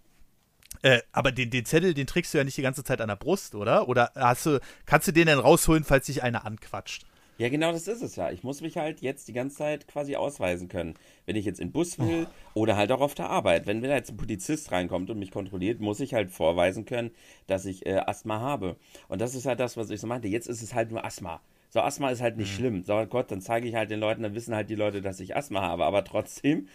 Äh, 0.86 1.02
aber 1.12 1.32
den, 1.32 1.50
den 1.50 1.66
Zettel, 1.66 1.96
den 1.96 2.06
trägst 2.06 2.32
du 2.32 2.38
ja 2.38 2.44
nicht 2.44 2.58
die 2.58 2.62
ganze 2.62 2.84
Zeit 2.84 3.02
an 3.02 3.08
der 3.08 3.16
Brust, 3.16 3.56
oder? 3.56 3.90
Oder 3.90 4.12
hast 4.14 4.46
du, 4.46 4.60
kannst 4.86 5.08
du 5.08 5.12
den 5.12 5.26
dann 5.26 5.40
rausholen, 5.40 5.84
falls 5.84 6.06
sich 6.06 6.22
einer 6.22 6.46
anquatscht? 6.46 7.08
Ja, 7.40 7.50
genau 7.50 7.72
das 7.72 7.88
ist 7.88 8.04
es 8.04 8.16
ja. 8.18 8.30
Ich 8.30 8.44
muss 8.44 8.62
mich 8.62 8.78
halt 8.78 9.02
jetzt 9.02 9.28
die 9.28 9.34
ganze 9.34 9.58
Zeit 9.58 9.88
quasi 9.88 10.16
ausweisen 10.16 10.68
können. 10.68 10.94
Wenn 11.26 11.36
ich 11.38 11.44
jetzt 11.44 11.60
in 11.60 11.70
den 11.70 11.74
Bus 11.74 11.98
will 11.98 12.28
oh. 12.54 12.62
oder 12.62 12.78
halt 12.78 12.92
auch 12.92 13.02
auf 13.02 13.16
der 13.16 13.32
Arbeit. 13.32 13.66
Wenn, 13.66 13.82
wenn 13.82 13.90
da 13.90 13.96
jetzt 13.96 14.12
ein 14.12 14.18
Polizist 14.18 14.72
reinkommt 14.72 15.10
und 15.10 15.18
mich 15.18 15.32
kontrolliert, 15.32 15.80
muss 15.80 16.00
ich 16.02 16.14
halt 16.14 16.30
vorweisen 16.30 16.86
können, 16.86 17.10
dass 17.48 17.66
ich 17.66 17.88
äh, 17.88 18.04
Asthma 18.06 18.40
habe. 18.40 18.76
Und 19.08 19.22
das 19.22 19.34
ist 19.34 19.48
halt 19.48 19.60
das, 19.60 19.78
was 19.78 19.90
ich 19.90 20.00
so 20.00 20.06
meinte. 20.06 20.28
Jetzt 20.28 20.48
ist 20.48 20.62
es 20.62 20.76
halt 20.76 20.92
nur 20.92 21.04
Asthma. 21.04 21.42
So, 21.72 21.82
Asthma 21.82 22.12
ist 22.12 22.22
halt 22.22 22.38
nicht 22.38 22.52
mhm. 22.52 22.58
schlimm. 22.58 22.84
So, 22.84 23.04
Gott, 23.08 23.32
dann 23.32 23.42
zeige 23.42 23.68
ich 23.68 23.74
halt 23.74 23.90
den 23.90 24.02
Leuten, 24.02 24.22
dann 24.22 24.36
wissen 24.36 24.54
halt 24.54 24.70
die 24.70 24.76
Leute, 24.76 25.02
dass 25.02 25.20
ich 25.20 25.36
Asthma 25.36 25.62
habe. 25.62 25.84
Aber 25.84 26.04
trotzdem, 26.04 26.68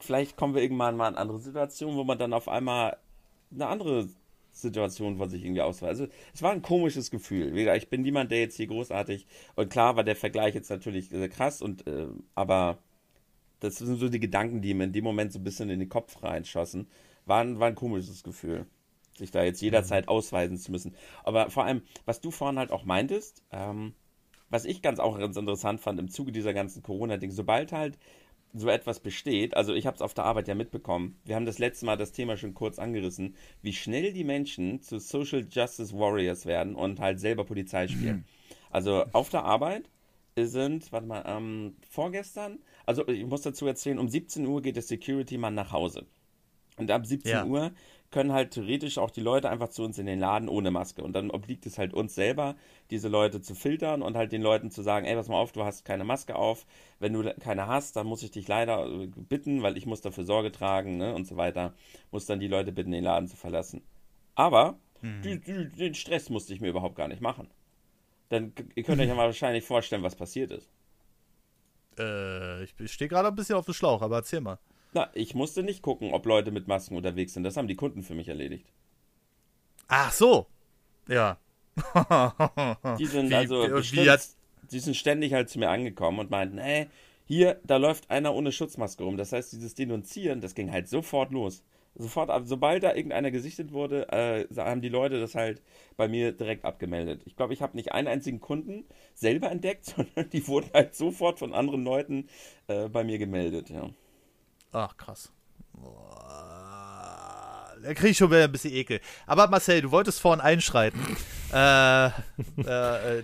vielleicht 0.00 0.38
kommen 0.38 0.54
wir 0.54 0.62
irgendwann 0.62 0.96
mal 0.96 1.10
in 1.10 1.16
andere 1.16 1.38
Situationen, 1.38 1.98
wo 1.98 2.04
man 2.04 2.18
dann 2.18 2.32
auf 2.32 2.48
einmal 2.48 2.96
eine 3.52 3.66
andere 3.66 4.08
Situation 4.52 5.16
von 5.16 5.30
sich 5.30 5.44
irgendwie 5.44 5.62
ausweist. 5.62 6.00
Also 6.00 6.12
es 6.34 6.42
war 6.42 6.52
ein 6.52 6.62
komisches 6.62 7.10
Gefühl. 7.10 7.56
Ich 7.76 7.88
bin 7.88 8.02
niemand, 8.02 8.30
der 8.30 8.40
jetzt 8.40 8.56
hier 8.56 8.66
großartig 8.66 9.26
und 9.56 9.70
klar 9.70 9.96
war 9.96 10.04
der 10.04 10.16
Vergleich 10.16 10.54
jetzt 10.54 10.70
natürlich 10.70 11.10
krass 11.30 11.62
und 11.62 11.86
äh, 11.86 12.06
aber 12.34 12.78
das 13.60 13.76
sind 13.78 13.96
so 13.96 14.08
die 14.08 14.20
Gedanken, 14.20 14.60
die 14.60 14.74
mir 14.74 14.84
in 14.84 14.92
dem 14.92 15.04
Moment 15.04 15.32
so 15.32 15.38
ein 15.38 15.44
bisschen 15.44 15.70
in 15.70 15.78
den 15.78 15.88
Kopf 15.88 16.22
reinschossen. 16.22 16.88
War 17.26 17.42
ein, 17.42 17.60
war 17.60 17.68
ein 17.68 17.76
komisches 17.76 18.24
Gefühl, 18.24 18.66
sich 19.16 19.30
da 19.30 19.44
jetzt 19.44 19.62
jederzeit 19.62 20.08
ausweisen 20.08 20.56
zu 20.58 20.72
müssen. 20.72 20.96
Aber 21.22 21.48
vor 21.48 21.64
allem, 21.64 21.82
was 22.04 22.20
du 22.20 22.32
vorhin 22.32 22.58
halt 22.58 22.72
auch 22.72 22.84
meintest, 22.84 23.44
ähm, 23.52 23.94
was 24.50 24.64
ich 24.64 24.82
ganz 24.82 24.98
auch 24.98 25.16
ganz 25.16 25.36
interessant 25.36 25.80
fand 25.80 26.00
im 26.00 26.10
Zuge 26.10 26.32
dieser 26.32 26.52
ganzen 26.52 26.82
Corona-Ding, 26.82 27.30
sobald 27.30 27.70
halt 27.70 27.98
so 28.54 28.68
etwas 28.68 29.00
besteht, 29.00 29.56
also 29.56 29.74
ich 29.74 29.86
habe 29.86 29.94
es 29.94 30.02
auf 30.02 30.14
der 30.14 30.24
Arbeit 30.24 30.48
ja 30.48 30.54
mitbekommen, 30.54 31.18
wir 31.24 31.36
haben 31.36 31.46
das 31.46 31.58
letzte 31.58 31.86
Mal 31.86 31.96
das 31.96 32.12
Thema 32.12 32.36
schon 32.36 32.54
kurz 32.54 32.78
angerissen, 32.78 33.34
wie 33.62 33.72
schnell 33.72 34.12
die 34.12 34.24
Menschen 34.24 34.82
zu 34.82 34.98
Social 34.98 35.46
Justice 35.50 35.96
Warriors 35.96 36.44
werden 36.44 36.74
und 36.74 37.00
halt 37.00 37.18
selber 37.18 37.44
Polizei 37.44 37.88
spielen. 37.88 38.16
Mhm. 38.16 38.24
Also 38.70 39.04
auf 39.12 39.30
der 39.30 39.44
Arbeit 39.44 39.88
sind, 40.36 40.92
warte 40.92 41.06
mal, 41.06 41.24
ähm, 41.26 41.76
vorgestern, 41.88 42.58
also 42.86 43.06
ich 43.08 43.24
muss 43.26 43.42
dazu 43.42 43.66
erzählen, 43.66 43.98
um 43.98 44.08
17 44.08 44.46
Uhr 44.46 44.62
geht 44.62 44.76
der 44.76 44.82
Security-Mann 44.82 45.54
nach 45.54 45.72
Hause. 45.72 46.06
Und 46.76 46.90
ab 46.90 47.06
17 47.06 47.30
ja. 47.30 47.44
Uhr 47.44 47.72
können 48.12 48.32
halt 48.32 48.52
theoretisch 48.52 48.98
auch 48.98 49.10
die 49.10 49.20
Leute 49.20 49.50
einfach 49.50 49.68
zu 49.68 49.82
uns 49.82 49.98
in 49.98 50.06
den 50.06 50.20
Laden 50.20 50.48
ohne 50.48 50.70
Maske. 50.70 51.02
Und 51.02 51.14
dann 51.14 51.30
obliegt 51.30 51.66
es 51.66 51.78
halt 51.78 51.92
uns 51.94 52.14
selber, 52.14 52.54
diese 52.90 53.08
Leute 53.08 53.40
zu 53.40 53.54
filtern 53.54 54.02
und 54.02 54.16
halt 54.16 54.30
den 54.30 54.42
Leuten 54.42 54.70
zu 54.70 54.82
sagen, 54.82 55.06
ey, 55.06 55.16
pass 55.16 55.28
mal 55.28 55.38
auf, 55.38 55.52
du 55.52 55.64
hast 55.64 55.84
keine 55.84 56.04
Maske 56.04 56.36
auf. 56.36 56.66
Wenn 57.00 57.14
du 57.14 57.34
keine 57.40 57.66
hast, 57.66 57.96
dann 57.96 58.06
muss 58.06 58.22
ich 58.22 58.30
dich 58.30 58.46
leider 58.46 58.86
äh, 58.86 59.06
bitten, 59.06 59.62
weil 59.62 59.76
ich 59.76 59.86
muss 59.86 60.02
dafür 60.02 60.24
Sorge 60.24 60.52
tragen 60.52 60.98
ne, 60.98 61.14
und 61.14 61.26
so 61.26 61.36
weiter. 61.36 61.74
Muss 62.12 62.26
dann 62.26 62.38
die 62.38 62.48
Leute 62.48 62.70
bitten, 62.70 62.92
den 62.92 63.04
Laden 63.04 63.28
zu 63.28 63.36
verlassen. 63.36 63.82
Aber 64.34 64.78
hm. 65.00 65.22
die, 65.22 65.40
die, 65.40 65.68
den 65.70 65.94
Stress 65.94 66.30
musste 66.30 66.54
ich 66.54 66.60
mir 66.60 66.68
überhaupt 66.68 66.96
gar 66.96 67.08
nicht 67.08 67.22
machen. 67.22 67.48
Dann 68.28 68.52
ihr 68.74 68.82
könnt 68.84 69.00
euch 69.00 69.08
ja 69.08 69.14
mal 69.16 69.26
wahrscheinlich 69.26 69.64
vorstellen, 69.64 70.02
was 70.02 70.14
passiert 70.14 70.52
ist. 70.52 70.70
Äh, 71.98 72.64
ich 72.64 72.74
stehe 72.92 73.08
gerade 73.08 73.28
ein 73.28 73.34
bisschen 73.34 73.56
auf 73.56 73.64
dem 73.64 73.74
Schlauch, 73.74 74.02
aber 74.02 74.16
erzähl 74.16 74.40
mal. 74.40 74.58
Na, 74.92 75.10
ich 75.14 75.34
musste 75.34 75.62
nicht 75.62 75.82
gucken, 75.82 76.12
ob 76.12 76.26
Leute 76.26 76.50
mit 76.50 76.68
Masken 76.68 76.96
unterwegs 76.96 77.32
sind. 77.32 77.44
Das 77.44 77.56
haben 77.56 77.68
die 77.68 77.76
Kunden 77.76 78.02
für 78.02 78.14
mich 78.14 78.28
erledigt. 78.28 78.66
Ach 79.88 80.12
so. 80.12 80.46
Ja. 81.08 81.38
die 82.98 83.06
sind 83.06 83.30
wie, 83.30 83.34
also 83.34 83.66
bestimmt, 83.68 84.08
hat... 84.08 84.28
die 84.70 84.78
sind 84.78 84.94
ständig 84.94 85.32
halt 85.32 85.48
zu 85.48 85.58
mir 85.58 85.70
angekommen 85.70 86.18
und 86.18 86.30
meinten, 86.30 86.58
ey, 86.58 86.88
hier, 87.24 87.60
da 87.64 87.78
läuft 87.78 88.10
einer 88.10 88.34
ohne 88.34 88.52
Schutzmaske 88.52 89.04
rum. 89.04 89.16
Das 89.16 89.32
heißt, 89.32 89.52
dieses 89.52 89.74
Denunzieren, 89.74 90.40
das 90.40 90.54
ging 90.54 90.70
halt 90.70 90.88
sofort 90.88 91.32
los. 91.32 91.64
Sofort, 91.94 92.30
sobald 92.46 92.82
da 92.82 92.94
irgendeiner 92.94 93.30
gesichtet 93.30 93.72
wurde, 93.72 94.08
äh, 94.08 94.46
haben 94.56 94.80
die 94.80 94.88
Leute 94.88 95.20
das 95.20 95.34
halt 95.34 95.62
bei 95.96 96.08
mir 96.08 96.32
direkt 96.32 96.64
abgemeldet. 96.64 97.22
Ich 97.26 97.36
glaube, 97.36 97.52
ich 97.52 97.60
habe 97.60 97.76
nicht 97.76 97.92
einen 97.92 98.08
einzigen 98.08 98.40
Kunden 98.40 98.84
selber 99.14 99.50
entdeckt, 99.50 99.84
sondern 99.96 100.30
die 100.30 100.46
wurden 100.48 100.70
halt 100.72 100.94
sofort 100.94 101.38
von 101.38 101.52
anderen 101.52 101.84
Leuten 101.84 102.28
äh, 102.66 102.88
bei 102.88 103.04
mir 103.04 103.18
gemeldet, 103.18 103.68
ja. 103.70 103.90
Ach, 104.72 104.96
krass. 104.96 105.30
Da 107.82 107.94
kriege 107.94 108.08
ich 108.10 108.16
schon 108.16 108.30
wieder 108.30 108.44
ein 108.44 108.52
bisschen 108.52 108.72
Ekel. 108.72 109.00
Aber 109.26 109.48
Marcel, 109.48 109.82
du 109.82 109.90
wolltest 109.90 110.20
vorhin 110.20 110.40
einschreiten. 110.40 111.00
äh, 111.52 112.06
äh, 112.06 112.12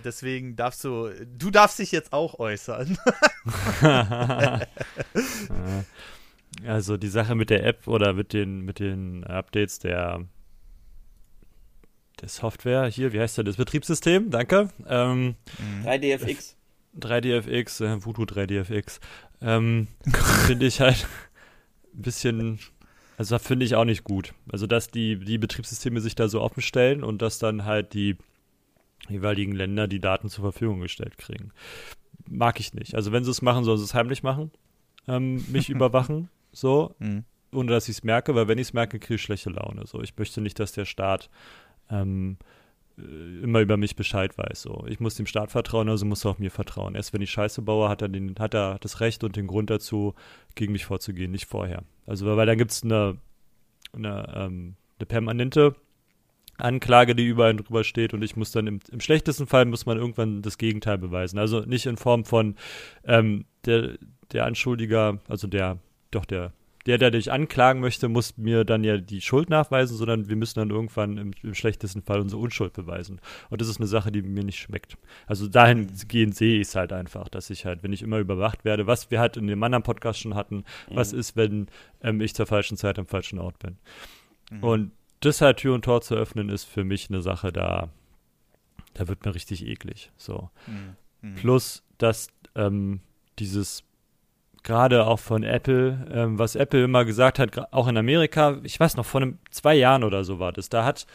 deswegen 0.03 0.55
darfst 0.55 0.83
du. 0.83 1.09
Du 1.37 1.49
darfst 1.49 1.79
dich 1.79 1.91
jetzt 1.91 2.11
auch 2.13 2.39
äußern. 2.39 2.97
also 6.65 6.97
die 6.97 7.07
Sache 7.07 7.35
mit 7.35 7.49
der 7.49 7.65
App 7.65 7.87
oder 7.87 8.13
mit 8.13 8.33
den, 8.33 8.61
mit 8.61 8.79
den 8.79 9.23
Updates 9.23 9.79
der, 9.79 10.25
der 12.21 12.29
Software 12.29 12.87
hier, 12.87 13.13
wie 13.13 13.19
heißt 13.21 13.37
der, 13.37 13.45
das 13.45 13.55
Betriebssystem, 13.55 14.29
danke. 14.29 14.69
Ähm, 14.87 15.35
3DFX. 15.85 16.55
3DFX, 16.99 17.85
äh, 17.85 18.05
Voodoo 18.05 18.23
3DFX, 18.23 18.99
ähm, 19.41 19.87
finde 20.47 20.65
ich 20.65 20.81
halt 20.81 21.07
ein 21.93 22.01
bisschen, 22.01 22.59
also 23.17 23.37
finde 23.39 23.65
ich 23.65 23.75
auch 23.75 23.85
nicht 23.85 24.03
gut. 24.03 24.33
Also, 24.51 24.67
dass 24.67 24.89
die, 24.89 25.17
die 25.19 25.37
Betriebssysteme 25.37 26.01
sich 26.01 26.15
da 26.15 26.27
so 26.27 26.41
offen 26.41 26.61
stellen 26.61 27.03
und 27.03 27.21
dass 27.21 27.39
dann 27.39 27.65
halt 27.65 27.93
die 27.93 28.17
jeweiligen 29.09 29.53
Länder 29.53 29.87
die 29.87 29.99
Daten 29.99 30.29
zur 30.29 30.43
Verfügung 30.43 30.81
gestellt 30.81 31.17
kriegen. 31.17 31.51
Mag 32.27 32.59
ich 32.59 32.73
nicht. 32.73 32.95
Also, 32.95 33.11
wenn 33.11 33.23
sie 33.23 33.31
es 33.31 33.41
machen, 33.41 33.63
sollen 33.63 33.77
sie 33.77 33.83
es 33.83 33.93
heimlich 33.93 34.23
machen, 34.23 34.51
ähm, 35.07 35.43
mich 35.49 35.69
überwachen, 35.69 36.29
so, 36.51 36.95
Mhm. 36.99 37.23
ohne 37.51 37.71
dass 37.71 37.89
ich 37.89 37.97
es 37.97 38.03
merke, 38.03 38.35
weil 38.35 38.47
wenn 38.47 38.57
ich 38.57 38.67
es 38.67 38.73
merke, 38.73 38.99
kriege 38.99 39.15
ich 39.15 39.21
schlechte 39.21 39.49
Laune. 39.49 39.85
So, 39.87 40.01
ich 40.01 40.15
möchte 40.17 40.41
nicht, 40.41 40.59
dass 40.59 40.71
der 40.71 40.85
Staat 40.85 41.29
ähm, 41.89 42.37
äh, 42.41 42.45
immer 43.43 43.61
über 43.61 43.77
mich 43.77 43.95
Bescheid 43.95 44.37
weiß. 44.37 44.61
So, 44.61 44.85
ich 44.87 44.99
muss 44.99 45.15
dem 45.15 45.25
Staat 45.25 45.51
vertrauen, 45.51 45.89
also 45.89 46.05
muss 46.05 46.25
er 46.25 46.31
auch 46.31 46.39
mir 46.39 46.51
vertrauen. 46.51 46.95
Erst 46.95 47.13
wenn 47.13 47.21
ich 47.21 47.31
Scheiße 47.31 47.61
baue, 47.61 47.89
hat 47.89 48.01
er 48.01 48.09
den, 48.09 48.35
hat 48.39 48.53
er 48.53 48.77
das 48.79 48.99
Recht 48.99 49.23
und 49.23 49.35
den 49.35 49.47
Grund 49.47 49.69
dazu, 49.69 50.13
gegen 50.55 50.73
mich 50.73 50.85
vorzugehen, 50.85 51.31
nicht 51.31 51.45
vorher. 51.45 51.83
Also 52.05 52.25
weil, 52.25 52.37
weil 52.37 52.45
dann 52.45 52.57
gibt 52.57 52.71
es 52.71 52.83
eine, 52.83 53.17
eine, 53.93 54.33
ähm, 54.35 54.75
eine 54.97 55.05
permanente 55.05 55.75
Anklage, 56.57 57.15
die 57.15 57.25
überall 57.25 57.55
drüber 57.55 57.83
steht 57.83 58.13
und 58.13 58.21
ich 58.21 58.35
muss 58.35 58.51
dann 58.51 58.67
im, 58.67 58.79
im 58.91 58.99
schlechtesten 58.99 59.47
Fall 59.47 59.65
muss 59.65 59.85
man 59.85 59.97
irgendwann 59.97 60.41
das 60.41 60.57
Gegenteil 60.57 60.97
beweisen. 60.97 61.39
Also 61.39 61.61
nicht 61.61 61.85
in 61.85 61.97
Form 61.97 62.25
von 62.25 62.55
ähm, 63.05 63.45
der, 63.65 63.97
der 64.31 64.45
Anschuldiger, 64.45 65.19
also 65.27 65.47
der, 65.47 65.77
doch 66.11 66.25
der, 66.25 66.51
der, 66.85 66.97
der 66.97 67.11
dich 67.11 67.31
anklagen 67.31 67.81
möchte, 67.81 68.07
muss 68.07 68.37
mir 68.37 68.63
dann 68.63 68.83
ja 68.83 68.97
die 68.97 69.21
Schuld 69.21 69.49
nachweisen, 69.49 69.97
sondern 69.97 70.29
wir 70.29 70.35
müssen 70.35 70.59
dann 70.59 70.69
irgendwann 70.69 71.17
im, 71.17 71.31
im 71.43 71.53
schlechtesten 71.53 72.01
Fall 72.01 72.21
unsere 72.21 72.41
Unschuld 72.41 72.73
beweisen. 72.73 73.19
Und 73.49 73.61
das 73.61 73.67
ist 73.67 73.77
eine 73.77 73.87
Sache, 73.87 74.11
die 74.11 74.21
mir 74.21 74.43
nicht 74.43 74.59
schmeckt. 74.59 74.97
Also 75.27 75.47
dahingehend 75.47 76.35
sehe 76.35 76.59
ich 76.59 76.69
es 76.69 76.75
halt 76.75 76.93
einfach, 76.93 77.27
dass 77.27 77.49
ich 77.49 77.65
halt, 77.65 77.83
wenn 77.83 77.93
ich 77.93 78.01
immer 78.01 78.19
überwacht 78.19 78.63
werde, 78.65 78.87
was 78.87 79.11
wir 79.11 79.19
halt 79.19 79.37
in 79.37 79.47
dem 79.47 79.61
anderen 79.61 79.83
Podcast 79.83 80.19
schon 80.19 80.35
hatten, 80.35 80.63
was 80.89 81.13
ist, 81.13 81.35
wenn 81.35 81.67
ähm, 82.01 82.21
ich 82.21 82.33
zur 82.33 82.47
falschen 82.47 82.77
Zeit 82.77 82.97
am 82.97 83.05
falschen 83.05 83.39
Ort 83.39 83.59
bin. 83.59 83.77
Und 84.61 84.91
das 85.19 85.41
halt 85.41 85.57
Tür 85.57 85.75
und 85.75 85.83
Tor 85.83 86.01
zu 86.01 86.15
öffnen, 86.15 86.49
ist 86.49 86.63
für 86.63 86.83
mich 86.83 87.09
eine 87.09 87.21
Sache, 87.21 87.51
da, 87.51 87.89
da 88.93 89.07
wird 89.07 89.25
mir 89.25 89.35
richtig 89.35 89.65
eklig. 89.65 90.11
So. 90.17 90.49
Mhm. 91.21 91.35
Plus, 91.35 91.83
dass 91.97 92.29
ähm, 92.55 93.01
dieses 93.37 93.83
gerade 94.63 95.05
auch 95.05 95.19
von 95.19 95.43
Apple, 95.43 96.07
ähm, 96.11 96.39
was 96.39 96.55
Apple 96.55 96.83
immer 96.83 97.05
gesagt 97.05 97.39
hat, 97.39 97.73
auch 97.73 97.87
in 97.87 97.97
Amerika, 97.97 98.59
ich 98.63 98.79
weiß 98.79 98.97
noch, 98.97 99.05
vor 99.05 99.21
einem, 99.21 99.39
zwei 99.51 99.75
Jahren 99.75 100.03
oder 100.03 100.23
so 100.23 100.39
war 100.39 100.51
das, 100.51 100.69
da 100.69 100.85
hat, 100.85 101.05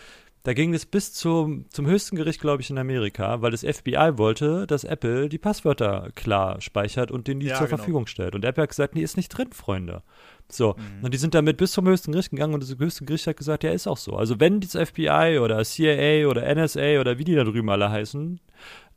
da 0.42 0.52
ging 0.52 0.74
es 0.74 0.84
bis 0.84 1.14
zum, 1.14 1.64
zum 1.70 1.86
höchsten 1.86 2.16
Gericht, 2.16 2.38
glaube 2.40 2.60
ich, 2.60 2.68
in 2.68 2.76
Amerika, 2.76 3.40
weil 3.40 3.50
das 3.50 3.62
FBI 3.62 4.12
wollte, 4.18 4.66
dass 4.66 4.84
Apple 4.84 5.28
die 5.30 5.38
Passwörter 5.38 6.10
klar 6.14 6.60
speichert 6.60 7.10
und 7.10 7.26
denen 7.28 7.40
die 7.40 7.46
Ja, 7.46 7.56
zur 7.56 7.66
genau. 7.66 7.78
Verfügung 7.78 8.06
stellt. 8.06 8.34
Und 8.34 8.44
Apple 8.44 8.62
hat 8.64 8.68
gesagt, 8.70 8.94
nee, 8.94 9.02
ist 9.02 9.16
nicht 9.16 9.30
drin, 9.30 9.52
Freunde. 9.52 10.02
So, 10.50 10.74
Mhm. 10.76 11.04
und 11.04 11.14
die 11.14 11.18
sind 11.18 11.34
damit 11.34 11.56
bis 11.56 11.72
zum 11.72 11.86
höchsten 11.88 12.12
Gericht 12.12 12.30
gegangen 12.30 12.52
und 12.52 12.62
das 12.62 12.78
höchste 12.78 13.06
Gericht 13.06 13.26
hat 13.26 13.38
gesagt, 13.38 13.64
ja, 13.64 13.70
ist 13.72 13.86
auch 13.86 13.96
so. 13.96 14.16
Also 14.16 14.38
wenn 14.38 14.60
das 14.60 14.74
FBI 14.74 15.38
oder 15.40 15.64
CIA 15.64 16.26
oder 16.28 16.42
NSA 16.54 17.00
oder 17.00 17.16
wie 17.18 17.24
die 17.24 17.34
da 17.34 17.44
drüben 17.44 17.70
alle 17.70 17.88
heißen, 17.90 18.38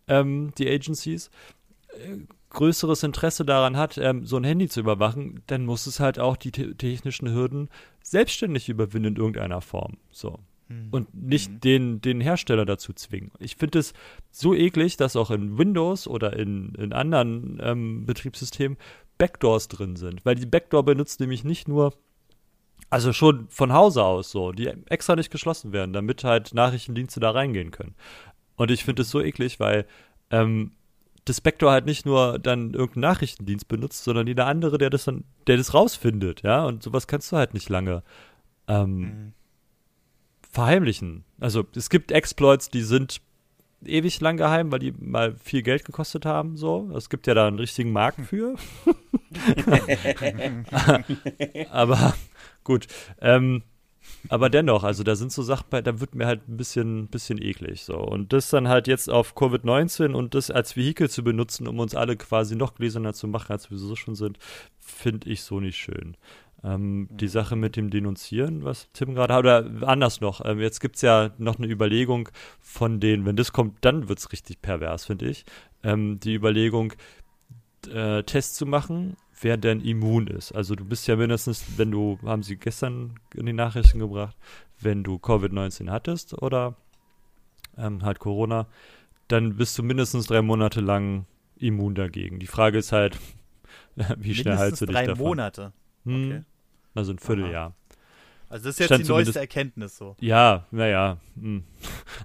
ähm, 0.10 0.52
die 0.58 0.70
Agencies, 0.70 1.32
äh, 1.94 2.18
größeres 2.50 3.04
Interesse 3.04 3.46
daran 3.46 3.78
hat, 3.78 3.98
ähm, 3.98 4.26
so 4.26 4.38
ein 4.38 4.44
Handy 4.44 4.68
zu 4.68 4.80
überwachen, 4.80 5.42
dann 5.48 5.66
muss 5.66 5.88
es 5.88 6.00
halt 6.00 6.20
auch 6.20 6.38
die 6.38 6.52
te 6.52 6.76
technischen 6.76 7.32
Hürden 7.32 7.70
selbstständig 8.02 8.70
überwinden 8.70 9.16
in 9.16 9.16
irgendeiner 9.18 9.62
Form. 9.62 9.98
So. 10.12 10.40
Mhm. 10.70 10.88
Und 10.92 11.14
nicht 11.14 11.64
den, 11.64 12.02
den 12.02 12.22
Hersteller 12.22 12.66
dazu 12.66 12.94
zwingen. 12.94 13.32
Ich 13.40 13.56
finde 13.56 13.80
es 13.80 13.94
so 14.32 14.54
eklig, 14.54 14.98
dass 14.98 15.16
auch 15.16 15.32
in 15.32 15.58
Windows 15.58 16.08
oder 16.08 16.38
in, 16.38 16.74
in 16.76 16.94
anderen 16.94 17.60
ähm, 17.62 18.06
Betriebssystemen 18.06 18.78
Backdoors 19.18 19.68
drin 19.68 19.96
sind. 19.96 20.26
Weil 20.26 20.36
die 20.36 20.46
Backdoor 20.46 20.84
benutzt 20.84 21.20
nämlich 21.20 21.44
nicht 21.44 21.68
nur, 21.68 21.94
also 22.90 23.14
schon 23.14 23.48
von 23.50 23.74
Hause 23.74 24.04
aus 24.04 24.32
so, 24.32 24.52
die 24.52 24.68
extra 24.88 25.16
nicht 25.16 25.32
geschlossen 25.32 25.74
werden, 25.74 25.94
damit 25.94 26.24
halt 26.24 26.54
Nachrichtendienste 26.54 27.20
da 27.20 27.32
reingehen 27.32 27.72
können. 27.72 27.96
Und 28.56 28.72
ich 28.72 28.84
finde 28.84 29.04
es 29.04 29.10
so 29.10 29.22
eklig, 29.22 29.60
weil 29.60 29.86
ähm, 30.30 30.72
Backdoor 31.42 31.72
halt 31.72 31.86
nicht 31.86 32.06
nur 32.06 32.40
dann 32.40 32.74
irgendeinen 32.74 33.02
Nachrichtendienst 33.02 33.68
benutzt, 33.68 34.04
sondern 34.04 34.28
jeder 34.28 34.48
andere, 34.48 34.78
der 34.78 34.90
das 34.90 35.06
dann, 35.06 35.24
der 35.48 35.58
das 35.58 35.74
rausfindet, 35.74 36.44
ja, 36.44 36.66
und 36.66 36.84
sowas 36.84 37.08
kannst 37.08 37.32
du 37.32 37.38
halt 37.38 37.54
nicht 37.54 37.70
lange 37.70 38.04
ähm, 38.68 39.00
Mhm. 39.00 39.34
verheimlichen. 40.52 41.24
Also 41.40 41.66
es 41.76 41.90
gibt 41.90 42.12
Exploits, 42.12 42.70
die 42.70 42.82
sind 42.82 43.22
ewig 43.86 44.20
lang 44.22 44.38
geheim, 44.38 44.72
weil 44.72 44.80
die 44.80 44.92
mal 44.92 45.36
viel 45.36 45.62
Geld 45.62 45.86
gekostet 45.86 46.26
haben, 46.26 46.58
so. 46.58 46.90
Es 46.96 47.10
gibt 47.10 47.28
ja 47.28 47.34
da 47.34 47.48
einen 47.48 47.60
richtigen 47.60 47.92
Markt 47.92 48.22
für. 48.22 48.56
aber 51.72 52.14
gut. 52.64 52.88
Ähm, 53.22 53.64
aber 54.30 54.50
dennoch, 54.50 54.84
also 54.84 55.04
da 55.04 55.16
sind 55.16 55.32
so 55.32 55.44
Sachen 55.44 55.68
bei, 55.70 55.82
da 55.82 56.00
wird 56.00 56.16
mir 56.16 56.26
halt 56.26 56.48
ein 56.48 56.58
bisschen, 56.58 57.08
bisschen 57.08 57.42
eklig 57.42 57.84
so. 57.84 57.98
Und 57.98 58.34
das 58.34 58.50
dann 58.50 58.68
halt 58.68 58.88
jetzt 58.88 59.10
auf 59.10 59.36
Covid-19 59.36 60.14
und 60.14 60.34
das 60.36 60.52
als 60.52 60.76
Vehikel 60.76 61.10
zu 61.10 61.24
benutzen, 61.24 61.68
um 61.68 61.80
uns 61.80 61.96
alle 61.96 62.18
quasi 62.18 62.56
noch 62.56 62.76
gläserner 62.76 63.14
zu 63.14 63.28
machen, 63.28 63.52
als 63.52 63.70
wir 63.72 63.78
so 63.78 63.96
schon 63.96 64.16
sind, 64.16 64.38
finde 64.80 65.30
ich 65.30 65.44
so 65.44 65.60
nicht 65.60 65.78
schön. 65.78 66.18
Ähm, 66.64 67.08
Die 67.12 67.28
Sache 67.28 67.56
mit 67.56 67.76
dem 67.76 67.90
Denunzieren, 67.90 68.64
was 68.64 68.90
Tim 68.94 69.14
gerade 69.14 69.34
hat, 69.34 69.40
oder 69.40 69.88
anders 69.88 70.22
noch, 70.22 70.44
ähm, 70.44 70.60
jetzt 70.60 70.80
gibt 70.80 70.96
es 70.96 71.02
ja 71.02 71.32
noch 71.38 71.58
eine 71.58 71.68
Überlegung 71.68 72.30
von 72.60 73.00
denen, 73.00 73.26
wenn 73.26 73.36
das 73.36 73.54
kommt, 73.54 73.78
dann 73.82 74.10
wird 74.10 74.20
es 74.20 74.32
richtig 74.32 74.62
pervers, 74.62 75.06
finde 75.06 75.30
ich. 75.30 75.46
Ähm, 75.84 76.20
die 76.20 76.34
Überlegung, 76.34 76.94
äh, 77.94 78.24
Tests 78.24 78.56
zu 78.56 78.66
machen, 78.66 79.16
wer 79.42 79.58
denn 79.58 79.82
immun 79.82 80.28
ist. 80.28 80.52
Also 80.54 80.76
du 80.76 80.84
bist 80.86 81.08
ja 81.08 81.16
mindestens, 81.16 81.64
wenn 81.78 81.92
du, 81.92 82.18
haben 82.26 82.44
sie 82.44 82.58
gestern 82.58 83.16
in 83.36 83.46
die 83.46 83.54
Nachrichten 83.54 84.00
gebracht, 84.00 84.36
wenn 84.80 85.04
du 85.04 85.16
Covid-19 85.16 85.90
hattest 85.92 86.34
oder 86.42 86.76
ähm, 87.78 88.04
halt 88.04 88.20
Corona, 88.20 88.68
dann 89.28 89.58
bist 89.58 89.78
du 89.78 89.84
mindestens 89.84 90.28
drei 90.28 90.42
Monate 90.42 90.82
lang 90.82 91.26
immun 91.58 91.96
dagegen. 91.96 92.40
Die 92.40 92.48
Frage 92.48 92.78
ist 92.78 92.92
halt, 92.92 93.18
wie 94.18 94.34
schnell 94.36 94.58
heilst 94.58 94.82
du 94.82 94.86
dich 94.86 94.96
drei 94.96 95.06
davon? 95.08 95.26
Monate. 95.26 95.74
Hm, 96.06 96.26
Okay. 96.32 96.44
Also 96.96 97.12
ein 97.14 97.20
Vierteljahr. 97.20 97.76
Also 98.50 98.66
das 98.66 98.76
ist 98.76 98.80
jetzt 98.80 98.88
Stand 98.88 99.04
die 99.04 99.10
neueste 99.10 99.40
Erkenntnis 99.40 99.98
so. 99.98 100.16
Ja, 100.20 100.66
naja. 100.72 101.18
hm. 101.40 101.64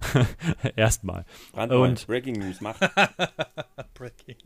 Erstmal. 0.77 1.25
Und- 1.53 2.07
Breaking 2.07 2.39
News, 2.39 2.61
mach. 2.61 2.79
Breaking. 3.95 4.37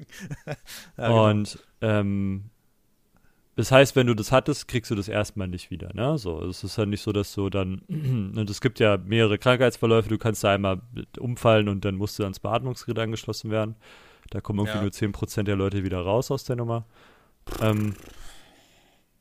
ja, 0.47 0.55
genau. 0.97 1.29
Und 1.31 1.59
ähm, 1.83 2.51
das 3.57 3.73
heißt, 3.73 3.97
wenn 3.97 4.07
du 4.07 4.15
das 4.15 4.33
hattest, 4.33 4.69
kriegst 4.69 4.91
du 4.91 4.95
das 4.95 5.09
erstmal 5.09 5.49
nicht 5.49 5.71
wieder. 5.71 5.91
Ne? 5.95 6.19
So, 6.19 6.43
es 6.45 6.63
ist 6.63 6.79
halt 6.79 6.89
nicht 6.91 7.01
so, 7.03 7.13
dass 7.13 7.35
du 7.35 7.51
dann, 7.51 7.79
und 7.89 8.49
es 8.51 8.61
gibt 8.61 8.79
ja 8.79 8.97
mehrere 8.99 9.39
Krankheitsverläufe, 9.39 10.09
du 10.09 10.19
kannst 10.19 10.45
da 10.45 10.55
einmal 10.55 10.81
umfallen 11.19 11.69
und 11.69 11.85
dann 11.85 11.95
musst 11.97 12.19
du 12.19 12.23
ans 12.23 12.39
Beatmungsgerät 12.39 12.99
angeschlossen 12.99 13.51
werden. 13.51 13.75
Da 14.31 14.41
kommen 14.41 14.59
irgendwie 14.61 14.77
Ja. 14.77 14.83
nur 14.83 14.91
10% 14.93 15.45
der 15.45 15.57
Leute 15.57 15.85
wieder 15.85 16.01
raus 16.01 16.31
aus 16.31 16.45
der 16.45 16.57
Nummer. 16.57 16.85
Ähm, 17.61 17.95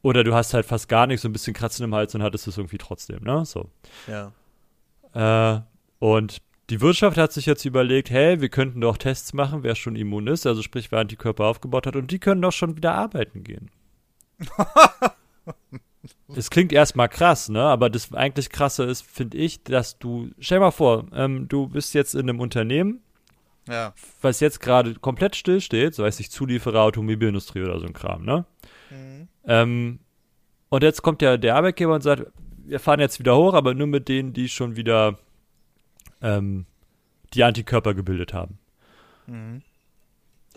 oder 0.02 0.24
du 0.24 0.34
hast 0.34 0.54
halt 0.54 0.66
fast 0.66 0.88
gar 0.90 1.08
nichts, 1.08 1.24
so 1.24 1.30
ein 1.30 1.34
bisschen 1.34 1.54
Kratzen 1.54 1.84
im 1.86 1.96
Hals 1.96 2.14
und 2.14 2.22
hattest 2.22 2.48
es 2.48 2.58
irgendwie 2.58 2.78
trotzdem, 2.78 3.24
ne? 3.24 3.46
So. 3.46 3.70
ja. 4.08 4.32
Äh, 5.14 5.62
und 6.00 6.38
die 6.70 6.82
Wirtschaft 6.82 7.18
hat 7.18 7.32
sich 7.32 7.46
jetzt 7.46 7.64
überlegt, 7.66 8.10
hey, 8.10 8.42
wir 8.42 8.50
könnten 8.50 8.82
doch 8.82 8.98
Tests 8.98 9.34
machen, 9.34 9.64
wer 9.64 9.76
schon 9.76 9.96
immun 9.96 10.28
ist, 10.28 10.46
also 10.46 10.62
sprich, 10.62 10.92
wer 10.92 11.00
Antikörper 11.00 11.46
aufgebaut 11.46 11.88
hat, 11.88 11.96
und 11.96 12.12
die 12.12 12.20
können 12.20 12.42
doch 12.42 12.52
schon 12.52 12.76
wieder 12.76 12.94
arbeiten 12.96 13.44
gehen. 13.44 13.70
Es 16.36 16.50
klingt 16.50 16.74
erstmal 16.74 17.08
krass, 17.10 17.50
ne? 17.50 17.62
Aber 17.62 17.90
das 17.90 18.14
eigentlich 18.14 18.50
krasse 18.50 18.84
ist, 18.84 19.06
finde 19.06 19.38
ich, 19.38 19.64
dass 19.64 19.98
du, 20.00 20.30
stell 20.40 20.60
mal 20.60 20.72
vor, 20.72 21.06
ähm, 21.14 21.48
du 21.48 21.68
bist 21.68 21.94
jetzt 21.94 22.14
in 22.16 22.22
einem 22.22 22.40
Unternehmen, 22.40 23.00
Ja. 23.68 23.94
was 24.22 24.40
jetzt 24.40 24.60
gerade 24.60 24.96
komplett 24.96 25.36
still 25.36 25.62
steht, 25.62 25.96
so 25.96 26.04
weiß 26.04 26.20
ich, 26.20 26.32
Zulieferer, 26.32 26.82
Automobilindustrie 26.82 27.62
oder 27.62 27.80
so 27.80 27.86
ein 27.86 27.94
Kram, 27.94 28.24
ne? 28.26 28.46
Mhm. 28.90 29.28
Ähm, 29.46 30.00
und 30.70 30.84
jetzt 30.84 31.02
kommt 31.04 31.22
ja 31.22 31.38
der 31.38 31.56
Arbeitgeber 31.56 31.94
und 31.96 32.02
sagt, 32.02 32.26
wir 32.66 32.80
fahren 32.80 33.00
jetzt 33.00 33.20
wieder 33.20 33.38
hoch, 33.38 33.54
aber 33.54 33.74
nur 33.74 33.88
mit 33.88 34.08
denen, 34.10 34.34
die 34.34 34.50
schon 34.50 34.76
wieder 34.76 35.18
ähm, 36.22 36.66
die 37.34 37.44
Antikörper 37.44 37.94
gebildet 37.94 38.34
haben. 38.34 38.58
Mhm. 39.28 39.62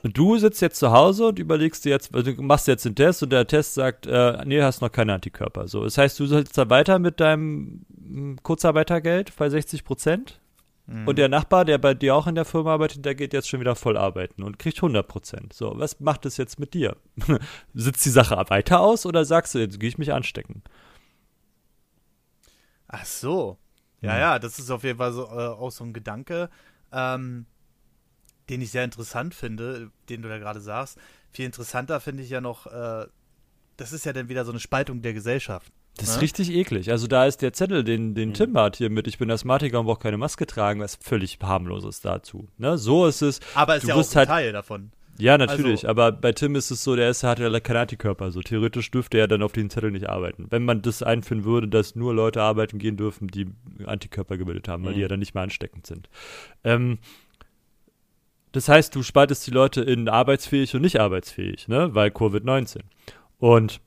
Und 0.03 0.16
du 0.16 0.38
sitzt 0.38 0.62
jetzt 0.62 0.78
zu 0.78 0.92
Hause 0.92 1.26
und 1.26 1.38
überlegst 1.38 1.84
dir 1.84 1.90
jetzt, 1.90 2.14
also 2.14 2.32
du 2.32 2.42
machst 2.42 2.68
jetzt 2.68 2.84
den 2.84 2.94
Test 2.94 3.22
und 3.22 3.30
der 3.30 3.46
Test 3.46 3.74
sagt, 3.74 4.07
äh, 4.07 4.44
nee, 4.44 4.62
hast 4.62 4.80
noch 4.80 4.92
keine 4.92 5.14
Antikörper. 5.14 5.66
So, 5.68 5.82
das 5.84 5.99
heißt, 5.99 6.18
du 6.20 6.26
sollst 6.26 6.57
da 6.57 6.70
weiter 6.70 6.99
mit 6.99 7.20
deinem 7.20 7.84
mm, 7.96 8.36
Kurzarbeitergeld 8.42 9.34
bei 9.36 9.51
60 9.51 9.84
Prozent. 9.84 10.40
Mhm. 10.86 11.09
Und 11.09 11.18
der 11.18 11.28
Nachbar, 11.28 11.64
der 11.64 11.78
bei 11.78 11.94
dir 11.94 12.14
auch 12.14 12.26
in 12.26 12.34
der 12.36 12.44
Firma 12.44 12.72
arbeitet, 12.74 13.05
der 13.05 13.14
geht 13.14 13.32
jetzt 13.32 13.49
schon 13.49 13.61
wieder 13.61 13.74
voll 13.74 13.96
arbeiten 13.96 14.42
und 14.42 14.59
kriegt 14.59 14.78
100 14.78 15.07
Prozent. 15.07 15.53
So, 15.53 15.72
was 15.76 16.01
macht 16.01 16.24
es 16.26 16.36
jetzt 16.36 16.59
mit 16.61 16.74
dir? 16.74 16.96
Sitzt 17.74 18.05
die 18.07 18.11
Sache 18.11 18.36
weiter 18.49 18.80
aus 18.80 19.05
oder 19.05 19.24
sagst 19.24 19.55
du, 19.55 19.59
jetzt 19.59 19.80
gehe 19.80 19.88
ich 19.88 19.99
mich 19.99 20.12
anstecken? 20.12 20.62
Ach 22.86 23.05
so. 23.05 23.59
Ja, 24.01 24.14
Mhm. 24.14 24.20
ja, 24.20 24.38
das 24.38 24.59
ist 24.59 24.70
auf 24.70 24.84
jeden 24.84 24.99
Fall 24.99 25.12
so, 25.12 25.24
äh, 25.24 25.49
auch 25.49 25.70
so 25.70 25.84
ein 25.84 25.92
Gedanke, 25.92 26.49
ähm, 26.92 27.46
den 28.49 28.61
ich 28.62 28.70
sehr 28.70 28.84
interessant 28.84 29.34
finde, 29.34 29.90
den 30.09 30.22
du 30.22 30.28
da 30.28 30.38
gerade 30.38 30.61
sagst. 30.61 30.99
Viel 31.32 31.44
interessanter 31.44 32.01
finde 32.01 32.22
ich 32.22 32.30
ja 32.30 32.40
noch, 32.40 32.66
äh, 32.66 33.07
das 33.76 33.92
ist 33.92 34.05
ja 34.07 34.12
dann 34.12 34.28
wieder 34.28 34.44
so 34.44 34.51
eine 34.51 34.61
Spaltung 34.61 35.03
der 35.03 35.12
Gesellschaft. 35.14 35.70
Das 35.96 36.11
ist 36.11 36.16
Ne? 36.16 36.22
richtig 36.22 36.51
eklig. 36.53 36.90
Also 36.92 37.07
da 37.09 37.26
ist 37.26 37.42
der 37.42 37.53
Zettel, 37.53 37.82
den, 37.82 38.14
den 38.14 38.32
Tim 38.32 38.57
hat 38.57 38.76
hier 38.76 38.88
mit, 38.88 39.07
ich 39.09 39.18
bin 39.18 39.30
Asthmatiker 39.30 39.80
und 39.80 39.86
brauche 39.86 39.99
keine 40.01 40.16
Maske 40.16 40.46
tragen, 40.46 40.80
was 40.80 40.96
völlig 41.01 41.38
harmloses 41.42 42.01
dazu. 42.01 42.49
Ne? 42.57 42.78
So 42.78 43.07
ist 43.07 43.20
es. 43.20 43.40
Aber 43.55 43.76
ist 43.76 43.82
Du 43.82 43.88
ja 43.88 43.94
auch 43.96 43.99
ein 44.09 44.14
halt- 44.14 44.28
Teil 44.28 44.53
davon. 44.53 44.92
Ja, 45.20 45.36
natürlich, 45.36 45.80
Also- 45.80 45.88
aber 45.88 46.12
bei 46.12 46.30
Tim 46.30 46.55
ist 46.55 46.70
es 46.70 46.84
so, 46.84 46.94
der 46.94 47.11
ist, 47.11 47.24
hat 47.24 47.40
ja 47.40 47.59
keine 47.59 47.80
Antikörper. 47.80 48.30
So 48.30 48.40
theoretisch 48.40 48.88
dürfte 48.92 49.18
er 49.18 49.26
dann 49.26 49.42
auf 49.42 49.51
den 49.51 49.68
Zettel 49.68 49.90
nicht 49.90 50.09
arbeiten. 50.09 50.46
Wenn 50.51 50.64
man 50.64 50.80
das 50.80 51.03
einführen 51.03 51.44
würde, 51.44 51.66
dass 51.66 51.96
nur 51.96 52.14
Leute 52.14 52.40
arbeiten 52.40 52.78
gehen 52.78 52.96
dürfen, 52.96 53.26
die 53.26 53.49
Antikörper 53.84 54.36
gebildet 54.38 54.68
haben, 54.68 54.84
weil 54.84 54.92
die 54.92 54.99
Mhm. 54.99 55.03
ja 55.03 55.09
dann 55.09 55.18
nicht 55.18 55.34
mehr 55.34 55.42
ansteckend 55.42 55.88
sind. 55.88 56.09
Ähm, 56.62 56.99
das 58.53 58.68
heißt, 58.68 58.94
du 58.94 59.03
spaltest 59.03 59.46
die 59.46 59.51
Leute 59.51 59.82
in 59.82 60.09
arbeitsfähig 60.09 60.74
und 60.74 60.82
nicht 60.82 61.01
arbeitsfähig, 61.01 61.68
ne? 61.68 61.94
Weil 61.94 62.11
Covid-19. 62.11 62.80
Und 63.38 63.80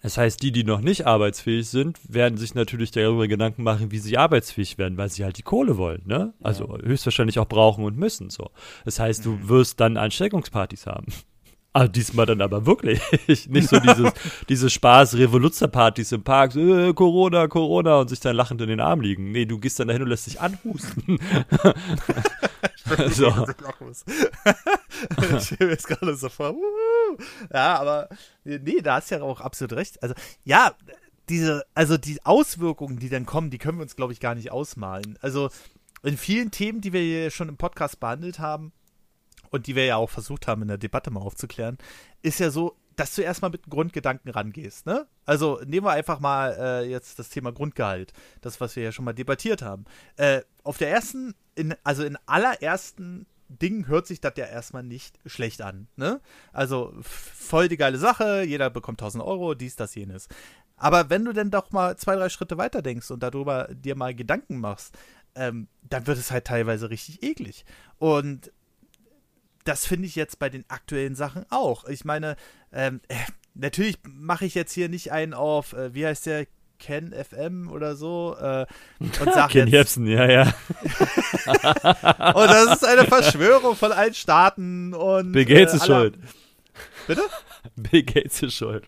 das 0.00 0.16
heißt, 0.16 0.40
die, 0.42 0.52
die 0.52 0.64
noch 0.64 0.80
nicht 0.80 1.06
arbeitsfähig 1.06 1.68
sind, 1.68 1.98
werden 2.08 2.38
sich 2.38 2.54
natürlich 2.54 2.92
darüber 2.92 3.26
Gedanken 3.26 3.64
machen, 3.64 3.90
wie 3.90 3.98
sie 3.98 4.16
arbeitsfähig 4.16 4.78
werden, 4.78 4.96
weil 4.96 5.08
sie 5.08 5.24
halt 5.24 5.38
die 5.38 5.42
Kohle 5.42 5.76
wollen, 5.76 6.02
ne? 6.06 6.34
Also 6.40 6.78
höchstwahrscheinlich 6.78 7.38
auch 7.38 7.48
brauchen 7.48 7.84
und 7.84 7.98
müssen, 7.98 8.30
so. 8.30 8.50
Das 8.84 9.00
heißt, 9.00 9.24
du 9.24 9.48
wirst 9.48 9.80
dann 9.80 9.96
Ansteckungspartys 9.96 10.86
haben. 10.86 11.06
Also 11.78 11.92
diesmal 11.92 12.26
dann 12.26 12.40
aber 12.40 12.66
wirklich. 12.66 13.00
Nicht 13.48 13.68
so 13.68 13.78
dieses, 13.78 14.12
diese 14.48 14.68
Spaß-Revoluzzer-Partys 14.68 16.10
im 16.10 16.24
Park, 16.24 16.56
äh, 16.56 16.92
Corona, 16.92 17.46
Corona 17.46 18.00
und 18.00 18.08
sich 18.08 18.18
dann 18.18 18.34
lachend 18.34 18.60
in 18.62 18.68
den 18.68 18.80
Arm 18.80 19.00
liegen. 19.00 19.30
Nee, 19.30 19.44
du 19.44 19.60
gehst 19.60 19.78
dann 19.78 19.86
dahin 19.86 20.02
und 20.02 20.08
lässt 20.08 20.26
dich 20.26 20.40
anhusten. 20.40 21.20
so. 23.10 23.28
ich 25.36 25.44
stelle 25.44 25.66
mir 25.66 25.70
jetzt 25.70 25.86
gerade 25.86 26.16
so 26.16 26.28
vor. 26.28 26.56
Ja, 27.54 27.78
aber 27.78 28.08
nee, 28.42 28.80
da 28.82 28.96
hast 28.96 29.12
du 29.12 29.14
ja 29.14 29.22
auch 29.22 29.40
absolut 29.40 29.74
recht. 29.74 30.02
Also, 30.02 30.16
ja, 30.42 30.72
diese, 31.28 31.64
also 31.76 31.96
die 31.96 32.18
Auswirkungen, 32.24 32.98
die 32.98 33.08
dann 33.08 33.24
kommen, 33.24 33.50
die 33.50 33.58
können 33.58 33.78
wir 33.78 33.82
uns, 33.82 33.94
glaube 33.94 34.12
ich, 34.12 34.18
gar 34.18 34.34
nicht 34.34 34.50
ausmalen. 34.50 35.16
Also, 35.20 35.48
in 36.02 36.16
vielen 36.16 36.50
Themen, 36.50 36.80
die 36.80 36.92
wir 36.92 37.02
hier 37.02 37.30
schon 37.30 37.48
im 37.48 37.56
Podcast 37.56 38.00
behandelt 38.00 38.40
haben 38.40 38.72
und 39.50 39.66
die 39.66 39.74
wir 39.74 39.84
ja 39.84 39.96
auch 39.96 40.10
versucht 40.10 40.46
haben, 40.46 40.62
in 40.62 40.68
der 40.68 40.78
Debatte 40.78 41.10
mal 41.10 41.20
aufzuklären, 41.20 41.78
ist 42.22 42.40
ja 42.40 42.50
so, 42.50 42.76
dass 42.96 43.14
du 43.14 43.22
erstmal 43.22 43.50
mit 43.50 43.68
Grundgedanken 43.68 44.30
rangehst, 44.30 44.86
ne? 44.86 45.06
Also 45.24 45.60
nehmen 45.64 45.86
wir 45.86 45.92
einfach 45.92 46.18
mal 46.18 46.56
äh, 46.58 46.90
jetzt 46.90 47.18
das 47.18 47.28
Thema 47.28 47.52
Grundgehalt, 47.52 48.12
das, 48.40 48.60
was 48.60 48.74
wir 48.74 48.82
ja 48.82 48.92
schon 48.92 49.04
mal 49.04 49.12
debattiert 49.12 49.62
haben. 49.62 49.84
Äh, 50.16 50.42
auf 50.64 50.78
der 50.78 50.90
ersten, 50.90 51.34
in, 51.54 51.74
also 51.84 52.02
in 52.02 52.18
allerersten 52.26 53.26
Dingen 53.48 53.86
hört 53.86 54.06
sich 54.06 54.20
das 54.20 54.34
ja 54.36 54.46
erstmal 54.46 54.82
nicht 54.82 55.18
schlecht 55.26 55.62
an, 55.62 55.86
ne? 55.96 56.20
Also 56.52 56.92
voll 57.00 57.68
die 57.68 57.76
geile 57.76 57.98
Sache, 57.98 58.42
jeder 58.42 58.68
bekommt 58.68 59.00
1000 59.00 59.22
Euro, 59.22 59.54
dies, 59.54 59.76
das, 59.76 59.94
jenes. 59.94 60.28
Aber 60.76 61.08
wenn 61.10 61.24
du 61.24 61.32
dann 61.32 61.50
doch 61.50 61.70
mal 61.70 61.96
zwei, 61.96 62.16
drei 62.16 62.28
Schritte 62.28 62.58
weiter 62.58 62.82
denkst 62.82 63.10
und 63.10 63.22
darüber 63.22 63.68
dir 63.72 63.96
mal 63.96 64.14
Gedanken 64.14 64.58
machst, 64.58 64.96
ähm, 65.34 65.68
dann 65.82 66.06
wird 66.06 66.18
es 66.18 66.30
halt 66.30 66.46
teilweise 66.46 66.90
richtig 66.90 67.22
eklig. 67.22 67.64
Und 67.98 68.52
das 69.64 69.86
finde 69.86 70.06
ich 70.06 70.16
jetzt 70.16 70.38
bei 70.38 70.48
den 70.48 70.64
aktuellen 70.68 71.14
Sachen 71.14 71.44
auch. 71.50 71.84
Ich 71.86 72.04
meine, 72.04 72.36
ähm, 72.72 73.00
äh, 73.08 73.16
natürlich 73.54 73.98
mache 74.08 74.46
ich 74.46 74.54
jetzt 74.54 74.72
hier 74.72 74.88
nicht 74.88 75.12
einen 75.12 75.34
auf, 75.34 75.72
äh, 75.72 75.94
wie 75.94 76.06
heißt 76.06 76.26
der, 76.26 76.46
Ken 76.78 77.12
FM 77.12 77.70
oder 77.70 77.96
so, 77.96 78.36
äh, 78.40 78.64
und 79.00 79.14
sag 79.34 79.50
Ken 79.50 79.66
jetzt, 79.66 79.72
Jebsen, 79.72 80.06
ja, 80.06 80.30
ja. 80.30 80.54
oh, 82.34 82.46
das 82.46 82.76
ist 82.76 82.84
eine 82.84 83.04
Verschwörung 83.04 83.74
von 83.74 83.92
allen 83.92 84.14
Staaten 84.14 84.94
und 84.94 85.32
Bill 85.32 85.44
Gates 85.44 85.72
äh, 85.72 85.76
ist 85.76 85.86
schuld. 85.86 86.18
Bitte? 87.06 87.22
Bill 87.76 88.02
Gates 88.04 88.42
ist 88.42 88.54
schuld. 88.54 88.84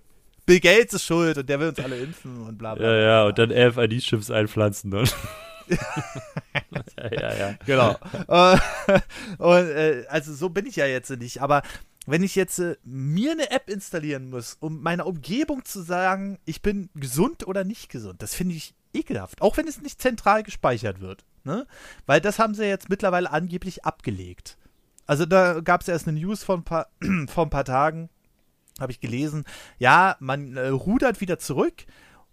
Bill 0.47 0.61
Gates 0.61 0.95
ist 0.95 1.05
schuld 1.05 1.39
und 1.39 1.49
der 1.49 1.61
will 1.61 1.69
uns 1.69 1.81
alle 1.81 1.97
impfen 1.97 2.47
und 2.47 2.59
bla 2.59 2.75
bla. 2.75 2.87
Ja, 2.87 3.01
ja, 3.01 3.25
und 3.25 3.39
dann 3.39 3.51
RFID-Chips 3.51 4.31
einpflanzen. 4.31 4.95
Und 4.95 5.15
ja, 7.11 7.35
ja. 7.35 7.55
Genau. 7.67 7.97
Äh, 8.29 8.59
und, 9.39 9.69
äh, 9.71 10.05
also 10.09 10.35
so 10.35 10.49
bin 10.49 10.67
ich 10.67 10.77
ja 10.77 10.87
jetzt 10.87 11.11
nicht. 11.11 11.43
Aber 11.43 11.63
wenn 12.07 12.23
ich 12.23 12.35
jetzt 12.35 12.59
äh, 12.59 12.77
mir 12.85 13.33
eine 13.33 13.51
App 13.51 13.69
installieren 13.69 14.31
muss, 14.31 14.57
um 14.61 14.83
meiner 14.83 15.07
Umgebung 15.07 15.65
zu 15.65 15.83
sagen, 15.83 16.39
ich 16.45 16.63
bin 16.63 16.91
gesund 16.95 17.47
oder 17.47 17.65
nicht 17.65 17.91
gesund, 17.91 18.23
das 18.23 18.35
finde 18.35 18.55
ich 18.55 18.75
ekelhaft. 18.93 19.43
Auch 19.43 19.57
wenn 19.57 19.69
es 19.69 19.81
nicht 19.81 20.01
zentral 20.01 20.43
gespeichert 20.43 21.01
wird. 21.01 21.25
Ne? 21.45 21.67
Weil 22.07 22.21
das 22.21 22.39
haben 22.39 22.55
sie 22.55 22.65
jetzt 22.65 22.89
mittlerweile 22.89 23.31
angeblich 23.31 23.85
abgelegt. 23.85 24.59
Also 25.07 25.27
da 25.27 25.61
gab 25.61 25.81
es 25.81 25.89
erst 25.89 26.07
eine 26.07 26.19
News 26.19 26.45
vor 26.45 26.57
ein 26.57 26.65
paar, 26.65 26.89
vor 27.29 27.45
ein 27.47 27.51
paar 27.51 27.65
Tagen, 27.65 28.11
habe 28.79 28.93
ich 28.93 29.01
gelesen. 29.01 29.45
Ja, 29.79 30.17
man 30.21 30.57
äh, 30.57 30.69
rudert 30.69 31.21
wieder 31.21 31.39
zurück 31.39 31.85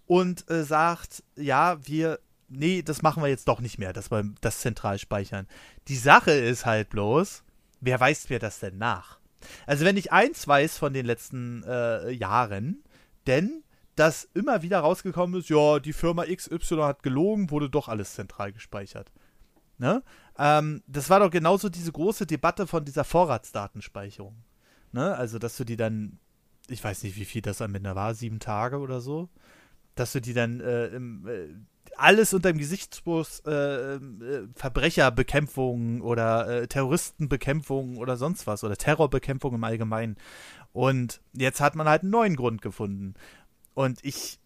und 0.05 0.49
äh, 0.49 0.63
sagt, 0.63 1.23
ja, 1.35 1.77
wir, 1.85 2.19
nee, 2.47 2.81
das 2.81 3.01
machen 3.01 3.23
wir 3.23 3.29
jetzt 3.29 3.47
doch 3.47 3.59
nicht 3.59 3.77
mehr, 3.77 3.93
dass 3.93 4.11
wir 4.11 4.23
das 4.41 4.59
zentral 4.59 4.99
speichern. 4.99 5.47
Die 5.87 5.97
Sache 5.97 6.31
ist 6.31 6.65
halt 6.65 6.89
bloß, 6.89 7.43
wer 7.81 7.99
weiß 7.99 8.29
mir 8.29 8.39
das 8.39 8.59
denn 8.59 8.77
nach? 8.77 9.19
Also 9.65 9.85
wenn 9.85 9.97
ich 9.97 10.11
eins 10.11 10.47
weiß 10.47 10.77
von 10.77 10.93
den 10.93 11.05
letzten 11.05 11.63
äh, 11.63 12.11
Jahren, 12.11 12.83
denn 13.27 13.63
dass 13.95 14.29
immer 14.35 14.61
wieder 14.61 14.79
rausgekommen 14.79 15.39
ist, 15.39 15.49
ja, 15.49 15.79
die 15.79 15.93
Firma 15.93 16.25
XY 16.25 16.77
hat 16.81 17.01
gelogen, 17.01 17.49
wurde 17.49 17.69
doch 17.69 17.87
alles 17.87 18.13
zentral 18.13 18.53
gespeichert. 18.53 19.11
Ne? 19.79 20.03
Ähm, 20.37 20.83
das 20.85 21.09
war 21.09 21.19
doch 21.19 21.31
genauso 21.31 21.67
diese 21.67 21.91
große 21.91 22.27
Debatte 22.27 22.67
von 22.67 22.85
dieser 22.85 23.03
Vorratsdatenspeicherung. 23.03 24.35
Ne? 24.91 25.15
Also, 25.15 25.39
dass 25.39 25.57
du 25.57 25.63
die 25.63 25.77
dann, 25.77 26.19
ich 26.67 26.83
weiß 26.83 27.03
nicht, 27.03 27.15
wie 27.15 27.25
viel 27.25 27.41
das 27.41 27.61
am 27.61 27.73
Ende 27.73 27.95
war, 27.95 28.13
sieben 28.13 28.39
Tage 28.39 28.77
oder 28.77 29.01
so, 29.01 29.29
dass 29.95 30.13
du 30.13 30.21
die 30.21 30.33
dann 30.33 30.59
äh, 30.59 30.87
im, 30.87 31.27
äh, 31.27 31.47
alles 31.95 32.33
unter 32.33 32.51
dem 32.51 32.57
Gesichtspunkt 32.57 33.43
äh, 33.45 33.95
äh, 33.95 33.99
Verbrecherbekämpfung 34.55 36.01
oder 36.01 36.47
äh, 36.47 36.67
Terroristenbekämpfung 36.67 37.97
oder 37.97 38.17
sonst 38.17 38.47
was 38.47 38.63
oder 38.63 38.75
Terrorbekämpfung 38.75 39.55
im 39.55 39.63
Allgemeinen. 39.63 40.17
Und 40.73 41.21
jetzt 41.33 41.61
hat 41.61 41.75
man 41.75 41.87
halt 41.87 42.03
einen 42.03 42.11
neuen 42.11 42.35
Grund 42.35 42.61
gefunden. 42.61 43.15
Und 43.73 44.03
ich, 44.03 44.39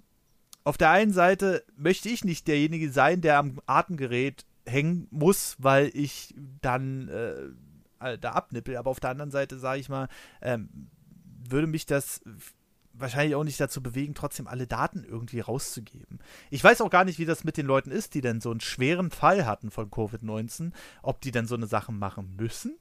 auf 0.63 0.77
der 0.77 0.91
einen 0.91 1.13
Seite 1.13 1.63
möchte 1.75 2.09
ich 2.09 2.23
nicht 2.23 2.47
derjenige 2.47 2.91
sein, 2.91 3.21
der 3.21 3.37
am 3.37 3.59
Atemgerät 3.65 4.45
hängen 4.65 5.07
muss, 5.09 5.55
weil 5.59 5.91
ich 5.93 6.35
dann 6.61 7.07
äh, 7.09 8.17
da 8.17 8.31
abnippel. 8.31 8.77
Aber 8.77 8.91
auf 8.91 8.99
der 8.99 9.09
anderen 9.09 9.31
Seite, 9.31 9.57
sage 9.57 9.79
ich 9.79 9.89
mal, 9.89 10.07
ähm, 10.41 10.89
würde 11.49 11.67
mich 11.67 11.85
das 11.85 12.21
wahrscheinlich 12.93 13.35
auch 13.35 13.43
nicht 13.43 13.59
dazu 13.59 13.81
bewegen, 13.81 14.13
trotzdem 14.13 14.47
alle 14.47 14.67
Daten 14.67 15.03
irgendwie 15.03 15.39
rauszugeben. 15.39 16.19
Ich 16.49 16.63
weiß 16.63 16.81
auch 16.81 16.89
gar 16.89 17.05
nicht, 17.05 17.19
wie 17.19 17.25
das 17.25 17.43
mit 17.43 17.57
den 17.57 17.65
Leuten 17.65 17.91
ist, 17.91 18.13
die 18.13 18.21
denn 18.21 18.41
so 18.41 18.51
einen 18.51 18.61
schweren 18.61 19.11
Fall 19.11 19.45
hatten 19.45 19.71
von 19.71 19.89
Covid-19, 19.89 20.71
ob 21.01 21.21
die 21.21 21.31
dann 21.31 21.47
so 21.47 21.55
eine 21.55 21.67
Sache 21.67 21.91
machen 21.91 22.35
müssen. 22.37 22.77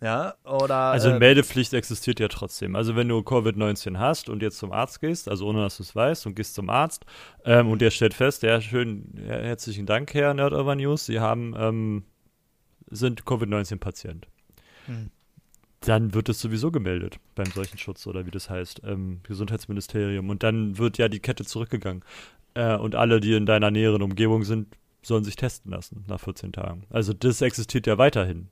Ja, 0.00 0.34
oder. 0.44 0.76
Also 0.76 1.10
äh, 1.10 1.18
Meldepflicht 1.18 1.74
existiert 1.74 2.20
ja 2.20 2.28
trotzdem. 2.28 2.76
Also 2.76 2.94
wenn 2.94 3.08
du 3.08 3.18
Covid-19 3.18 3.98
hast 3.98 4.28
und 4.28 4.42
jetzt 4.42 4.58
zum 4.58 4.70
Arzt 4.70 5.00
gehst, 5.00 5.28
also 5.28 5.48
ohne 5.48 5.62
dass 5.62 5.78
du 5.78 5.82
es 5.82 5.94
weißt 5.94 6.26
und 6.26 6.36
gehst 6.36 6.54
zum 6.54 6.70
Arzt 6.70 7.04
ähm, 7.44 7.68
und 7.68 7.80
der 7.80 7.90
stellt 7.90 8.14
fest, 8.14 8.44
ja 8.44 8.60
schön, 8.60 9.12
ja, 9.16 9.34
herzlichen 9.34 9.86
Dank, 9.86 10.14
Herr 10.14 10.34
Nerdover 10.34 10.76
News, 10.76 11.06
Sie 11.06 11.18
haben, 11.18 11.54
ähm, 11.58 12.04
sind 12.86 13.26
Covid-19-Patient. 13.26 14.28
Hm. 14.86 15.10
Dann 15.80 16.12
wird 16.12 16.28
es 16.28 16.40
sowieso 16.40 16.70
gemeldet 16.70 17.20
beim 17.34 17.46
Seuchenschutz 17.46 18.06
oder 18.06 18.26
wie 18.26 18.30
das 18.30 18.50
heißt, 18.50 18.82
ähm, 18.84 19.20
Gesundheitsministerium. 19.22 20.28
Und 20.28 20.42
dann 20.42 20.76
wird 20.78 20.98
ja 20.98 21.08
die 21.08 21.20
Kette 21.20 21.44
zurückgegangen. 21.44 22.02
Äh, 22.54 22.76
und 22.76 22.94
alle, 22.94 23.20
die 23.20 23.34
in 23.34 23.46
deiner 23.46 23.70
näheren 23.70 24.02
Umgebung 24.02 24.44
sind, 24.44 24.76
sollen 25.02 25.24
sich 25.24 25.36
testen 25.36 25.70
lassen 25.70 26.04
nach 26.08 26.20
14 26.20 26.52
Tagen. 26.52 26.82
Also 26.90 27.12
das 27.12 27.40
existiert 27.40 27.86
ja 27.86 27.98
weiterhin. 27.98 28.48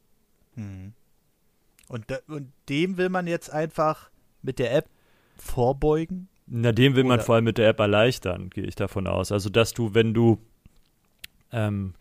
Hm. 0.54 0.92
Und, 1.88 2.10
da, 2.10 2.18
und 2.28 2.52
dem 2.68 2.96
will 2.96 3.08
man 3.08 3.26
jetzt 3.26 3.50
einfach 3.50 4.10
mit 4.42 4.58
der 4.58 4.74
App 4.74 4.88
vorbeugen. 5.36 6.28
Na, 6.46 6.72
dem 6.72 6.94
will 6.94 7.04
man 7.04 7.18
Oder- 7.18 7.24
vor 7.24 7.34
allem 7.34 7.44
mit 7.44 7.58
der 7.58 7.68
App 7.68 7.80
erleichtern, 7.80 8.50
gehe 8.50 8.64
ich 8.64 8.76
davon 8.76 9.06
aus. 9.06 9.32
Also, 9.32 9.50
dass 9.50 9.74
du, 9.74 9.94
wenn 9.94 10.14
du, 10.14 10.38
ähm, 11.50 11.94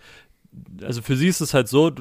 also 0.82 1.02
für 1.02 1.16
sie 1.16 1.28
ist 1.28 1.42
es 1.42 1.54
halt 1.54 1.68
so, 1.68 1.92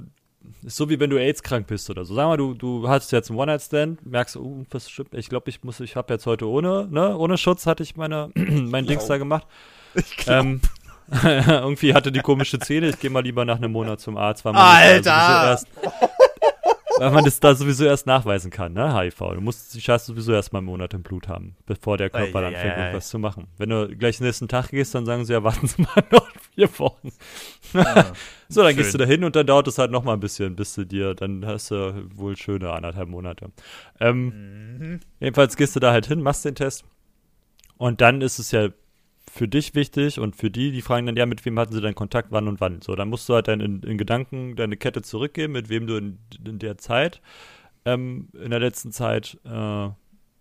ist 0.62 0.76
so 0.76 0.88
wie 0.88 0.98
wenn 0.98 1.10
du 1.10 1.18
AIDS-krank 1.18 1.66
bist 1.66 1.90
oder 1.90 2.04
so. 2.04 2.14
Sag 2.14 2.26
mal, 2.26 2.36
du, 2.36 2.54
du 2.54 2.88
hast 2.88 3.12
jetzt 3.12 3.30
einen 3.30 3.38
One-Night-Stand, 3.38 4.06
merkst, 4.06 4.36
uh, 4.36 4.64
was 4.70 4.90
stimmt, 4.90 5.14
ich 5.14 5.28
glaube, 5.28 5.50
ich 5.50 5.62
muss, 5.62 5.80
ich 5.80 5.96
habe 5.96 6.12
jetzt 6.14 6.26
heute 6.26 6.48
ohne, 6.48 6.86
ne, 6.90 7.16
ohne 7.16 7.36
Schutz 7.38 7.66
hatte 7.66 7.82
ich 7.82 7.96
meine, 7.96 8.30
mein 8.34 8.86
Dings 8.86 9.06
da 9.06 9.18
gemacht. 9.18 9.46
Ich 9.96 10.16
glaub, 10.16 10.44
Ähm, 10.44 10.60
irgendwie 11.22 11.94
hatte 11.94 12.10
die 12.10 12.18
komische 12.18 12.58
Zähne, 12.58 12.88
ich 12.88 12.98
gehe 12.98 13.10
mal 13.10 13.22
lieber 13.22 13.44
nach 13.44 13.58
einem 13.58 13.70
Monat 13.70 14.00
zum 14.00 14.16
Arzt, 14.16 14.44
weil 14.44 14.54
man 14.54 14.62
Alter! 14.62 15.50
erst, 15.50 15.68
weil 16.98 17.10
man 17.10 17.24
das 17.24 17.40
da 17.40 17.54
sowieso 17.54 17.84
erst 17.84 18.06
nachweisen 18.06 18.50
kann, 18.50 18.72
ne, 18.72 18.94
HIV. 18.94 19.18
Du 19.34 19.40
musst 19.40 19.74
die 19.74 19.80
Scheiße 19.80 20.06
sowieso 20.06 20.32
erst 20.32 20.52
mal 20.52 20.58
einen 20.60 20.66
Monat 20.66 20.94
im 20.94 21.02
Blut 21.02 21.28
haben, 21.28 21.56
bevor 21.66 21.96
der 21.96 22.10
Körper 22.10 22.40
dann 22.40 22.54
ei, 22.54 22.58
fängt, 22.58 22.74
ei, 22.74 22.76
ei. 22.76 22.80
irgendwas 22.86 23.08
zu 23.08 23.18
machen. 23.18 23.48
Wenn 23.56 23.70
du 23.70 23.88
gleich 23.96 24.20
nächsten 24.20 24.48
Tag 24.48 24.68
gehst, 24.68 24.94
dann 24.94 25.06
sagen 25.06 25.24
sie, 25.24 25.32
ja, 25.32 25.42
warten 25.42 25.66
Sie 25.66 25.82
mal 25.82 26.04
noch 26.10 26.28
vier 26.54 26.78
Wochen. 26.78 27.12
Ja, 27.72 28.12
so, 28.48 28.62
dann 28.62 28.70
schön. 28.70 28.76
gehst 28.76 28.94
du 28.94 28.98
da 28.98 29.04
hin 29.04 29.24
und 29.24 29.36
dann 29.36 29.46
dauert 29.46 29.68
es 29.68 29.78
halt 29.78 29.90
noch 29.90 30.04
mal 30.04 30.14
ein 30.14 30.20
bisschen, 30.20 30.56
bis 30.56 30.74
du 30.74 30.84
dir, 30.84 31.14
dann 31.14 31.44
hast 31.46 31.70
du 31.70 32.06
wohl 32.14 32.36
schöne 32.36 32.72
anderthalb 32.72 33.08
Monate. 33.08 33.50
Ähm, 34.00 34.78
mhm. 34.78 35.00
Jedenfalls 35.20 35.56
gehst 35.56 35.76
du 35.76 35.80
da 35.80 35.92
halt 35.92 36.06
hin, 36.06 36.20
machst 36.22 36.44
den 36.44 36.54
Test 36.54 36.84
und 37.76 38.00
dann 38.00 38.20
ist 38.20 38.38
es 38.38 38.50
ja 38.50 38.68
für 39.34 39.48
dich 39.48 39.74
wichtig 39.74 40.20
und 40.20 40.36
für 40.36 40.48
die, 40.48 40.70
die 40.70 40.80
fragen 40.80 41.06
dann, 41.06 41.16
ja, 41.16 41.26
mit 41.26 41.44
wem 41.44 41.58
hatten 41.58 41.72
sie 41.72 41.80
denn 41.80 41.96
Kontakt, 41.96 42.28
wann 42.30 42.46
und 42.46 42.60
wann. 42.60 42.80
So, 42.82 42.94
dann 42.94 43.08
musst 43.08 43.28
du 43.28 43.34
halt 43.34 43.48
dann 43.48 43.60
in, 43.60 43.82
in 43.82 43.98
Gedanken 43.98 44.54
deine 44.54 44.76
Kette 44.76 45.02
zurückgeben, 45.02 45.54
mit 45.54 45.68
wem 45.68 45.88
du 45.88 45.96
in, 45.96 46.18
in 46.46 46.60
der 46.60 46.78
Zeit, 46.78 47.20
ähm, 47.84 48.28
in 48.32 48.50
der 48.50 48.60
letzten 48.60 48.92
Zeit 48.92 49.36
äh, 49.44 49.88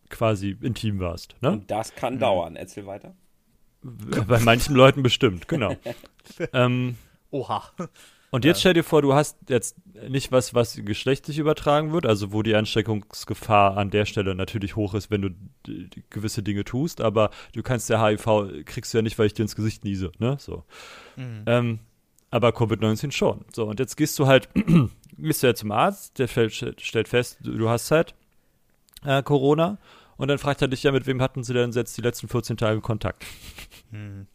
quasi 0.09 0.55
intim 0.61 0.99
warst. 0.99 1.35
Ne? 1.41 1.53
Und 1.53 1.71
das 1.71 1.95
kann 1.95 2.15
mhm. 2.15 2.19
dauern. 2.19 2.55
Erzähl 2.55 2.85
weiter. 2.85 3.15
Bei 3.81 4.39
manchen 4.39 4.75
Leuten 4.75 5.01
bestimmt, 5.01 5.47
genau. 5.47 5.75
ähm, 6.53 6.95
Oha. 7.31 7.63
Und 8.33 8.45
jetzt 8.45 8.61
stell 8.61 8.73
dir 8.73 8.83
vor, 8.83 9.03
du 9.03 9.13
hast 9.13 9.37
jetzt 9.47 9.77
nicht 10.09 10.31
was, 10.31 10.55
was 10.55 10.81
geschlechtlich 10.83 11.37
übertragen 11.37 11.93
wird, 11.93 12.07
also 12.07 12.33
wo 12.33 12.41
die 12.41 12.55
Ansteckungsgefahr 12.55 13.77
an 13.77 13.91
der 13.91 14.07
Stelle 14.07 14.33
natürlich 14.33 14.75
hoch 14.75 14.95
ist, 14.95 15.11
wenn 15.11 15.21
du 15.21 15.29
gewisse 16.09 16.41
Dinge 16.41 16.63
tust, 16.63 16.99
aber 16.99 17.29
du 17.53 17.61
kannst 17.61 17.91
der 17.91 18.03
HIV, 18.03 18.65
kriegst 18.65 18.91
du 18.91 18.97
ja 18.97 19.01
nicht, 19.03 19.19
weil 19.19 19.27
ich 19.27 19.35
dir 19.35 19.43
ins 19.43 19.55
Gesicht 19.55 19.83
niese, 19.83 20.11
ne? 20.17 20.37
So. 20.39 20.63
Mhm. 21.15 21.43
Ähm, 21.45 21.79
aber 22.31 22.49
Covid-19 22.49 23.11
schon. 23.11 23.45
So, 23.53 23.65
und 23.65 23.79
jetzt 23.79 23.97
gehst 23.97 24.17
du 24.17 24.25
halt, 24.25 24.49
gehst 25.19 25.43
du 25.43 25.47
ja 25.47 25.53
zum 25.53 25.71
Arzt, 25.71 26.17
der 26.17 26.27
stellt 26.27 27.07
fest, 27.07 27.37
du 27.43 27.69
hast 27.69 27.91
halt 27.91 28.15
äh, 29.05 29.21
Corona 29.21 29.77
und 30.17 30.29
dann 30.29 30.39
fragt 30.39 30.63
er 30.63 30.67
dich 30.67 30.81
ja, 30.81 30.91
mit 30.91 31.05
wem 31.05 31.21
hatten 31.21 31.43
sie 31.43 31.53
denn 31.53 31.69
jetzt 31.69 31.95
die 31.99 32.01
letzten 32.01 32.27
14 32.27 32.57
Tage 32.57 32.81
Kontakt? 32.81 33.23
Mhm. 33.91 34.25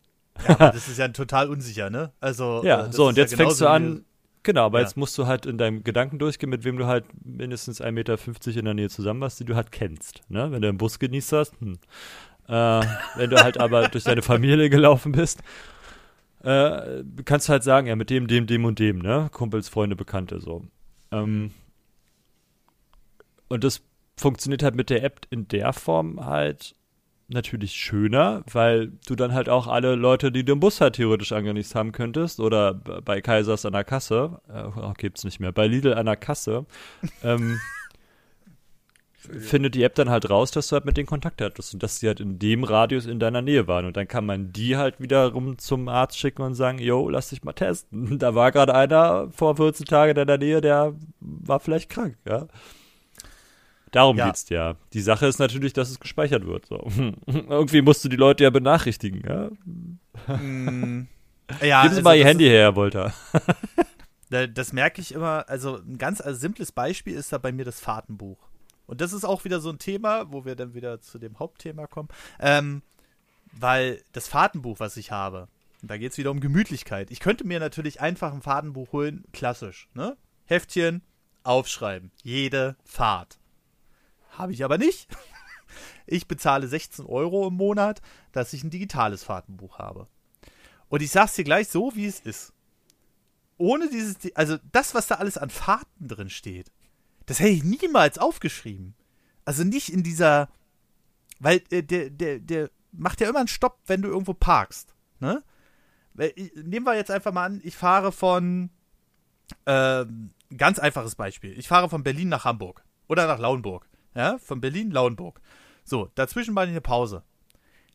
Ja, 0.47 0.55
das 0.73 0.89
ist 0.89 0.99
ja 0.99 1.09
total 1.09 1.49
unsicher, 1.49 1.91
ne? 1.91 2.13
Also 2.21 2.63
ja, 2.65 2.87
äh, 2.87 2.93
so 2.93 3.09
und 3.09 3.17
jetzt 3.17 3.33
ja 3.33 3.37
fängst 3.37 3.61
du 3.61 3.67
an. 3.67 4.05
Genau, 4.45 4.67
aber 4.67 4.79
ja. 4.79 4.85
jetzt 4.85 4.97
musst 4.97 5.19
du 5.19 5.27
halt 5.27 5.47
in 5.47 5.59
deinem 5.59 5.85
Gedanken 5.85 6.19
durchgehen, 6.19 6.49
mit 6.49 6.65
wem 6.65 6.79
du 6.79 6.87
halt 6.87 7.05
mindestens 7.25 7.83
1,50 7.83 7.93
Meter 7.93 8.59
in 8.59 8.65
der 8.65 8.75
Nähe 8.75 8.89
zusammen 8.89 9.21
warst, 9.21 9.41
die 9.41 9.45
du 9.45 9.57
halt 9.57 9.73
kennst. 9.73 10.23
Ne? 10.29 10.51
Wenn 10.51 10.63
du 10.63 10.69
im 10.69 10.79
Bus 10.79 10.99
genießt 10.99 11.33
hast, 11.33 11.61
hm. 11.61 11.75
äh, 12.47 12.83
wenn 13.17 13.31
du 13.31 13.43
halt 13.43 13.59
aber 13.61 13.89
durch 13.89 14.05
deine 14.05 14.23
Familie 14.23 14.71
gelaufen 14.71 15.13
bist, 15.13 15.43
äh, 16.45 17.03
kannst 17.25 17.49
du 17.49 17.53
halt 17.53 17.65
sagen, 17.65 17.89
ja, 17.89 17.97
mit 17.97 18.11
dem, 18.11 18.27
dem, 18.27 18.47
dem 18.47 18.65
und 18.65 18.79
dem, 18.79 19.01
ne? 19.01 19.29
Kumpels, 19.33 19.69
Freunde, 19.69 19.97
Bekannte, 19.97 20.41
so. 20.41 20.65
Ähm, 21.11 21.51
und 23.49 23.65
das 23.65 23.83
funktioniert 24.17 24.63
halt 24.63 24.77
mit 24.77 24.91
der 24.91 25.03
App 25.03 25.27
in 25.31 25.49
der 25.49 25.73
Form 25.73 26.25
halt 26.25 26.75
natürlich 27.29 27.73
schöner, 27.73 28.43
weil 28.51 28.93
du 29.07 29.15
dann 29.15 29.35
halt 29.35 29.49
auch 29.49 29.67
alle 29.67 29.95
Leute, 29.95 30.33
die 30.33 30.45
du 30.45 30.55
im 30.55 30.61
Bus 30.61 30.81
halt 30.81 30.97
theoretisch 30.97 31.33
angenießt 31.33 31.75
haben 31.75 31.93
könntest, 31.93 32.41
oder 32.41 32.75
bei 32.75 33.21
Kaisers 33.21 33.67
an 33.67 33.75
der 33.75 33.85
Kasse, 33.85 34.41
äh, 34.49 34.65
oh, 34.65 34.95
gibt's 34.97 35.25
nicht 35.25 35.39
mehr, 35.39 35.53
bei 35.53 35.67
Lidl 35.67 35.95
an 35.95 36.07
der 36.07 36.17
Kasse, 36.17 36.67
ähm, 37.23 37.61
findet 39.19 39.75
die 39.75 39.83
App 39.83 39.95
dann 39.95 40.09
halt 40.09 40.31
raus, 40.31 40.51
dass 40.53 40.69
du 40.69 40.75
halt 40.75 40.87
mit 40.87 40.97
denen 40.97 41.07
Kontakt 41.07 41.43
hattest 41.43 41.75
und 41.75 41.83
dass 41.83 42.01
sie 42.01 42.07
halt 42.07 42.21
in 42.21 42.39
dem 42.39 42.65
Radius 42.65 43.05
in 43.05 43.19
deiner 43.19 43.43
Nähe 43.43 43.67
waren. 43.67 43.85
Und 43.85 43.97
dann 43.97 44.09
kann 44.09 44.25
man 44.25 44.53
die 44.53 44.77
halt 44.77 45.01
wiederum 45.01 45.59
zum 45.59 45.89
Arzt 45.89 46.19
schicken 46.19 46.43
und 46.43 46.55
sagen, 46.55 46.79
yo, 46.79 47.09
lass 47.09 47.29
dich 47.31 47.43
mal 47.45 47.53
testen. 47.53 48.19
Da 48.19 48.35
war 48.35 48.53
gerade 48.53 48.75
einer 48.75 49.31
vor 49.33 49.57
14 49.57 49.87
Tagen 49.87 50.11
in 50.11 50.17
deiner 50.17 50.39
Nähe, 50.39 50.61
der 50.61 50.95
war 51.21 51.61
vielleicht 51.61 51.91
krank, 51.91 52.17
ja. 52.27 52.47
Darum 53.93 54.17
ja. 54.17 54.27
geht's 54.27 54.49
ja. 54.49 54.77
Die 54.93 55.01
Sache 55.01 55.27
ist 55.27 55.39
natürlich, 55.39 55.73
dass 55.73 55.91
es 55.91 56.01
gespeichert 56.01 56.47
wird. 56.47 56.67
So. 56.67 56.87
Irgendwie 57.27 57.83
musst 57.83 58.05
du 58.05 58.09
die 58.09 58.17
Leute 58.17 58.45
ja 58.45 58.51
benachrichtigen, 58.51 59.23
ja. 59.27 60.37
Mm, 60.37 61.09
ja 61.63 61.83
Gib 61.83 61.91
also 61.91 62.03
mal 62.03 62.17
ihr 62.17 62.27
Handy 62.27 62.45
her, 62.45 62.63
Herr 62.63 62.77
Wolter. 62.77 63.13
das 64.31 64.73
merke 64.73 65.01
ich 65.01 65.13
immer. 65.13 65.49
Also 65.49 65.77
ein 65.77 65.99
ganz 65.99 66.21
also 66.21 66.39
simples 66.39 66.73
Beispiel 66.73 67.15
ist 67.15 67.33
da 67.33 67.39
bei 67.39 67.53
mir 67.53 67.65
das 67.65 67.81
Fahrtenbuch. 67.81 68.39
Und 68.87 69.01
das 69.01 69.13
ist 69.13 69.25
auch 69.25 69.45
wieder 69.45 69.61
so 69.61 69.71
ein 69.71 69.79
Thema, 69.79 70.33
wo 70.33 70.45
wir 70.45 70.57
dann 70.57 70.75
wieder 70.75 71.01
zu 71.01 71.19
dem 71.19 71.39
Hauptthema 71.39 71.87
kommen. 71.87 72.09
Ähm, 72.41 72.83
weil 73.53 74.03
das 74.13 74.29
Fahrtenbuch, 74.29 74.81
was 74.81 74.97
ich 74.97 75.11
habe, 75.11 75.49
da 75.83 75.97
geht 75.97 76.13
es 76.13 76.19
wieder 76.19 76.31
um 76.31 76.41
Gemütlichkeit. 76.41 77.11
Ich 77.11 77.21
könnte 77.21 77.47
mir 77.47 77.61
natürlich 77.61 78.01
einfach 78.01 78.33
ein 78.33 78.43
Fahrtenbuch 78.43 78.93
holen, 78.93 79.25
klassisch, 79.33 79.89
ne? 79.95 80.17
Heftchen, 80.47 81.03
aufschreiben. 81.45 82.11
Jede 82.23 82.77
Fahrt. 82.85 83.38
Habe 84.39 84.53
ich 84.53 84.65
aber 84.65 84.79
nicht. 84.79 85.09
Ich 86.11 86.27
bezahle 86.27 86.67
16 86.67 87.05
Euro 87.05 87.49
im 87.49 87.55
Monat, 87.55 88.01
dass 88.33 88.55
ich 88.55 88.65
ein 88.65 88.71
digitales 88.71 89.25
Fahrtenbuch 89.25 89.79
habe. 89.79 90.09
Und 90.89 91.03
ich 91.03 91.11
sag's 91.11 91.35
dir 91.35 91.45
gleich 91.45 91.69
so, 91.69 91.95
wie 91.95 92.07
es 92.07 92.21
ist. 92.21 92.55
Ohne 93.59 93.91
dieses, 93.91 94.17
also 94.35 94.57
das, 94.73 94.95
was 94.95 95.09
da 95.09 95.17
alles 95.17 95.37
an 95.37 95.51
Fahrten 95.51 96.09
drin 96.09 96.31
steht, 96.31 96.73
das 97.27 97.41
hätte 97.41 97.51
ich 97.51 97.63
niemals 97.63 98.17
aufgeschrieben. 98.17 98.95
Also 99.45 99.65
nicht 99.65 99.93
in 99.93 100.03
dieser, 100.03 100.49
weil 101.41 101.63
äh, 101.71 101.83
der, 101.83 102.09
der, 102.09 102.39
der 102.39 102.71
macht 102.91 103.21
ja 103.21 103.29
immer 103.29 103.41
einen 103.41 103.49
Stopp, 103.49 103.79
wenn 103.87 104.01
du 104.01 104.09
irgendwo 104.09 104.33
parkst. 104.33 104.95
Ne? 105.21 105.45
Nehmen 106.15 106.87
wir 106.87 106.97
jetzt 106.97 107.11
einfach 107.11 107.35
mal 107.35 107.45
an, 107.45 107.61
ich 107.63 107.77
fahre 107.77 108.13
von, 108.13 108.71
äh, 109.67 110.07
ganz 110.57 110.79
einfaches 110.79 111.15
Beispiel, 111.17 111.59
ich 111.59 111.69
fahre 111.69 111.91
von 111.91 112.03
Berlin 112.03 112.31
nach 112.31 112.47
Hamburg 112.47 112.83
oder 113.09 113.27
nach 113.27 113.39
Lauenburg. 113.39 113.88
Ja, 114.15 114.39
von 114.39 114.61
Berlin, 114.61 114.91
Lauenburg. 114.91 115.41
So, 115.85 116.11
dazwischen 116.15 116.55
war 116.55 116.65
eine 116.65 116.81
Pause. 116.81 117.23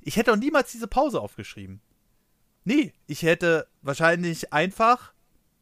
Ich 0.01 0.17
hätte 0.17 0.33
auch 0.33 0.37
niemals 0.37 0.71
diese 0.71 0.87
Pause 0.87 1.21
aufgeschrieben. 1.21 1.81
Nee, 2.65 2.93
ich 3.07 3.23
hätte 3.23 3.67
wahrscheinlich 3.81 4.53
einfach 4.53 5.13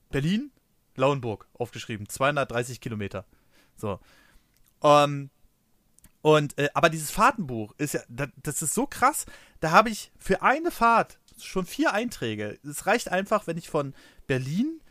Berlin, 0.10 0.52
Lauenburg 0.96 1.48
aufgeschrieben. 1.54 2.08
230 2.08 2.80
Kilometer. 2.80 3.26
So. 3.76 4.00
Um, 4.80 4.90
ähm, 4.90 5.30
und, 6.22 6.58
äh, 6.60 6.70
aber 6.76 6.90
dieses 6.90 7.10
Fahrtenbuch 7.10 7.74
ist 7.78 7.96
ja, 7.96 8.02
das 8.08 8.62
ist 8.62 8.74
so 8.74 8.86
krass. 8.86 9.26
Da 9.60 9.72
habe 9.72 9.90
ich 9.90 10.12
für 10.20 10.44
eine 10.44 10.70
Fahrt 10.70 11.20
schon 11.40 11.66
vier 11.66 11.94
Einträge. 11.94 12.60
Es 12.64 12.86
reicht 12.86 13.10
einfach, 13.10 13.48
wenn 13.48 13.58
ich 13.58 13.70
von 13.70 13.96
Berlin 14.28 14.82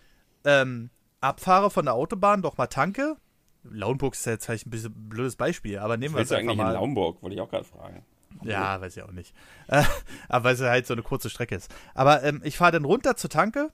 ähm, 0.45 0.91
abfahre 1.21 1.71
von 1.71 1.85
der 1.85 1.95
Autobahn, 1.95 2.43
doch 2.43 2.57
mal 2.57 2.67
tanke, 2.67 3.17
Lauenburg 3.65 4.15
ist 4.15 4.27
jetzt 4.27 4.47
vielleicht 4.47 4.67
ein 4.67 4.71
bisschen 4.71 4.93
ein 4.93 5.09
blödes 5.09 5.37
Beispiel, 5.37 5.79
aber 5.79 5.97
nehmen 5.97 6.15
wir 6.15 6.23
es 6.23 6.33
einfach 6.33 6.55
mal. 6.55 6.69
in 6.69 6.75
Lauenburg, 6.75 7.23
wollte 7.23 7.35
ich 7.35 7.41
auch 7.41 7.51
gerade 7.51 7.65
fragen. 7.65 8.05
Ja, 8.43 8.81
weiß 8.81 8.97
ich 8.97 9.03
auch 9.03 9.13
nicht. 9.13 9.35
Äh, 9.69 9.85
aber 10.29 10.45
weil 10.45 10.55
es 10.55 10.61
halt 10.61 10.87
so 10.87 10.95
eine 10.95 11.03
kurze 11.03 11.31
Strecke 11.31 11.55
ist. 11.55 11.73
Aber 11.95 12.23
ähm, 12.23 12.41
ich 12.45 12.57
fahre 12.57 12.73
dann 12.73 12.85
runter 12.85 13.17
zur 13.17 13.31
Tanke, 13.31 13.71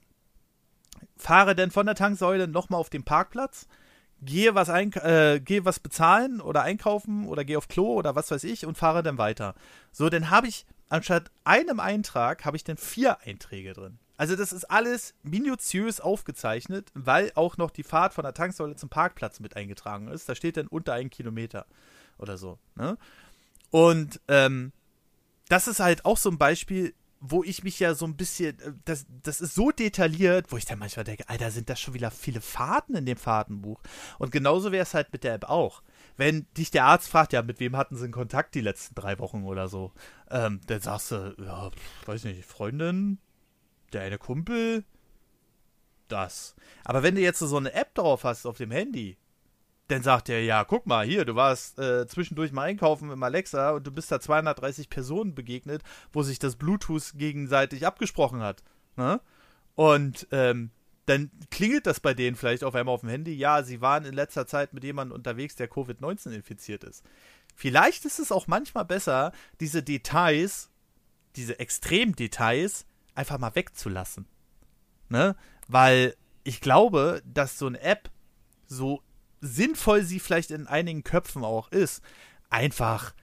fahre 1.15 1.55
dann 1.55 1.71
von 1.71 1.85
der 1.85 1.95
Tanksäule 1.95 2.47
nochmal 2.47 2.79
auf 2.79 2.89
den 2.89 3.03
Parkplatz, 3.03 3.67
gehe 4.21 4.55
was, 4.55 4.69
ein, 4.69 4.91
äh, 4.93 5.39
gehe 5.43 5.63
was 5.63 5.79
bezahlen 5.79 6.41
oder 6.41 6.63
einkaufen 6.63 7.27
oder 7.27 7.45
gehe 7.45 7.57
auf 7.57 7.67
Klo 7.67 7.93
oder 7.93 8.15
was 8.15 8.31
weiß 8.31 8.43
ich 8.43 8.65
und 8.65 8.77
fahre 8.77 9.03
dann 9.03 9.17
weiter. 9.17 9.55
So, 9.91 10.09
dann 10.09 10.29
habe 10.29 10.47
ich 10.47 10.65
anstatt 10.89 11.31
einem 11.43 11.79
Eintrag, 11.79 12.45
habe 12.45 12.57
ich 12.57 12.63
dann 12.63 12.77
vier 12.77 13.19
Einträge 13.21 13.73
drin. 13.73 13.99
Also 14.17 14.35
das 14.35 14.51
ist 14.51 14.65
alles 14.65 15.13
minutiös 15.21 16.01
aufgezeichnet, 16.01 16.89
weil 16.95 17.31
auch 17.35 17.57
noch 17.57 17.69
die 17.69 17.83
Fahrt 17.83 18.13
von 18.13 18.23
der 18.23 18.33
Tanksäule 18.33 18.75
zum 18.75 18.89
Parkplatz 18.89 19.39
mit 19.39 19.55
eingetragen 19.55 20.07
ist. 20.07 20.27
Da 20.27 20.35
steht 20.35 20.57
dann 20.57 20.67
unter 20.67 20.93
einen 20.93 21.11
Kilometer 21.11 21.67
oder 22.17 22.37
so. 22.37 22.57
Ne? 22.75 22.97
Und 23.69 24.19
ähm, 24.27 24.73
das 25.49 25.67
ist 25.67 25.79
halt 25.79 26.03
auch 26.05 26.17
so 26.17 26.29
ein 26.29 26.39
Beispiel, 26.39 26.93
wo 27.19 27.43
ich 27.43 27.63
mich 27.63 27.79
ja 27.79 27.95
so 27.95 28.05
ein 28.05 28.15
bisschen, 28.15 28.59
äh, 28.59 28.73
das, 28.85 29.05
das 29.23 29.41
ist 29.41 29.55
so 29.55 29.71
detailliert, 29.71 30.51
wo 30.51 30.57
ich 30.57 30.65
dann 30.65 30.79
manchmal 30.79 31.05
denke, 31.05 31.27
Alter, 31.29 31.51
sind 31.51 31.69
das 31.69 31.79
schon 31.79 31.93
wieder 31.93 32.11
viele 32.11 32.41
Fahrten 32.41 32.95
in 32.95 33.05
dem 33.05 33.17
Fahrtenbuch? 33.17 33.81
Und 34.19 34.31
genauso 34.31 34.71
wäre 34.71 34.83
es 34.83 34.93
halt 34.93 35.11
mit 35.13 35.23
der 35.23 35.35
App 35.35 35.45
auch. 35.45 35.83
Wenn 36.15 36.47
dich 36.57 36.71
der 36.71 36.85
Arzt 36.85 37.09
fragt, 37.09 37.33
ja, 37.33 37.41
mit 37.41 37.59
wem 37.59 37.75
hatten 37.75 37.95
sie 37.95 38.05
in 38.05 38.11
Kontakt 38.11 38.55
die 38.55 38.61
letzten 38.61 38.95
drei 38.95 39.19
Wochen 39.19 39.43
oder 39.43 39.67
so, 39.67 39.93
ähm, 40.31 40.61
dann 40.67 40.81
sagst 40.81 41.11
du, 41.11 41.35
ja, 41.39 41.69
weiß 42.05 42.23
nicht, 42.23 42.45
Freundin, 42.45 43.19
der 43.93 44.01
eine 44.01 44.17
Kumpel, 44.17 44.83
das. 46.07 46.55
Aber 46.83 47.03
wenn 47.03 47.15
du 47.15 47.21
jetzt 47.21 47.39
so 47.39 47.57
eine 47.57 47.73
App 47.73 47.93
drauf 47.93 48.23
hast 48.23 48.45
auf 48.45 48.57
dem 48.57 48.71
Handy, 48.71 49.17
dann 49.87 50.03
sagt 50.03 50.29
er, 50.29 50.43
ja, 50.43 50.63
guck 50.65 50.85
mal, 50.85 51.05
hier, 51.05 51.23
du 51.23 51.35
warst 51.35 51.79
äh, 51.79 52.07
zwischendurch 52.07 52.51
mal 52.51 52.63
einkaufen 52.63 53.09
im 53.09 53.23
Alexa 53.23 53.71
und 53.71 53.87
du 53.87 53.91
bist 53.91 54.11
da 54.11 54.19
230 54.19 54.89
Personen 54.89 55.33
begegnet, 55.33 55.81
wo 56.11 56.23
sich 56.23 56.39
das 56.39 56.57
Bluetooth 56.57 57.13
gegenseitig 57.15 57.85
abgesprochen 57.85 58.41
hat. 58.41 58.63
Ne? 58.97 59.21
Und 59.75 60.27
ähm, 60.31 60.71
dann 61.05 61.31
klingelt 61.51 61.87
das 61.87 62.01
bei 62.01 62.13
denen 62.13 62.35
vielleicht 62.35 62.65
auf 62.65 62.75
einmal 62.75 62.93
auf 62.93 63.01
dem 63.01 63.09
Handy, 63.09 63.33
ja, 63.33 63.63
sie 63.63 63.79
waren 63.79 64.03
in 64.03 64.13
letzter 64.13 64.45
Zeit 64.45 64.73
mit 64.73 64.83
jemandem 64.83 65.15
unterwegs, 65.15 65.55
der 65.55 65.71
Covid-19 65.71 66.31
infiziert 66.31 66.83
ist. 66.83 67.03
Vielleicht 67.55 68.03
ist 68.03 68.19
es 68.19 68.31
auch 68.31 68.47
manchmal 68.47 68.83
besser, 68.83 69.31
diese 69.61 69.81
Details, 69.83 70.69
diese 71.37 71.59
Extremdetails 71.59 72.85
einfach 73.17 73.37
mal 73.37 73.55
wegzulassen. 73.55 74.27
Ne? 75.09 75.35
Weil 75.67 76.15
ich 76.43 76.61
glaube, 76.61 77.21
dass 77.25 77.57
so 77.57 77.67
eine 77.67 77.81
App, 77.81 78.09
so 78.67 79.01
sinnvoll 79.41 80.03
sie 80.03 80.19
vielleicht 80.19 80.51
in 80.51 80.67
einigen 80.67 81.03
Köpfen 81.03 81.43
auch 81.43 81.71
ist, 81.71 82.03
einfach 82.49 83.13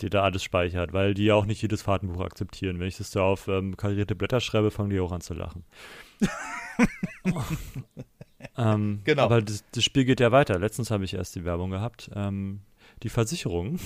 die 0.00 0.10
da 0.10 0.22
alles 0.22 0.42
speichert, 0.42 0.92
weil 0.92 1.14
die 1.14 1.26
ja 1.26 1.36
auch 1.36 1.46
nicht 1.46 1.62
jedes 1.62 1.82
Fahrtenbuch 1.82 2.20
akzeptieren. 2.20 2.80
Wenn 2.80 2.88
ich 2.88 2.96
das 2.96 3.10
da 3.10 3.22
auf 3.22 3.46
ähm, 3.46 3.76
karierte 3.76 4.16
Blätter 4.16 4.40
schreibe, 4.40 4.72
fangen 4.72 4.90
die 4.90 4.98
auch 4.98 5.12
an 5.12 5.20
zu 5.20 5.34
lachen. 5.34 5.64
Ähm, 8.56 9.00
genau. 9.04 9.24
Aber 9.24 9.42
das, 9.42 9.64
das, 9.72 9.84
Spiel 9.84 10.04
geht 10.04 10.20
ja 10.20 10.32
weiter. 10.32 10.58
Letztens 10.58 10.90
habe 10.90 11.04
ich 11.04 11.14
erst 11.14 11.34
die 11.34 11.44
Werbung 11.44 11.70
gehabt. 11.70 12.10
Ähm, 12.14 12.60
die 13.02 13.08
Versicherungen, 13.08 13.80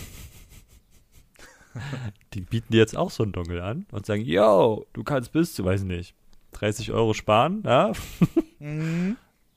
die 2.34 2.40
bieten 2.40 2.72
dir 2.72 2.78
jetzt 2.78 2.96
auch 2.96 3.10
so 3.10 3.22
einen 3.22 3.32
Dongle 3.32 3.62
an 3.62 3.86
und 3.90 4.06
sagen, 4.06 4.22
yo, 4.22 4.86
du 4.92 5.04
kannst 5.04 5.32
bis 5.32 5.54
zu, 5.54 5.64
weiß 5.64 5.82
nicht, 5.82 6.14
30 6.52 6.92
Euro 6.92 7.14
sparen, 7.14 7.62
ja? 7.64 7.92
Mhm. 8.60 9.16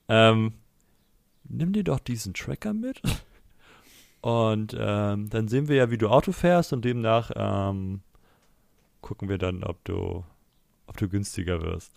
ähm, 0.10 0.54
nimm 1.44 1.74
dir 1.74 1.84
doch 1.84 2.00
diesen 2.00 2.36
Tracker 2.36 2.72
mit. 2.72 3.02
Und 4.22 4.76
ähm, 4.80 5.28
dann 5.30 5.48
sehen 5.48 5.68
wir 5.68 5.76
ja, 5.76 5.90
wie 5.90 5.98
du 5.98 6.08
Auto 6.08 6.32
fährst 6.32 6.72
und 6.72 6.86
demnach 6.86 7.32
ähm, 7.36 8.02
gucken 9.02 9.28
wir 9.28 9.40
dann, 9.40 9.64
ob 9.64 9.84
du, 9.84 10.24
ob 10.86 10.98
du 10.98 11.10
günstiger 11.10 11.62
wirst. 11.64 11.92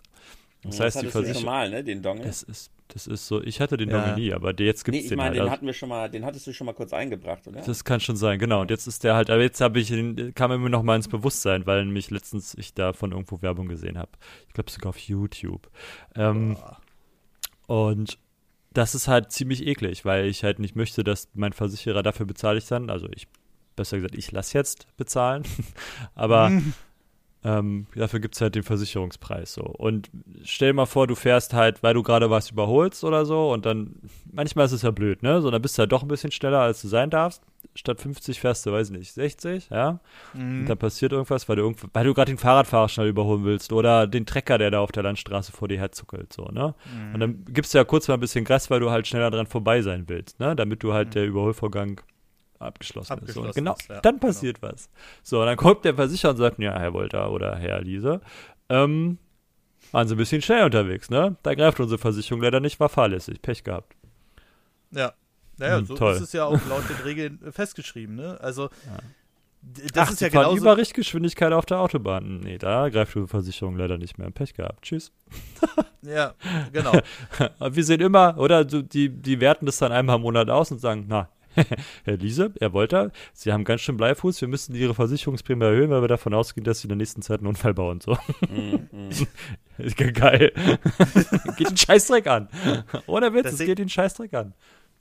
Das, 0.65 0.77
das 0.77 0.95
heißt, 0.95 1.05
die 1.05 1.07
Versicherung. 1.07 1.43
normal, 1.43 1.69
ne? 1.69 1.83
Den 1.83 2.01
Dongle. 2.01 2.25
Das 2.25 2.43
ist 2.43 2.71
das 2.89 3.07
ist 3.07 3.27
so, 3.27 3.41
ich 3.41 3.61
hatte 3.61 3.77
den 3.77 3.89
ja. 3.89 4.09
noch 4.09 4.15
nie, 4.15 4.31
aber 4.31 4.53
jetzt 4.59 4.85
gibt 4.85 4.95
es 4.95 5.01
nee, 5.01 5.05
ich 5.05 5.09
den 5.09 5.17
meine, 5.17 5.37
halt. 5.37 5.47
Den 5.47 5.51
hatten 5.51 5.65
wir 5.65 5.73
schon 5.73 5.89
mal, 5.89 6.09
den 6.09 6.23
hattest 6.23 6.45
du 6.45 6.53
schon 6.53 6.65
mal 6.65 6.73
kurz 6.73 6.93
eingebracht, 6.93 7.47
oder? 7.47 7.61
Das 7.61 7.83
kann 7.83 7.99
schon 7.99 8.15
sein, 8.15 8.37
genau. 8.37 8.61
Und 8.61 8.69
jetzt 8.69 8.85
ist 8.85 9.03
der 9.03 9.15
halt, 9.15 9.29
aber 9.29 9.41
jetzt 9.41 9.59
habe 9.59 9.79
ich 9.79 9.89
kam 10.35 10.61
mir 10.61 10.69
noch 10.69 10.83
mal 10.83 10.95
ins 10.95 11.07
Bewusstsein, 11.07 11.65
weil 11.65 11.83
nämlich 11.85 12.11
letztens 12.11 12.55
ich 12.55 12.73
da 12.73 12.93
von 12.93 13.11
irgendwo 13.11 13.41
Werbung 13.41 13.67
gesehen 13.67 13.97
habe. 13.97 14.11
Ich 14.47 14.53
glaube 14.53 14.69
sogar 14.69 14.89
auf 14.89 14.99
YouTube. 14.99 15.69
Ähm, 16.15 16.57
und 17.65 18.19
das 18.71 18.93
ist 18.93 19.07
halt 19.07 19.31
ziemlich 19.31 19.65
eklig, 19.65 20.05
weil 20.05 20.25
ich 20.25 20.43
halt 20.43 20.59
nicht 20.59 20.75
möchte, 20.75 21.03
dass 21.03 21.29
mein 21.33 21.53
Versicherer 21.53 22.03
dafür 22.03 22.27
bezahle 22.27 22.59
ich 22.59 22.67
dann. 22.67 22.91
Also 22.91 23.07
ich, 23.15 23.27
besser 23.75 23.97
gesagt, 23.97 24.15
ich 24.15 24.31
lasse 24.31 24.57
jetzt 24.57 24.87
bezahlen. 24.95 25.43
aber 26.15 26.51
Ähm, 27.45 27.85
dafür 27.95 28.19
gibt 28.19 28.33
es 28.33 28.41
halt 28.41 28.55
den 28.55 28.63
Versicherungspreis 28.63 29.53
so. 29.53 29.61
Und 29.61 30.09
stell 30.43 30.69
dir 30.69 30.73
mal 30.73 30.87
vor, 30.87 31.05
du 31.05 31.13
fährst 31.13 31.53
halt, 31.53 31.83
weil 31.83 31.93
du 31.93 32.01
gerade 32.01 32.31
was 32.31 32.49
überholst 32.49 33.03
oder 33.03 33.23
so 33.23 33.53
und 33.53 33.67
dann, 33.67 33.97
manchmal 34.31 34.65
ist 34.65 34.71
es 34.71 34.81
ja 34.81 34.89
blöd, 34.89 35.21
ne? 35.21 35.41
So, 35.41 35.51
dann 35.51 35.61
bist 35.61 35.77
du 35.77 35.81
halt 35.81 35.91
doch 35.91 36.01
ein 36.01 36.07
bisschen 36.07 36.31
schneller, 36.31 36.61
als 36.61 36.81
du 36.81 36.87
sein 36.87 37.11
darfst. 37.11 37.43
Statt 37.75 38.01
50 38.01 38.39
fährst 38.39 38.65
du, 38.65 38.71
weiß 38.71 38.89
nicht, 38.89 39.13
60, 39.13 39.69
ja? 39.69 39.99
Mhm. 40.33 40.61
Und 40.61 40.65
dann 40.65 40.77
passiert 40.79 41.11
irgendwas, 41.11 41.47
weil 41.47 41.57
du, 41.57 41.61
irgend, 41.61 41.81
weil 41.93 42.05
du 42.05 42.15
gerade 42.15 42.31
den 42.31 42.39
Fahrradfahrer 42.39 42.89
schnell 42.89 43.09
überholen 43.09 43.43
willst 43.43 43.71
oder 43.71 44.07
den 44.07 44.25
Trecker, 44.25 44.57
der 44.57 44.71
da 44.71 44.79
auf 44.79 44.91
der 44.91 45.03
Landstraße 45.03 45.51
vor 45.51 45.67
dir 45.67 45.77
herzuckelt, 45.77 46.33
so, 46.33 46.45
ne? 46.45 46.73
Mhm. 46.91 47.13
Und 47.13 47.19
dann 47.19 47.45
gibst 47.45 47.75
du 47.75 47.77
ja 47.77 47.83
kurz 47.83 48.07
mal 48.07 48.15
ein 48.15 48.21
bisschen 48.21 48.43
Gas, 48.43 48.71
weil 48.71 48.79
du 48.79 48.89
halt 48.89 49.05
schneller 49.05 49.29
dran 49.29 49.45
vorbei 49.45 49.83
sein 49.83 50.05
willst, 50.07 50.39
ne? 50.39 50.55
Damit 50.55 50.81
du 50.81 50.93
halt 50.93 51.09
mhm. 51.09 51.11
der 51.11 51.25
Überholvorgang 51.27 52.01
abgeschlossen, 52.59 53.13
abgeschlossen 53.13 53.49
ist. 53.49 53.57
Und 53.57 53.63
genau, 53.63 53.73
ist, 53.73 53.89
ja, 53.89 54.01
dann 54.01 54.19
genau. 54.19 54.27
passiert 54.27 54.61
genau. 54.61 54.73
was. 54.73 54.89
So, 55.23 55.43
dann 55.43 55.57
kommt 55.57 55.85
der 55.85 55.95
Versicherer 55.95 56.31
und 56.31 56.37
sagt, 56.37 56.59
ja, 56.59 56.77
Herr 56.77 56.93
Wolter 56.93 57.31
oder 57.31 57.55
Herr 57.55 57.81
Liese, 57.81 58.21
ähm, 58.69 59.17
waren 59.91 60.07
Sie 60.07 60.15
ein 60.15 60.17
bisschen 60.17 60.41
schnell 60.41 60.65
unterwegs, 60.65 61.09
ne? 61.09 61.35
Da 61.43 61.53
greift 61.55 61.79
unsere 61.79 61.99
Versicherung 61.99 62.41
leider 62.41 62.59
nicht, 62.59 62.79
war 62.79 62.89
fahrlässig, 62.89 63.41
Pech 63.41 63.63
gehabt. 63.63 63.95
Ja, 64.91 65.13
naja, 65.57 65.77
hm, 65.77 65.85
so 65.85 65.95
toll. 65.95 66.13
ist 66.13 66.21
es 66.21 66.33
ja 66.33 66.45
auch 66.45 66.59
laut 66.67 66.89
den 66.89 66.97
Regeln 66.97 67.39
festgeschrieben, 67.51 68.15
ne? 68.15 68.37
Also, 68.41 68.63
ja. 68.63 68.97
das 69.93 70.07
Ach, 70.07 70.11
ist 70.11 70.21
ja 70.21 70.29
genau. 70.29 70.55
über 70.55 70.77
Richtgeschwindigkeit 70.77 71.53
auf 71.53 71.65
der 71.65 71.79
Autobahn. 71.79 72.39
Nee, 72.41 72.57
da 72.57 72.89
greift 72.89 73.15
die 73.15 73.27
Versicherung 73.27 73.77
leider 73.77 73.97
nicht 73.97 74.17
mehr. 74.17 74.29
Pech 74.31 74.53
gehabt. 74.53 74.83
Tschüss. 74.83 75.11
ja, 76.01 76.33
genau. 76.73 76.93
Wir 77.69 77.83
sehen 77.83 78.01
immer, 78.01 78.37
oder 78.37 78.65
die, 78.65 79.09
die 79.09 79.39
werten 79.39 79.65
das 79.65 79.77
dann 79.77 79.91
einmal 79.91 80.17
im 80.17 80.23
Monat 80.23 80.49
aus 80.49 80.71
und 80.71 80.79
sagen, 80.79 81.05
na, 81.07 81.29
Herr 82.03 82.17
Liese, 82.17 82.53
Herr 82.59 82.73
Wolter, 82.73 83.11
Sie 83.33 83.51
haben 83.51 83.63
ganz 83.63 83.81
schön 83.81 83.97
Bleifuß, 83.97 84.41
wir 84.41 84.47
müssen 84.47 84.75
Ihre 84.75 84.93
Versicherungsprämie 84.93 85.65
erhöhen, 85.65 85.89
weil 85.89 86.01
wir 86.01 86.07
davon 86.07 86.33
ausgehen, 86.33 86.63
dass 86.63 86.79
Sie 86.79 86.85
in 86.85 86.89
der 86.89 86.97
nächsten 86.97 87.21
Zeit 87.21 87.39
einen 87.39 87.47
Unfall 87.47 87.73
bauen. 87.73 88.01
So. 88.01 88.17
Mm, 88.49 88.87
mm. 89.09 90.13
Geil. 90.13 90.53
geht 91.57 91.69
den 91.69 91.77
Scheißdreck 91.77 92.27
an. 92.27 92.49
Ohne 93.07 93.33
Witz, 93.33 93.53
es 93.53 93.59
geht 93.59 93.79
den 93.79 93.89
Scheißdreck 93.89 94.33
an. 94.33 94.53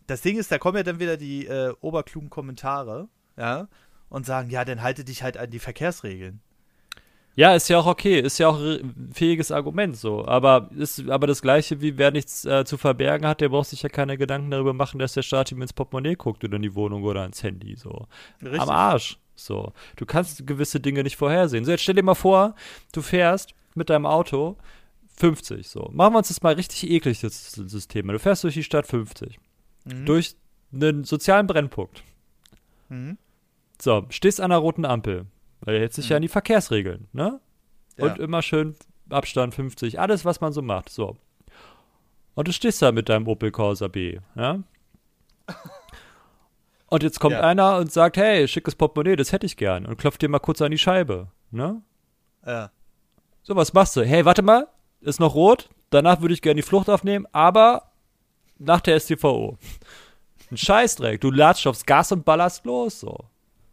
Das 0.07 0.21
Ding 0.21 0.37
ist, 0.37 0.51
da 0.53 0.59
kommen 0.59 0.77
ja 0.77 0.83
dann 0.83 1.01
wieder 1.01 1.17
die 1.17 1.47
äh, 1.47 1.73
oberklugen 1.81 2.31
Kommentare, 2.31 3.09
ja, 3.37 3.69
und 4.09 4.27
sagen, 4.27 4.51
ja, 4.51 4.65
dann 4.65 4.83
halte 4.83 5.05
dich 5.05 5.23
halt 5.23 5.37
an 5.37 5.51
die 5.51 5.59
Verkehrsregeln. 5.59 6.41
Ja, 7.37 7.55
ist 7.55 7.69
ja 7.69 7.79
auch 7.79 7.87
okay, 7.87 8.21
ist 8.21 8.39
ja 8.39 8.49
auch 8.49 8.59
ein 8.59 9.11
fähiges 9.13 9.51
Argument 9.51 9.97
so. 9.97 10.25
Aber 10.25 10.71
ist 10.77 11.09
aber 11.09 11.27
das 11.27 11.43
gleiche 11.43 11.81
wie 11.81 11.99
wer 11.99 12.11
nichts 12.11 12.45
äh, 12.45 12.65
zu 12.65 12.77
verbergen 12.79 13.27
hat, 13.27 13.41
der 13.41 13.49
braucht 13.49 13.69
sich 13.69 13.83
ja 13.83 13.89
keine 13.89 14.17
Gedanken 14.17 14.51
darüber 14.51 14.73
machen, 14.73 14.99
dass 14.99 15.15
der 15.15 15.23
Staat 15.23 15.51
ihm 15.51 15.61
ins 15.61 15.73
Portemonnaie 15.73 16.15
guckt 16.15 16.45
oder 16.45 16.57
in 16.57 16.63
die 16.63 16.75
Wohnung 16.75 17.03
oder 17.03 17.25
ins 17.25 17.43
Handy. 17.43 17.75
So. 17.77 18.07
Richtig. 18.41 18.61
Am 18.61 18.71
Arsch. 18.71 19.19
So. 19.35 19.73
Du 19.97 20.07
kannst 20.07 20.47
gewisse 20.47 20.79
Dinge 20.79 21.03
nicht 21.03 21.17
vorhersehen. 21.17 21.65
So, 21.65 21.73
jetzt 21.73 21.83
stell 21.83 21.97
dir 21.97 22.05
mal 22.05 22.15
vor, 22.15 22.55
du 22.93 23.03
fährst 23.03 23.55
mit 23.75 23.91
deinem 23.91 24.07
Auto 24.07 24.57
50. 25.17 25.69
So. 25.69 25.91
Machen 25.93 26.15
wir 26.15 26.19
uns 26.19 26.29
das 26.29 26.43
mal 26.43 26.55
richtig 26.55 26.89
eklig, 26.89 27.21
das 27.21 27.53
System. 27.53 28.09
Du 28.09 28.19
fährst 28.21 28.45
durch 28.45 28.55
die 28.55 28.63
Stadt 28.63 28.87
50. 28.87 29.41
Mhm. 29.85 30.07
Durch 30.07 30.37
einen 30.73 31.03
sozialen 31.03 31.49
Brennpunkt. 31.49 32.05
Mhm. 32.89 33.19
So, 33.81 34.07
stehst 34.11 34.41
an 34.41 34.53
einer 34.53 34.61
roten 34.61 34.85
Ampel 34.85 35.27
weil 35.65 35.75
er 35.75 35.81
hält 35.81 35.93
sich 35.93 36.07
mhm. 36.07 36.11
ja 36.11 36.17
an 36.17 36.23
die 36.23 36.29
Verkehrsregeln, 36.29 37.09
ne? 37.13 37.41
Ja. 37.97 38.05
Und 38.05 38.19
immer 38.19 38.43
schön 38.43 38.75
Abstand 39.09 39.55
50, 39.55 40.01
alles, 40.01 40.25
was 40.25 40.41
man 40.41 40.53
so 40.53 40.63
macht. 40.63 40.89
So. 40.89 41.17
Und 42.35 42.49
du 42.49 42.53
stehst 42.53 42.83
da 42.83 42.93
mit 42.93 43.09
deinem 43.09 43.29
Opel 43.29 43.51
Corsa 43.51 43.89
B, 43.89 44.19
ja? 44.35 44.59
Und 46.87 47.03
jetzt 47.03 47.19
kommt 47.19 47.33
ja. 47.33 47.41
einer 47.41 47.79
und 47.79 47.91
sagt, 47.91 48.17
hey, 48.19 48.47
schickes 48.47 48.77
Portemonnaie, 48.77 49.17
das 49.17 49.33
hätte 49.33 49.47
ich 49.47 49.57
gern. 49.57 49.85
Und 49.85 49.97
klopft 49.97 50.23
dir 50.23 50.29
mal 50.29 50.39
kurz 50.39 50.63
an 50.63 50.71
die 50.71 50.79
Scheibe, 50.79 51.27
ne? 51.51 51.83
Ja. 52.47 52.71
So, 53.43 53.57
was 53.57 53.73
machst 53.73 53.97
du? 53.97 54.05
Hey, 54.05 54.25
warte 54.25 54.43
mal, 54.43 54.69
ist 55.01 55.19
noch 55.19 55.35
rot, 55.35 55.71
danach 55.91 56.21
würde 56.21 56.35
ich 56.35 56.43
gerne 56.43 56.61
die 56.61 56.67
Flucht 56.67 56.89
aufnehmen, 56.89 57.27
aber 57.33 57.91
nach 58.59 58.81
der 58.81 59.01
STVO. 59.01 59.59
Ein 60.53 60.57
Scheißdreck, 60.57 61.21
du 61.21 61.33
latschst 61.33 61.67
aufs 61.67 61.85
Gas 61.85 62.13
und 62.13 62.25
ballerst 62.25 62.65
los, 62.65 63.01
so. 63.01 63.25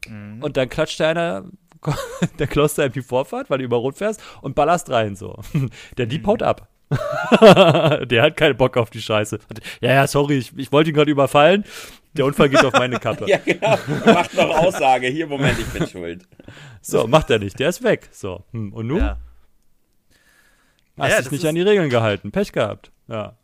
Mhm. 0.08 0.42
Und 0.42 0.58
dann 0.58 0.70
klatscht 0.70 1.00
da 1.00 1.10
einer 1.10 1.46
der 2.40 2.48
Kloster 2.48 2.84
MP 2.84 3.02
Vorfahrt, 3.02 3.50
weil 3.50 3.60
du 3.60 3.64
über 3.64 3.78
Rot 3.78 3.98
fährst 3.98 4.22
und 4.42 4.56
ballerst 4.56 4.90
rein 4.90 5.16
so. 5.16 5.40
Der 5.98 6.06
Dieb 6.06 6.24
mhm. 6.24 6.28
haut 6.28 6.44
ab. 6.44 6.68
der 8.06 8.22
hat 8.22 8.36
keinen 8.36 8.58
Bock 8.58 8.76
auf 8.76 8.90
die 8.90 9.02
Scheiße. 9.02 9.40
Ja, 9.80 9.94
ja, 9.94 10.08
sorry, 10.08 10.40
ich, 10.40 10.58
ich 10.58 10.74
wollte 10.74 10.90
ihn 10.90 10.94
gerade 10.94 11.10
überfallen. 11.10 11.64
Der 12.14 12.26
Unfall 12.26 12.50
geht 12.50 12.66
auf 12.66 12.74
meine 12.74 13.00
Kappe. 13.00 13.30
ja, 13.30 13.38
genau. 13.38 13.78
Macht 14.06 14.34
noch 14.34 14.50
Aussage. 14.58 15.08
Hier, 15.08 15.26
Moment, 15.26 15.58
ich 15.58 15.68
bin 15.68 15.88
schuld. 15.88 16.28
So, 16.82 17.08
macht 17.08 17.30
er 17.30 17.40
nicht. 17.40 17.58
Der 17.60 17.70
ist 17.70 17.82
weg. 17.82 18.10
So. 18.12 18.44
Hm, 18.52 18.74
und 18.74 18.88
nun? 18.88 18.98
Ja. 18.98 19.18
Hast 20.98 21.12
ja, 21.12 21.22
dich 21.22 21.32
nicht 21.32 21.46
an 21.46 21.56
die 21.56 21.62
Regeln 21.62 21.90
gehalten. 21.90 22.32
Pech 22.32 22.52
gehabt. 22.52 22.92
Ja. 23.08 23.38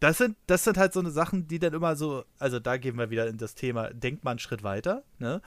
das 0.00 0.18
sind, 0.18 0.36
das 0.46 0.64
sind 0.64 0.78
halt 0.78 0.92
so 0.92 1.00
eine 1.00 1.10
Sachen, 1.10 1.46
die 1.46 1.58
dann 1.58 1.74
immer 1.74 1.96
so, 1.96 2.24
also 2.38 2.58
da 2.58 2.78
gehen 2.78 2.96
wir 2.96 3.10
wieder 3.10 3.26
in 3.26 3.36
das 3.36 3.54
Thema, 3.54 3.90
denkt 3.90 4.24
mal 4.24 4.32
einen 4.32 4.40
Schritt 4.40 4.62
weiter, 4.62 5.02
ne? 5.18 5.42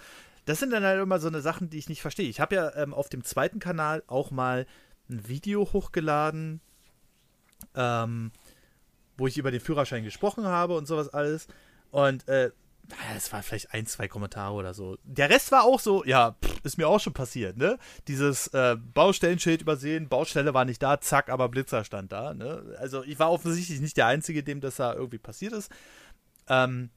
Das 0.46 0.60
sind 0.60 0.72
dann 0.72 0.84
halt 0.84 1.02
immer 1.02 1.20
so 1.20 1.28
eine 1.28 1.42
Sachen, 1.42 1.70
die 1.70 1.78
ich 1.78 1.90
nicht 1.90 2.02
verstehe. 2.02 2.30
Ich 2.30 2.40
habe 2.40 2.56
ja 2.56 2.76
ähm, 2.76 2.94
auf 2.94 3.10
dem 3.10 3.24
zweiten 3.24 3.60
Kanal 3.60 4.04
auch 4.08 4.32
mal 4.32 4.66
ein 5.10 5.28
Video 5.28 5.62
hochgeladen, 5.74 6.62
ähm, 7.76 8.32
wo 9.18 9.28
ich 9.28 9.38
über 9.38 9.52
den 9.52 9.62
Führerschein 9.62 10.04
gesprochen 10.04 10.46
habe 10.46 10.76
und 10.76 10.86
sowas 10.86 11.10
alles. 11.10 11.48
Und 11.92 12.28
äh, 12.28 12.52
es 13.16 13.32
waren 13.32 13.44
vielleicht 13.44 13.74
ein, 13.74 13.86
zwei 13.86 14.08
Kommentare 14.08 14.54
oder 14.54 14.74
so. 14.74 14.98
Der 15.04 15.30
Rest 15.30 15.52
war 15.52 15.64
auch 15.64 15.80
so, 15.80 16.04
ja, 16.06 16.36
pff, 16.44 16.60
ist 16.64 16.78
mir 16.78 16.88
auch 16.88 17.00
schon 17.00 17.14
passiert, 17.14 17.58
ne? 17.58 17.80
Dieses 18.08 18.48
äh, 18.48 18.76
Baustellenschild 18.76 19.62
übersehen, 19.62 20.08
Baustelle 20.08 20.54
war 20.54 20.66
nicht 20.66 20.84
da, 20.84 21.00
zack, 21.02 21.30
aber 21.30 21.50
Blitzer 21.50 21.84
stand 21.84 22.12
da, 22.12 22.34
ne? 22.34 22.76
Also 22.80 23.04
ich 23.04 23.18
war 23.18 23.32
offensichtlich 23.32 23.80
nicht 23.80 23.98
der 23.98 24.08
Einzige, 24.08 24.44
dem 24.44 24.62
das 24.62 24.76
da 24.76 24.94
irgendwie 24.94 25.18
passiert 25.18 25.54
ist. 25.54 25.72
Ähm, 26.48 26.90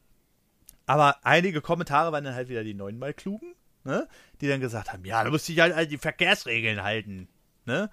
aber 0.89 1.19
einige 1.23 1.61
Kommentare 1.61 2.13
waren 2.13 2.25
dann 2.25 2.35
halt 2.35 2.49
wieder 2.49 2.65
die 2.65 2.73
neunmal 2.73 3.13
klugen, 3.13 3.55
ne? 3.85 4.09
Die 4.41 4.49
dann 4.49 4.61
gesagt 4.61 4.91
haben, 4.91 5.05
ja, 5.05 5.23
da 5.23 5.31
musst 5.31 5.47
du 5.47 5.53
dich 5.53 5.61
halt 5.61 5.75
an 5.75 5.87
die 5.87 5.99
Verkehrsregeln 5.99 6.83
halten, 6.83 7.29
ne? 7.67 7.91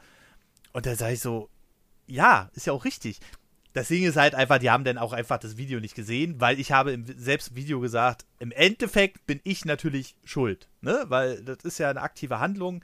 Und 0.71 0.85
da 0.85 0.95
sage 0.95 1.13
ich 1.13 1.19
so, 1.19 1.49
ja, 2.07 2.49
ist 2.53 2.67
ja 2.67 2.73
auch 2.73 2.85
richtig. 2.85 3.19
Das 3.73 3.89
Ding 3.89 4.05
ist 4.05 4.15
halt 4.15 4.33
einfach, 4.33 4.59
die 4.59 4.69
haben 4.69 4.85
dann 4.85 4.97
auch 4.97 5.11
einfach 5.11 5.37
das 5.39 5.57
Video 5.57 5.81
nicht 5.81 5.93
gesehen, 5.93 6.39
weil 6.39 6.57
ich 6.57 6.71
habe 6.71 6.93
im 6.93 7.05
selbst 7.05 7.53
Video 7.53 7.81
gesagt, 7.81 8.25
im 8.39 8.53
Endeffekt 8.53 9.27
bin 9.27 9.41
ich 9.43 9.65
natürlich 9.65 10.15
schuld, 10.23 10.69
ne? 10.79 11.03
Weil 11.09 11.43
das 11.43 11.65
ist 11.65 11.77
ja 11.79 11.89
eine 11.89 12.01
aktive 12.01 12.39
Handlung. 12.39 12.81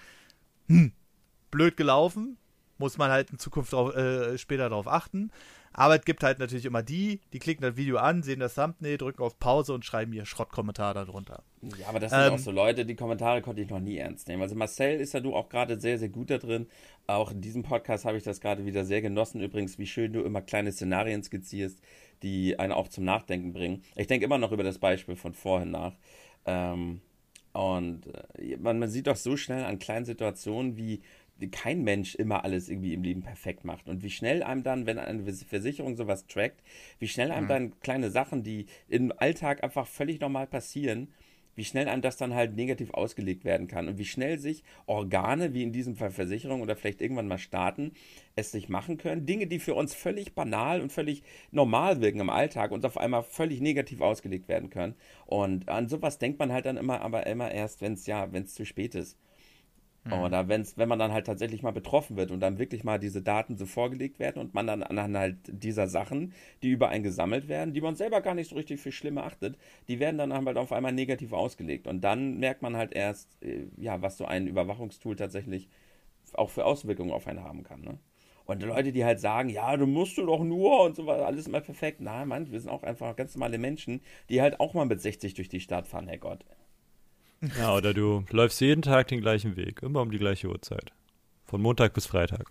Hm, 0.68 0.92
blöd 1.52 1.78
gelaufen, 1.78 2.38
muss 2.78 2.98
man 2.98 3.12
halt 3.12 3.32
in 3.32 3.40
Zukunft 3.40 3.72
drauf, 3.72 3.96
äh, 3.96 4.38
später 4.38 4.68
darauf 4.68 4.90
achten. 4.90 5.32
Aber 5.74 5.96
es 5.96 6.04
gibt 6.04 6.24
halt 6.24 6.40
natürlich 6.40 6.66
immer 6.66 6.84
die, 6.84 7.22
die 7.32 7.40
klicken 7.40 7.62
das 7.64 7.78
Video 7.78 7.98
an, 7.98 8.24
sehen 8.24 8.40
das 8.40 8.56
Thumbnail, 8.56 8.98
drücken 8.98 9.22
auf 9.24 9.40
Pause 9.40 9.74
und 9.74 9.86
schreiben 9.86 10.12
ihr 10.12 10.26
Schrottkommentar 10.26 10.94
darunter. 10.94 11.44
Ja, 11.62 11.88
aber 11.88 12.00
das 12.00 12.12
sind 12.12 12.20
ähm, 12.20 12.34
auch 12.34 12.40
so 12.40 12.52
Leute, 12.52 12.86
die 12.86 12.96
Kommentare 12.96 13.42
konnte 13.42 13.62
ich 13.62 13.70
noch 13.70 13.80
nie 13.80 13.98
ernst 13.98 14.28
nehmen. 14.28 14.42
Also 14.42 14.56
Marcel 14.56 15.00
ist 15.00 15.14
ja 15.14 15.22
du 15.22 15.34
auch 15.34 15.48
gerade 15.48 15.80
sehr, 15.80 15.98
sehr 15.98 16.10
gut 16.10 16.30
da 16.30 16.38
drin. 16.38 16.68
Auch 17.08 17.32
in 17.32 17.42
diesem 17.42 17.64
Podcast 17.64 18.04
habe 18.04 18.18
ich 18.18 18.24
das 18.24 18.42
gerade 18.42 18.66
wieder 18.66 18.84
sehr 18.84 19.02
genossen. 19.02 19.42
Übrigens, 19.42 19.78
wie 19.78 19.88
schön 19.88 20.12
du 20.12 20.22
immer 20.22 20.42
kleine 20.42 20.72
Szenarien 20.72 21.24
skizzierst, 21.24 21.80
die 22.22 22.60
einen 22.60 22.74
auch 22.74 22.90
zum 22.90 23.06
Nachdenken 23.06 23.54
bringen. 23.54 23.84
Ich 23.96 24.08
denke 24.08 24.26
immer 24.26 24.38
noch 24.38 24.52
über 24.52 24.64
das 24.64 24.80
Beispiel 24.80 25.16
von 25.16 25.34
vorhin 25.34 25.72
nach. 25.72 25.94
Ähm, 26.46 27.02
und 27.54 28.08
äh, 28.38 28.58
man, 28.58 28.80
man 28.80 28.90
sieht 28.90 29.08
doch 29.08 29.16
so 29.16 29.38
schnell 29.38 29.64
an 29.64 29.80
kleinen 29.80 30.06
Situationen, 30.06 30.78
wie 30.78 31.02
kein 31.50 31.84
Mensch 31.84 32.16
immer 32.16 32.44
alles 32.44 32.70
irgendwie 32.70 32.94
im 32.94 33.04
Leben 33.04 33.22
perfekt 33.22 33.64
macht. 33.66 33.88
Und 33.88 34.04
wie 34.04 34.10
schnell 34.10 34.44
einem 34.44 34.64
dann, 34.64 34.86
wenn 34.86 35.00
eine 35.00 35.24
Versicherung 35.34 35.96
sowas 35.96 36.28
trackt, 36.28 36.62
wie 37.00 37.08
schnell 37.08 37.32
einem 37.32 37.46
mhm. 37.46 37.50
dann 37.50 37.80
kleine 37.80 38.12
Sachen, 38.12 38.44
die 38.44 38.68
im 38.88 39.14
Alltag 39.18 39.64
einfach 39.64 39.88
völlig 39.88 40.20
normal 40.20 40.48
passieren, 40.48 41.08
wie 41.56 41.66
schnell 41.66 41.88
einem 41.88 42.02
das 42.02 42.18
dann 42.18 42.34
halt 42.34 42.56
negativ 42.56 42.94
ausgelegt 42.94 43.44
werden 43.44 43.68
kann 43.68 43.88
und 43.88 43.98
wie 43.98 44.06
schnell 44.06 44.40
sich 44.40 44.64
Organe, 44.86 45.54
wie 45.54 45.64
in 45.64 45.74
diesem 45.74 45.96
Fall 45.96 46.12
Versicherung 46.12 46.62
oder 46.62 46.76
vielleicht 46.76 47.02
irgendwann 47.02 47.28
mal 47.28 47.38
Staaten, 47.38 47.92
es 48.36 48.52
sich 48.52 48.70
machen 48.70 48.98
können. 48.98 49.26
Dinge, 49.26 49.48
die 49.48 49.60
für 49.60 49.76
uns 49.76 49.94
völlig 49.94 50.34
banal 50.34 50.82
und 50.82 50.92
völlig 50.92 51.24
normal 51.52 52.02
wirken 52.02 52.20
im 52.20 52.30
Alltag, 52.30 52.72
uns 52.72 52.86
auf 52.86 52.98
einmal 52.98 53.24
völlig 53.24 53.62
negativ 53.62 54.02
ausgelegt 54.02 54.48
werden 54.48 54.70
können. 54.70 54.96
Und 55.26 55.70
an 55.70 55.90
sowas 55.90 56.20
denkt 56.20 56.40
man 56.40 56.52
halt 56.52 56.66
dann 56.66 56.78
immer, 56.78 57.02
aber 57.02 57.28
immer 57.28 57.52
erst, 57.52 57.82
wenn 57.82 57.94
es 57.94 58.06
ja, 58.06 58.32
wenn 58.32 58.44
es 58.44 58.56
zu 58.56 58.66
spät 58.66 58.96
ist. 58.96 59.18
Mhm. 60.04 60.14
Oder 60.14 60.48
wenn's, 60.48 60.78
wenn 60.78 60.90
man 60.90 60.98
dann 60.98 61.12
halt 61.12 61.28
tatsächlich 61.28 61.62
mal 61.62 61.72
betroffen 61.72 62.18
wird 62.18 62.32
und 62.32 62.40
dann 62.40 62.58
wirklich 62.58 62.84
mal 62.84 62.98
diese 62.98 63.22
Daten 63.22 63.56
so 63.58 63.66
vorgelegt 63.68 64.20
werden 64.20 64.40
und 64.40 64.54
man 64.54 64.66
dann 64.66 64.82
anhand 64.82 65.16
halt 65.16 65.38
dieser 65.48 65.88
Sachen, 65.88 66.34
die 66.64 66.70
über 66.72 66.90
einen 66.90 67.04
gesammelt 67.04 67.48
werden, 67.48 67.74
die 67.74 67.82
man 67.82 67.96
selber 67.96 68.22
gar 68.22 68.34
nicht 68.34 68.50
so 68.50 68.56
richtig 68.56 68.80
für 68.80 68.92
schlimm 68.92 69.20
achtet, 69.20 69.58
die 69.88 70.00
werden 70.00 70.18
dann 70.18 70.34
halt 70.34 70.58
auf 70.58 70.72
einmal 70.72 70.92
negativ 70.92 71.34
ausgelegt. 71.34 71.86
Und 71.88 72.02
dann 72.02 72.40
merkt 72.40 72.64
man 72.64 72.76
halt 72.78 72.94
erst, 72.94 73.30
äh, 73.44 73.68
ja, 73.78 74.02
was 74.02 74.18
so 74.18 74.26
ein 74.26 74.48
Überwachungstool 74.48 75.16
tatsächlich 75.16 75.70
auch 76.34 76.50
für 76.50 76.66
Auswirkungen 76.66 77.12
auf 77.12 77.28
einen 77.28 77.44
haben 77.44 77.64
kann. 77.64 77.82
Ne? 77.82 78.00
Und 78.46 78.64
Leute, 78.64 78.92
die 78.92 79.06
halt 79.06 79.20
sagen, 79.20 79.50
ja, 79.50 79.78
du 79.78 79.86
musst 79.86 80.18
du 80.18 80.26
doch 80.26 80.44
nur 80.44 80.82
und 80.82 80.96
so 80.96 81.06
weiter, 81.06 81.26
alles 81.28 81.48
mal 81.48 81.62
perfekt. 81.62 82.02
Nein, 82.02 82.28
Mann, 82.28 82.52
wir 82.52 82.60
sind 82.60 82.70
auch 82.72 82.84
einfach 82.84 83.16
ganz 83.16 83.36
normale 83.36 83.58
Menschen, 83.60 84.02
die 84.30 84.42
halt 84.42 84.60
auch 84.60 84.74
mal 84.74 84.86
mit 84.86 85.02
60 85.02 85.36
durch 85.36 85.50
die 85.50 85.60
Stadt 85.60 85.88
fahren, 85.88 86.08
Herrgott. 86.08 86.44
Ja, 87.58 87.76
oder 87.76 87.94
du 87.94 88.24
läufst 88.30 88.62
jeden 88.62 88.82
Tag 88.82 89.08
den 89.08 89.22
gleichen 89.22 89.56
Weg, 89.56 89.82
immer 89.82 90.02
um 90.02 90.12
die 90.12 90.20
gleiche 90.20 90.48
Uhrzeit. 90.48 90.92
Von 91.46 91.62
Montag 91.62 91.94
bis 91.94 92.06
Freitag. 92.06 92.46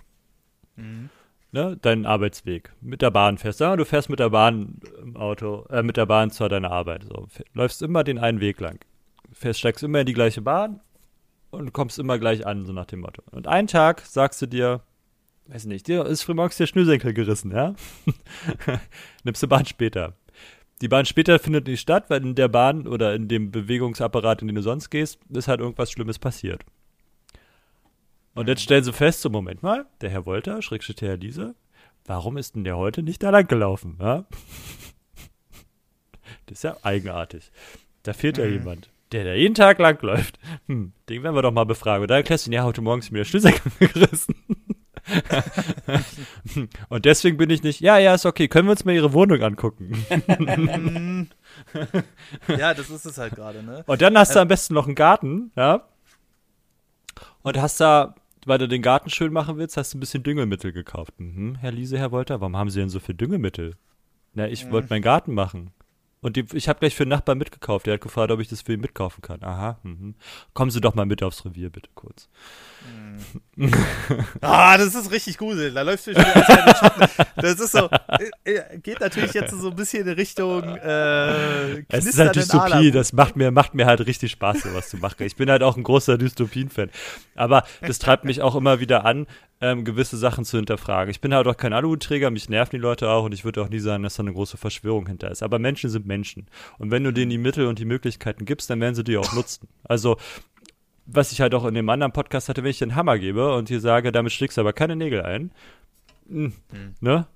Mhm. 0.77 1.11
Ne, 1.53 1.77
deinen 1.81 2.07
Arbeitsweg. 2.07 2.73
Mit 2.81 3.03
der 3.03 3.11
Bahn 3.11 3.39
fährst. 3.39 3.61
Ja, 3.61 3.75
du 3.75 3.85
fährst 3.85 4.09
mit 4.09 4.21
der 4.21 4.31
Bahn 4.31 4.81
im 5.03 5.17
Auto, 5.17 5.67
äh, 5.71 5.83
mit 5.83 5.97
der 5.97 6.07
Bahn 6.07 6.31
zu 6.31 6.47
deiner 6.49 6.71
Arbeit. 6.71 7.05
So. 7.05 7.27
Läufst 7.55 7.83
immer 7.83 8.05
den 8.05 8.19
einen 8.19 8.41
Weg 8.41 8.61
lang. 8.61 8.79
Fährst, 9.33 9.61
steigst 9.61 9.83
immer 9.83 10.01
in 10.01 10.07
die 10.07 10.13
gleiche 10.13 10.43
Bahn 10.43 10.81
und 11.51 11.73
kommst 11.73 11.99
immer 11.99 12.19
gleich 12.19 12.47
an, 12.47 12.67
so 12.67 12.73
nach 12.73 12.87
dem 12.87 13.01
Motto. 13.01 13.23
Und 13.33 13.49
einen 13.49 13.67
Tag 13.67 14.01
sagst 14.03 14.41
du 14.43 14.47
dir, 14.47 14.83
weiß 15.47 15.65
nicht, 15.67 15.89
dir 15.89 16.07
ist 16.07 16.23
frühmorgens 16.23 16.57
der 16.57 16.67
Schnürsenkel 16.67 17.13
gerissen, 17.13 17.51
ja? 17.51 17.75
Nimmst 19.25 19.43
du 19.43 19.49
Bahn 19.49 19.67
später. 19.67 20.15
Die 20.81 20.89
Bahn 20.89 21.05
später 21.05 21.39
findet 21.39 21.67
nicht 21.67 21.81
statt, 21.81 22.09
weil 22.09 22.25
in 22.25 22.35
der 22.35 22.49
Bahn 22.49 22.87
oder 22.87 23.15
in 23.15 23.29
dem 23.29 23.51
Bewegungsapparat, 23.51 24.41
in 24.41 24.49
den 24.49 24.57
du 24.57 24.63
sonst 24.63 24.91
gehst, 24.91 25.19
ist 25.29 25.49
halt 25.49 25.61
irgendwas 25.61 25.91
Schlimmes 25.91 26.19
passiert. 26.19 26.65
Und 28.35 28.49
jetzt 28.49 28.63
stellen 28.63 28.85
sie 28.85 28.93
fest, 28.93 29.21
so 29.21 29.29
Moment 29.29 29.63
mal, 29.63 29.87
der 30.01 30.11
Herr 30.11 30.25
Wolter, 30.25 30.63
Schrägstrich 30.63 31.03
Herr 31.03 31.17
Liese, 31.17 31.55
warum 32.07 32.37
ist 32.39 32.55
denn 32.55 32.65
der 32.65 32.79
heute 32.79 33.03
nicht 33.03 33.23
da 33.23 33.31
lang 33.31 33.47
gelaufen? 33.47 33.99
Ja? 34.01 34.25
Das 36.47 36.59
ist 36.59 36.63
ja 36.65 36.77
eigenartig. 36.83 37.53
Da 38.03 38.13
fehlt 38.13 38.37
mhm. 38.37 38.43
ja 38.43 38.51
jemand, 38.51 38.91
der 39.13 39.25
da 39.25 39.35
jeden 39.35 39.55
Tag 39.55 39.79
lang 39.79 40.03
läuft. 40.03 40.39
Hm, 40.67 40.93
den 41.09 41.23
werden 41.23 41.35
wir 41.37 41.43
doch 41.43 41.53
mal 41.53 41.65
befragen. 41.65 42.03
Und 42.03 42.11
da 42.11 42.17
erklärst 42.17 42.49
du, 42.49 42.51
ja, 42.51 42.65
heute 42.65 42.81
Morgen 42.81 43.01
ist 43.01 43.13
mir 43.13 43.19
der 43.19 43.25
Schlüssel 43.25 43.53
gerissen. 43.79 44.35
Und 46.89 47.05
deswegen 47.05 47.37
bin 47.37 47.51
ich 47.51 47.63
nicht, 47.63 47.81
ja, 47.81 47.99
ja, 47.99 48.15
ist 48.15 48.27
okay, 48.27 48.49
können 48.49 48.69
wir 48.69 48.73
uns 48.73 48.85
mal 48.85 48.95
ihre 48.95 49.13
Wohnung 49.13 49.43
angucken. 49.43 50.05
ja, 52.49 52.75
das 52.75 52.91
ist 52.91 53.05
es 53.05 53.19
halt 53.19 53.35
gerade, 53.35 53.63
ne? 53.63 53.85
Und 53.87 54.03
dann 54.03 54.17
hast 54.17 54.35
du 54.35 54.41
am 54.41 54.49
besten 54.49 54.75
noch 54.75 54.87
einen 54.87 54.95
Garten, 54.95 55.53
ja? 55.57 55.89
Und 57.43 57.57
hast 57.59 57.81
da, 57.81 58.15
weil 58.47 58.59
du 58.59 58.69
den 58.69 58.83
Garten 58.83 59.11
schön 59.11 59.33
machen 59.33 59.57
willst, 59.57 59.77
hast 59.77 59.95
du 59.95 59.99
ein 59.99 60.01
bisschen 60.01 60.23
Düngemittel 60.23 60.73
gekauft. 60.73 61.15
Mhm, 61.19 61.57
Herr 61.57 61.73
Liese, 61.73 61.99
Herr 61.99 62.13
Wolter, 62.13 62.41
warum 62.41 62.57
haben 62.57 62.71
Sie 62.71 62.81
denn 62.81 62.89
so 62.89 63.01
viel 63.01 63.15
Düngemittel? 63.15 63.77
Na, 64.35 64.49
ich 64.49 64.67
mhm. 64.67 64.71
wollte 64.71 64.89
meinen 64.91 65.03
Garten 65.03 65.35
machen. 65.35 65.73
Und 66.23 66.37
die, 66.37 66.45
ich 66.53 66.69
habe 66.69 66.79
gleich 66.79 66.95
für 66.95 67.05
den 67.05 67.11
Nachbarn 67.11 67.39
mitgekauft. 67.39 67.87
Der 67.87 67.95
hat 67.95 68.03
gefragt, 68.03 68.31
ob 68.31 68.41
ich 68.41 68.49
das 68.49 68.63
für 68.63 68.75
ihn 68.75 68.81
mitkaufen 68.81 69.23
kann. 69.23 69.43
Aha. 69.43 69.79
Mhm. 69.83 70.15
Kommen 70.53 70.71
Sie 70.71 70.81
doch 70.81 70.95
mal 70.95 71.07
mit 71.07 71.23
aufs 71.23 71.45
Revier, 71.45 71.71
bitte 71.71 71.89
kurz. 71.95 72.29
Mhm. 73.57 73.73
ah, 74.41 74.79
das 74.79 74.95
ist 74.95 75.11
richtig 75.11 75.37
gruselig. 75.39 75.75
Da 75.75 75.83
läufst 75.83 76.07
du 76.07 76.15
schon 76.15 76.25
als 76.25 76.81
Das 77.37 77.61
ist 77.61 77.73
so, 77.73 77.89
äh, 78.45 78.53
äh, 78.53 78.79
geht 78.79 79.01
natürlich 79.01 79.35
jetzt 79.35 79.53
so 79.53 79.69
ein 79.69 79.77
bisschen 79.77 80.07
in 80.07 80.15
Richtung 80.15 80.63
äh, 80.63 81.81
Es 81.89 82.07
ist 82.07 82.19
halt 82.19 82.37
Dystopie. 82.37 82.91
Das 82.91 83.13
macht 83.13 83.37
mir, 83.37 83.51
macht 83.51 83.75
mir 83.75 83.87
halt 83.87 84.07
richtig 84.07 84.33
Spaß, 84.33 84.63
sowas 84.63 84.89
zu 84.89 84.97
machen. 84.97 85.25
Ich 85.25 85.37
bin 85.37 85.51
halt 85.51 85.63
auch 85.63 85.77
ein 85.77 85.83
großer 85.83 86.17
Dystopien-Fan. 86.19 86.91
Aber 87.35 87.65
das 87.81 87.99
treibt 87.99 88.25
mich 88.25 88.43
auch 88.43 88.55
immer 88.55 88.81
wieder 88.81 89.05
an, 89.05 89.27
ähm, 89.61 89.85
gewisse 89.85 90.17
Sachen 90.17 90.45
zu 90.45 90.57
hinterfragen. 90.57 91.11
Ich 91.11 91.21
bin 91.21 91.35
halt 91.35 91.47
auch 91.47 91.57
kein 91.57 91.73
Aluhutträger, 91.73 92.31
mich 92.31 92.49
nerven 92.49 92.77
die 92.77 92.83
Leute 92.83 93.11
auch 93.11 93.25
und 93.25 93.33
ich 93.33 93.45
würde 93.45 93.63
auch 93.63 93.69
nie 93.69 93.79
sagen, 93.79 94.03
dass 94.03 94.15
da 94.15 94.23
eine 94.23 94.33
große 94.33 94.57
Verschwörung 94.57 95.07
hinter 95.07 95.31
ist. 95.31 95.43
Aber 95.43 95.59
Menschen 95.59 95.91
sind 95.91 96.07
Menschen. 96.07 96.47
Und 96.79 96.91
wenn 96.91 97.05
du 97.05 97.13
denen 97.13 97.31
die 97.31 97.39
Mittel 97.39 97.67
und 97.67 97.79
die 97.79 97.85
Möglichkeiten 97.85 98.47
gibst, 98.47 98.71
dann 98.71 98.81
werden 98.81 98.95
sie 98.95 99.05
die 99.05 99.19
auch 99.19 99.33
nutzen. 99.35 99.69
Also, 99.85 100.17
was 101.13 101.33
ich 101.33 101.41
halt 101.41 101.55
auch 101.55 101.65
in 101.65 101.75
dem 101.75 101.89
anderen 101.89 102.13
Podcast 102.13 102.49
hatte, 102.49 102.63
wenn 102.63 102.71
ich 102.71 102.79
den 102.79 102.95
Hammer 102.95 103.19
gebe 103.19 103.55
und 103.55 103.69
hier 103.69 103.81
sage, 103.81 104.13
damit 104.13 104.33
schlägst 104.33 104.57
du 104.57 104.63
aber 104.63 104.73
keine 104.73 104.97
Nägel 104.97 105.23
ein, 105.23 105.51
mh, 106.29 106.53
hm. 106.71 106.95
ne? 107.01 107.27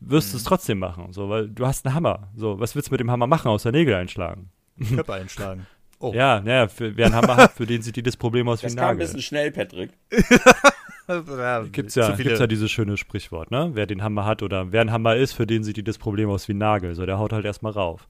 Wirst 0.00 0.32
du 0.32 0.36
es 0.36 0.42
hm. 0.42 0.48
trotzdem 0.48 0.78
machen, 0.78 1.12
so, 1.12 1.28
weil 1.28 1.48
du 1.48 1.66
hast 1.66 1.86
einen 1.86 1.94
Hammer. 1.94 2.28
So, 2.36 2.58
was 2.58 2.74
willst 2.74 2.88
du 2.88 2.92
mit 2.92 3.00
dem 3.00 3.10
Hammer 3.10 3.26
machen, 3.26 3.48
außer 3.48 3.72
Nägel 3.72 3.94
einschlagen? 3.94 4.50
Körper 4.94 5.14
einschlagen. 5.14 5.66
Oh. 6.00 6.12
Ja, 6.12 6.40
naja, 6.40 6.68
wer 6.76 7.06
einen 7.06 7.14
Hammer 7.14 7.36
hat, 7.36 7.52
für 7.52 7.64
den 7.64 7.80
sieht 7.80 8.04
das 8.06 8.16
Problem 8.16 8.46
aus 8.46 8.60
das 8.60 8.72
wie 8.72 8.74
ein 8.74 8.84
Nagel. 8.84 8.98
Das 8.98 9.12
kam 9.12 9.16
ein 9.16 9.16
bisschen 9.16 9.22
schnell, 9.22 9.50
Patrick. 9.52 9.90
ja, 11.08 11.62
gibt's 11.62 11.94
ja, 11.94 12.14
gibt's 12.14 12.40
ja 12.40 12.46
dieses 12.46 12.70
schöne 12.70 12.98
Sprichwort, 12.98 13.50
ne? 13.50 13.70
Wer 13.72 13.86
den 13.86 14.02
Hammer 14.02 14.26
hat 14.26 14.42
oder 14.42 14.70
wer 14.70 14.82
ein 14.82 14.92
Hammer 14.92 15.16
ist, 15.16 15.32
für 15.32 15.46
den 15.46 15.64
sieht 15.64 15.78
die 15.78 15.84
das 15.84 15.96
Problem 15.96 16.28
aus 16.28 16.46
wie 16.48 16.52
ein 16.52 16.58
Nagel. 16.58 16.94
So, 16.94 17.06
der 17.06 17.18
haut 17.18 17.32
halt 17.32 17.46
erstmal 17.46 17.72
rauf. 17.72 18.06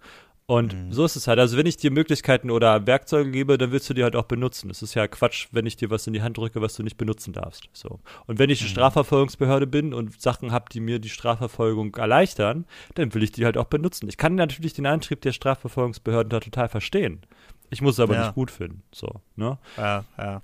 Und 0.46 0.74
mhm. 0.74 0.92
so 0.92 1.06
ist 1.06 1.16
es 1.16 1.26
halt. 1.26 1.38
Also, 1.38 1.56
wenn 1.56 1.64
ich 1.64 1.78
dir 1.78 1.90
Möglichkeiten 1.90 2.50
oder 2.50 2.86
Werkzeuge 2.86 3.30
gebe, 3.30 3.56
dann 3.56 3.72
willst 3.72 3.88
du 3.88 3.94
die 3.94 4.02
halt 4.02 4.14
auch 4.14 4.24
benutzen. 4.24 4.68
Es 4.68 4.82
ist 4.82 4.94
ja 4.94 5.08
Quatsch, 5.08 5.48
wenn 5.52 5.64
ich 5.64 5.76
dir 5.76 5.88
was 5.88 6.06
in 6.06 6.12
die 6.12 6.20
Hand 6.20 6.36
drücke, 6.36 6.60
was 6.60 6.74
du 6.74 6.82
nicht 6.82 6.98
benutzen 6.98 7.32
darfst. 7.32 7.68
So. 7.72 8.00
Und 8.26 8.38
wenn 8.38 8.50
ich 8.50 8.60
eine 8.60 8.68
mhm. 8.68 8.72
Strafverfolgungsbehörde 8.72 9.66
bin 9.66 9.94
und 9.94 10.20
Sachen 10.20 10.52
habe, 10.52 10.66
die 10.70 10.80
mir 10.80 10.98
die 10.98 11.08
Strafverfolgung 11.08 11.94
erleichtern, 11.96 12.66
dann 12.94 13.14
will 13.14 13.22
ich 13.22 13.32
die 13.32 13.46
halt 13.46 13.56
auch 13.56 13.64
benutzen. 13.64 14.06
Ich 14.08 14.18
kann 14.18 14.34
natürlich 14.34 14.74
den 14.74 14.84
Antrieb 14.84 15.22
der 15.22 15.32
Strafverfolgungsbehörden 15.32 16.28
da 16.28 16.40
total 16.40 16.68
verstehen. 16.68 17.22
Ich 17.70 17.80
muss 17.80 17.94
es 17.94 18.00
aber 18.00 18.14
ja. 18.14 18.24
nicht 18.24 18.34
gut 18.34 18.50
finden. 18.50 18.82
So, 18.92 19.22
ne? 19.36 19.58
Ja, 19.78 20.04
ja 20.18 20.42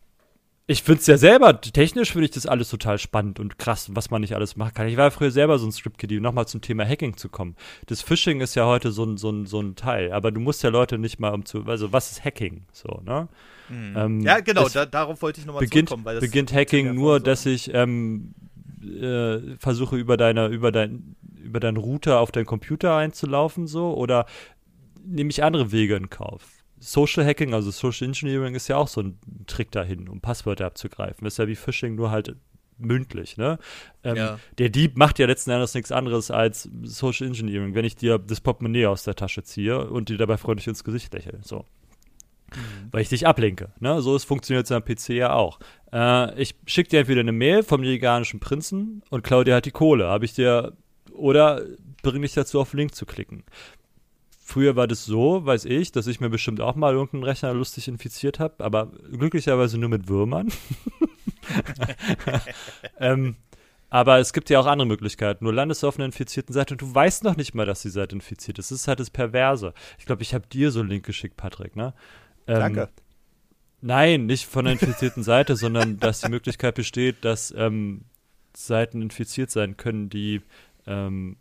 ich 0.70 0.84
finde 0.84 1.00
es 1.00 1.06
ja 1.08 1.18
selber, 1.18 1.60
technisch 1.60 2.12
finde 2.12 2.26
ich 2.26 2.30
das 2.30 2.46
alles 2.46 2.70
total 2.70 2.96
spannend 2.98 3.40
und 3.40 3.58
krass, 3.58 3.90
was 3.92 4.10
man 4.10 4.20
nicht 4.20 4.36
alles 4.36 4.54
machen 4.54 4.72
kann. 4.72 4.86
Ich 4.86 4.96
war 4.96 5.10
früher 5.10 5.32
selber 5.32 5.58
so 5.58 5.66
ein 5.66 5.72
Script-Kiddie, 5.72 6.18
um 6.18 6.22
nochmal 6.22 6.46
zum 6.46 6.60
Thema 6.60 6.86
Hacking 6.86 7.16
zu 7.16 7.28
kommen. 7.28 7.56
Das 7.86 8.02
Phishing 8.02 8.40
ist 8.40 8.54
ja 8.54 8.66
heute 8.66 8.92
so 8.92 9.04
ein, 9.04 9.16
so, 9.16 9.30
ein, 9.30 9.46
so 9.46 9.60
ein 9.60 9.74
Teil, 9.74 10.12
aber 10.12 10.30
du 10.30 10.38
musst 10.38 10.62
ja 10.62 10.70
Leute 10.70 10.96
nicht 10.96 11.18
mal 11.18 11.30
um 11.30 11.44
zu, 11.44 11.64
also 11.66 11.92
was 11.92 12.12
ist 12.12 12.24
Hacking? 12.24 12.62
So, 12.70 13.00
ne? 13.04 13.26
Mhm. 13.68 13.96
Ähm, 13.96 14.20
ja, 14.20 14.38
genau, 14.38 14.68
da, 14.68 14.86
darauf 14.86 15.20
wollte 15.22 15.40
ich 15.40 15.46
nochmal 15.46 15.66
zurückkommen. 15.66 16.04
Weil 16.04 16.20
das 16.20 16.24
beginnt 16.24 16.52
Hacking 16.52 16.94
nur, 16.94 17.18
so. 17.18 17.24
dass 17.24 17.46
ich 17.46 17.74
ähm, 17.74 18.32
äh, 18.80 19.56
versuche 19.58 19.96
über 19.96 20.16
deine, 20.16 20.46
über 20.46 20.70
dein, 20.70 21.16
über 21.42 21.58
deinen 21.58 21.78
Router 21.78 22.20
auf 22.20 22.30
deinen 22.30 22.46
Computer 22.46 22.94
einzulaufen, 22.94 23.66
so, 23.66 23.94
oder 23.94 24.24
nehme 25.04 25.30
ich 25.30 25.42
andere 25.42 25.72
Wege 25.72 25.96
in 25.96 26.10
Kauf? 26.10 26.59
Social 26.80 27.24
Hacking, 27.24 27.54
also 27.54 27.70
Social 27.70 28.08
Engineering 28.08 28.54
ist 28.54 28.68
ja 28.68 28.76
auch 28.76 28.88
so 28.88 29.02
ein 29.02 29.18
Trick 29.46 29.70
dahin, 29.70 30.08
um 30.08 30.20
Passwörter 30.20 30.66
abzugreifen. 30.66 31.24
Das 31.24 31.34
ist 31.34 31.38
ja 31.38 31.46
wie 31.46 31.56
Phishing, 31.56 31.94
nur 31.94 32.10
halt 32.10 32.34
mündlich, 32.78 33.36
ne? 33.36 33.58
Ähm, 34.02 34.16
ja. 34.16 34.38
Der 34.58 34.70
Dieb 34.70 34.96
macht 34.96 35.18
ja 35.18 35.26
letzten 35.26 35.50
Endes 35.50 35.74
nichts 35.74 35.92
anderes 35.92 36.30
als 36.30 36.68
Social 36.82 37.26
Engineering, 37.26 37.74
wenn 37.74 37.84
ich 37.84 37.96
dir 37.96 38.18
das 38.18 38.40
Portemonnaie 38.40 38.86
aus 38.86 39.04
der 39.04 39.14
Tasche 39.14 39.42
ziehe 39.42 39.88
und 39.88 40.08
dir 40.08 40.16
dabei 40.16 40.38
freundlich 40.38 40.66
ins 40.66 40.82
Gesicht 40.82 41.12
lächle. 41.12 41.38
So. 41.42 41.66
Mhm. 42.54 42.88
Weil 42.90 43.02
ich 43.02 43.10
dich 43.10 43.26
ablenke. 43.26 43.72
Ne? 43.80 44.00
So 44.00 44.18
funktioniert 44.18 44.64
es 44.64 44.72
am 44.72 44.84
PC 44.84 45.10
ja 45.10 45.34
auch. 45.34 45.60
Äh, 45.92 46.40
ich 46.40 46.54
schicke 46.66 46.90
dir 46.90 47.00
entweder 47.00 47.20
eine 47.20 47.32
Mail 47.32 47.62
vom 47.62 47.82
nigerianischen 47.82 48.40
Prinzen 48.40 49.02
und 49.10 49.22
klaue 49.22 49.44
dir 49.44 49.54
halt 49.54 49.66
die 49.66 49.70
Kohle. 49.70 50.08
Habe 50.08 50.24
ich 50.24 50.32
dir 50.32 50.72
oder 51.12 51.62
bringe 52.02 52.22
dich 52.22 52.34
dazu, 52.34 52.60
auf 52.60 52.70
den 52.70 52.78
Link 52.78 52.94
zu 52.94 53.04
klicken. 53.04 53.44
Früher 54.50 54.74
war 54.74 54.88
das 54.88 55.04
so, 55.04 55.46
weiß 55.46 55.64
ich, 55.66 55.92
dass 55.92 56.08
ich 56.08 56.18
mir 56.18 56.28
bestimmt 56.28 56.60
auch 56.60 56.74
mal 56.74 56.92
irgendeinen 56.92 57.22
Rechner 57.22 57.54
lustig 57.54 57.86
infiziert 57.86 58.40
habe, 58.40 58.64
aber 58.64 58.90
glücklicherweise 59.12 59.78
nur 59.78 59.88
mit 59.88 60.08
Würmern. 60.08 60.48
ähm, 62.98 63.36
aber 63.90 64.18
es 64.18 64.32
gibt 64.32 64.50
ja 64.50 64.58
auch 64.58 64.66
andere 64.66 64.88
Möglichkeiten. 64.88 65.44
Du 65.44 65.52
landest 65.52 65.84
auf 65.84 65.98
einer 65.98 66.06
infizierten 66.06 66.52
Seite 66.52 66.74
und 66.74 66.82
du 66.82 66.92
weißt 66.92 67.22
noch 67.22 67.36
nicht 67.36 67.54
mal, 67.54 67.64
dass 67.64 67.82
die 67.82 67.90
Seite 67.90 68.16
infiziert 68.16 68.58
ist. 68.58 68.72
Das 68.72 68.80
ist 68.80 68.88
halt 68.88 68.98
das 68.98 69.10
Perverse. 69.10 69.72
Ich 70.00 70.06
glaube, 70.06 70.22
ich 70.22 70.34
habe 70.34 70.48
dir 70.48 70.72
so 70.72 70.80
einen 70.80 70.88
Link 70.88 71.06
geschickt, 71.06 71.36
Patrick, 71.36 71.76
ne? 71.76 71.94
Ähm, 72.48 72.58
Danke. 72.58 72.88
Nein, 73.82 74.26
nicht 74.26 74.46
von 74.46 74.66
einer 74.66 74.72
infizierten 74.72 75.22
Seite, 75.22 75.54
sondern 75.54 76.00
dass 76.00 76.22
die 76.22 76.28
Möglichkeit 76.28 76.74
besteht, 76.74 77.24
dass 77.24 77.54
ähm, 77.56 78.06
Seiten 78.56 79.00
infiziert 79.00 79.52
sein 79.52 79.76
können, 79.76 80.08
die 80.10 80.42
ähm, 80.88 81.36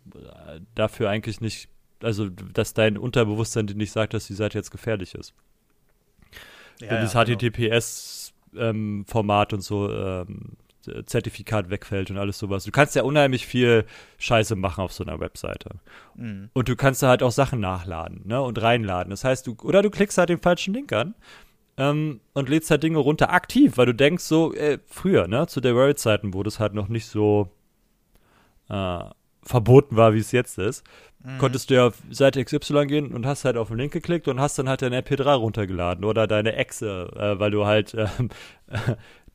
dafür 0.76 1.10
eigentlich 1.10 1.40
nicht 1.40 1.70
also 2.02 2.28
dass 2.28 2.74
dein 2.74 2.98
Unterbewusstsein 2.98 3.66
dir 3.66 3.74
nicht 3.74 3.92
sagt, 3.92 4.14
dass 4.14 4.26
die 4.26 4.34
Seite 4.34 4.58
jetzt 4.58 4.70
gefährlich 4.70 5.14
ist. 5.14 5.34
Ja, 6.80 6.90
Wenn 6.90 7.02
das 7.02 7.14
ja, 7.14 7.24
HTTPS-Format 7.24 9.50
genau. 9.50 9.50
ähm, 9.50 9.56
und 9.56 9.60
so 9.60 9.92
ähm, 9.92 10.56
Zertifikat 11.04 11.68
wegfällt 11.68 12.10
und 12.10 12.16
alles 12.16 12.38
sowas. 12.38 12.64
Du 12.64 12.70
kannst 12.70 12.94
ja 12.94 13.02
unheimlich 13.02 13.46
viel 13.46 13.84
Scheiße 14.18 14.56
machen 14.56 14.82
auf 14.82 14.92
so 14.92 15.04
einer 15.04 15.20
Webseite. 15.20 15.70
Mhm. 16.16 16.48
Und 16.54 16.68
du 16.68 16.76
kannst 16.76 17.02
da 17.02 17.08
halt 17.08 17.22
auch 17.22 17.32
Sachen 17.32 17.60
nachladen 17.60 18.22
ne, 18.24 18.40
und 18.40 18.60
reinladen. 18.60 19.10
Das 19.10 19.24
heißt, 19.24 19.46
du, 19.46 19.56
oder 19.62 19.82
du 19.82 19.90
klickst 19.90 20.16
halt 20.16 20.30
den 20.30 20.40
falschen 20.40 20.72
Link 20.72 20.92
an 20.92 21.14
ähm, 21.76 22.20
und 22.32 22.48
lädst 22.48 22.70
halt 22.70 22.82
Dinge 22.82 22.98
runter 22.98 23.30
aktiv, 23.30 23.76
weil 23.76 23.86
du 23.86 23.94
denkst 23.94 24.24
so, 24.24 24.54
äh, 24.54 24.78
früher, 24.86 25.28
ne, 25.28 25.46
zu 25.46 25.60
der 25.60 25.74
World-Zeiten, 25.74 26.32
wo 26.32 26.42
das 26.42 26.58
halt 26.58 26.72
noch 26.72 26.88
nicht 26.88 27.06
so 27.06 27.50
äh, 28.70 29.04
verboten 29.42 29.96
war, 29.96 30.14
wie 30.14 30.18
es 30.18 30.32
jetzt 30.32 30.58
ist, 30.58 30.84
mhm. 31.24 31.38
konntest 31.38 31.70
du 31.70 31.74
ja 31.74 31.86
auf 31.88 31.94
Seite 32.10 32.44
XY 32.44 32.86
gehen 32.86 33.12
und 33.12 33.26
hast 33.26 33.44
halt 33.44 33.56
auf 33.56 33.68
den 33.68 33.78
Link 33.78 33.92
geklickt 33.92 34.28
und 34.28 34.40
hast 34.40 34.58
dann 34.58 34.68
halt 34.68 34.82
deine 34.82 35.00
MP3 35.00 35.34
runtergeladen 35.34 36.04
oder 36.04 36.26
deine 36.26 36.54
Exe, 36.56 37.10
äh, 37.16 37.38
weil 37.38 37.50
du 37.50 37.66
halt 37.66 37.94
äh, 37.94 38.06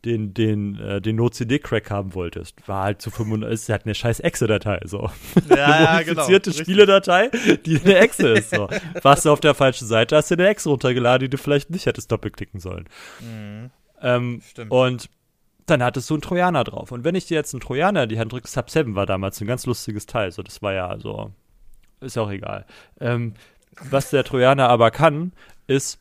den, 0.05 0.33
den, 0.33 0.79
äh, 0.79 1.01
den 1.01 1.15
No-CD-Crack 1.15 1.89
haben 1.89 2.13
wolltest. 2.13 2.67
War 2.67 2.83
halt 2.83 3.01
zu 3.01 3.09
95, 3.09 3.53
ist 3.53 3.69
halt 3.69 3.85
eine 3.85 3.95
scheiß 3.95 4.19
Exe-Datei, 4.19 4.79
so. 4.85 5.09
Ja, 5.49 5.65
eine 5.65 6.05
modifizierte 6.05 6.51
genau, 6.51 6.63
Spieledatei, 6.63 7.31
die 7.65 7.81
eine 7.83 7.97
Exe 7.97 8.29
ist, 8.29 8.51
so. 8.51 8.69
Warst 9.01 9.25
du 9.25 9.31
auf 9.31 9.39
der 9.39 9.55
falschen 9.55 9.87
Seite, 9.87 10.15
hast 10.15 10.29
du 10.29 10.35
eine 10.35 10.47
Exe 10.47 10.69
runtergeladen, 10.69 11.25
die 11.25 11.29
du 11.29 11.37
vielleicht 11.37 11.71
nicht 11.71 11.87
hättest 11.87 12.11
doppelklicken 12.11 12.59
sollen. 12.59 12.85
Mhm. 13.19 13.71
Ähm, 14.01 14.41
Stimmt. 14.47 14.71
Und 14.71 15.09
dann 15.65 15.83
hattest 15.83 16.09
du 16.09 16.15
einen 16.15 16.21
Trojaner 16.21 16.63
drauf. 16.63 16.91
Und 16.91 17.03
wenn 17.03 17.15
ich 17.15 17.25
dir 17.25 17.35
jetzt 17.35 17.53
einen 17.53 17.61
Trojaner 17.61 18.03
in 18.03 18.09
die 18.09 18.19
Hand 18.19 18.31
drücke, 18.31 18.47
Sub 18.47 18.69
7 18.69 18.95
war 18.95 19.05
damals 19.05 19.41
ein 19.41 19.47
ganz 19.47 19.65
lustiges 19.65 20.05
Teil, 20.05 20.31
so 20.31 20.43
das 20.43 20.61
war 20.61 20.73
ja 20.73 20.99
so, 20.99 21.31
ist 22.01 22.15
ja 22.15 22.21
auch 22.21 22.31
egal. 22.31 22.65
Ähm, 22.99 23.33
was 23.89 24.09
der 24.09 24.23
Trojaner 24.23 24.69
aber 24.69 24.91
kann, 24.91 25.33
ist, 25.67 25.99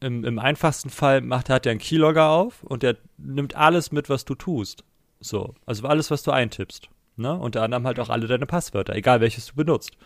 im, 0.00 0.24
im 0.24 0.38
einfachsten 0.38 0.90
Fall 0.90 1.20
macht, 1.20 1.48
hat 1.48 1.66
er 1.66 1.70
einen 1.70 1.80
Keylogger 1.80 2.28
auf 2.28 2.62
und 2.62 2.82
der 2.82 2.96
nimmt 3.18 3.56
alles 3.56 3.92
mit, 3.92 4.08
was 4.08 4.24
du 4.24 4.34
tust. 4.34 4.84
So, 5.20 5.54
also 5.64 5.86
alles, 5.86 6.10
was 6.10 6.22
du 6.22 6.30
eintippst. 6.30 6.88
Ne? 7.16 7.34
Unter 7.34 7.62
anderem 7.62 7.86
halt 7.86 7.98
auch 7.98 8.10
alle 8.10 8.26
deine 8.26 8.46
Passwörter, 8.46 8.94
egal 8.94 9.20
welches 9.20 9.46
du 9.46 9.54
benutzt. 9.54 9.96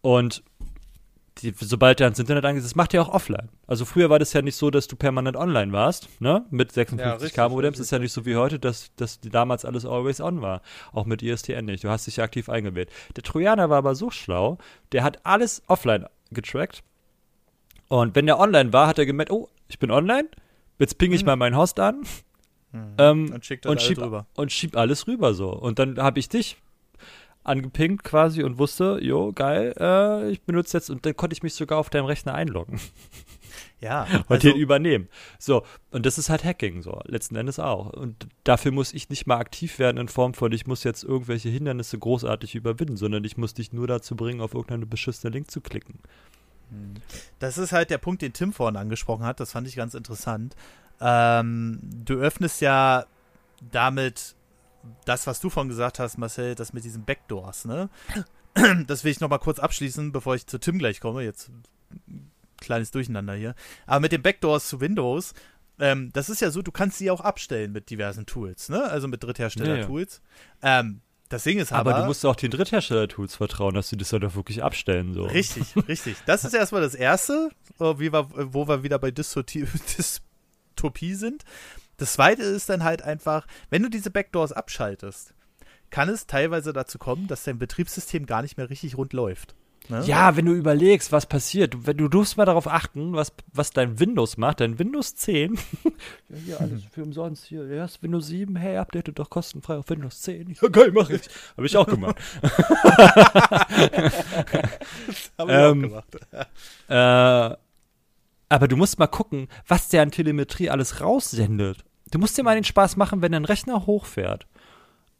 Und 0.00 0.42
die, 1.38 1.52
sobald 1.58 2.00
er 2.00 2.06
ans 2.06 2.18
Internet 2.18 2.44
angeht, 2.44 2.64
das 2.64 2.76
macht 2.76 2.94
er 2.94 3.02
auch 3.02 3.08
offline. 3.08 3.48
Also 3.66 3.84
früher 3.84 4.08
war 4.08 4.18
das 4.18 4.32
ja 4.32 4.42
nicht 4.42 4.56
so, 4.56 4.70
dass 4.70 4.86
du 4.86 4.96
permanent 4.96 5.36
online 5.36 5.72
warst, 5.72 6.08
ne? 6.20 6.44
Mit 6.50 6.72
56k 6.72 7.36
ja, 7.36 7.48
Modems 7.48 7.80
ist 7.80 7.90
ja 7.90 7.98
nicht 7.98 8.12
so 8.12 8.24
wie 8.24 8.36
heute, 8.36 8.58
dass, 8.58 8.94
dass 8.96 9.20
damals 9.20 9.64
alles 9.64 9.84
always 9.84 10.20
on 10.20 10.42
war. 10.42 10.62
Auch 10.92 11.06
mit 11.06 11.22
ISTN 11.22 11.64
nicht. 11.64 11.82
Du 11.82 11.88
hast 11.88 12.06
dich 12.06 12.16
ja 12.16 12.24
aktiv 12.24 12.48
eingewählt. 12.48 12.90
Der 13.16 13.24
Trojaner 13.24 13.68
war 13.68 13.78
aber 13.78 13.94
so 13.94 14.10
schlau, 14.10 14.58
der 14.92 15.02
hat 15.02 15.26
alles 15.26 15.62
offline 15.66 16.06
getrackt. 16.30 16.82
Und 17.88 18.14
wenn 18.14 18.26
der 18.26 18.38
online 18.38 18.72
war, 18.72 18.86
hat 18.86 18.98
er 18.98 19.06
gemerkt, 19.06 19.30
oh, 19.30 19.48
ich 19.68 19.78
bin 19.78 19.90
online, 19.90 20.28
jetzt 20.78 20.98
ping 20.98 21.12
ich 21.12 21.20
hm. 21.20 21.26
mal 21.26 21.36
meinen 21.36 21.56
Host 21.56 21.80
an. 21.80 22.04
Mhm. 22.72 22.94
Ähm, 22.98 23.32
und, 23.32 23.44
schickt 23.44 23.66
und, 23.66 23.80
schieb, 23.80 23.98
rüber. 23.98 24.26
und 24.34 24.50
schieb 24.50 24.76
alles 24.76 25.06
rüber 25.06 25.34
so. 25.34 25.50
Und 25.50 25.78
dann 25.78 25.98
habe 25.98 26.18
ich 26.18 26.28
dich 26.28 26.56
angepinkt 27.44 28.04
quasi 28.04 28.42
und 28.42 28.58
wusste, 28.58 28.98
jo, 29.00 29.32
geil, 29.32 29.74
äh, 29.78 30.30
ich 30.30 30.42
benutze 30.42 30.76
jetzt 30.76 30.90
und 30.90 31.06
dann 31.06 31.16
konnte 31.16 31.34
ich 31.34 31.42
mich 31.42 31.54
sogar 31.54 31.78
auf 31.78 31.90
deinem 31.90 32.06
Rechner 32.06 32.34
einloggen. 32.34 32.80
Ja. 33.80 34.04
und 34.12 34.30
also, 34.30 34.48
den 34.48 34.56
übernehmen. 34.56 35.08
So, 35.38 35.62
und 35.90 36.06
das 36.06 36.16
ist 36.16 36.30
halt 36.30 36.42
Hacking, 36.42 36.82
so, 36.82 37.00
letzten 37.04 37.36
Endes 37.36 37.58
auch. 37.58 37.92
Und 37.92 38.26
dafür 38.42 38.72
muss 38.72 38.94
ich 38.94 39.10
nicht 39.10 39.26
mal 39.26 39.36
aktiv 39.36 39.78
werden 39.78 39.98
in 39.98 40.08
Form 40.08 40.32
von, 40.32 40.52
ich 40.52 40.66
muss 40.66 40.84
jetzt 40.84 41.04
irgendwelche 41.04 41.50
Hindernisse 41.50 41.98
großartig 41.98 42.54
überwinden, 42.54 42.96
sondern 42.96 43.24
ich 43.24 43.36
muss 43.36 43.52
dich 43.52 43.72
nur 43.72 43.86
dazu 43.86 44.16
bringen, 44.16 44.40
auf 44.40 44.54
irgendeinen 44.54 44.88
beschissene 44.88 45.32
Link 45.32 45.50
zu 45.50 45.60
klicken. 45.60 45.98
Hm. 46.70 46.94
Das 47.38 47.58
ist 47.58 47.72
halt 47.72 47.90
der 47.90 47.98
Punkt, 47.98 48.22
den 48.22 48.32
Tim 48.32 48.54
vorhin 48.54 48.76
angesprochen 48.76 49.26
hat. 49.26 49.38
Das 49.38 49.52
fand 49.52 49.68
ich 49.68 49.76
ganz 49.76 49.92
interessant. 49.92 50.56
Ähm, 51.00 51.78
du 51.82 52.14
öffnest 52.14 52.62
ja 52.62 53.04
damit 53.70 54.34
das, 55.04 55.26
was 55.26 55.40
du 55.40 55.50
vorhin 55.50 55.68
gesagt 55.68 55.98
hast, 55.98 56.18
Marcel, 56.18 56.54
das 56.54 56.72
mit 56.72 56.84
diesen 56.84 57.04
Backdoors, 57.04 57.64
ne? 57.64 57.88
Das 58.86 59.02
will 59.02 59.10
ich 59.10 59.18
nochmal 59.18 59.40
kurz 59.40 59.58
abschließen, 59.58 60.12
bevor 60.12 60.36
ich 60.36 60.46
zu 60.46 60.58
Tim 60.58 60.78
gleich 60.78 61.00
komme. 61.00 61.24
Jetzt 61.24 61.50
kleines 62.60 62.92
Durcheinander 62.92 63.34
hier. 63.34 63.56
Aber 63.86 63.98
mit 64.00 64.12
den 64.12 64.22
Backdoors 64.22 64.68
zu 64.68 64.80
Windows, 64.80 65.34
ähm, 65.78 66.10
das 66.12 66.28
ist 66.28 66.40
ja 66.40 66.50
so, 66.50 66.62
du 66.62 66.70
kannst 66.70 66.98
sie 66.98 67.10
auch 67.10 67.20
abstellen 67.20 67.72
mit 67.72 67.90
diversen 67.90 68.26
Tools, 68.26 68.68
ne? 68.68 68.84
Also 68.84 69.08
mit 69.08 69.24
Dritthersteller-Tools. 69.24 70.22
Ja, 70.62 70.68
ja. 70.68 70.80
ähm, 70.80 71.00
das 71.28 71.42
Ding 71.42 71.58
ist 71.58 71.72
aber. 71.72 71.90
Aber 71.90 72.00
du 72.02 72.06
musst 72.06 72.24
auch 72.24 72.36
den 72.36 72.50
Dritthersteller-Tools 72.50 73.34
vertrauen, 73.36 73.74
dass 73.74 73.88
sie 73.88 73.96
das 73.96 74.10
dann 74.10 74.24
auch 74.24 74.34
wirklich 74.36 74.62
abstellen. 74.62 75.14
So. 75.14 75.24
Richtig, 75.24 75.74
richtig. 75.88 76.16
Das 76.26 76.44
ist 76.44 76.54
erstmal 76.54 76.82
das 76.82 76.94
Erste, 76.94 77.50
wo 77.78 77.98
wir, 77.98 78.12
wo 78.12 78.68
wir 78.68 78.82
wieder 78.82 78.98
bei 78.98 79.10
Dystopie 79.10 79.64
sind. 81.14 81.44
Das 81.96 82.14
zweite 82.14 82.42
ist 82.42 82.68
dann 82.68 82.84
halt 82.84 83.02
einfach, 83.02 83.46
wenn 83.70 83.82
du 83.82 83.88
diese 83.88 84.10
Backdoors 84.10 84.52
abschaltest, 84.52 85.34
kann 85.90 86.08
es 86.08 86.26
teilweise 86.26 86.72
dazu 86.72 86.98
kommen, 86.98 87.28
dass 87.28 87.44
dein 87.44 87.58
Betriebssystem 87.58 88.26
gar 88.26 88.42
nicht 88.42 88.56
mehr 88.56 88.70
richtig 88.70 88.96
rund 88.96 89.12
läuft. 89.12 89.54
Ne? 89.88 90.02
Ja, 90.06 90.34
wenn 90.34 90.46
du 90.46 90.54
überlegst, 90.54 91.12
was 91.12 91.26
passiert, 91.26 91.74
du, 91.74 92.08
du 92.08 92.18
musst 92.18 92.38
mal 92.38 92.46
darauf 92.46 92.66
achten, 92.66 93.12
was, 93.12 93.32
was 93.52 93.70
dein 93.70 94.00
Windows 94.00 94.38
macht, 94.38 94.60
dein 94.60 94.78
Windows 94.78 95.14
10. 95.14 95.54
ja, 95.84 95.90
hier 96.44 96.60
alles 96.60 96.84
für 96.90 97.02
umsonst, 97.02 97.44
hier, 97.44 97.68
erst 97.68 98.02
Windows 98.02 98.28
7, 98.28 98.56
hey, 98.56 98.78
update 98.78 99.18
doch 99.18 99.28
kostenfrei 99.28 99.76
auf 99.76 99.90
Windows 99.90 100.22
10. 100.22 100.56
Ja, 100.60 100.68
geil, 100.68 100.90
mach 100.92 101.10
ich. 101.10 101.20
Habe 101.56 101.66
ich 101.66 101.76
auch 101.76 101.86
gemacht. 101.86 102.16
Habe 102.42 104.10
ich 105.12 105.30
ähm, 105.38 105.94
auch 105.94 106.02
gemacht. 106.08 106.16
äh, 106.88 107.56
aber 108.54 108.68
du 108.68 108.76
musst 108.76 109.00
mal 109.00 109.08
gucken, 109.08 109.48
was 109.66 109.88
der 109.88 110.02
an 110.02 110.12
Telemetrie 110.12 110.70
alles 110.70 111.00
raussendet. 111.00 111.84
Du 112.12 112.20
musst 112.20 112.38
dir 112.38 112.44
mal 112.44 112.54
den 112.54 112.62
Spaß 112.62 112.96
machen, 112.96 113.20
wenn 113.20 113.32
dein 113.32 113.44
Rechner 113.44 113.84
hochfährt. 113.86 114.46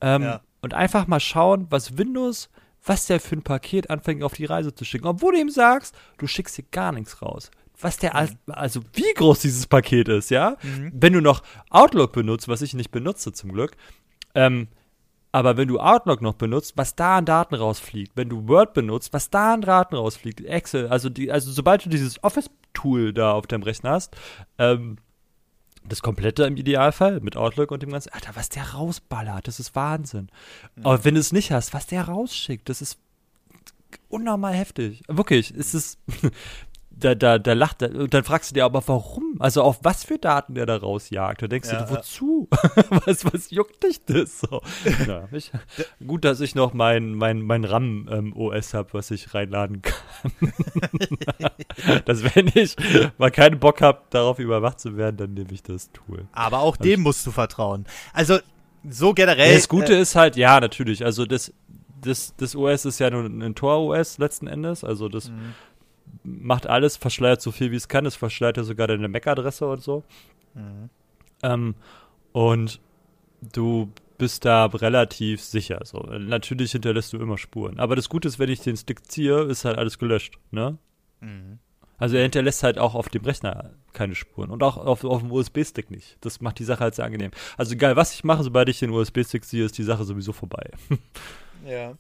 Ähm, 0.01 0.23
ja. 0.23 0.41
Und 0.61 0.73
einfach 0.73 1.09
mal 1.09 1.19
schauen, 1.19 1.67
was 1.69 1.99
Windows, 1.99 2.49
was 2.85 3.07
der 3.07 3.19
für 3.19 3.35
ein 3.35 3.43
Paket 3.43 3.91
anfängt 3.91 4.23
auf 4.23 4.35
die 4.35 4.45
Reise 4.45 4.73
zu 4.73 4.85
schicken. 4.85 5.09
Obwohl 5.09 5.33
du 5.33 5.41
ihm 5.41 5.51
sagst, 5.51 5.97
du 6.19 6.29
schickst 6.29 6.57
dir 6.57 6.65
gar 6.71 6.93
nichts 6.93 7.23
raus. 7.23 7.51
Was 7.81 7.97
der, 7.97 8.15
mhm. 8.15 8.53
also 8.53 8.83
wie 8.93 9.13
groß 9.15 9.41
dieses 9.41 9.67
Paket 9.67 10.09
ist, 10.09 10.31
ja? 10.31 10.57
Mhm. 10.63 10.93
Wenn 10.95 11.13
du 11.13 11.21
noch 11.21 11.43
Outlook 11.71 12.13
benutzt, 12.13 12.47
was 12.47 12.63
ich 12.63 12.73
nicht 12.73 12.93
benutze 12.93 13.33
zum 13.33 13.53
Glück, 13.53 13.77
ähm, 14.37 14.69
aber 15.33 15.57
wenn 15.57 15.67
du 15.67 15.81
Outlook 15.81 16.23
noch 16.23 16.35
benutzt, 16.35 16.75
was 16.77 16.95
da 16.95 17.19
an 17.19 17.25
Daten 17.25 17.57
rausfliegt, 17.57 18.13
wenn 18.15 18.29
du 18.29 18.47
Word 18.47 18.75
benutzt, 18.75 19.13
was 19.13 19.31
da 19.31 19.55
an 19.55 19.63
Daten 19.63 19.97
rausfliegt, 19.97 20.41
Excel, 20.43 20.87
also 20.87 21.09
die, 21.09 21.33
also 21.33 21.51
sobald 21.51 21.85
du 21.85 21.89
dieses 21.89 22.23
Office-Tool 22.75 23.13
da 23.13 23.33
auf 23.33 23.47
deinem 23.47 23.63
Rechner 23.63 23.91
hast, 23.91 24.17
ähm, 24.59 24.99
Das 25.87 26.01
komplette 26.01 26.45
im 26.45 26.57
Idealfall 26.57 27.21
mit 27.21 27.37
Outlook 27.37 27.71
und 27.71 27.83
dem 27.83 27.91
ganzen. 27.91 28.11
Alter, 28.13 28.31
was 28.35 28.49
der 28.49 28.71
rausballert, 28.71 29.47
das 29.47 29.61
ist 29.61 29.75
Wahnsinn. 29.75 30.31
Mhm. 30.77 30.87
Aber 30.87 31.05
wenn 31.05 31.15
du 31.15 31.21
es 31.21 31.31
nicht 31.31 31.53
hast, 31.53 31.75
was 31.75 31.87
der 31.87 32.05
rausschickt, 32.05 32.69
das 32.71 32.81
ist 32.81 32.99
unnormal 34.09 34.55
heftig. 34.55 35.03
Wirklich, 35.09 35.51
es 35.51 35.75
ist 35.75 35.99
da, 36.97 37.15
da, 37.15 37.39
da 37.39 37.53
lacht 37.53 37.83
er. 37.83 37.95
Und 37.95 38.15
dann 38.15 38.25
fragst 38.25 38.51
du 38.51 38.55
dir 38.55 38.65
aber, 38.65 38.83
warum? 38.87 39.37
Also 39.39 39.63
auf 39.63 39.81
was 39.83 40.05
für 40.05 40.19
Daten 40.19 40.55
der 40.55 40.67
da 40.67 40.77
rausjagt? 40.77 41.43
Da 41.43 41.49
denkst 41.49 41.71
ja, 41.71 41.83
du, 41.83 41.97
wozu? 41.97 42.49
was, 43.07 43.25
was 43.25 43.51
juckt 43.51 43.83
dich 43.83 44.05
das 44.05 44.41
so? 44.41 44.63
ja, 45.07 45.29
ich, 45.33 45.51
gut, 46.07 46.25
dass 46.25 46.41
ich 46.41 46.55
noch 46.55 46.73
mein, 46.73 47.15
mein, 47.15 47.43
mein 47.43 47.65
RAM-OS 47.65 48.73
ähm, 48.73 48.79
habe, 48.79 48.89
was 48.93 49.11
ich 49.11 49.35
reinladen 49.35 49.83
kann. 49.83 49.95
dass 52.05 52.23
wenn 52.35 52.51
ich 52.55 52.77
mal 53.19 53.31
keinen 53.31 53.59
Bock 53.59 53.81
habe, 53.81 54.03
darauf 54.11 54.39
überwacht 54.39 54.81
zu 54.81 54.97
werden, 54.97 55.17
dann 55.17 55.35
nehme 55.35 55.53
ich 55.53 55.63
das 55.63 55.91
Tool. 55.93 56.27
Aber 56.33 56.61
auch 56.61 56.77
dem 56.77 57.01
musst 57.01 57.27
du 57.27 57.31
vertrauen. 57.31 57.87
Also 58.13 58.39
so 58.89 59.15
generell. 59.15 59.55
Das 59.55 59.69
Gute 59.69 59.95
äh, 59.95 60.01
ist 60.01 60.15
halt, 60.15 60.37
ja, 60.37 60.61
natürlich. 60.61 61.05
Also 61.05 61.25
das, 61.25 61.53
das, 62.01 62.35
das 62.37 62.55
OS 62.55 62.85
ist 62.85 62.99
ja 62.99 63.11
nur 63.11 63.25
ein 63.25 63.55
Tor-OS 63.55 64.19
letzten 64.19 64.47
Endes. 64.47 64.85
Also 64.85 65.09
das 65.09 65.31
mhm 65.31 65.55
macht 66.23 66.67
alles, 66.67 66.97
verschleiert 66.97 67.43
so 67.43 67.53
viel 67.53 67.71
wie 67.71 67.77
es 67.77 67.89
kann. 67.89 68.07
Es 68.07 68.17
verschleiert 68.17 68.57
ja 68.57 68.63
sogar 68.63 68.87
deine 68.87 69.09
MAC-Adresse 69.09 69.67
und 69.67 69.83
so. 69.83 70.05
Mhm. 70.55 70.91
Ähm, 71.43 71.75
und 72.33 72.81
du 73.53 73.91
bist 74.19 74.45
da 74.45 74.67
relativ 74.67 75.43
sicher. 75.43 75.81
So. 75.85 75.99
Natürlich 75.99 76.73
hinterlässt 76.73 77.13
du 77.13 77.19
immer 77.19 77.39
Spuren. 77.39 77.79
Aber 77.79 77.97
das 77.97 78.09
Gute 78.09 78.29
ist, 78.29 78.39
wenn 78.39 78.51
ich 78.51 78.61
den 78.61 78.77
Stick 78.77 79.11
ziehe, 79.11 79.43
ist 79.43 79.65
halt 79.65 79.79
alles 79.79 79.99
gelöscht. 79.99 80.39
Ne? 80.51 80.79
Mhm. 81.21 81.59
Also 81.99 82.17
er 82.17 82.23
hinterlässt 82.23 82.63
halt 82.63 82.79
auch 82.79 82.95
auf 82.95 83.09
dem 83.09 83.25
Rechner 83.25 83.71
keine 83.93 84.15
Spuren 84.15 84.51
und 84.51 84.63
auch 84.63 84.77
auf, 84.77 85.05
auf 85.05 85.21
dem 85.21 85.31
USB-Stick 85.31 85.91
nicht. 85.91 86.17
Das 86.21 86.41
macht 86.41 86.59
die 86.59 86.65
Sache 86.65 86.81
halt 86.81 86.95
sehr 86.95 87.05
angenehm. 87.05 87.31
Also 87.57 87.75
egal, 87.75 87.97
was 87.97 88.13
ich 88.15 88.25
mache, 88.25 88.43
sobald 88.43 88.69
ich 88.69 88.81
den 88.81 88.91
USB-Stick 88.91 89.45
sehe, 89.45 89.65
ist 89.65 89.79
die 89.79 89.85
Sache 89.85 90.05
sowieso 90.05 90.33
vorbei. 90.33 90.71
ja. 91.67 91.97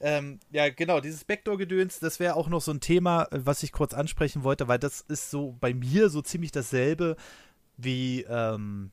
Ähm, 0.00 0.40
ja, 0.50 0.68
genau, 0.68 1.00
dieses 1.00 1.24
Backdoor-Gedöns, 1.24 2.00
das 2.00 2.20
wäre 2.20 2.36
auch 2.36 2.48
noch 2.48 2.60
so 2.60 2.70
ein 2.70 2.80
Thema, 2.80 3.28
was 3.30 3.62
ich 3.62 3.72
kurz 3.72 3.94
ansprechen 3.94 4.44
wollte, 4.44 4.68
weil 4.68 4.78
das 4.78 5.00
ist 5.00 5.30
so 5.30 5.56
bei 5.58 5.72
mir 5.72 6.10
so 6.10 6.20
ziemlich 6.20 6.52
dasselbe 6.52 7.16
wie 7.76 8.22
ähm, 8.28 8.90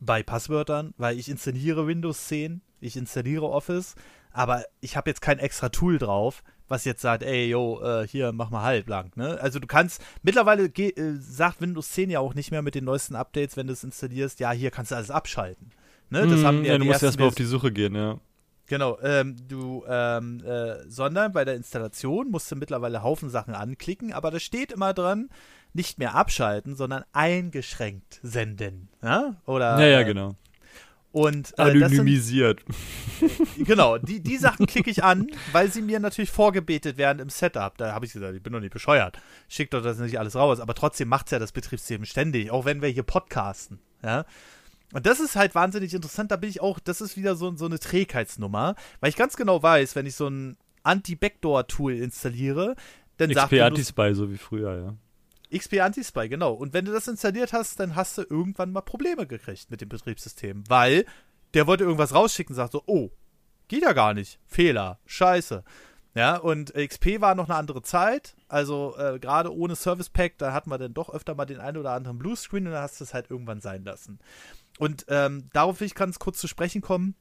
bei 0.00 0.22
Passwörtern, 0.22 0.94
weil 0.98 1.18
ich 1.18 1.28
installiere 1.28 1.86
Windows 1.86 2.26
10, 2.28 2.60
ich 2.80 2.96
installiere 2.96 3.48
Office, 3.48 3.94
aber 4.30 4.64
ich 4.80 4.96
habe 4.96 5.10
jetzt 5.10 5.22
kein 5.22 5.38
extra 5.38 5.70
Tool 5.70 5.98
drauf, 5.98 6.42
was 6.68 6.84
jetzt 6.84 7.00
sagt, 7.00 7.22
ey, 7.22 7.48
yo, 7.48 7.80
äh, 7.82 8.06
hier, 8.06 8.32
mach 8.32 8.50
mal 8.50 8.62
halblang, 8.62 9.10
ne? 9.16 9.38
Also 9.40 9.58
du 9.58 9.66
kannst, 9.66 10.02
mittlerweile 10.22 10.66
äh, 10.66 11.14
sagt 11.18 11.62
Windows 11.62 11.90
10 11.92 12.10
ja 12.10 12.20
auch 12.20 12.34
nicht 12.34 12.50
mehr 12.50 12.62
mit 12.62 12.74
den 12.74 12.84
neuesten 12.84 13.16
Updates, 13.16 13.56
wenn 13.56 13.66
du 13.66 13.72
es 13.72 13.84
installierst, 13.84 14.40
ja, 14.40 14.52
hier 14.52 14.70
kannst 14.70 14.90
du 14.90 14.96
alles 14.96 15.10
abschalten. 15.10 15.70
Ne? 16.10 16.26
Das 16.26 16.40
mm, 16.40 16.44
haben 16.44 16.64
ja, 16.64 16.76
du 16.78 16.84
musst 16.84 17.02
erstmal 17.02 17.28
auf 17.28 17.34
die 17.34 17.44
Suche 17.44 17.72
gehen, 17.72 17.94
ja. 17.94 18.18
Genau, 18.68 18.98
ähm, 19.00 19.34
du, 19.48 19.84
ähm, 19.88 20.44
äh, 20.44 20.88
sondern 20.88 21.32
bei 21.32 21.44
der 21.46 21.54
Installation 21.54 22.30
musst 22.30 22.50
du 22.52 22.56
mittlerweile 22.56 23.02
Haufen 23.02 23.30
Sachen 23.30 23.54
anklicken, 23.54 24.12
aber 24.12 24.30
da 24.30 24.38
steht 24.38 24.72
immer 24.72 24.92
dran, 24.92 25.30
nicht 25.72 25.98
mehr 25.98 26.14
abschalten, 26.14 26.76
sondern 26.76 27.04
eingeschränkt 27.12 28.20
senden. 28.22 28.90
Ja? 29.02 29.40
Oder, 29.46 29.80
ja, 29.80 29.86
ja, 29.86 30.00
äh, 30.00 30.04
genau. 30.04 30.36
Und, 31.12 31.54
äh, 31.56 31.62
Anonymisiert. 31.62 32.62
Sind, 33.18 33.66
genau, 33.66 33.96
die, 33.96 34.20
die 34.20 34.36
Sachen 34.36 34.66
klicke 34.66 34.90
ich 34.90 35.02
an, 35.02 35.28
weil 35.52 35.72
sie 35.72 35.80
mir 35.80 35.98
natürlich 35.98 36.30
vorgebetet 36.30 36.98
werden 36.98 37.20
im 37.20 37.30
Setup. 37.30 37.78
Da 37.78 37.94
habe 37.94 38.04
ich 38.04 38.12
gesagt, 38.12 38.36
ich 38.36 38.42
bin 38.42 38.52
doch 38.52 38.60
nicht 38.60 38.74
bescheuert. 38.74 39.18
Schickt 39.48 39.72
doch 39.72 39.82
das 39.82 39.98
nicht 39.98 40.18
alles 40.18 40.36
raus. 40.36 40.60
Aber 40.60 40.74
trotzdem 40.74 41.08
macht 41.08 41.26
es 41.26 41.32
ja 41.32 41.38
das 41.38 41.52
Betriebssystem 41.52 42.04
ständig, 42.04 42.50
auch 42.50 42.66
wenn 42.66 42.82
wir 42.82 42.90
hier 42.90 43.02
podcasten. 43.04 43.78
Ja. 44.02 44.26
Und 44.92 45.06
das 45.06 45.20
ist 45.20 45.36
halt 45.36 45.54
wahnsinnig 45.54 45.92
interessant. 45.92 46.30
Da 46.30 46.36
bin 46.36 46.48
ich 46.48 46.60
auch, 46.60 46.78
das 46.78 47.00
ist 47.00 47.16
wieder 47.16 47.36
so, 47.36 47.54
so 47.56 47.66
eine 47.66 47.78
Trägheitsnummer, 47.78 48.74
weil 49.00 49.10
ich 49.10 49.16
ganz 49.16 49.36
genau 49.36 49.62
weiß, 49.62 49.96
wenn 49.96 50.06
ich 50.06 50.14
so 50.14 50.28
ein 50.28 50.56
Anti-Backdoor-Tool 50.82 51.94
installiere, 51.94 52.74
dann 53.18 53.32
sagt 53.32 53.50
XP 53.50 53.62
Anti-Spy, 53.62 54.14
so 54.14 54.30
wie 54.30 54.38
früher, 54.38 54.78
ja. 54.78 54.94
XP 55.56 55.80
Anti-Spy, 55.80 56.28
genau. 56.28 56.52
Und 56.52 56.72
wenn 56.72 56.84
du 56.84 56.92
das 56.92 57.08
installiert 57.08 57.52
hast, 57.52 57.80
dann 57.80 57.96
hast 57.96 58.16
du 58.18 58.22
irgendwann 58.22 58.72
mal 58.72 58.80
Probleme 58.80 59.26
gekriegt 59.26 59.70
mit 59.70 59.80
dem 59.80 59.88
Betriebssystem, 59.88 60.64
weil 60.68 61.04
der 61.54 61.66
wollte 61.66 61.84
irgendwas 61.84 62.14
rausschicken 62.14 62.54
und 62.54 62.56
sagt 62.56 62.72
so, 62.72 62.82
oh, 62.86 63.10
geht 63.68 63.82
ja 63.82 63.92
gar 63.92 64.14
nicht. 64.14 64.38
Fehler, 64.46 64.98
scheiße. 65.06 65.64
Ja, 66.14 66.36
und 66.36 66.74
XP 66.74 67.20
war 67.20 67.34
noch 67.34 67.48
eine 67.48 67.58
andere 67.58 67.82
Zeit. 67.82 68.34
Also 68.48 68.96
äh, 68.98 69.18
gerade 69.18 69.54
ohne 69.54 69.76
Service 69.76 70.08
Pack, 70.08 70.38
da 70.38 70.52
hat 70.52 70.66
man 70.66 70.80
dann 70.80 70.94
doch 70.94 71.10
öfter 71.10 71.34
mal 71.34 71.44
den 71.44 71.60
einen 71.60 71.76
oder 71.76 71.92
anderen 71.92 72.18
Bluescreen 72.18 72.66
und 72.66 72.72
dann 72.72 72.82
hast 72.82 73.00
du 73.00 73.04
es 73.04 73.14
halt 73.14 73.30
irgendwann 73.30 73.60
sein 73.60 73.84
lassen. 73.84 74.18
Und 74.78 75.06
ähm, 75.08 75.48
darauf 75.52 75.80
will 75.80 75.86
ich 75.86 75.94
ganz 75.94 76.18
kurz 76.18 76.38
zu 76.38 76.48
sprechen 76.48 76.80
kommen. 76.80 77.14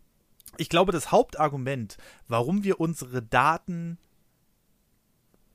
Ich 0.57 0.69
glaube, 0.69 0.91
das 0.91 1.11
Hauptargument, 1.11 1.97
warum 2.27 2.63
wir 2.63 2.79
unsere 2.79 3.21
Daten 3.21 3.97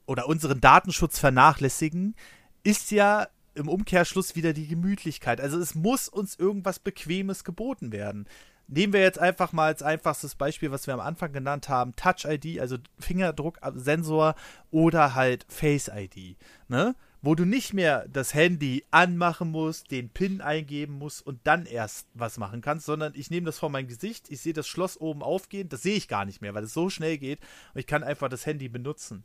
oder 0.07 0.29
unseren 0.29 0.61
Datenschutz 0.61 1.19
vernachlässigen, 1.19 2.15
ist 2.63 2.91
ja 2.91 3.29
im 3.55 3.69
Umkehrschluss 3.69 4.37
wieder 4.37 4.53
die 4.53 4.67
Gemütlichkeit. 4.67 5.41
Also 5.41 5.59
es 5.59 5.75
muss 5.75 6.09
uns 6.09 6.37
irgendwas 6.39 6.79
Bequemes 6.79 7.45
geboten 7.45 7.93
werden. 7.93 8.27
Nehmen 8.69 8.93
wir 8.93 9.01
jetzt 9.01 9.19
einfach 9.19 9.53
mal 9.53 9.67
als 9.67 9.83
einfachstes 9.83 10.35
Beispiel, 10.35 10.71
was 10.71 10.87
wir 10.87 10.95
am 10.95 11.01
Anfang 11.01 11.33
genannt 11.33 11.69
haben, 11.69 11.95
Touch 11.95 12.25
ID, 12.25 12.61
also 12.61 12.79
Fingerdrucksensor 12.99 14.35
oder 14.71 15.15
halt 15.15 15.45
Face 15.49 15.91
ID. 15.95 16.39
Ne? 16.69 16.95
Wo 17.23 17.37
du 17.37 17.45
nicht 17.45 17.73
mehr 17.73 18.07
das 18.09 18.35
Handy 18.35 18.85
anmachen 18.91 19.51
musst, 19.51 19.93
den 19.93 20.11
PIN 20.11 20.41
eingeben 20.41 20.99
musst 20.99 21.25
und 21.25 21.41
dann 21.45 21.67
erst 21.67 22.09
was 22.15 22.37
machen 22.37 22.61
kannst, 22.61 22.85
sondern 22.85 23.13
ich 23.15 23.31
nehme 23.31 23.47
das 23.47 23.61
vor 23.61 23.71
mein 23.71 23.87
Gesicht, 23.87 24.29
ich 24.29 24.41
sehe 24.41 24.53
das 24.53 24.67
Schloss 24.67 25.01
oben 25.01 25.23
aufgehen, 25.23 25.69
das 25.69 25.83
sehe 25.83 25.97
ich 25.97 26.09
gar 26.09 26.25
nicht 26.25 26.43
mehr, 26.43 26.53
weil 26.53 26.65
es 26.65 26.75
so 26.75 26.91
schnell 26.91 27.19
geht 27.19 27.39
und 27.75 27.81
ich 27.81 27.87
kann 27.87 28.03
einfach 28.03 28.29
das 28.29 28.45
Handy 28.45 28.69
benutzen. 28.69 29.25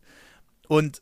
Und 0.68 1.02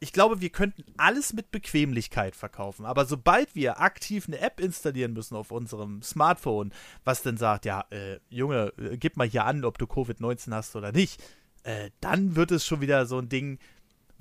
ich 0.00 0.12
glaube, 0.12 0.40
wir 0.40 0.50
könnten 0.50 0.84
alles 0.96 1.32
mit 1.32 1.52
Bequemlichkeit 1.52 2.34
verkaufen, 2.34 2.84
aber 2.84 3.06
sobald 3.06 3.54
wir 3.54 3.80
aktiv 3.80 4.26
eine 4.26 4.40
App 4.40 4.58
installieren 4.58 5.12
müssen 5.12 5.36
auf 5.36 5.52
unserem 5.52 6.02
Smartphone, 6.02 6.72
was 7.04 7.22
dann 7.22 7.36
sagt, 7.36 7.64
ja, 7.64 7.84
äh, 7.90 8.18
Junge, 8.28 8.72
äh, 8.76 8.98
gib 8.98 9.16
mal 9.16 9.28
hier 9.28 9.44
an, 9.44 9.64
ob 9.64 9.78
du 9.78 9.86
Covid-19 9.86 10.52
hast 10.52 10.74
oder 10.74 10.90
nicht, 10.90 11.22
äh, 11.62 11.90
dann 12.00 12.36
wird 12.36 12.50
es 12.50 12.66
schon 12.66 12.80
wieder 12.80 13.06
so 13.06 13.18
ein 13.18 13.28
Ding, 13.28 13.58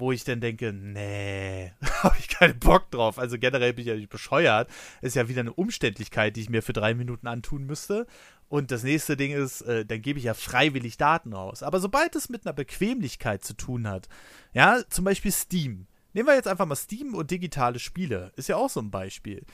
wo 0.04 0.12
ich 0.12 0.26
dann 0.26 0.42
denke, 0.42 0.74
nee, 0.74 1.72
habe 2.04 2.16
ich 2.20 2.28
keinen 2.28 2.60
Bock 2.60 2.92
drauf. 2.92 3.18
Also 3.18 3.40
generell 3.40 3.72
bin 3.72 3.84
ich 3.84 3.88
ja 3.88 3.96
nicht 3.96 4.10
bescheuert. 4.10 4.70
Ist 5.02 5.16
ja 5.16 5.30
wieder 5.30 5.40
eine 5.40 5.54
Umständlichkeit, 5.54 6.36
die 6.36 6.42
ich 6.42 6.50
mir 6.50 6.62
für 6.62 6.74
drei 6.74 6.94
Minuten 6.94 7.26
antun 7.26 7.66
müsste. 7.66 8.06
Und 8.50 8.70
das 8.70 8.84
nächste 8.84 9.16
Ding 9.16 9.32
ist, 9.32 9.62
äh, 9.62 9.86
dann 9.86 10.02
gebe 10.02 10.20
ich 10.20 10.26
ja 10.26 10.34
freiwillig 10.34 10.98
Daten 10.98 11.32
raus. 11.32 11.64
Aber 11.64 11.80
sobald 11.80 12.18
es 12.18 12.28
mit 12.28 12.46
einer 12.46 12.52
Bequemlichkeit 12.52 13.46
zu 13.46 13.54
tun 13.54 13.88
hat, 13.88 14.10
ja, 14.54 14.82
zum 14.90 15.06
Beispiel 15.06 15.32
Steam. 15.32 15.88
Nehmen 16.12 16.28
wir 16.28 16.36
jetzt 16.36 16.50
einfach 16.50 16.66
mal 16.66 16.76
Steam 16.76 17.16
und 17.16 17.32
digitale 17.32 17.80
Spiele. 17.80 18.34
Ist 18.36 18.50
ja 18.50 18.58
auch 18.58 18.70
so 18.70 18.82
ein 18.82 18.92
Beispiel. 18.92 19.46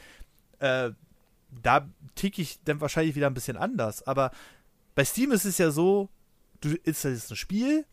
Äh, 0.58 0.94
da 1.62 1.88
ticke 2.16 2.42
ich 2.42 2.60
dann 2.64 2.82
wahrscheinlich 2.82 3.16
wieder 3.16 3.28
ein 3.28 3.36
bisschen 3.36 3.56
anders. 3.56 4.02
Aber 4.02 4.32
bei 4.96 5.06
Steam 5.06 5.32
ist 5.32 5.46
es 5.46 5.60
ja 5.60 5.70
so, 5.70 6.10
du 6.62 6.74
installierst 6.74 7.32
ein 7.32 7.36
Spiel, 7.36 7.86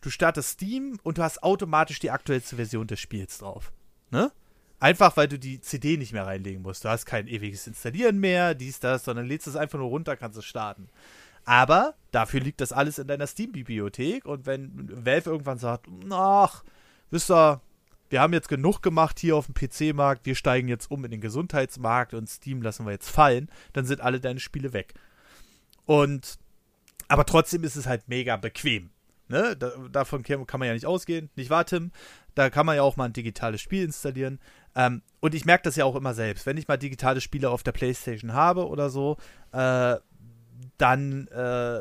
du 0.00 0.10
startest 0.10 0.50
Steam 0.50 0.98
und 1.02 1.18
du 1.18 1.22
hast 1.22 1.42
automatisch 1.42 1.98
die 1.98 2.10
aktuellste 2.10 2.56
Version 2.56 2.86
des 2.86 3.00
Spiels 3.00 3.38
drauf. 3.38 3.72
Ne? 4.10 4.32
Einfach, 4.78 5.16
weil 5.16 5.28
du 5.28 5.38
die 5.38 5.60
CD 5.60 5.96
nicht 5.96 6.12
mehr 6.12 6.26
reinlegen 6.26 6.62
musst. 6.62 6.84
Du 6.84 6.88
hast 6.88 7.04
kein 7.04 7.28
ewiges 7.28 7.66
Installieren 7.66 8.18
mehr, 8.18 8.54
dies, 8.54 8.80
das, 8.80 9.04
sondern 9.04 9.26
lädst 9.26 9.46
es 9.46 9.56
einfach 9.56 9.78
nur 9.78 9.88
runter, 9.88 10.16
kannst 10.16 10.38
es 10.38 10.44
starten. 10.44 10.88
Aber 11.44 11.94
dafür 12.10 12.40
liegt 12.40 12.60
das 12.60 12.72
alles 12.72 12.98
in 12.98 13.06
deiner 13.06 13.26
Steam-Bibliothek 13.26 14.24
und 14.24 14.46
wenn 14.46 14.88
Valve 15.04 15.30
irgendwann 15.30 15.58
sagt, 15.58 15.86
ach, 16.10 16.64
wisst 17.10 17.30
ihr, 17.30 17.60
wir 18.08 18.20
haben 18.20 18.32
jetzt 18.32 18.48
genug 18.48 18.82
gemacht 18.82 19.18
hier 19.20 19.36
auf 19.36 19.46
dem 19.46 19.54
PC-Markt, 19.54 20.26
wir 20.26 20.34
steigen 20.34 20.68
jetzt 20.68 20.90
um 20.90 21.04
in 21.04 21.10
den 21.10 21.20
Gesundheitsmarkt 21.20 22.12
und 22.14 22.28
Steam 22.28 22.60
lassen 22.62 22.84
wir 22.84 22.92
jetzt 22.92 23.08
fallen, 23.08 23.48
dann 23.72 23.86
sind 23.86 24.00
alle 24.00 24.20
deine 24.20 24.40
Spiele 24.40 24.72
weg. 24.72 24.94
Und 25.86 26.38
aber 27.08 27.26
trotzdem 27.26 27.64
ist 27.64 27.76
es 27.76 27.86
halt 27.86 28.08
mega 28.08 28.36
bequem. 28.36 28.90
Ne? 29.30 29.56
Da, 29.56 29.70
davon 29.90 30.24
kann 30.24 30.44
man 30.58 30.66
ja 30.66 30.74
nicht 30.74 30.86
ausgehen. 30.86 31.30
Nicht 31.36 31.50
wahr, 31.50 31.64
Tim? 31.64 31.92
Da 32.34 32.50
kann 32.50 32.66
man 32.66 32.76
ja 32.76 32.82
auch 32.82 32.96
mal 32.96 33.04
ein 33.04 33.12
digitales 33.12 33.60
Spiel 33.60 33.84
installieren. 33.84 34.40
Ähm, 34.74 35.02
und 35.20 35.34
ich 35.34 35.44
merke 35.44 35.62
das 35.62 35.76
ja 35.76 35.84
auch 35.84 35.94
immer 35.94 36.14
selbst. 36.14 36.46
Wenn 36.46 36.56
ich 36.56 36.66
mal 36.66 36.76
digitale 36.76 37.20
Spiele 37.20 37.50
auf 37.50 37.62
der 37.62 37.72
Playstation 37.72 38.32
habe 38.32 38.66
oder 38.66 38.90
so, 38.90 39.18
äh, 39.52 39.96
dann, 40.78 41.28
äh, 41.28 41.80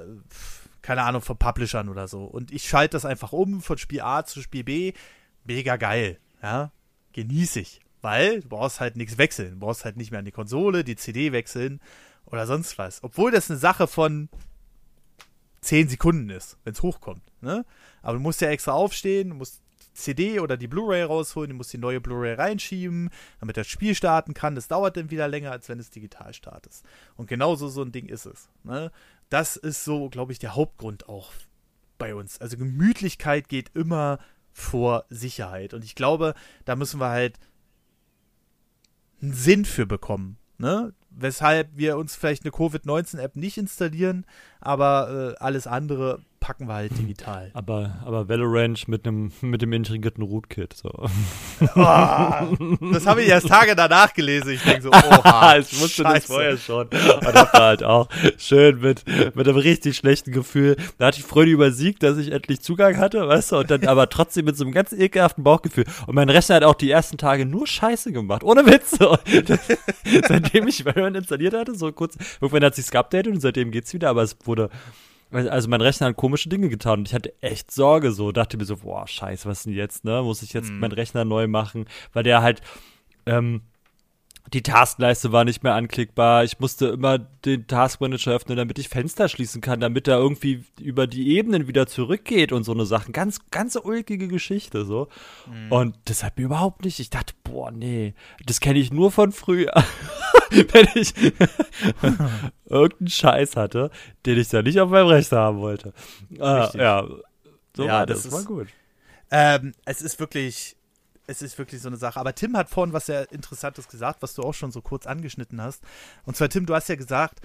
keine 0.83 1.01
Ahnung, 1.03 1.21
von 1.21 1.37
Publishern 1.37 1.89
oder 1.89 2.07
so. 2.07 2.23
Und 2.23 2.51
ich 2.51 2.67
schalte 2.67 2.93
das 2.93 3.05
einfach 3.05 3.33
um 3.33 3.61
von 3.61 3.79
Spiel 3.79 4.01
A 4.01 4.23
zu 4.25 4.41
Spiel 4.41 4.63
B. 4.63 4.93
Mega 5.43 5.77
geil. 5.77 6.19
Ja? 6.43 6.71
Genieße 7.13 7.61
ich. 7.61 7.81
Weil 8.01 8.41
du 8.41 8.49
brauchst 8.49 8.79
halt 8.79 8.95
nichts 8.95 9.17
wechseln. 9.17 9.53
Du 9.53 9.59
brauchst 9.65 9.85
halt 9.85 9.97
nicht 9.97 10.11
mehr 10.11 10.19
an 10.19 10.25
die 10.25 10.31
Konsole, 10.31 10.83
die 10.83 10.95
CD 10.95 11.31
wechseln 11.31 11.81
oder 12.25 12.45
sonst 12.45 12.77
was. 12.77 13.03
Obwohl 13.03 13.31
das 13.31 13.49
eine 13.49 13.59
Sache 13.59 13.87
von 13.87 14.29
10 15.61 15.89
Sekunden 15.89 16.29
ist, 16.29 16.57
wenn 16.63 16.73
es 16.73 16.81
hochkommt. 16.81 17.23
Ne? 17.41 17.65
Aber 18.01 18.13
du 18.13 18.19
musst 18.19 18.41
ja 18.41 18.49
extra 18.49 18.71
aufstehen, 18.71 19.29
musst 19.29 19.61
CD 19.93 20.39
oder 20.39 20.57
die 20.57 20.67
Blu-ray 20.67 21.03
rausholen, 21.03 21.49
du 21.49 21.55
musst 21.55 21.73
die 21.73 21.77
neue 21.77 21.99
Blu-ray 21.99 22.33
reinschieben, 22.33 23.09
damit 23.39 23.57
das 23.57 23.67
Spiel 23.67 23.95
starten 23.95 24.33
kann. 24.33 24.55
Das 24.55 24.67
dauert 24.67 24.97
dann 24.97 25.11
wieder 25.11 25.27
länger, 25.27 25.51
als 25.51 25.69
wenn 25.69 25.79
es 25.79 25.89
digital 25.89 26.33
startet. 26.33 26.73
Und 27.17 27.27
genauso 27.27 27.67
so 27.67 27.81
ein 27.81 27.91
Ding 27.91 28.07
ist 28.07 28.25
es. 28.25 28.49
Ne? 28.63 28.91
Das 29.29 29.57
ist 29.57 29.83
so, 29.83 30.09
glaube 30.09 30.31
ich, 30.31 30.39
der 30.39 30.55
Hauptgrund 30.55 31.09
auch 31.09 31.31
bei 31.97 32.15
uns. 32.15 32.39
Also 32.39 32.57
Gemütlichkeit 32.57 33.49
geht 33.49 33.71
immer 33.75 34.19
vor 34.51 35.05
Sicherheit. 35.09 35.73
Und 35.73 35.83
ich 35.83 35.95
glaube, 35.95 36.33
da 36.65 36.75
müssen 36.75 36.99
wir 36.99 37.09
halt 37.09 37.37
einen 39.21 39.33
Sinn 39.33 39.65
für 39.65 39.85
bekommen. 39.85 40.37
Ne? 40.57 40.93
Weshalb 41.09 41.69
wir 41.75 41.97
uns 41.97 42.15
vielleicht 42.15 42.43
eine 42.43 42.51
Covid-19-App 42.51 43.35
nicht 43.35 43.57
installieren, 43.57 44.25
aber 44.59 45.35
äh, 45.39 45.43
alles 45.43 45.67
andere 45.67 46.19
packen 46.39 46.67
wir 46.67 46.73
halt 46.73 46.97
digital. 46.97 47.51
Aber, 47.53 47.97
aber 48.05 48.29
Valorant 48.29 48.87
mit 48.87 49.05
einem 49.05 49.31
mit 49.41 49.61
dem 49.61 49.73
integrierten 49.73 50.23
Rootkit. 50.23 50.73
So. 50.73 50.89
Oh, 50.89 51.07
das 51.75 53.05
habe 53.05 53.21
ich 53.21 53.27
erst 53.27 53.47
Tage 53.47 53.75
danach 53.75 54.13
gelesen. 54.13 54.51
Ich 54.51 54.63
denke 54.63 54.83
so, 54.83 54.89
oha, 54.93 55.57
ich 55.57 55.79
wusste 55.79 56.03
Scheiße. 56.03 56.13
das 56.13 56.25
vorher 56.25 56.57
schon. 56.57 56.87
Und 56.87 57.25
das 57.25 57.53
war 57.53 57.61
halt 57.61 57.83
auch 57.83 58.07
schön 58.37 58.79
mit, 58.79 59.03
mit 59.35 59.47
einem 59.47 59.57
richtig 59.57 59.97
schlechten 59.97 60.31
Gefühl. 60.31 60.77
Da 60.97 61.07
hatte 61.07 61.19
ich 61.19 61.25
Freude 61.25 61.51
übersiegt, 61.51 62.03
dass 62.03 62.17
ich 62.17 62.31
endlich 62.31 62.61
Zugang 62.61 62.97
hatte, 62.97 63.27
weißt 63.27 63.51
du, 63.51 63.57
und 63.57 63.71
dann 63.71 63.85
aber 63.85 64.09
trotzdem 64.09 64.45
mit 64.45 64.57
so 64.57 64.63
einem 64.63 64.73
ganz 64.73 64.93
ekelhaften 64.93 65.43
Bauchgefühl. 65.43 65.85
Und 66.07 66.15
mein 66.15 66.29
Rechner 66.29 66.55
hat 66.55 66.63
auch 66.63 66.75
die 66.75 66.89
ersten 66.89 67.17
Tage 67.17 67.45
nur 67.45 67.67
Scheiße 67.67 68.11
gemacht. 68.11 68.43
Ohne 68.43 68.65
Witz. 68.65 68.97
seitdem 70.27 70.67
ich 70.67 70.85
Valorant 70.85 71.17
installiert 71.17 71.53
hatte, 71.53 71.75
so 71.75 71.91
kurz, 71.91 72.17
irgendwann 72.39 72.63
hat 72.63 72.75
sich's 72.75 72.91
geupdatet 72.91 73.33
und 73.33 73.41
seitdem 73.41 73.71
geht's 73.71 73.93
wieder, 73.93 74.09
aber 74.09 74.23
es 74.23 74.35
wurde 74.49 74.69
also 75.31 75.69
mein 75.69 75.81
Rechner 75.81 76.07
hat 76.07 76.15
komische 76.15 76.49
Dinge 76.49 76.69
getan 76.69 76.99
und 76.99 77.07
ich 77.07 77.13
hatte 77.13 77.33
echt 77.41 77.71
Sorge 77.71 78.11
so, 78.11 78.31
dachte 78.31 78.57
mir 78.57 78.65
so, 78.65 78.77
boah, 78.77 79.07
scheiße, 79.07 79.47
was 79.47 79.61
denn 79.61 79.73
jetzt, 79.73 80.03
ne? 80.03 80.23
Muss 80.23 80.41
ich 80.41 80.53
jetzt 80.53 80.71
mhm. 80.71 80.79
meinen 80.79 80.93
Rechner 80.93 81.23
neu 81.23 81.47
machen, 81.47 81.85
weil 82.13 82.23
der 82.23 82.41
halt 82.41 82.61
ähm, 83.27 83.61
die 84.53 84.63
Taskleiste 84.63 85.31
war 85.31 85.45
nicht 85.45 85.63
mehr 85.63 85.75
anklickbar. 85.75 86.43
Ich 86.43 86.59
musste 86.59 86.87
immer 86.87 87.19
den 87.19 87.67
Taskmanager 87.67 88.31
öffnen, 88.31 88.57
damit 88.57 88.79
ich 88.79 88.89
Fenster 88.89 89.29
schließen 89.29 89.61
kann, 89.61 89.79
damit 89.79 90.07
er 90.07 90.17
irgendwie 90.17 90.63
über 90.79 91.07
die 91.07 91.35
Ebenen 91.35 91.67
wieder 91.67 91.87
zurückgeht 91.87 92.51
und 92.51 92.63
so 92.63 92.71
eine 92.71 92.85
Sachen. 92.85 93.11
Ganz, 93.11 93.39
ganz 93.51 93.75
ulkige 93.75 94.27
Geschichte 94.27 94.85
so. 94.85 95.07
Mhm. 95.47 95.71
Und 95.71 95.95
das 96.05 96.23
hat 96.23 96.37
mir 96.37 96.45
überhaupt 96.45 96.83
nicht. 96.83 96.99
Ich 96.99 97.09
dachte, 97.09 97.33
boah, 97.43 97.71
nee, 97.71 98.13
das 98.45 98.59
kenne 98.59 98.79
ich 98.79 98.91
nur 98.91 99.11
von 99.11 99.31
früher. 99.31 99.73
Wenn 100.51 100.87
ich 100.95 101.13
irgendeinen 102.65 103.09
Scheiß 103.09 103.55
hatte, 103.55 103.91
den 104.25 104.39
ich 104.39 104.49
da 104.49 104.61
nicht 104.61 104.79
auf 104.79 104.89
meinem 104.89 105.07
Rechner 105.07 105.39
haben 105.39 105.59
wollte. 105.59 105.93
Ah, 106.39 106.71
ja, 106.73 107.07
so 107.75 107.85
ja, 107.85 107.93
war 107.93 108.05
das, 108.05 108.23
das 108.23 108.31
war 108.31 108.43
gut. 108.43 108.67
Ähm, 109.31 109.73
es 109.85 110.01
ist 110.01 110.19
wirklich 110.19 110.75
es 111.29 111.41
ist 111.41 111.57
wirklich 111.57 111.81
so 111.81 111.87
eine 111.87 111.97
Sache. 111.97 112.19
Aber 112.19 112.33
Tim 112.33 112.57
hat 112.57 112.69
vorhin 112.69 112.93
was 112.93 113.05
sehr 113.05 113.31
Interessantes 113.31 113.87
gesagt, 113.87 114.21
was 114.21 114.33
du 114.33 114.41
auch 114.41 114.53
schon 114.53 114.71
so 114.71 114.81
kurz 114.81 115.05
angeschnitten 115.05 115.61
hast. 115.61 115.83
Und 116.25 116.35
zwar, 116.35 116.49
Tim, 116.49 116.65
du 116.65 116.73
hast 116.73 116.89
ja 116.89 116.95
gesagt, 116.95 117.41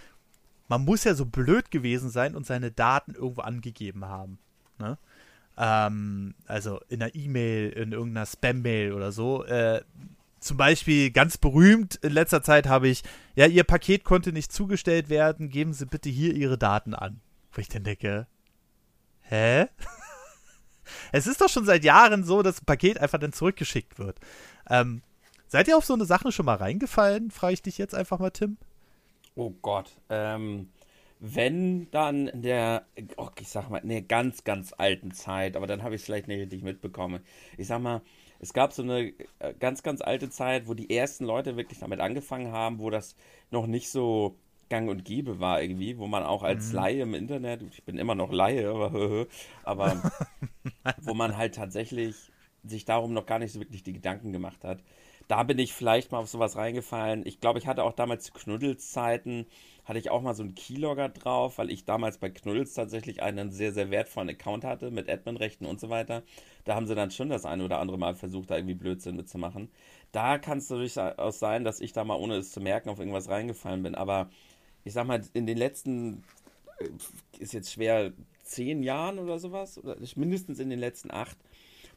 man 0.68 0.84
muss 0.84 1.04
ja 1.04 1.14
so 1.14 1.26
blöd 1.26 1.70
gewesen 1.70 2.08
sein 2.08 2.34
und 2.34 2.46
seine 2.46 2.70
Daten 2.70 3.14
irgendwo 3.14 3.42
angegeben 3.42 4.06
haben. 4.06 4.38
Ne? 4.78 4.98
Ähm, 5.58 6.34
also 6.46 6.80
in 6.88 7.02
einer 7.02 7.14
E-Mail, 7.14 7.70
in 7.70 7.92
irgendeiner 7.92 8.26
Spam-Mail 8.26 8.92
oder 8.92 9.12
so. 9.12 9.44
Äh, 9.44 9.82
zum 10.40 10.56
Beispiel 10.56 11.10
ganz 11.10 11.38
berühmt 11.38 11.96
in 11.96 12.12
letzter 12.12 12.42
Zeit 12.42 12.66
habe 12.66 12.88
ich, 12.88 13.02
ja, 13.34 13.46
Ihr 13.46 13.64
Paket 13.64 14.04
konnte 14.04 14.32
nicht 14.32 14.52
zugestellt 14.52 15.08
werden, 15.08 15.48
geben 15.48 15.72
Sie 15.72 15.86
bitte 15.86 16.08
hier 16.08 16.34
Ihre 16.34 16.58
Daten 16.58 16.94
an. 16.94 17.20
Wo 17.52 17.60
ich 17.60 17.68
dann 17.68 17.84
denke, 17.84 18.26
hä? 19.22 19.66
Es 21.14 21.28
ist 21.28 21.40
doch 21.40 21.48
schon 21.48 21.64
seit 21.64 21.84
Jahren 21.84 22.24
so, 22.24 22.42
dass 22.42 22.60
ein 22.60 22.64
Paket 22.64 22.98
einfach 22.98 23.20
dann 23.20 23.32
zurückgeschickt 23.32 24.00
wird. 24.00 24.18
Ähm, 24.68 25.00
seid 25.46 25.68
ihr 25.68 25.76
auf 25.76 25.84
so 25.84 25.94
eine 25.94 26.06
Sache 26.06 26.32
schon 26.32 26.44
mal 26.44 26.56
reingefallen? 26.56 27.30
Frage 27.30 27.54
ich 27.54 27.62
dich 27.62 27.78
jetzt 27.78 27.94
einfach 27.94 28.18
mal, 28.18 28.30
Tim. 28.30 28.56
Oh 29.36 29.50
Gott. 29.62 29.92
Ähm, 30.10 30.70
wenn 31.20 31.88
dann 31.92 32.26
in 32.26 32.42
der, 32.42 32.86
oh, 33.16 33.28
ich 33.38 33.48
sag 33.48 33.70
mal, 33.70 33.78
in 33.78 33.90
der 33.90 34.02
ganz, 34.02 34.42
ganz 34.42 34.74
alten 34.76 35.12
Zeit, 35.12 35.56
aber 35.56 35.68
dann 35.68 35.84
habe 35.84 35.94
ich 35.94 36.00
es 36.00 36.04
vielleicht 36.04 36.26
nicht 36.26 36.40
richtig 36.40 36.64
mitbekommen. 36.64 37.22
Ich 37.58 37.68
sag 37.68 37.80
mal, 37.80 38.02
es 38.40 38.52
gab 38.52 38.72
so 38.72 38.82
eine 38.82 39.12
äh, 39.38 39.54
ganz, 39.60 39.84
ganz 39.84 40.00
alte 40.00 40.30
Zeit, 40.30 40.66
wo 40.66 40.74
die 40.74 40.90
ersten 40.90 41.26
Leute 41.26 41.56
wirklich 41.56 41.78
damit 41.78 42.00
angefangen 42.00 42.50
haben, 42.50 42.80
wo 42.80 42.90
das 42.90 43.14
noch 43.52 43.68
nicht 43.68 43.88
so 43.88 44.36
gang 44.74 44.88
und 44.88 45.04
gäbe 45.04 45.38
war 45.38 45.62
irgendwie, 45.62 45.98
wo 45.98 46.08
man 46.08 46.24
auch 46.24 46.42
als 46.42 46.70
mhm. 46.70 46.74
Laie 46.74 47.02
im 47.02 47.14
Internet, 47.14 47.62
ich 47.70 47.84
bin 47.84 47.96
immer 47.96 48.16
noch 48.16 48.32
Laie, 48.32 48.68
aber, 48.68 49.28
aber 49.62 50.02
wo 51.00 51.14
man 51.14 51.36
halt 51.36 51.54
tatsächlich 51.54 52.16
sich 52.64 52.84
darum 52.84 53.12
noch 53.12 53.26
gar 53.26 53.38
nicht 53.38 53.52
so 53.52 53.60
wirklich 53.60 53.84
die 53.84 53.92
Gedanken 53.92 54.32
gemacht 54.32 54.64
hat. 54.64 54.82
Da 55.28 55.42
bin 55.42 55.58
ich 55.58 55.72
vielleicht 55.72 56.12
mal 56.12 56.18
auf 56.18 56.28
sowas 56.28 56.56
reingefallen. 56.56 57.24
Ich 57.24 57.40
glaube, 57.40 57.58
ich 57.58 57.66
hatte 57.66 57.84
auch 57.84 57.92
damals 57.92 58.24
zu 58.24 58.32
Knuddels 58.32 58.90
Zeiten, 58.90 59.46
hatte 59.84 59.98
ich 59.98 60.10
auch 60.10 60.22
mal 60.22 60.34
so 60.34 60.42
einen 60.42 60.54
Keylogger 60.54 61.08
drauf, 61.08 61.58
weil 61.58 61.70
ich 61.70 61.84
damals 61.84 62.18
bei 62.18 62.30
Knuddels 62.30 62.74
tatsächlich 62.74 63.22
einen 63.22 63.50
sehr, 63.52 63.72
sehr 63.72 63.90
wertvollen 63.90 64.28
Account 64.28 64.64
hatte 64.64 64.90
mit 64.90 65.08
Adminrechten 65.08 65.66
und 65.66 65.78
so 65.78 65.88
weiter. 65.88 66.24
Da 66.64 66.74
haben 66.74 66.86
sie 66.86 66.94
dann 66.94 67.10
schon 67.10 67.28
das 67.28 67.46
eine 67.46 67.64
oder 67.64 67.78
andere 67.78 67.98
Mal 67.98 68.14
versucht, 68.14 68.50
da 68.50 68.56
irgendwie 68.56 68.74
Blödsinn 68.74 69.16
mitzumachen. 69.16 69.70
Da 70.12 70.38
kann 70.38 70.58
es 70.58 70.68
durchaus 70.68 71.38
sein, 71.38 71.64
dass 71.64 71.80
ich 71.80 71.92
da 71.92 72.04
mal, 72.04 72.16
ohne 72.16 72.36
es 72.36 72.50
zu 72.50 72.60
merken, 72.60 72.88
auf 72.88 72.98
irgendwas 72.98 73.28
reingefallen 73.28 73.82
bin. 73.82 73.94
Aber 73.94 74.30
ich 74.84 74.92
sag 74.92 75.06
mal, 75.06 75.22
in 75.32 75.46
den 75.46 75.58
letzten, 75.58 76.22
äh, 76.78 76.88
ist 77.38 77.52
jetzt 77.52 77.72
schwer, 77.72 78.12
zehn 78.42 78.82
Jahren 78.82 79.18
oder 79.18 79.38
sowas, 79.38 79.78
oder 79.78 79.96
mindestens 80.16 80.58
in 80.58 80.70
den 80.70 80.78
letzten 80.78 81.10
acht, 81.10 81.38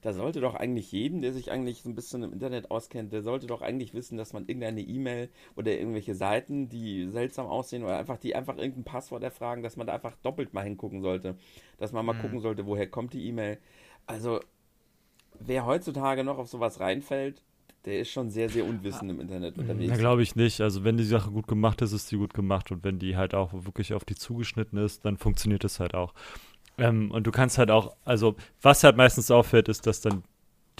da 0.02 0.14
sollte 0.14 0.42
doch 0.42 0.56
eigentlich 0.56 0.92
jedem, 0.92 1.22
der 1.22 1.34
sich 1.34 1.52
eigentlich 1.52 1.82
so 1.82 1.90
ein 1.90 1.96
bisschen 1.96 2.24
im 2.24 2.34
Internet 2.34 2.72
auskennt, 2.72 3.12
der 3.12 3.24
sollte 3.24 3.48
doch 3.48 3.62
eigentlich 3.62 3.94
wissen, 3.94 4.18
dass 4.18 4.34
man 4.34 4.44
irgendeine 4.44 4.82
E-Mail 4.82 5.30
oder 5.56 5.72
irgendwelche 5.78 6.16
Seiten, 6.16 6.70
die 6.70 7.10
seltsam 7.10 7.48
aussehen 7.48 7.84
oder 7.84 7.98
einfach, 7.98 8.18
die 8.18 8.36
einfach 8.36 8.58
irgendein 8.58 8.84
Passwort 8.84 9.24
erfragen, 9.24 9.64
dass 9.64 9.76
man 9.76 9.88
da 9.88 9.94
einfach 9.94 10.16
doppelt 10.18 10.54
mal 10.54 10.64
hingucken 10.64 11.02
sollte. 11.02 11.36
Dass 11.78 11.92
man 11.92 12.06
mal 12.06 12.14
mhm. 12.14 12.22
gucken 12.22 12.40
sollte, 12.42 12.66
woher 12.66 12.88
kommt 12.88 13.14
die 13.14 13.28
E-Mail. 13.28 13.58
Also, 14.06 14.40
wer 15.40 15.66
heutzutage 15.66 16.24
noch 16.24 16.38
auf 16.38 16.48
sowas 16.48 16.80
reinfällt, 16.80 17.42
der 17.88 18.02
ist 18.02 18.12
schon 18.12 18.30
sehr, 18.30 18.50
sehr 18.50 18.66
unwissend 18.66 19.10
im 19.10 19.22
Internet 19.22 19.58
unterwegs. 19.58 19.90
Ja, 19.90 19.96
glaube 19.96 20.22
ich 20.22 20.36
nicht. 20.36 20.60
Also 20.60 20.84
wenn 20.84 20.98
die 20.98 21.06
Sache 21.06 21.32
gut 21.32 21.48
gemacht 21.48 21.82
ist, 21.82 21.94
ist 21.94 22.10
sie 22.10 22.18
gut 22.18 22.34
gemacht. 22.34 22.70
Und 22.70 22.84
wenn 22.84 23.00
die 23.00 23.16
halt 23.16 23.34
auch 23.34 23.54
wirklich 23.54 23.94
auf 23.94 24.04
die 24.04 24.16
zugeschnitten 24.16 24.78
ist, 24.78 25.06
dann 25.06 25.18
funktioniert 25.18 25.64
es 25.64 25.80
halt 25.80 25.96
auch. 25.96 26.14
Ähm, 26.78 27.12
und 27.12 27.26
du 27.26 27.32
kannst 27.32 27.58
halt 27.58 27.72
auch, 27.72 27.96
also 28.04 28.36
was 28.62 28.84
halt 28.84 28.98
meistens 28.98 29.32
auffällt, 29.32 29.70
ist, 29.70 29.88
dass 29.88 30.02
dann 30.02 30.24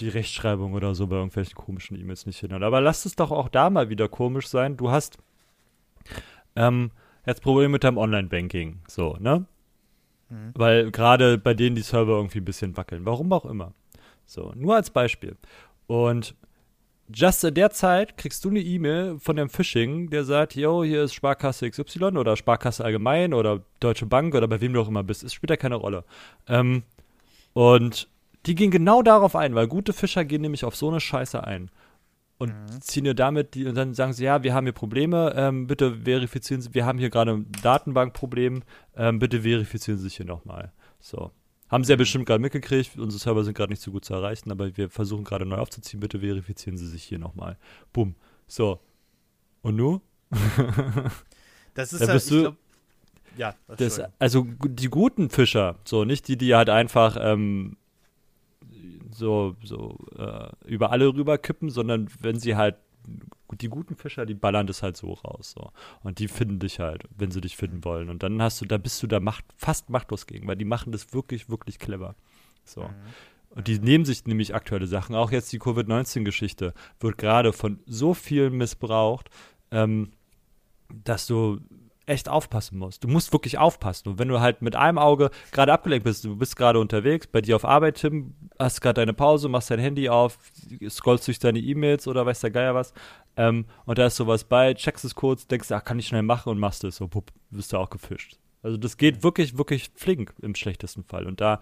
die 0.00 0.10
Rechtschreibung 0.10 0.74
oder 0.74 0.94
so 0.94 1.06
bei 1.06 1.16
irgendwelchen 1.16 1.54
komischen 1.54 1.98
E-Mails 1.98 2.26
nicht 2.26 2.40
hinhaut. 2.40 2.62
Aber 2.62 2.82
lass 2.82 3.06
es 3.06 3.16
doch 3.16 3.30
auch 3.30 3.48
da 3.48 3.70
mal 3.70 3.88
wieder 3.88 4.08
komisch 4.08 4.46
sein. 4.46 4.76
Du 4.76 4.90
hast 4.90 5.16
ähm, 6.56 6.90
jetzt 7.26 7.42
Probleme 7.42 7.70
mit 7.70 7.84
deinem 7.84 7.96
Online-Banking. 7.96 8.80
So, 8.86 9.16
ne? 9.18 9.46
Mhm. 10.28 10.52
Weil 10.54 10.90
gerade 10.90 11.38
bei 11.38 11.54
denen 11.54 11.74
die 11.74 11.82
Server 11.82 12.16
irgendwie 12.16 12.40
ein 12.40 12.44
bisschen 12.44 12.76
wackeln. 12.76 13.06
Warum 13.06 13.32
auch 13.32 13.46
immer. 13.46 13.72
So, 14.26 14.52
nur 14.54 14.76
als 14.76 14.90
Beispiel. 14.90 15.36
Und 15.86 16.36
just 17.12 17.44
in 17.44 17.54
der 17.54 17.70
Zeit 17.70 18.16
kriegst 18.16 18.44
du 18.44 18.50
eine 18.50 18.60
E-Mail 18.60 19.18
von 19.18 19.36
dem 19.36 19.48
Phishing, 19.48 20.10
der 20.10 20.24
sagt, 20.24 20.54
yo, 20.54 20.84
hier 20.84 21.04
ist 21.04 21.14
Sparkasse 21.14 21.70
XY 21.70 22.04
oder 22.16 22.36
Sparkasse 22.36 22.84
allgemein 22.84 23.34
oder 23.34 23.62
Deutsche 23.80 24.06
Bank 24.06 24.34
oder 24.34 24.48
bei 24.48 24.60
wem 24.60 24.72
du 24.72 24.80
auch 24.80 24.88
immer 24.88 25.02
bist. 25.02 25.22
Es 25.22 25.32
spielt 25.32 25.50
ja 25.50 25.56
keine 25.56 25.76
Rolle. 25.76 26.04
Ähm, 26.46 26.82
und 27.52 28.08
die 28.46 28.54
gehen 28.54 28.70
genau 28.70 29.02
darauf 29.02 29.36
ein, 29.36 29.54
weil 29.54 29.66
gute 29.66 29.92
Fischer 29.92 30.24
gehen 30.24 30.42
nämlich 30.42 30.64
auf 30.64 30.76
so 30.76 30.88
eine 30.88 31.00
Scheiße 31.00 31.42
ein. 31.42 31.70
Und 32.38 32.50
mhm. 32.50 32.80
ziehen 32.80 33.04
dir 33.04 33.14
damit, 33.14 33.54
die, 33.54 33.66
und 33.66 33.74
dann 33.74 33.94
sagen 33.94 34.12
sie, 34.12 34.24
ja, 34.24 34.44
wir 34.44 34.54
haben 34.54 34.64
hier 34.64 34.72
Probleme, 34.72 35.34
ähm, 35.36 35.66
bitte 35.66 36.02
verifizieren 36.04 36.62
Sie, 36.62 36.72
wir 36.72 36.86
haben 36.86 36.98
hier 36.98 37.10
gerade 37.10 37.32
ein 37.32 37.50
Datenbankproblem, 37.62 38.62
ähm, 38.96 39.18
bitte 39.18 39.42
verifizieren 39.42 39.98
Sie 39.98 40.04
sich 40.04 40.16
hier 40.16 40.26
nochmal. 40.26 40.72
So. 41.00 41.32
Haben 41.68 41.84
sie 41.84 41.92
ja 41.92 41.96
bestimmt 41.96 42.26
gerade 42.26 42.40
mitgekriegt. 42.40 42.98
Unsere 42.98 43.20
Server 43.20 43.44
sind 43.44 43.54
gerade 43.54 43.72
nicht 43.72 43.82
so 43.82 43.90
gut 43.90 44.04
zu 44.04 44.14
erreichen, 44.14 44.50
aber 44.50 44.76
wir 44.76 44.88
versuchen 44.88 45.24
gerade 45.24 45.44
neu 45.44 45.56
aufzuziehen. 45.56 46.00
Bitte 46.00 46.20
verifizieren 46.20 46.78
Sie 46.78 46.86
sich 46.86 47.04
hier 47.04 47.18
nochmal. 47.18 47.58
Bumm. 47.92 48.14
So. 48.46 48.80
Und 49.62 49.76
nu? 49.76 50.00
das 51.74 51.92
ist 51.92 52.00
ja, 52.00 52.12
bist 52.12 52.30
du, 52.30 52.40
glaub, 52.40 52.56
ja, 53.36 53.54
das, 53.68 54.00
also 54.18 54.46
die 54.64 54.88
guten 54.88 55.30
Fischer, 55.30 55.76
so 55.84 56.04
nicht 56.04 56.28
die, 56.28 56.36
die 56.36 56.54
halt 56.54 56.68
einfach 56.68 57.16
ähm, 57.20 57.76
so 59.10 59.56
so 59.62 59.98
äh, 60.16 60.48
über 60.66 60.90
alle 60.90 61.06
rüberkippen, 61.06 61.70
sondern 61.70 62.08
wenn 62.20 62.38
sie 62.38 62.56
halt 62.56 62.76
die 63.52 63.68
guten 63.68 63.96
Fischer, 63.96 64.26
die 64.26 64.34
ballern 64.34 64.66
das 64.66 64.82
halt 64.82 64.96
so 64.96 65.12
raus. 65.12 65.54
So. 65.56 65.70
Und 66.02 66.18
die 66.18 66.28
finden 66.28 66.58
dich 66.58 66.80
halt, 66.80 67.04
wenn 67.16 67.30
sie 67.30 67.40
dich 67.40 67.56
finden 67.56 67.84
wollen. 67.84 68.10
Und 68.10 68.22
dann 68.22 68.40
hast 68.42 68.60
du, 68.60 68.66
da 68.66 68.78
bist 68.78 69.02
du 69.02 69.06
da 69.06 69.20
macht, 69.20 69.44
fast 69.56 69.90
machtlos 69.90 70.26
gegen, 70.26 70.46
weil 70.46 70.56
die 70.56 70.64
machen 70.64 70.92
das 70.92 71.12
wirklich, 71.12 71.48
wirklich 71.48 71.78
clever. 71.78 72.14
So. 72.64 72.82
Mhm. 72.82 72.94
Und 73.50 73.66
die 73.66 73.78
nehmen 73.78 74.04
sich 74.04 74.26
nämlich 74.26 74.54
aktuelle 74.54 74.86
Sachen. 74.86 75.14
Auch 75.14 75.32
jetzt 75.32 75.52
die 75.52 75.58
Covid-19-Geschichte 75.58 76.74
wird 77.00 77.18
gerade 77.18 77.52
von 77.52 77.80
so 77.86 78.14
vielen 78.14 78.56
missbraucht, 78.56 79.30
ähm, 79.70 80.10
dass 80.88 81.26
du 81.26 81.60
echt 82.08 82.28
aufpassen 82.28 82.78
musst. 82.78 83.04
Du 83.04 83.08
musst 83.08 83.32
wirklich 83.32 83.58
aufpassen. 83.58 84.08
Und 84.08 84.18
wenn 84.18 84.28
du 84.28 84.40
halt 84.40 84.62
mit 84.62 84.76
einem 84.76 84.98
Auge 84.98 85.30
gerade 85.52 85.72
abgelenkt 85.72 86.04
bist, 86.04 86.24
du 86.24 86.36
bist 86.36 86.56
gerade 86.56 86.80
unterwegs, 86.80 87.26
bei 87.26 87.40
dir 87.40 87.56
auf 87.56 87.64
Arbeit, 87.64 87.96
Tim, 87.96 88.34
hast 88.58 88.80
gerade 88.80 89.00
deine 89.00 89.12
Pause, 89.12 89.48
machst 89.48 89.70
dein 89.70 89.78
Handy 89.78 90.08
auf, 90.08 90.38
scrollst 90.88 91.26
durch 91.26 91.38
deine 91.38 91.58
E-Mails 91.58 92.08
oder 92.08 92.24
weiß 92.26 92.40
der 92.40 92.50
Geier 92.50 92.74
was. 92.74 92.92
Ähm, 93.36 93.66
und 93.84 93.98
da 93.98 94.06
ist 94.06 94.16
sowas 94.16 94.44
bei, 94.44 94.74
checkst 94.74 95.04
es 95.04 95.14
kurz, 95.14 95.46
denkst, 95.46 95.70
ach, 95.70 95.84
kann 95.84 95.98
ich 95.98 96.08
schnell 96.08 96.22
machen 96.22 96.50
und 96.50 96.58
machst 96.58 96.84
es. 96.84 96.96
So, 96.96 97.08
pup, 97.08 97.30
bist 97.50 97.72
du 97.72 97.78
auch 97.78 97.90
gefischt. 97.90 98.38
Also 98.62 98.76
das 98.76 98.96
geht 98.96 99.22
wirklich, 99.22 99.56
wirklich 99.56 99.90
flink 99.94 100.34
im 100.42 100.54
schlechtesten 100.54 101.04
Fall. 101.04 101.26
Und 101.26 101.40
da 101.40 101.60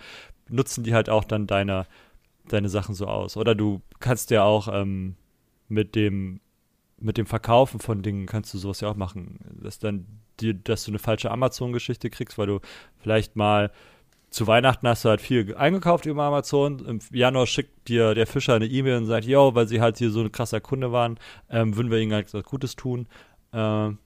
nutzen 0.48 0.85
die 0.85 0.94
halt 0.94 1.10
auch 1.10 1.24
dann 1.24 1.47
deine, 1.47 1.86
deine 2.48 2.68
Sachen 2.68 2.94
so 2.94 3.06
aus. 3.06 3.36
Oder 3.36 3.55
du 3.55 3.82
kannst 4.01 4.31
ja 4.31 4.44
auch 4.44 4.68
ähm, 4.73 5.16
mit 5.68 5.94
dem 5.94 6.40
mit 6.98 7.18
dem 7.18 7.27
Verkaufen 7.27 7.81
von 7.81 8.02
Dingen 8.02 8.27
kannst 8.27 8.55
du 8.55 8.59
sowas 8.59 8.81
ja 8.81 8.89
auch 8.89 8.97
machen. 8.97 9.39
Dass 9.62 9.78
dann 9.78 10.06
die, 10.40 10.62
dass 10.62 10.84
du 10.84 10.90
eine 10.90 10.98
falsche 10.98 11.30
Amazon-Geschichte 11.30 12.10
kriegst, 12.10 12.38
weil 12.38 12.46
du 12.46 12.60
vielleicht 12.98 13.36
mal 13.36 13.70
zu 14.30 14.46
Weihnachten 14.46 14.86
hast 14.86 15.04
du 15.04 15.08
halt 15.08 15.20
viel 15.20 15.54
eingekauft 15.56 16.04
über 16.06 16.24
Amazon. 16.24 16.84
Im 16.84 17.00
Januar 17.10 17.46
schickt 17.46 17.88
dir 17.88 18.14
der 18.14 18.26
Fischer 18.26 18.54
eine 18.54 18.66
E-Mail 18.66 18.98
und 18.98 19.06
sagt, 19.06 19.24
yo, 19.26 19.54
weil 19.54 19.66
sie 19.66 19.80
halt 19.80 19.98
hier 19.98 20.10
so 20.10 20.20
ein 20.20 20.32
krasser 20.32 20.60
Kunde 20.60 20.92
waren, 20.92 21.18
ähm, 21.48 21.76
würden 21.76 21.90
wir 21.90 21.98
ihnen 21.98 22.12
halt 22.12 22.32
was 22.34 22.42
Gutes 22.44 22.76
tun. 22.76 23.06
Ähm, 23.52 23.98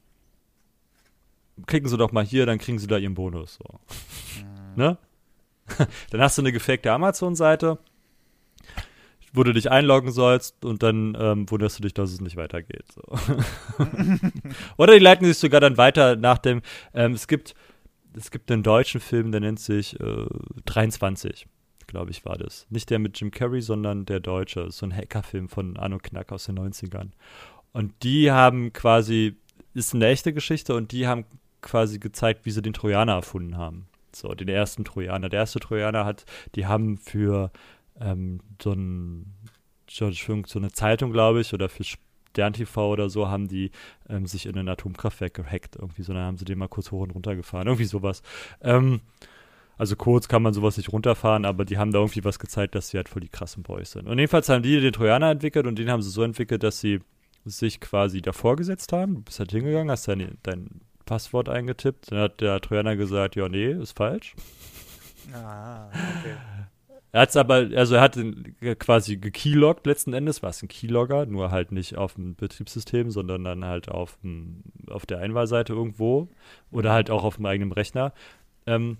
klicken 1.66 1.88
sie 1.88 1.96
doch 1.96 2.12
mal 2.12 2.24
hier, 2.24 2.46
dann 2.46 2.58
kriegen 2.58 2.78
sie 2.78 2.86
da 2.86 2.96
ihren 2.96 3.14
Bonus. 3.14 3.58
So. 3.58 3.80
Mhm. 4.40 4.76
ne? 4.76 4.98
dann 6.10 6.20
hast 6.20 6.38
du 6.38 6.42
eine 6.42 6.52
gefakte 6.52 6.92
Amazon-Seite, 6.92 7.78
wo 9.32 9.44
du 9.44 9.52
dich 9.52 9.70
einloggen 9.70 10.10
sollst 10.10 10.64
und 10.64 10.82
dann 10.82 11.16
ähm, 11.18 11.50
wunderst 11.50 11.78
du 11.78 11.82
dich, 11.82 11.94
dass 11.94 12.12
es 12.12 12.20
nicht 12.20 12.36
weitergeht. 12.36 12.84
So. 12.92 13.02
Oder 14.76 14.94
die 14.94 14.98
leiten 14.98 15.26
sich 15.26 15.38
sogar 15.38 15.60
dann 15.60 15.76
weiter 15.76 16.16
nach 16.16 16.38
dem, 16.38 16.62
ähm, 16.94 17.12
es 17.12 17.28
gibt 17.28 17.54
es 18.16 18.30
gibt 18.30 18.50
einen 18.50 18.62
deutschen 18.62 19.00
Film, 19.00 19.32
der 19.32 19.40
nennt 19.40 19.60
sich 19.60 19.98
äh, 20.00 20.26
23, 20.66 21.46
glaube 21.86 22.10
ich, 22.10 22.24
war 22.24 22.36
das. 22.36 22.66
Nicht 22.70 22.90
der 22.90 22.98
mit 22.98 23.18
Jim 23.20 23.30
Carrey, 23.30 23.62
sondern 23.62 24.06
der 24.06 24.20
deutsche. 24.20 24.70
So 24.70 24.86
ein 24.86 24.94
Hackerfilm 24.94 25.48
von 25.48 25.76
Arno 25.76 25.98
Knack 25.98 26.32
aus 26.32 26.44
den 26.44 26.58
90ern. 26.58 27.10
Und 27.72 27.92
die 28.02 28.30
haben 28.30 28.72
quasi, 28.72 29.36
ist 29.74 29.94
eine 29.94 30.08
echte 30.08 30.32
Geschichte 30.32 30.74
und 30.74 30.92
die 30.92 31.06
haben 31.06 31.24
quasi 31.62 31.98
gezeigt, 31.98 32.46
wie 32.46 32.50
sie 32.50 32.62
den 32.62 32.72
Trojaner 32.72 33.12
erfunden 33.12 33.56
haben. 33.56 33.86
So, 34.12 34.34
den 34.34 34.48
ersten 34.48 34.84
Trojaner. 34.84 35.28
Der 35.28 35.40
erste 35.40 35.60
Trojaner 35.60 36.04
hat, 36.04 36.24
die 36.56 36.66
haben 36.66 36.98
für 36.98 37.52
ähm, 38.00 38.40
so, 38.62 38.72
ein, 38.72 39.34
so 39.88 40.06
eine 40.58 40.72
Zeitung, 40.72 41.12
glaube 41.12 41.40
ich, 41.40 41.52
oder 41.54 41.68
für 41.68 41.84
Stern 41.84 42.52
TV 42.52 42.90
oder 42.90 43.10
so 43.10 43.28
haben 43.28 43.48
die 43.48 43.70
ähm, 44.08 44.26
sich 44.26 44.46
in 44.46 44.56
ein 44.56 44.68
Atomkraftwerk 44.68 45.34
gehackt. 45.34 45.76
Irgendwie 45.76 46.02
so, 46.02 46.12
dann 46.12 46.22
haben 46.22 46.38
sie 46.38 46.44
den 46.44 46.58
mal 46.58 46.68
kurz 46.68 46.90
hoch 46.90 47.02
und 47.02 47.10
runter 47.10 47.36
gefahren. 47.36 47.66
Irgendwie 47.66 47.84
sowas. 47.84 48.22
Ähm, 48.60 49.00
also 49.76 49.96
kurz 49.96 50.28
kann 50.28 50.42
man 50.42 50.52
sowas 50.52 50.76
nicht 50.76 50.92
runterfahren, 50.92 51.46
aber 51.46 51.64
die 51.64 51.78
haben 51.78 51.90
da 51.90 52.00
irgendwie 52.00 52.22
was 52.22 52.38
gezeigt, 52.38 52.74
dass 52.74 52.90
sie 52.90 52.98
halt 52.98 53.08
voll 53.08 53.22
die 53.22 53.30
krassen 53.30 53.62
Boys 53.62 53.92
sind. 53.92 54.06
Und 54.08 54.18
jedenfalls 54.18 54.48
haben 54.48 54.62
die 54.62 54.78
den 54.78 54.92
Trojaner 54.92 55.30
entwickelt 55.30 55.66
und 55.66 55.78
den 55.78 55.90
haben 55.90 56.02
sie 56.02 56.10
so 56.10 56.22
entwickelt, 56.22 56.62
dass 56.62 56.80
sie 56.80 57.00
sich 57.46 57.80
quasi 57.80 58.20
davor 58.20 58.56
gesetzt 58.56 58.92
haben. 58.92 59.14
Du 59.14 59.22
bist 59.22 59.38
halt 59.38 59.52
hingegangen, 59.52 59.90
hast 59.90 60.06
dein, 60.06 60.36
dein 60.42 60.82
Passwort 61.06 61.48
eingetippt. 61.48 62.12
Dann 62.12 62.18
hat 62.18 62.42
der 62.42 62.60
Trojaner 62.60 62.96
gesagt, 62.96 63.36
ja, 63.36 63.48
nee, 63.48 63.72
ist 63.72 63.96
falsch. 63.96 64.34
Ah, 65.32 65.86
okay. 65.88 66.36
Er 67.12 67.22
hat 67.22 67.30
es 67.30 67.36
aber, 67.36 67.68
also 67.74 67.96
er 67.96 68.00
hat 68.02 68.18
quasi 68.78 69.16
gekeyloggt 69.16 69.86
letzten 69.86 70.12
Endes, 70.12 70.42
war 70.42 70.50
es 70.50 70.62
ein 70.62 70.68
Keylogger, 70.68 71.26
nur 71.26 71.50
halt 71.50 71.72
nicht 71.72 71.96
auf 71.96 72.14
dem 72.14 72.36
Betriebssystem, 72.36 73.10
sondern 73.10 73.42
dann 73.42 73.64
halt 73.64 73.88
auf, 73.88 74.18
dem, 74.22 74.62
auf 74.88 75.06
der 75.06 75.18
Einwahlseite 75.18 75.72
irgendwo 75.72 76.28
oder 76.70 76.92
halt 76.92 77.10
auch 77.10 77.24
auf 77.24 77.36
dem 77.36 77.46
eigenen 77.46 77.72
Rechner. 77.72 78.12
Ähm, 78.66 78.98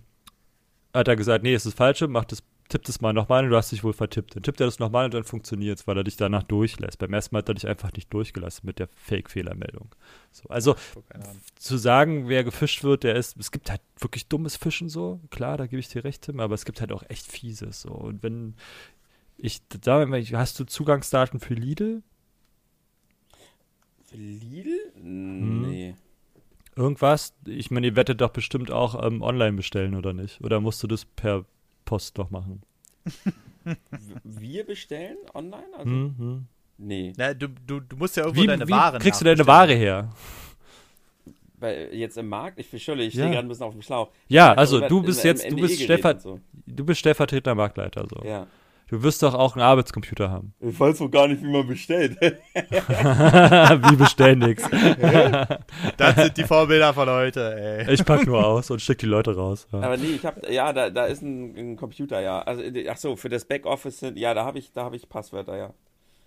hat 0.93 1.07
er 1.07 1.15
gesagt, 1.15 1.45
nee, 1.45 1.55
es 1.55 1.66
ist 1.66 1.77
falsch, 1.77 2.01
mach 2.09 2.24
das 2.24 2.43
tippt 2.71 2.89
es 2.89 3.01
mal 3.01 3.13
nochmal 3.13 3.45
und 3.45 3.51
du 3.51 3.57
hast 3.57 3.73
dich 3.73 3.85
wohl 3.85 3.93
vertippt. 3.93 4.37
Dann 4.37 4.43
tippt 4.43 4.61
er 4.61 4.67
das 4.67 4.79
nochmal 4.79 5.05
und 5.05 5.15
dann 5.15 5.25
funktioniert 5.25 5.79
es, 5.79 5.87
weil 5.87 5.97
er 5.97 6.05
dich 6.05 6.17
danach 6.17 6.43
durchlässt. 6.45 6.99
Beim 6.99 7.13
ersten 7.13 7.35
Mal 7.35 7.41
hat 7.41 7.49
er 7.49 7.55
dich 7.55 7.67
einfach 7.67 7.93
nicht 7.93 8.13
durchgelassen 8.13 8.67
mit 8.67 8.79
der 8.79 8.89
Fake-Fehlermeldung. 8.95 9.95
So, 10.33 10.49
also 10.49 10.77
zu 11.57 11.77
sagen, 11.77 12.29
wer 12.29 12.45
gefischt 12.45 12.83
wird, 12.83 13.05
der 13.05 13.17
ist, 13.17 13.37
es 13.37 13.51
gibt 13.51 13.71
halt 13.71 13.83
wirklich 13.99 14.29
dummes 14.29 14.57
Fischen 14.57 14.89
so, 14.89 15.21
klar, 15.31 15.59
da 15.59 15.67
gebe 15.67 15.81
ich 15.81 15.89
dir 15.89 16.05
recht, 16.05 16.23
Tim, 16.23 16.41
aber 16.41 16.55
es 16.55 16.65
gibt 16.65 16.81
halt 16.81 16.93
auch 16.93 17.03
echt 17.09 17.31
fieses 17.31 17.83
so. 17.83 17.91
Und 17.91 18.23
wenn 18.23 18.55
ich, 19.37 19.61
da, 19.69 20.07
hast 20.33 20.61
du 20.61 20.65
Zugangsdaten 20.65 21.41
für 21.41 21.55
Lidl? 21.55 22.03
Für 24.07 24.17
Lidl? 24.17 24.93
Hm. 24.95 25.63
Nee. 25.63 25.95
Irgendwas? 26.77 27.35
Ich 27.47 27.71
meine, 27.71 27.89
ihr 27.89 27.97
wettet 27.97 28.21
doch 28.21 28.31
bestimmt 28.31 28.71
auch 28.71 29.05
ähm, 29.05 29.23
online 29.23 29.57
bestellen, 29.57 29.95
oder 29.97 30.13
nicht? 30.13 30.41
Oder 30.41 30.61
musst 30.61 30.83
du 30.83 30.87
das 30.87 31.05
per 31.05 31.45
Post 31.91 32.17
doch 32.19 32.31
machen. 32.31 32.62
Wir 34.23 34.65
bestellen 34.65 35.17
online? 35.35 35.67
Also, 35.77 35.91
mhm. 35.91 36.47
Nee. 36.79 37.12
Na, 37.17 37.35
du, 37.35 37.49
du, 37.49 37.81
du 37.81 37.97
musst 37.97 38.17
ja 38.17 38.23
irgendwo 38.23 38.43
wie, 38.43 38.47
deine 38.47 38.69
wie 38.69 38.71
Ware 38.71 39.01
kriegst 39.01 39.21
du 39.21 39.25
deine 39.25 39.45
Ware 39.45 39.75
her? 39.75 40.09
Bei, 41.59 41.93
jetzt 41.93 42.17
im 42.17 42.29
Markt? 42.29 42.61
Ich 42.61 42.69
verschulle, 42.69 43.03
ich 43.03 43.15
ja. 43.15 43.23
stehe 43.25 43.33
gerade 43.33 43.45
ein 43.45 43.49
bisschen 43.49 43.67
auf 43.67 43.73
dem 43.73 43.83
Schlauch. 43.83 44.11
Ja, 44.29 44.53
also 44.53 44.87
du 44.87 45.03
bist 45.03 45.25
jetzt, 45.25 45.51
du 45.51 45.57
bist, 45.57 45.83
Stellver 45.83 46.21
so. 46.21 46.39
du 46.65 46.85
bist 46.85 47.01
stellvertretender 47.01 47.57
Marktleiter. 47.57 48.07
So. 48.09 48.25
Ja. 48.25 48.47
Du 48.91 49.01
wirst 49.05 49.23
doch 49.23 49.35
auch 49.35 49.55
einen 49.55 49.62
Arbeitscomputer 49.62 50.31
haben. 50.31 50.53
Ich 50.61 50.79
weiß 50.79 51.01
wohl 51.01 51.11
gar 51.11 51.29
nicht, 51.29 51.43
wie 51.43 51.51
man 51.51 51.67
bestellt. 51.67 52.21
wie 52.21 53.97
bestellen 53.97 54.41
nix. 54.41 54.69
das 55.97 56.17
sind 56.17 56.37
die 56.37 56.43
Vorbilder 56.43 56.93
von 56.93 57.09
heute, 57.09 57.55
ey. 57.55 57.93
Ich 57.93 58.05
pack 58.05 58.27
nur 58.27 58.45
aus 58.45 58.71
und 58.71 58.81
schick 58.81 58.99
die 58.99 59.07
Leute 59.07 59.35
raus. 59.37 59.69
Ja. 59.73 59.81
Aber 59.81 59.97
nee, 59.97 60.15
ich 60.17 60.25
hab, 60.25 60.49
ja, 60.49 60.73
da, 60.73 60.91
da 60.91 61.07
ist 61.07 61.23
ein, 61.23 61.57
ein 61.57 61.77
Computer, 61.77 62.21
ja. 62.21 62.43
Also, 62.43 62.62
ach 62.89 62.97
so, 62.97 63.17
für 63.17 63.29
das 63.29 63.45
Backoffice, 63.45 64.12
ja, 64.15 64.35
da 64.35 64.45
habe 64.45 64.59
ich, 64.59 64.73
da 64.73 64.91
ich 64.93 65.09
Passwörter, 65.09 65.57
ja. 65.57 65.73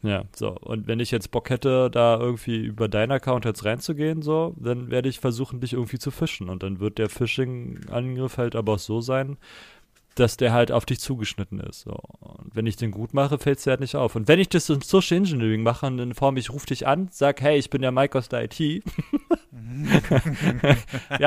Ja, 0.01 0.23
so. 0.35 0.49
Und 0.59 0.87
wenn 0.87 0.99
ich 0.99 1.11
jetzt 1.11 1.31
Bock 1.31 1.49
hätte, 1.49 1.89
da 1.89 2.17
irgendwie 2.19 2.57
über 2.65 2.87
deinen 2.89 3.11
Account 3.11 3.45
jetzt 3.45 3.63
reinzugehen, 3.65 4.21
so, 4.21 4.53
dann 4.57 4.91
werde 4.91 5.09
ich 5.09 5.19
versuchen, 5.19 5.61
dich 5.61 5.73
irgendwie 5.73 5.99
zu 5.99 6.11
fischen. 6.11 6.49
Und 6.49 6.63
dann 6.63 6.79
wird 6.79 6.97
der 6.97 7.09
Phishing-Angriff 7.09 8.37
halt 8.37 8.55
aber 8.55 8.73
auch 8.73 8.79
so 8.79 9.01
sein, 9.01 9.37
dass 10.15 10.37
der 10.37 10.53
halt 10.53 10.71
auf 10.71 10.85
dich 10.85 10.99
zugeschnitten 10.99 11.59
ist. 11.59 11.81
So. 11.81 11.97
Und 12.19 12.55
wenn 12.55 12.65
ich 12.67 12.75
den 12.75 12.91
gut 12.91 13.13
mache, 13.13 13.37
fällt 13.39 13.57
es 13.57 13.63
dir 13.63 13.71
halt 13.71 13.79
nicht 13.79 13.95
auf. 13.95 14.15
Und 14.15 14.27
wenn 14.27 14.39
ich 14.39 14.49
das 14.49 14.69
im 14.69 14.81
Social 14.81 15.17
Engineering 15.17 15.63
mache, 15.63 15.87
in 15.87 16.13
Form, 16.13 16.37
ich 16.37 16.51
rufe 16.51 16.67
dich 16.67 16.87
an, 16.87 17.09
sag, 17.11 17.41
hey, 17.41 17.57
ich 17.57 17.69
bin 17.69 17.81
der 17.81 17.91
Mike 17.91 18.17
aus 18.17 18.29
der 18.29 18.43
IT. 18.43 18.59
Wir 18.59 18.83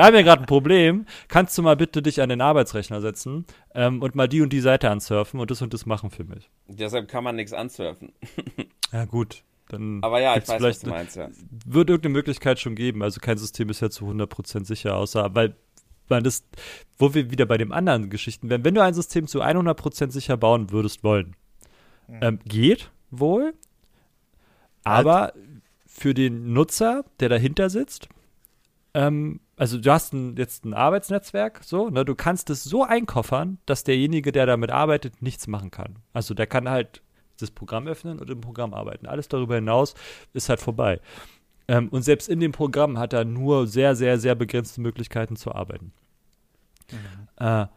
haben 0.03 0.15
ja 0.15 0.21
gerade 0.21 0.43
ein 0.43 0.47
Problem. 0.47 1.05
Kannst 1.27 1.57
du 1.57 1.61
mal 1.61 1.75
bitte 1.75 2.01
dich 2.01 2.21
an 2.21 2.29
den 2.29 2.41
Arbeitsrechner 2.41 3.01
setzen 3.01 3.45
ähm, 3.75 4.01
und 4.01 4.15
mal 4.15 4.27
die 4.27 4.41
und 4.41 4.53
die 4.53 4.61
Seite 4.61 4.89
ansurfen 4.89 5.39
und 5.39 5.51
das 5.51 5.61
und 5.61 5.73
das 5.73 5.85
machen 5.85 6.09
für 6.09 6.23
mich? 6.23 6.49
Deshalb 6.67 7.07
kann 7.07 7.23
man 7.23 7.35
nichts 7.35 7.53
ansurfen. 7.53 8.13
ja, 8.93 9.05
gut. 9.05 9.43
Dann 9.69 10.01
Aber 10.01 10.21
ja, 10.21 10.37
ich 10.37 10.47
weiß, 10.47 10.61
was 10.61 10.79
du 10.79 10.89
meinst, 10.89 11.17
ja. 11.17 11.29
Wird 11.65 11.89
irgendeine 11.89 12.13
Möglichkeit 12.13 12.59
schon 12.59 12.75
geben. 12.75 13.03
Also 13.03 13.19
kein 13.19 13.37
System 13.37 13.69
ist 13.69 13.81
ja 13.81 13.89
zu 13.89 14.05
100% 14.05 14.63
sicher, 14.65 14.95
außer, 14.95 15.35
weil 15.35 15.55
man 16.09 16.23
das, 16.23 16.43
wo 16.97 17.13
wir 17.13 17.31
wieder 17.31 17.45
bei 17.45 17.57
den 17.57 17.71
anderen 17.71 18.09
Geschichten 18.09 18.49
wären, 18.49 18.63
wenn 18.63 18.75
du 18.75 18.83
ein 18.83 18.93
System 18.93 19.27
zu 19.27 19.41
100% 19.41 20.11
sicher 20.11 20.37
bauen 20.37 20.71
würdest 20.71 21.03
wollen, 21.03 21.35
mhm. 22.07 22.19
ähm, 22.21 22.39
geht 22.45 22.91
wohl, 23.11 23.53
aber 24.83 25.21
halt. 25.21 25.35
für 25.85 26.13
den 26.13 26.53
Nutzer, 26.53 27.05
der 27.19 27.29
dahinter 27.29 27.69
sitzt, 27.69 28.09
ähm, 28.93 29.39
also 29.57 29.79
du 29.79 29.91
hast 29.91 30.13
ein, 30.13 30.35
jetzt 30.37 30.65
ein 30.65 30.73
Arbeitsnetzwerk, 30.73 31.61
so, 31.63 31.89
ne, 31.89 32.05
du 32.05 32.15
kannst 32.15 32.49
es 32.49 32.63
so 32.63 32.83
einkoffern, 32.83 33.57
dass 33.65 33.83
derjenige, 33.83 34.31
der 34.31 34.45
damit 34.45 34.71
arbeitet, 34.71 35.21
nichts 35.21 35.47
machen 35.47 35.71
kann. 35.71 35.97
Also 36.13 36.33
der 36.33 36.47
kann 36.47 36.69
halt 36.69 37.01
das 37.39 37.51
Programm 37.51 37.87
öffnen 37.87 38.19
und 38.19 38.29
im 38.29 38.41
Programm 38.41 38.73
arbeiten. 38.73 39.07
Alles 39.07 39.27
darüber 39.27 39.55
hinaus 39.55 39.93
ist 40.33 40.49
halt 40.49 40.59
vorbei. 40.59 40.99
Ähm, 41.67 41.89
und 41.89 42.01
selbst 42.01 42.29
in 42.29 42.39
dem 42.39 42.51
Programm 42.51 42.97
hat 42.97 43.13
er 43.13 43.25
nur 43.25 43.67
sehr, 43.67 43.95
sehr, 43.95 44.19
sehr 44.19 44.35
begrenzte 44.35 44.81
Möglichkeiten 44.81 45.35
zu 45.35 45.53
arbeiten. 45.53 45.91
Mhm. 46.91 47.45
Äh, 47.45 47.67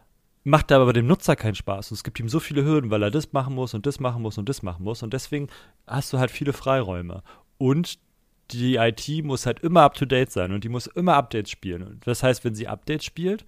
macht 0.43 0.71
aber 0.71 0.93
dem 0.93 1.07
Nutzer 1.07 1.35
keinen 1.35 1.55
Spaß. 1.55 1.91
Und 1.91 1.95
es 1.95 2.03
gibt 2.03 2.19
ihm 2.19 2.29
so 2.29 2.39
viele 2.39 2.63
Hürden, 2.63 2.89
weil 2.89 3.03
er 3.03 3.11
das 3.11 3.33
machen 3.33 3.53
muss 3.53 3.73
und 3.73 3.85
das 3.85 3.99
machen 3.99 4.21
muss 4.21 4.37
und 4.37 4.49
das 4.49 4.63
machen 4.63 4.83
muss. 4.83 5.03
Und 5.03 5.13
deswegen 5.13 5.49
hast 5.85 6.11
du 6.13 6.19
halt 6.19 6.31
viele 6.31 6.53
Freiräume. 6.53 7.23
Und 7.57 7.99
die 8.51 8.75
IT 8.75 9.07
muss 9.23 9.45
halt 9.45 9.59
immer 9.59 9.81
up 9.81 9.93
to 9.93 10.05
date 10.05 10.31
sein 10.31 10.51
und 10.51 10.63
die 10.63 10.69
muss 10.69 10.87
immer 10.87 11.15
Updates 11.15 11.51
spielen. 11.51 11.83
Und 11.83 12.07
das 12.07 12.23
heißt, 12.23 12.43
wenn 12.43 12.55
sie 12.55 12.67
Updates 12.67 13.05
spielt, 13.05 13.45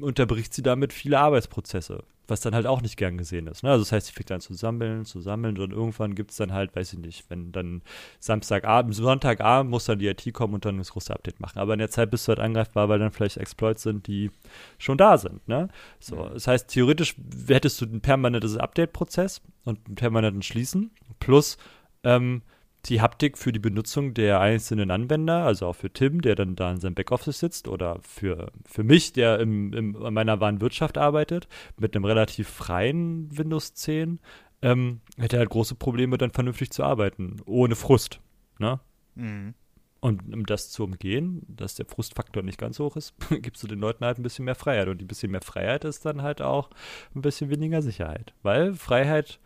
unterbricht 0.00 0.54
sie 0.54 0.62
damit 0.62 0.92
viele 0.92 1.18
Arbeitsprozesse 1.18 2.04
was 2.28 2.40
dann 2.40 2.54
halt 2.54 2.66
auch 2.66 2.82
nicht 2.82 2.96
gern 2.96 3.16
gesehen 3.16 3.46
ist. 3.46 3.62
Ne? 3.62 3.70
Also 3.70 3.82
das 3.82 3.92
heißt, 3.92 4.06
sie 4.06 4.12
fängt 4.12 4.30
dann 4.30 4.40
zu 4.40 4.54
sammeln, 4.54 5.04
zu 5.04 5.20
sammeln 5.20 5.58
und 5.58 5.72
irgendwann 5.72 6.14
gibt 6.14 6.30
es 6.30 6.36
dann 6.36 6.52
halt, 6.52 6.76
weiß 6.76 6.92
ich 6.92 6.98
nicht, 6.98 7.24
wenn 7.30 7.50
dann 7.52 7.82
Samstagabend, 8.20 8.94
Sonntagabend 8.94 9.70
muss 9.70 9.86
dann 9.86 9.98
die 9.98 10.06
IT 10.06 10.32
kommen 10.34 10.54
und 10.54 10.64
dann 10.64 10.78
das 10.78 10.92
große 10.92 11.12
Update 11.12 11.40
machen. 11.40 11.58
Aber 11.58 11.72
in 11.72 11.78
der 11.78 11.90
Zeit 11.90 12.10
bist 12.10 12.28
du 12.28 12.30
halt 12.30 12.40
angreifbar, 12.40 12.88
weil 12.88 12.98
dann 12.98 13.10
vielleicht 13.10 13.38
Exploits 13.38 13.82
sind, 13.82 14.06
die 14.06 14.30
schon 14.76 14.98
da 14.98 15.16
sind. 15.16 15.46
Ne? 15.48 15.68
So, 15.98 16.28
das 16.28 16.46
heißt, 16.46 16.68
theoretisch 16.68 17.16
hättest 17.48 17.80
du 17.80 17.86
ein 17.86 18.02
permanentes 18.02 18.56
Update-Prozess 18.56 19.40
und 19.64 19.86
einen 19.86 19.96
permanenten 19.96 20.42
Schließen 20.42 20.90
plus 21.18 21.56
ähm, 22.04 22.42
die 22.86 23.00
Haptik 23.00 23.36
für 23.36 23.52
die 23.52 23.58
Benutzung 23.58 24.14
der 24.14 24.40
einzelnen 24.40 24.90
Anwender, 24.90 25.44
also 25.44 25.66
auch 25.66 25.74
für 25.74 25.90
Tim, 25.90 26.22
der 26.22 26.34
dann 26.34 26.56
da 26.56 26.70
in 26.70 26.80
seinem 26.80 26.94
Backoffice 26.94 27.38
sitzt, 27.38 27.68
oder 27.68 27.98
für, 28.02 28.52
für 28.64 28.84
mich, 28.84 29.12
der 29.12 29.40
im, 29.40 29.72
im, 29.72 29.96
in 29.96 30.14
meiner 30.14 30.40
Warenwirtschaft 30.40 30.96
arbeitet, 30.96 31.48
mit 31.76 31.94
einem 31.94 32.04
relativ 32.04 32.48
freien 32.48 33.36
Windows 33.36 33.74
10, 33.74 34.20
ähm, 34.62 35.00
hätte 35.16 35.36
er 35.36 35.40
halt 35.40 35.50
große 35.50 35.74
Probleme, 35.74 36.18
dann 36.18 36.30
vernünftig 36.30 36.70
zu 36.70 36.84
arbeiten, 36.84 37.36
ohne 37.46 37.76
Frust. 37.76 38.20
Ne? 38.58 38.80
Mhm. 39.14 39.54
Und 40.00 40.32
um 40.32 40.46
das 40.46 40.70
zu 40.70 40.84
umgehen, 40.84 41.42
dass 41.48 41.74
der 41.74 41.86
Frustfaktor 41.86 42.42
nicht 42.42 42.58
ganz 42.58 42.78
hoch 42.78 42.96
ist, 42.96 43.14
gibst 43.42 43.62
du 43.62 43.66
den 43.66 43.80
Leuten 43.80 44.04
halt 44.04 44.18
ein 44.18 44.22
bisschen 44.22 44.44
mehr 44.44 44.54
Freiheit. 44.54 44.88
Und 44.88 45.02
ein 45.02 45.08
bisschen 45.08 45.32
mehr 45.32 45.42
Freiheit 45.42 45.84
ist 45.84 46.06
dann 46.06 46.22
halt 46.22 46.40
auch 46.40 46.70
ein 47.14 47.22
bisschen 47.22 47.50
weniger 47.50 47.82
Sicherheit. 47.82 48.32
Weil 48.42 48.74
Freiheit 48.74 49.40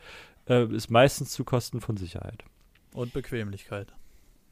äh, 0.48 0.66
ist 0.66 0.90
meistens 0.90 1.30
zu 1.30 1.44
Kosten 1.44 1.80
von 1.80 1.96
Sicherheit. 1.96 2.44
Und 2.94 3.12
Bequemlichkeit. 3.12 3.94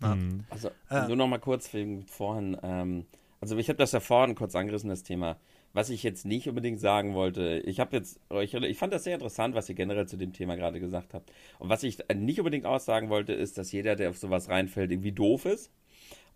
Ja. 0.03 0.15
Mhm. 0.15 0.45
Also 0.51 0.71
ja. 0.91 1.07
nur 1.07 1.17
noch 1.17 1.29
mal 1.29 1.39
kurz 1.39 1.73
wegen 1.75 2.07
vorhin. 2.07 2.57
Ähm, 2.63 3.07
also 3.41 3.57
ich 3.57 3.69
habe 3.69 3.77
das 3.79 3.93
ja 3.93 4.01
vorhin 4.01 4.35
kurz 4.35 4.55
angerissen, 4.55 4.91
das 4.91 5.03
Thema. 5.03 5.39
Was 5.73 5.89
ich 5.89 6.03
jetzt 6.03 6.27
nicht 6.27 6.49
unbedingt 6.49 6.81
sagen 6.81 7.15
wollte, 7.15 7.63
ich 7.65 7.79
habe 7.79 7.97
jetzt, 7.97 8.21
ich, 8.43 8.55
ich 8.55 8.79
fand 8.79 8.93
das 8.93 9.05
sehr 9.05 9.15
interessant, 9.15 9.55
was 9.55 9.69
ihr 9.69 9.77
generell 9.77 10.07
zu 10.07 10.17
dem 10.17 10.33
Thema 10.33 10.57
gerade 10.57 10.81
gesagt 10.81 11.15
habt. 11.15 11.31
Und 11.59 11.69
was 11.69 11.85
ich 11.85 11.99
nicht 12.15 12.41
unbedingt 12.41 12.67
aussagen 12.67 13.09
wollte, 13.09 13.33
ist, 13.33 13.57
dass 13.57 13.71
jeder, 13.71 13.95
der 13.95 14.11
auf 14.11 14.19
sowas 14.19 14.49
reinfällt, 14.49 14.91
irgendwie 14.91 15.13
doof 15.13 15.45
ist. 15.45 15.71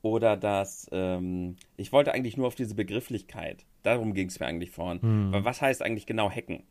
Oder 0.02 0.36
dass, 0.36 0.88
ähm, 0.92 1.56
ich 1.76 1.90
wollte 1.90 2.12
eigentlich 2.12 2.36
nur 2.36 2.46
auf 2.46 2.54
diese 2.54 2.74
Begrifflichkeit. 2.74 3.64
Darum 3.82 4.14
ging 4.14 4.28
es 4.28 4.38
mir 4.38 4.46
eigentlich 4.46 4.70
vorhin. 4.70 5.02
Hm. 5.02 5.28
Aber 5.34 5.44
was 5.44 5.62
heißt 5.62 5.82
eigentlich 5.82 6.06
genau 6.06 6.30
hacken? 6.30 6.62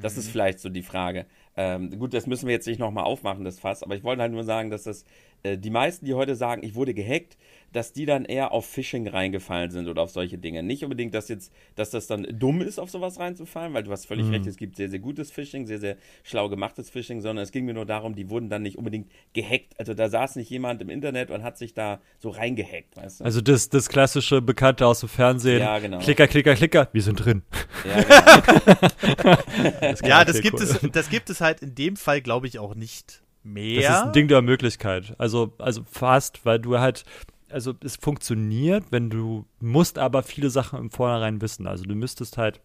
Das 0.00 0.16
ist 0.16 0.28
mhm. 0.28 0.32
vielleicht 0.32 0.60
so 0.60 0.68
die 0.68 0.82
Frage. 0.82 1.26
Ähm, 1.56 1.98
gut, 1.98 2.14
das 2.14 2.26
müssen 2.26 2.46
wir 2.46 2.54
jetzt 2.54 2.66
nicht 2.66 2.78
nochmal 2.78 3.04
aufmachen, 3.04 3.44
das 3.44 3.58
Fass, 3.60 3.82
aber 3.82 3.94
ich 3.96 4.04
wollte 4.04 4.22
halt 4.22 4.32
nur 4.32 4.44
sagen, 4.44 4.70
dass 4.70 4.84
das 4.84 5.04
äh, 5.42 5.58
die 5.58 5.70
meisten, 5.70 6.06
die 6.06 6.14
heute 6.14 6.34
sagen, 6.34 6.62
ich 6.62 6.74
wurde 6.74 6.94
gehackt, 6.94 7.36
dass 7.72 7.92
die 7.92 8.04
dann 8.04 8.24
eher 8.24 8.52
auf 8.52 8.66
Phishing 8.66 9.06
reingefallen 9.06 9.70
sind 9.70 9.88
oder 9.88 10.02
auf 10.02 10.10
solche 10.10 10.38
Dinge. 10.38 10.62
Nicht 10.62 10.82
unbedingt, 10.82 11.14
dass 11.14 11.28
jetzt, 11.28 11.52
dass 11.76 11.90
das 11.90 12.06
dann 12.06 12.26
dumm 12.32 12.60
ist, 12.62 12.78
auf 12.78 12.90
sowas 12.90 13.18
reinzufallen, 13.18 13.72
weil 13.74 13.84
du 13.84 13.92
hast 13.92 14.06
völlig 14.06 14.26
mhm. 14.26 14.32
recht, 14.32 14.46
es 14.46 14.56
gibt 14.56 14.76
sehr, 14.76 14.88
sehr 14.88 14.98
gutes 14.98 15.30
Phishing, 15.30 15.66
sehr, 15.66 15.78
sehr 15.78 15.96
schlau 16.24 16.48
gemachtes 16.48 16.90
Phishing, 16.90 17.20
sondern 17.20 17.44
es 17.44 17.52
ging 17.52 17.64
mir 17.64 17.74
nur 17.74 17.86
darum, 17.86 18.14
die 18.14 18.28
wurden 18.28 18.48
dann 18.48 18.62
nicht 18.62 18.76
unbedingt 18.76 19.10
gehackt. 19.32 19.78
Also 19.78 19.94
da 19.94 20.08
saß 20.08 20.36
nicht 20.36 20.50
jemand 20.50 20.82
im 20.82 20.90
Internet 20.90 21.30
und 21.30 21.42
hat 21.42 21.58
sich 21.58 21.74
da 21.74 22.00
so 22.18 22.30
reingehackt, 22.30 22.96
weißt 22.96 23.20
du? 23.20 23.24
Also 23.24 23.40
das, 23.40 23.68
das 23.68 23.88
klassische 23.88 24.42
Bekannte 24.42 24.86
aus 24.86 25.00
dem 25.00 25.08
Fernsehen. 25.08 25.60
Ja, 25.60 25.78
genau. 25.78 25.98
Klicker, 25.98 26.26
Klicker, 26.26 26.54
Klicker, 26.54 26.88
wir 26.92 27.02
sind 27.02 27.24
drin. 27.24 27.42
Ja, 27.84 28.02
genau. 29.16 29.36
das 29.80 30.00
ja, 30.00 30.24
das 30.24 30.40
gibt, 30.40 30.54
cool. 30.54 30.62
es, 30.62 30.80
das 30.92 31.08
gibt 31.08 31.30
es 31.30 31.40
halt 31.40 31.62
in 31.62 31.74
dem 31.74 31.96
Fall, 31.96 32.20
glaube 32.20 32.46
ich, 32.46 32.58
auch 32.58 32.74
nicht 32.74 33.22
mehr. 33.42 33.88
Das 33.88 33.98
ist 33.98 34.06
ein 34.06 34.12
Ding 34.12 34.28
der 34.28 34.42
Möglichkeit. 34.42 35.14
Also, 35.18 35.52
also 35.58 35.82
fast, 35.90 36.44
weil 36.44 36.58
du 36.58 36.78
halt, 36.78 37.04
also 37.48 37.74
es 37.82 37.96
funktioniert, 37.96 38.84
wenn 38.90 39.10
du 39.10 39.46
musst 39.60 39.98
aber 39.98 40.22
viele 40.22 40.50
Sachen 40.50 40.78
im 40.78 40.90
Vornherein 40.90 41.40
wissen. 41.40 41.66
Also 41.66 41.84
du 41.84 41.94
müsstest 41.94 42.38
halt 42.38 42.60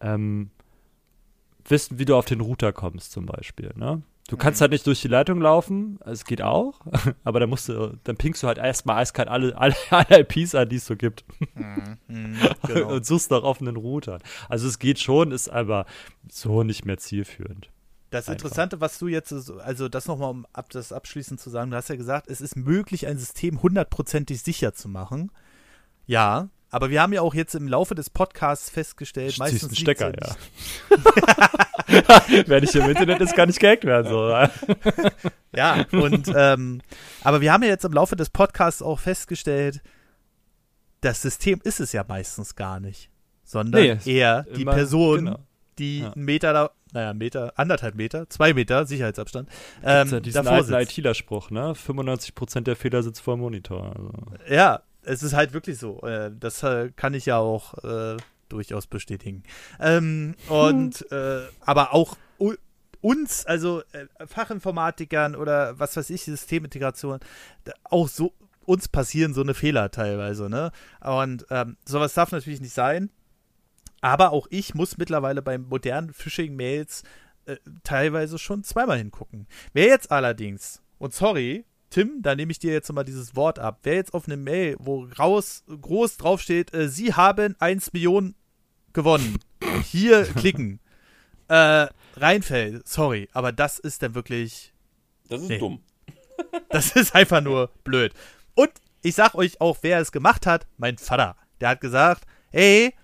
ähm, 0.00 0.50
wissen, 1.66 1.98
wie 1.98 2.04
du 2.04 2.16
auf 2.16 2.26
den 2.26 2.40
Router 2.40 2.72
kommst, 2.72 3.12
zum 3.12 3.26
Beispiel. 3.26 3.72
Ne? 3.76 4.02
Du 4.28 4.36
mhm. 4.36 4.40
kannst 4.40 4.60
halt 4.60 4.72
nicht 4.72 4.86
durch 4.86 5.00
die 5.00 5.08
Leitung 5.08 5.40
laufen, 5.40 5.98
es 6.04 6.24
geht 6.24 6.42
auch, 6.42 6.80
aber 7.24 7.40
dann 7.40 7.48
musst 7.48 7.68
du, 7.68 7.98
dann 8.04 8.16
pingst 8.16 8.42
du 8.42 8.46
halt 8.46 8.58
erstmal 8.58 8.98
eiskalt 8.98 9.28
alle, 9.28 9.56
alle, 9.56 9.74
alle 9.90 10.20
IPs 10.20 10.54
an, 10.54 10.68
die 10.68 10.76
es 10.76 10.86
so 10.86 10.96
gibt. 10.96 11.24
Mhm. 11.54 11.98
Mhm, 12.08 12.36
genau. 12.66 12.94
Und 12.94 13.06
suchst 13.06 13.30
nach 13.30 13.42
offenen 13.42 13.76
Routern. 13.76 14.20
Also 14.48 14.68
es 14.68 14.78
geht 14.78 14.98
schon, 14.98 15.32
ist 15.32 15.48
aber 15.48 15.86
so 16.30 16.62
nicht 16.62 16.84
mehr 16.84 16.98
zielführend. 16.98 17.70
Das 18.10 18.28
Einfach. 18.28 18.44
Interessante, 18.44 18.80
was 18.80 18.98
du 18.98 19.08
jetzt, 19.08 19.32
also 19.32 19.88
das 19.88 20.06
nochmal, 20.06 20.30
um 20.30 20.46
ab, 20.52 20.70
das 20.70 20.92
abschließend 20.92 21.40
zu 21.40 21.50
sagen, 21.50 21.70
du 21.70 21.76
hast 21.76 21.88
ja 21.88 21.96
gesagt, 21.96 22.28
es 22.28 22.40
ist 22.40 22.56
möglich, 22.56 23.06
ein 23.06 23.18
System 23.18 23.62
hundertprozentig 23.62 24.42
sicher 24.42 24.72
zu 24.72 24.88
machen. 24.88 25.30
Ja, 26.06 26.48
aber 26.70 26.90
wir 26.90 27.02
haben 27.02 27.12
ja 27.12 27.22
auch 27.22 27.34
jetzt 27.34 27.54
im 27.54 27.68
Laufe 27.68 27.94
des 27.94 28.10
Podcasts 28.10 28.70
festgestellt, 28.70 29.30
Ziehst 29.30 29.38
meistens. 29.38 29.64
Einen 29.64 29.76
Stecker, 29.76 30.12
ja. 30.18 30.36
Wer 32.46 32.60
nicht 32.60 32.74
im 32.74 32.88
Internet 32.88 33.20
ist, 33.20 33.34
kann 33.34 33.48
nicht 33.48 33.60
gehackt 33.60 33.84
werden. 33.84 34.08
So. 34.08 34.28
ja, 35.56 35.84
und 35.92 36.30
ähm, 36.34 36.82
aber 37.22 37.40
wir 37.40 37.52
haben 37.52 37.62
ja 37.62 37.70
jetzt 37.70 37.84
im 37.84 37.92
Laufe 37.92 38.16
des 38.16 38.30
Podcasts 38.30 38.82
auch 38.82 38.98
festgestellt, 38.98 39.82
das 41.00 41.22
System 41.22 41.60
ist 41.64 41.80
es 41.80 41.92
ja 41.92 42.04
meistens 42.06 42.54
gar 42.54 42.80
nicht, 42.80 43.10
sondern 43.44 43.82
nee, 43.82 43.98
eher 44.04 44.44
die 44.54 44.64
Person, 44.64 45.26
genau. 45.26 45.38
die 45.78 46.00
ja. 46.00 46.12
einen 46.12 46.24
Meter 46.24 46.52
da, 46.52 46.70
naja, 46.98 47.14
Meter, 47.14 47.52
anderthalb 47.56 47.94
Meter, 47.94 48.28
zwei 48.28 48.54
Meter 48.54 48.84
Sicherheitsabstand. 48.84 49.48
Ähm, 49.84 50.08
ja 50.08 50.20
diesen 50.20 50.44
davor 50.44 50.74
alten 50.74 50.74
ITler-Spruch, 50.74 51.50
ne? 51.50 51.72
95% 51.74 52.62
der 52.62 52.74
Fehler 52.74 53.02
sitzt 53.02 53.20
vor 53.20 53.36
dem 53.36 53.40
Monitor. 53.40 53.94
Also. 53.94 54.12
Ja, 54.48 54.82
es 55.02 55.22
ist 55.22 55.32
halt 55.32 55.52
wirklich 55.52 55.78
so. 55.78 56.00
Äh, 56.02 56.32
das 56.38 56.62
äh, 56.64 56.90
kann 56.96 57.14
ich 57.14 57.26
ja 57.26 57.38
auch 57.38 57.74
äh, 57.84 58.16
durchaus 58.48 58.88
bestätigen. 58.88 59.44
Ähm, 59.78 60.34
und 60.48 61.04
hm. 61.10 61.48
aber 61.60 61.94
auch 61.94 62.16
uns, 63.00 63.46
also 63.46 63.82
Fachinformatikern 64.26 65.36
oder 65.36 65.78
was 65.78 65.96
weiß 65.96 66.10
ich, 66.10 66.24
Systemintegration, 66.24 67.20
auch 67.84 68.08
so 68.08 68.32
uns 68.64 68.88
passieren 68.88 69.34
so 69.34 69.42
eine 69.42 69.54
Fehler 69.54 69.90
teilweise, 69.90 70.50
ne? 70.50 70.72
Und 71.00 71.46
ähm, 71.50 71.76
sowas 71.84 72.14
darf 72.14 72.32
natürlich 72.32 72.60
nicht 72.60 72.74
sein. 72.74 73.10
Aber 74.00 74.32
auch 74.32 74.46
ich 74.50 74.74
muss 74.74 74.98
mittlerweile 74.98 75.42
bei 75.42 75.58
modernen 75.58 76.12
Phishing-Mails 76.12 77.02
äh, 77.46 77.56
teilweise 77.82 78.38
schon 78.38 78.62
zweimal 78.64 78.98
hingucken. 78.98 79.46
Wer 79.72 79.86
jetzt 79.86 80.10
allerdings, 80.10 80.82
und 80.98 81.14
sorry, 81.14 81.64
Tim, 81.90 82.20
da 82.20 82.34
nehme 82.34 82.52
ich 82.52 82.58
dir 82.58 82.72
jetzt 82.72 82.92
mal 82.92 83.04
dieses 83.04 83.34
Wort 83.34 83.58
ab. 83.58 83.80
Wer 83.82 83.94
jetzt 83.94 84.12
auf 84.12 84.26
eine 84.26 84.36
Mail, 84.36 84.76
wo 84.78 85.08
raus 85.18 85.64
groß 85.68 86.18
draufsteht, 86.18 86.74
äh, 86.74 86.88
Sie 86.88 87.14
haben 87.14 87.56
1 87.58 87.92
Million 87.92 88.34
gewonnen, 88.92 89.38
hier 89.84 90.24
klicken, 90.36 90.80
äh, 91.48 91.86
reinfällt, 92.16 92.86
sorry, 92.86 93.28
aber 93.32 93.52
das 93.52 93.78
ist 93.78 94.02
dann 94.02 94.14
wirklich. 94.14 94.72
Das 95.28 95.40
ist 95.40 95.48
nee. 95.48 95.58
dumm. 95.58 95.80
das 96.68 96.92
ist 96.92 97.14
einfach 97.14 97.40
nur 97.40 97.70
blöd. 97.84 98.12
Und 98.54 98.70
ich 99.02 99.14
sag 99.14 99.34
euch 99.34 99.60
auch, 99.60 99.78
wer 99.82 100.00
es 100.00 100.12
gemacht 100.12 100.46
hat, 100.46 100.66
mein 100.76 100.98
Vater. 100.98 101.36
Der 101.60 101.70
hat 101.70 101.80
gesagt, 101.80 102.24
hey, 102.50 102.94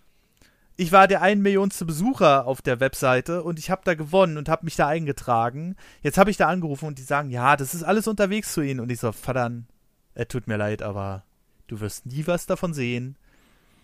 ich 0.76 0.90
war 0.92 1.06
der 1.06 1.22
ein 1.22 1.40
Millionste 1.40 1.84
Besucher 1.84 2.46
auf 2.46 2.60
der 2.60 2.80
Webseite 2.80 3.42
und 3.42 3.58
ich 3.58 3.70
habe 3.70 3.82
da 3.84 3.94
gewonnen 3.94 4.36
und 4.36 4.48
habe 4.48 4.64
mich 4.64 4.74
da 4.74 4.88
eingetragen. 4.88 5.76
Jetzt 6.02 6.18
habe 6.18 6.30
ich 6.30 6.36
da 6.36 6.48
angerufen 6.48 6.86
und 6.86 6.98
die 6.98 7.02
sagen, 7.02 7.30
ja, 7.30 7.56
das 7.56 7.74
ist 7.74 7.84
alles 7.84 8.08
unterwegs 8.08 8.52
zu 8.52 8.60
Ihnen. 8.60 8.80
Und 8.80 8.90
ich 8.90 8.98
so, 8.98 9.12
verdammt, 9.12 9.66
es 10.14 10.28
tut 10.28 10.48
mir 10.48 10.56
leid, 10.56 10.82
aber 10.82 11.22
du 11.68 11.80
wirst 11.80 12.06
nie 12.06 12.26
was 12.26 12.46
davon 12.46 12.74
sehen. 12.74 13.16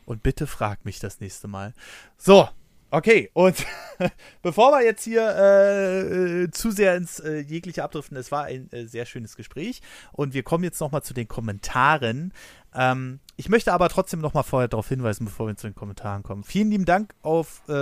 Und 0.04 0.24
bitte 0.24 0.48
frag 0.48 0.84
mich 0.84 0.98
das 0.98 1.20
nächste 1.20 1.46
Mal. 1.46 1.74
So, 2.18 2.48
okay. 2.90 3.30
Und 3.32 3.66
bevor 4.42 4.72
wir 4.72 4.84
jetzt 4.84 5.04
hier 5.04 5.22
äh, 5.22 6.42
äh, 6.44 6.50
zu 6.50 6.70
sehr 6.70 6.96
ins 6.96 7.20
äh, 7.20 7.38
jegliche 7.38 7.84
abdriften, 7.84 8.16
es 8.16 8.32
war 8.32 8.44
ein 8.44 8.70
äh, 8.72 8.86
sehr 8.86 9.06
schönes 9.06 9.36
Gespräch. 9.36 9.80
Und 10.12 10.34
wir 10.34 10.42
kommen 10.42 10.64
jetzt 10.64 10.80
nochmal 10.80 11.02
zu 11.02 11.14
den 11.14 11.28
Kommentaren. 11.28 12.32
Ähm, 12.74 13.20
ich 13.36 13.48
möchte 13.48 13.72
aber 13.72 13.88
trotzdem 13.88 14.20
noch 14.20 14.34
mal 14.34 14.42
vorher 14.42 14.68
darauf 14.68 14.88
hinweisen, 14.88 15.24
bevor 15.24 15.46
wir 15.46 15.56
zu 15.56 15.66
den 15.66 15.74
Kommentaren 15.74 16.22
kommen. 16.22 16.44
Vielen 16.44 16.70
lieben 16.70 16.84
Dank 16.84 17.14
auf 17.22 17.62
äh, 17.68 17.72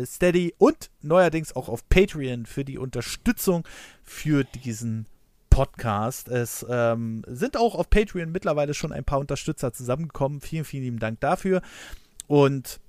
äh, 0.00 0.06
Steady 0.06 0.54
und 0.58 0.90
neuerdings 1.00 1.54
auch 1.54 1.68
auf 1.68 1.88
Patreon 1.88 2.46
für 2.46 2.64
die 2.64 2.78
Unterstützung 2.78 3.66
für 4.04 4.44
diesen 4.44 5.06
Podcast. 5.50 6.28
Es 6.28 6.64
ähm, 6.68 7.24
sind 7.26 7.58
auch 7.58 7.74
auf 7.74 7.90
Patreon 7.90 8.32
mittlerweile 8.32 8.72
schon 8.72 8.90
ein 8.90 9.04
paar 9.04 9.18
Unterstützer 9.18 9.72
zusammengekommen. 9.72 10.40
Vielen, 10.40 10.64
vielen 10.64 10.84
lieben 10.84 10.98
Dank 10.98 11.20
dafür. 11.20 11.60
Und 12.26 12.80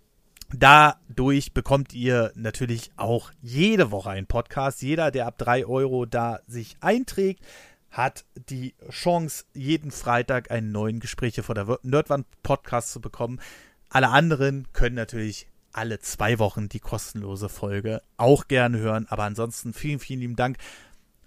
dadurch 0.54 1.54
bekommt 1.54 1.94
ihr 1.94 2.32
natürlich 2.36 2.92
auch 2.96 3.32
jede 3.42 3.92
Woche 3.92 4.12
einen 4.12 4.28
Podcast. 4.28 4.82
Jeder, 4.82 5.12
der 5.12 5.28
ab 5.28 5.38
3 5.38 5.66
Euro 5.66 6.06
da 6.06 6.40
sich 6.48 6.78
einträgt, 6.80 7.44
hat 7.90 8.26
die 8.50 8.74
Chance, 8.90 9.46
jeden 9.54 9.92
Freitag 9.92 10.50
einen 10.52 10.72
neuen 10.72 11.00
Gespräche 11.00 11.44
vor 11.44 11.56
der 11.56 11.80
Nerdwand 11.84 12.26
Podcast 12.42 12.92
zu 12.92 13.00
bekommen. 13.00 13.40
Alle 13.90 14.10
anderen 14.10 14.68
können 14.74 14.96
natürlich 14.96 15.48
alle 15.72 16.00
zwei 16.00 16.40
Wochen 16.40 16.70
die 16.70 16.80
kostenlose 16.80 17.50
Folge 17.50 18.02
auch 18.18 18.48
gerne 18.48 18.80
hören. 18.80 19.06
Aber 19.10 19.24
ansonsten 19.24 19.74
vielen, 19.74 20.00
vielen 20.00 20.22
lieben 20.22 20.36
Dank 20.36 20.58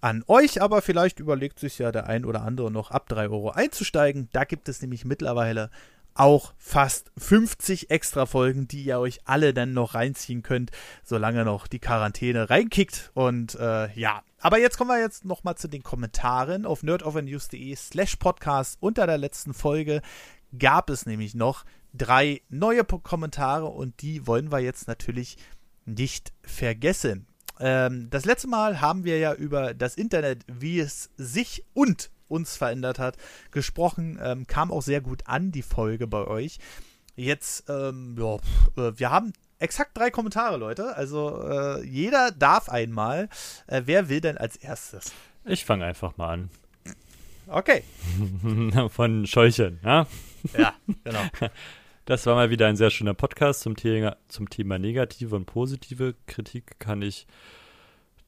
an 0.01 0.25
euch. 0.27 0.63
Aber 0.63 0.83
vielleicht 0.83 1.21
überlegt 1.21 1.59
sich 1.59 1.79
ja 1.79 1.93
der 1.93 2.07
ein 2.07 2.25
oder 2.25 2.43
andere 2.43 2.71
noch 2.71 2.91
ab 2.91 3.09
3 3.09 3.29
Euro 3.29 3.51
einzusteigen. 3.51 4.29
Da 4.33 4.45
gibt 4.45 4.69
es 4.69 4.83
nämlich 4.83 5.05
mittlerweile 5.05 5.71
auch 6.17 6.55
fast 6.57 7.13
50 7.19 7.91
extra 7.91 8.27
Folgen, 8.27 8.67
die 8.69 8.83
ihr 8.83 8.99
euch 8.99 9.21
alle 9.25 9.55
dann 9.55 9.73
noch 9.73 9.95
reinziehen 9.95 10.43
könnt, 10.43 10.71
solange 11.05 11.45
noch 11.45 11.67
die 11.67 11.79
Quarantäne 11.79 12.51
reinkickt. 12.51 13.11
Und 13.15 13.55
äh, 13.57 13.93
ja, 13.93 14.23
aber 14.41 14.59
jetzt 14.59 14.79
kommen 14.79 14.91
wir 14.91 15.01
jetzt 15.01 15.25
nochmal 15.25 15.57
zu 15.57 15.69
den 15.69 15.83
Kommentaren 15.83 16.67
auf 16.67 16.83
nerdovernews.de 16.83 17.75
slash 17.77 18.17
podcast. 18.17 18.79
Unter 18.81 19.07
der 19.07 19.19
letzten 19.19 19.55
Folge 19.55 20.03
gab 20.59 20.91
es 20.91 21.07
nämlich 21.07 21.35
noch 21.35 21.65
drei 21.93 22.43
neue 22.49 22.85
Kommentare 22.85 23.67
und 23.67 24.03
die 24.03 24.27
wollen 24.27 24.53
wir 24.53 24.61
jetzt 24.61 24.89
natürlich 24.89 25.37
nicht 25.85 26.33
vergessen. 26.43 27.27
Ähm, 27.59 28.09
das 28.11 28.25
letzte 28.25 28.49
Mal 28.49 28.81
haben 28.81 29.05
wir 29.05 29.19
ja 29.19 29.33
über 29.35 29.75
das 29.75 29.97
Internet, 29.97 30.45
wie 30.47 30.81
es 30.81 31.11
sich 31.17 31.65
und 31.73 32.11
uns 32.29 32.57
verändert 32.57 32.99
hat, 32.99 33.17
gesprochen. 33.51 34.19
Ähm, 34.23 34.47
kam 34.47 34.71
auch 34.71 34.83
sehr 34.83 35.01
gut 35.01 35.23
an, 35.27 35.53
die 35.53 35.63
Folge 35.63 36.07
bei 36.07 36.27
euch. 36.27 36.59
Jetzt, 37.17 37.69
ähm, 37.69 38.17
ja, 38.19 38.37
äh, 38.83 38.93
wir 38.99 39.11
haben 39.11 39.33
exakt 39.59 39.97
drei 39.97 40.11
Kommentare, 40.11 40.57
Leute. 40.57 40.97
Also 40.97 41.43
äh, 41.43 41.85
jeder 41.85 42.31
darf 42.31 42.69
einmal. 42.69 43.29
Äh, 43.67 43.83
wer 43.87 44.09
will 44.09 44.21
denn 44.21 44.39
als 44.39 44.57
erstes? 44.57 45.13
Ich 45.45 45.65
fange 45.65 45.85
einfach 45.85 46.17
mal 46.17 46.33
an. 46.33 46.51
Okay. 47.47 47.85
Von 48.91 49.27
Scheuchen, 49.27 49.81
ja? 49.85 50.07
Ja, 50.57 50.75
genau. 51.05 51.23
Das 52.07 52.25
war 52.25 52.37
mal 52.37 52.51
wieder 52.51 52.69
ein 52.69 52.77
sehr 52.77 52.91
schöner 52.91 53.15
Podcast 53.15 53.63
zum 53.63 53.75
Thema, 53.75 54.17
zum 54.29 54.49
Thema 54.49 54.79
negative 54.79 55.35
und 55.35 55.47
positive 55.47 56.15
Kritik. 56.29 56.79
Kann 56.79 57.03
ich 57.03 57.27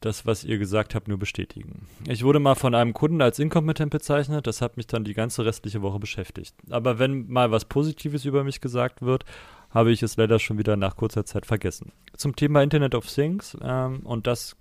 das, 0.00 0.26
was 0.26 0.44
ihr 0.44 0.58
gesagt 0.58 0.94
habt, 0.94 1.08
nur 1.08 1.18
bestätigen. 1.18 1.86
Ich 2.06 2.22
wurde 2.24 2.38
mal 2.38 2.54
von 2.54 2.74
einem 2.74 2.92
Kunden 2.92 3.20
als 3.20 3.38
inkompetent 3.38 3.90
bezeichnet. 3.90 4.46
Das 4.46 4.62
hat 4.62 4.76
mich 4.76 4.86
dann 4.86 5.04
die 5.04 5.14
ganze 5.14 5.44
restliche 5.44 5.82
Woche 5.82 5.98
beschäftigt. 5.98 6.54
Aber 6.70 6.98
wenn 6.98 7.28
mal 7.28 7.50
was 7.50 7.64
Positives 7.64 8.24
über 8.24 8.44
mich 8.44 8.60
gesagt 8.60 9.02
wird, 9.02 9.24
habe 9.70 9.90
ich 9.90 10.02
es 10.02 10.16
leider 10.16 10.38
schon 10.38 10.58
wieder 10.58 10.76
nach 10.76 10.96
kurzer 10.96 11.24
Zeit 11.24 11.46
vergessen. 11.46 11.92
Zum 12.16 12.36
Thema 12.36 12.62
Internet 12.62 12.94
of 12.94 13.06
Things 13.06 13.56
ähm, 13.60 14.00
und 14.04 14.26
das 14.26 14.56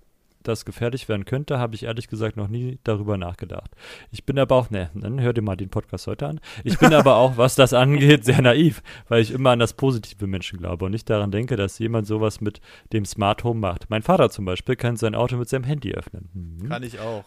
das 0.48 0.64
gefährlich 0.64 1.08
werden 1.08 1.24
könnte, 1.24 1.58
habe 1.58 1.74
ich 1.74 1.84
ehrlich 1.84 2.08
gesagt 2.08 2.36
noch 2.36 2.48
nie 2.48 2.78
darüber 2.84 3.16
nachgedacht. 3.16 3.70
Ich 4.10 4.24
bin 4.24 4.38
aber 4.38 4.56
auch, 4.56 4.70
ne, 4.70 4.90
dann 4.94 5.20
hör 5.20 5.32
dir 5.32 5.42
mal 5.42 5.56
den 5.56 5.70
Podcast 5.70 6.06
heute 6.06 6.26
an. 6.26 6.40
Ich 6.64 6.78
bin 6.78 6.92
aber 6.92 7.16
auch, 7.16 7.36
was 7.36 7.54
das 7.54 7.72
angeht, 7.72 8.24
sehr 8.24 8.42
naiv, 8.42 8.82
weil 9.08 9.22
ich 9.22 9.30
immer 9.30 9.50
an 9.50 9.58
das 9.58 9.74
positive 9.74 10.26
Menschen 10.26 10.58
glaube 10.58 10.86
und 10.86 10.92
nicht 10.92 11.08
daran 11.08 11.30
denke, 11.30 11.56
dass 11.56 11.78
jemand 11.78 12.06
sowas 12.06 12.40
mit 12.40 12.60
dem 12.92 13.04
Smart 13.04 13.44
Home 13.44 13.60
macht. 13.60 13.90
Mein 13.90 14.02
Vater 14.02 14.30
zum 14.30 14.44
Beispiel 14.44 14.76
kann 14.76 14.96
sein 14.96 15.14
Auto 15.14 15.36
mit 15.36 15.48
seinem 15.48 15.64
Handy 15.64 15.92
öffnen. 15.92 16.30
Hm. 16.32 16.68
Kann 16.68 16.82
ich 16.82 16.98
auch. 16.98 17.24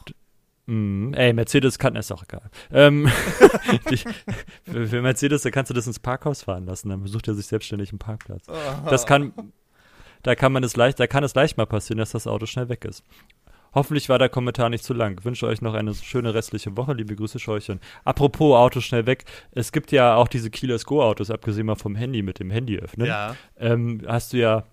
Mm, 0.67 1.13
ey, 1.13 1.33
Mercedes 1.33 1.79
kann, 1.79 1.95
ist 1.95 2.11
auch 2.11 2.23
egal. 2.23 2.49
Ähm, 2.71 3.09
die, 3.89 3.97
für, 4.63 4.87
für, 4.87 5.01
Mercedes, 5.01 5.41
da 5.41 5.49
kannst 5.49 5.69
du 5.69 5.73
das 5.73 5.87
ins 5.87 5.99
Parkhaus 5.99 6.43
fahren 6.43 6.65
lassen, 6.65 6.89
dann 6.89 7.01
besucht 7.01 7.27
er 7.27 7.33
sich 7.33 7.47
selbstständig 7.47 7.91
einen 7.91 7.99
Parkplatz. 7.99 8.45
Das 8.89 9.05
kann, 9.05 9.33
da 10.23 10.35
kann 10.35 10.51
man 10.51 10.63
es 10.63 10.75
leicht, 10.75 10.99
da 10.99 11.07
kann 11.07 11.23
es 11.23 11.35
leicht 11.35 11.57
mal 11.57 11.65
passieren, 11.65 11.99
dass 11.99 12.11
das 12.11 12.27
Auto 12.27 12.45
schnell 12.45 12.69
weg 12.69 12.85
ist. 12.85 13.03
Hoffentlich 13.73 14.09
war 14.09 14.19
der 14.19 14.27
Kommentar 14.27 14.69
nicht 14.69 14.83
zu 14.83 14.93
lang. 14.93 15.17
Ich 15.19 15.25
wünsche 15.25 15.47
euch 15.47 15.61
noch 15.61 15.73
eine 15.73 15.93
schöne 15.93 16.33
restliche 16.33 16.75
Woche. 16.75 16.93
Liebe 16.93 17.15
Grüße, 17.15 17.39
Scheuchen. 17.39 17.79
Apropos 18.03 18.57
Auto 18.57 18.81
schnell 18.81 19.05
weg. 19.05 19.23
Es 19.51 19.71
gibt 19.71 19.93
ja 19.93 20.15
auch 20.15 20.27
diese 20.27 20.49
Keyless 20.49 20.85
Go 20.85 21.01
Autos, 21.01 21.31
abgesehen 21.31 21.67
mal 21.67 21.75
vom 21.75 21.95
Handy 21.95 22.21
mit 22.21 22.39
dem 22.39 22.51
Handy 22.51 22.77
öffnen. 22.77 23.07
Ja. 23.07 23.35
Ähm, 23.57 24.01
hast 24.05 24.33
du 24.33 24.37
ja 24.37 24.65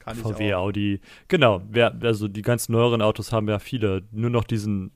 Kann 0.00 0.16
VW, 0.16 0.54
Audi. 0.54 1.00
Genau. 1.28 1.62
Wer, 1.70 1.96
also 2.02 2.26
die 2.26 2.42
ganz 2.42 2.68
neueren 2.68 3.00
Autos 3.00 3.30
haben 3.30 3.48
ja 3.48 3.60
viele 3.60 4.02
nur 4.10 4.30
noch 4.30 4.44
diesen 4.44 4.90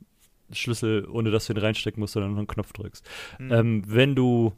Schlüssel, 0.50 1.06
ohne 1.08 1.30
dass 1.30 1.46
du 1.46 1.52
ihn 1.52 1.58
reinstecken 1.58 2.00
musst, 2.00 2.14
sondern 2.14 2.32
nur 2.32 2.40
einen 2.40 2.48
Knopf 2.48 2.72
drückst. 2.72 3.08
Hm. 3.38 3.52
Ähm, 3.52 3.82
wenn 3.86 4.16
du 4.16 4.54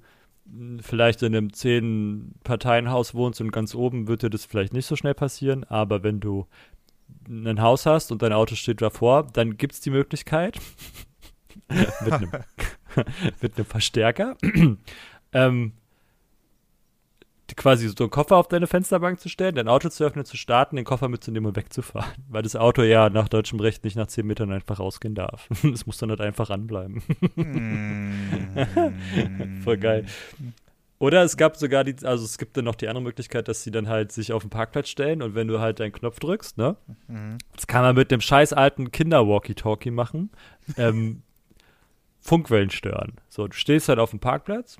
vielleicht 0.80 1.22
in 1.22 1.34
einem 1.34 1.52
zehn-Parteien-Haus 1.52 3.14
wohnst 3.14 3.40
und 3.40 3.52
ganz 3.52 3.74
oben 3.74 4.08
wird 4.08 4.22
dir 4.22 4.30
das 4.30 4.44
vielleicht 4.44 4.72
nicht 4.72 4.86
so 4.86 4.96
schnell 4.96 5.14
passieren, 5.14 5.64
aber 5.64 6.02
wenn 6.02 6.20
du 6.20 6.46
ein 7.28 7.60
Haus 7.60 7.86
hast 7.86 8.12
und 8.12 8.22
dein 8.22 8.32
Auto 8.32 8.54
steht 8.54 8.80
davor, 8.80 9.26
dann 9.32 9.56
gibt 9.56 9.74
es 9.74 9.80
die 9.80 9.90
Möglichkeit, 9.90 10.58
mit, 11.68 12.12
einem, 12.12 12.30
mit 13.40 13.56
einem 13.56 13.66
Verstärker, 13.66 14.36
ähm, 15.32 15.72
quasi 17.56 17.88
so 17.88 18.04
einen 18.04 18.10
Koffer 18.10 18.36
auf 18.36 18.48
deine 18.48 18.66
Fensterbank 18.66 19.20
zu 19.20 19.28
stellen, 19.28 19.54
dein 19.54 19.68
Auto 19.68 19.88
zu 19.88 20.04
öffnen, 20.04 20.24
zu 20.24 20.36
starten, 20.36 20.76
den 20.76 20.84
Koffer 20.84 21.08
mitzunehmen 21.08 21.48
und 21.48 21.56
wegzufahren. 21.56 22.12
Weil 22.28 22.42
das 22.42 22.56
Auto 22.56 22.82
ja 22.82 23.10
nach 23.10 23.28
deutschem 23.28 23.60
Recht 23.60 23.84
nicht 23.84 23.96
nach 23.96 24.06
10 24.06 24.26
Metern 24.26 24.52
einfach 24.52 24.80
rausgehen 24.80 25.14
darf. 25.14 25.48
Es 25.78 25.86
muss 25.86 25.98
dann 25.98 26.10
halt 26.10 26.20
einfach 26.20 26.50
anbleiben. 26.50 27.02
Mm. 27.36 28.52
Voll 29.64 29.76
geil. 29.76 30.06
Oder 30.98 31.22
es 31.22 31.36
gab 31.36 31.56
sogar 31.56 31.84
die, 31.84 31.94
also 32.04 32.24
es 32.24 32.38
gibt 32.38 32.56
dann 32.56 32.64
noch 32.64 32.74
die 32.74 32.88
andere 32.88 33.04
Möglichkeit, 33.04 33.46
dass 33.46 33.62
sie 33.62 33.70
dann 33.70 33.88
halt 33.88 34.10
sich 34.10 34.32
auf 34.32 34.42
den 34.42 34.50
Parkplatz 34.50 34.88
stellen 34.88 35.22
und 35.22 35.34
wenn 35.36 35.46
du 35.46 35.60
halt 35.60 35.78
deinen 35.78 35.92
Knopf 35.92 36.18
drückst, 36.18 36.58
ne? 36.58 36.76
Mhm. 37.06 37.38
Das 37.54 37.68
kann 37.68 37.82
man 37.82 37.94
mit 37.94 38.10
dem 38.10 38.20
scheiß 38.20 38.52
alten 38.52 38.90
Kinder-Walkie-Talkie 38.90 39.92
machen. 39.92 40.30
Ähm, 40.76 41.22
Funkwellen 42.20 42.70
stören. 42.70 43.12
So, 43.28 43.46
du 43.46 43.54
stehst 43.54 43.88
halt 43.88 44.00
auf 44.00 44.10
dem 44.10 44.18
Parkplatz, 44.18 44.78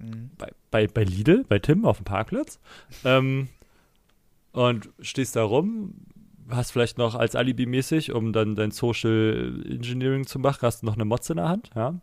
Mhm. 0.00 0.30
Bei, 0.38 0.48
bei, 0.70 0.86
bei 0.86 1.04
Lidl, 1.04 1.44
bei 1.48 1.58
Tim 1.58 1.84
auf 1.84 1.98
dem 1.98 2.04
Parkplatz. 2.04 2.58
Ähm, 3.04 3.48
und 4.52 4.90
stehst 5.00 5.36
da 5.36 5.44
rum, 5.44 5.94
hast 6.48 6.72
vielleicht 6.72 6.98
noch 6.98 7.14
als 7.14 7.36
Alibi 7.36 7.66
mäßig, 7.66 8.12
um 8.12 8.32
dann 8.32 8.56
dein 8.56 8.70
Social 8.70 9.62
Engineering 9.68 10.26
zu 10.26 10.38
machen, 10.38 10.60
hast 10.62 10.82
du 10.82 10.86
noch 10.86 10.94
eine 10.94 11.04
Motze 11.04 11.34
in 11.34 11.36
der 11.36 11.48
Hand, 11.48 11.70
ja. 11.74 11.92
Mhm. 11.92 12.00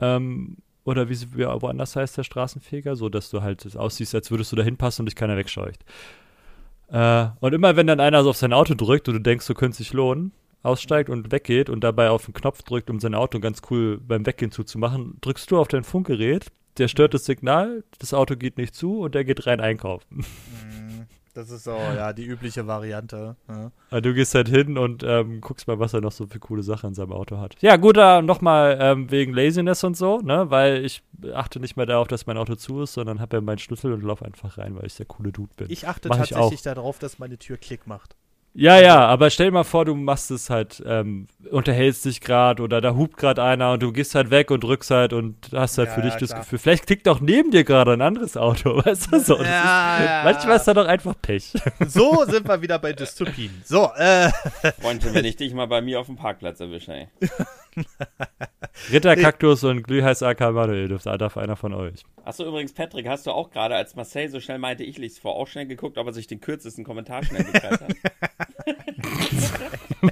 Ähm, 0.00 0.56
oder 0.84 1.08
wie, 1.08 1.16
wie 1.34 1.44
woanders 1.46 1.96
heißt 1.96 2.18
der 2.18 2.24
Straßenfeger, 2.24 2.94
so 2.94 3.08
dass 3.08 3.30
du 3.30 3.42
halt 3.42 3.76
aussiehst, 3.76 4.14
als 4.14 4.30
würdest 4.30 4.52
du 4.52 4.56
da 4.56 4.62
hinpassen 4.62 5.02
und 5.02 5.06
dich 5.06 5.16
keiner 5.16 5.36
wegscheucht. 5.36 5.84
Äh, 6.88 7.28
und 7.40 7.54
immer 7.54 7.76
wenn 7.76 7.86
dann 7.86 8.00
einer 8.00 8.22
so 8.22 8.30
auf 8.30 8.36
sein 8.36 8.52
Auto 8.52 8.74
drückt 8.74 9.08
und 9.08 9.14
du 9.14 9.20
denkst, 9.20 9.46
du 9.46 9.54
könntest 9.54 9.78
sich 9.78 9.92
lohnen, 9.92 10.32
aussteigt 10.62 11.08
und 11.08 11.32
weggeht 11.32 11.70
und 11.70 11.82
dabei 11.82 12.10
auf 12.10 12.26
den 12.26 12.34
Knopf 12.34 12.62
drückt, 12.62 12.90
um 12.90 13.00
sein 13.00 13.14
Auto 13.14 13.40
ganz 13.40 13.62
cool 13.70 13.98
beim 13.98 14.26
Weggehen 14.26 14.50
zuzumachen, 14.50 15.16
drückst 15.22 15.50
du 15.50 15.58
auf 15.58 15.68
dein 15.68 15.84
Funkgerät, 15.84 16.52
der 16.78 16.88
stört 16.88 17.14
das 17.14 17.24
Signal, 17.24 17.84
das 17.98 18.14
Auto 18.14 18.36
geht 18.36 18.58
nicht 18.58 18.74
zu 18.74 19.00
und 19.00 19.14
der 19.14 19.24
geht 19.24 19.46
rein 19.46 19.60
einkaufen. 19.60 20.24
Mhm. 20.50 21.06
Das 21.34 21.50
ist 21.50 21.64
so, 21.64 21.72
ja, 21.72 22.12
die 22.12 22.24
übliche 22.24 22.68
Variante. 22.68 23.34
Ja. 23.90 24.00
Du 24.00 24.14
gehst 24.14 24.36
halt 24.36 24.48
hin 24.48 24.78
und 24.78 25.02
ähm, 25.02 25.40
guckst 25.40 25.66
mal, 25.66 25.80
was 25.80 25.92
er 25.92 26.00
noch 26.00 26.12
so 26.12 26.28
für 26.28 26.38
coole 26.38 26.62
Sachen 26.62 26.90
in 26.90 26.94
seinem 26.94 27.12
Auto 27.12 27.38
hat. 27.38 27.56
Ja, 27.60 27.74
gut, 27.74 27.96
da 27.96 28.22
nochmal 28.22 28.78
ähm, 28.80 29.10
wegen 29.10 29.34
Laziness 29.34 29.82
und 29.82 29.96
so, 29.96 30.20
ne, 30.20 30.48
weil 30.50 30.84
ich 30.84 31.02
achte 31.32 31.58
nicht 31.58 31.76
mehr 31.76 31.86
darauf, 31.86 32.06
dass 32.06 32.26
mein 32.26 32.38
Auto 32.38 32.54
zu 32.54 32.82
ist, 32.82 32.92
sondern 32.92 33.20
habe 33.20 33.38
ja 33.38 33.40
meinen 33.40 33.58
Schlüssel 33.58 33.92
und 33.92 34.04
laufe 34.04 34.24
einfach 34.24 34.58
rein, 34.58 34.76
weil 34.76 34.86
ich 34.86 34.94
der 34.96 35.06
coole 35.06 35.32
Dude 35.32 35.52
bin. 35.56 35.66
Ich 35.70 35.88
achte 35.88 36.08
Mach 36.08 36.18
tatsächlich 36.18 36.52
ich 36.52 36.62
darauf, 36.62 37.00
dass 37.00 37.18
meine 37.18 37.36
Tür 37.36 37.56
Klick 37.56 37.88
macht. 37.88 38.14
Ja, 38.56 38.80
ja, 38.80 39.04
aber 39.06 39.30
stell 39.30 39.46
dir 39.46 39.52
mal 39.52 39.64
vor, 39.64 39.84
du 39.84 39.96
machst 39.96 40.30
es 40.30 40.48
halt, 40.48 40.80
ähm, 40.86 41.26
unterhältst 41.50 42.04
dich 42.04 42.20
gerade 42.20 42.62
oder 42.62 42.80
da 42.80 42.94
hupt 42.94 43.16
gerade 43.16 43.42
einer 43.42 43.72
und 43.72 43.82
du 43.82 43.90
gehst 43.90 44.14
halt 44.14 44.30
weg 44.30 44.52
und 44.52 44.62
drückst 44.62 44.92
halt 44.92 45.12
und 45.12 45.50
hast 45.52 45.76
halt 45.76 45.88
ja, 45.88 45.94
für 45.94 46.02
dich 46.02 46.12
ja, 46.12 46.20
das 46.20 46.34
Gefühl, 46.36 46.58
vielleicht 46.60 46.86
klickt 46.86 47.08
auch 47.08 47.20
neben 47.20 47.50
dir 47.50 47.64
gerade 47.64 47.92
ein 47.92 48.00
anderes 48.00 48.36
Auto, 48.36 48.76
weißt 48.84 49.12
du 49.12 49.18
so. 49.18 49.42
Ja, 49.42 49.96
ist, 49.96 50.06
ja. 50.06 50.22
Manchmal 50.24 50.56
ist 50.56 50.64
da 50.66 50.74
doch 50.74 50.86
einfach 50.86 51.14
Pech. 51.20 51.52
So 51.88 52.24
sind 52.26 52.46
wir 52.46 52.62
wieder 52.62 52.78
bei 52.78 52.92
Dystopien. 52.92 53.62
So, 53.64 53.90
äh. 53.96 54.30
Freundchen, 54.80 55.14
wenn 55.14 55.24
ich 55.24 55.36
dich 55.36 55.52
mal 55.52 55.66
bei 55.66 55.80
mir 55.80 55.98
auf 55.98 56.06
dem 56.06 56.16
Parkplatz 56.16 56.60
erwische, 56.60 56.92
ey. 56.92 57.08
Ritterkaktus 58.92 59.62
nee. 59.62 59.70
und 59.70 59.82
Glühheiß 59.84 60.22
AK 60.22 60.40
Manuel 60.52 60.88
dürfte 60.88 61.16
darf 61.16 61.36
einer 61.36 61.56
von 61.56 61.74
euch. 61.74 62.04
Achso, 62.24 62.46
übrigens, 62.46 62.72
Patrick, 62.72 63.06
hast 63.08 63.26
du 63.26 63.30
auch 63.30 63.50
gerade, 63.50 63.74
als 63.76 63.94
Marcel 63.94 64.28
so 64.28 64.40
schnell 64.40 64.58
meinte, 64.58 64.84
ich 64.84 64.98
lese 64.98 65.20
vor, 65.20 65.34
auch 65.36 65.46
schnell 65.46 65.66
geguckt, 65.66 65.98
ob 65.98 66.06
er 66.06 66.12
sich 66.12 66.26
den 66.26 66.40
kürzesten 66.40 66.84
Kommentar 66.84 67.22
schnell 67.24 67.44
gekriegt 67.44 67.64
hat? 67.64 67.94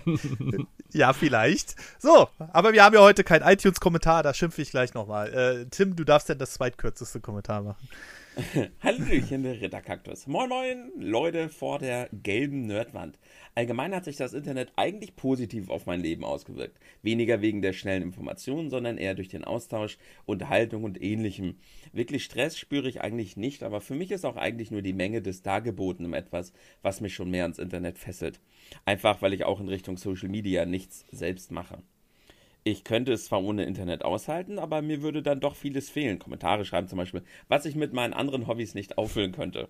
ja, 0.93 1.13
vielleicht. 1.13 1.75
So, 1.99 2.29
aber 2.53 2.73
wir 2.73 2.85
haben 2.85 2.95
ja 2.95 3.01
heute 3.01 3.25
keinen 3.25 3.47
iTunes-Kommentar, 3.47 4.23
da 4.23 4.35
schimpfe 4.35 4.63
ich 4.63 4.71
gleich 4.71 4.95
nochmal. 4.95 5.33
Äh, 5.33 5.67
Tim, 5.71 5.97
du 5.97 6.05
darfst 6.05 6.29
denn 6.29 6.39
das 6.39 6.55
zweitkürzeste 6.55 7.21
Kommentar 7.21 7.63
machen. 7.63 7.89
Hallöchen, 8.81 9.43
der 9.43 9.61
Ritterkaktus. 9.61 10.27
Moin 10.27 10.49
Moin, 10.49 10.91
Leute 10.97 11.51
vor 11.51 11.79
der 11.79 12.09
gelben 12.13 12.67
Nerdwand. 12.67 13.19
Allgemein 13.55 13.95
hat 13.95 14.07
sich 14.07 14.17
das 14.17 14.33
Internet 14.33 14.73
eigentlich 14.77 15.17
positiv 15.17 15.69
auf 15.69 15.85
mein 15.85 16.01
Leben 16.01 16.25
ausgewirkt. 16.25 16.79
Weniger 17.03 17.43
wegen 17.43 17.61
der 17.61 17.75
schnellen 17.75 18.03
Informationen, 18.03 18.71
sondern 18.71 18.97
eher 18.97 19.15
durch 19.15 19.29
den 19.29 19.45
Austausch, 19.45 19.99
Unterhaltung 20.25 20.85
und 20.85 21.03
ähnlichem. 21.03 21.57
Wirklich 21.93 22.25
Stress 22.25 22.57
spüre 22.57 22.89
ich 22.89 23.03
eigentlich 23.03 23.37
nicht, 23.37 23.63
aber 23.63 23.83
für 23.83 23.95
mich 23.95 24.11
ist 24.11 24.25
auch 24.25 24.37
eigentlich 24.37 24.71
nur 24.71 24.83
die 24.83 24.95
Menge 24.95 25.21
des 25.21 25.43
Dargebotenen 25.43 26.15
etwas, 26.15 26.55
was 26.81 27.03
mich 27.03 27.15
schon 27.15 27.31
mehr 27.31 27.43
ans 27.43 27.59
Internet 27.59 27.99
fesselt. 27.99 28.41
Einfach 28.87 29.21
weil 29.21 29.35
ich 29.35 29.45
auch 29.45 29.61
in 29.61 29.69
Richtung 29.69 29.99
Social 29.99 30.31
Media 30.31 30.65
nichts 30.65 31.05
selbst 31.11 31.51
mache. 31.51 31.83
Ich 32.65 32.85
könnte 32.85 33.13
es 33.13 33.25
zwar 33.25 33.43
ohne 33.43 33.65
Internet 33.65 34.05
aushalten, 34.05 34.59
aber 34.59 34.83
mir 34.83 35.03
würde 35.03 35.23
dann 35.23 35.41
doch 35.41 35.57
vieles 35.57 35.91
fehlen. 35.91 36.21
Kommentare 36.21 36.65
schreiben 36.65 36.87
zum 36.87 36.99
Beispiel, 36.99 37.23
was 37.49 37.65
ich 37.65 37.75
mit 37.75 37.93
meinen 37.93 38.13
anderen 38.13 38.47
Hobbys 38.47 38.75
nicht 38.75 38.99
auffüllen 38.99 39.33
könnte. 39.33 39.69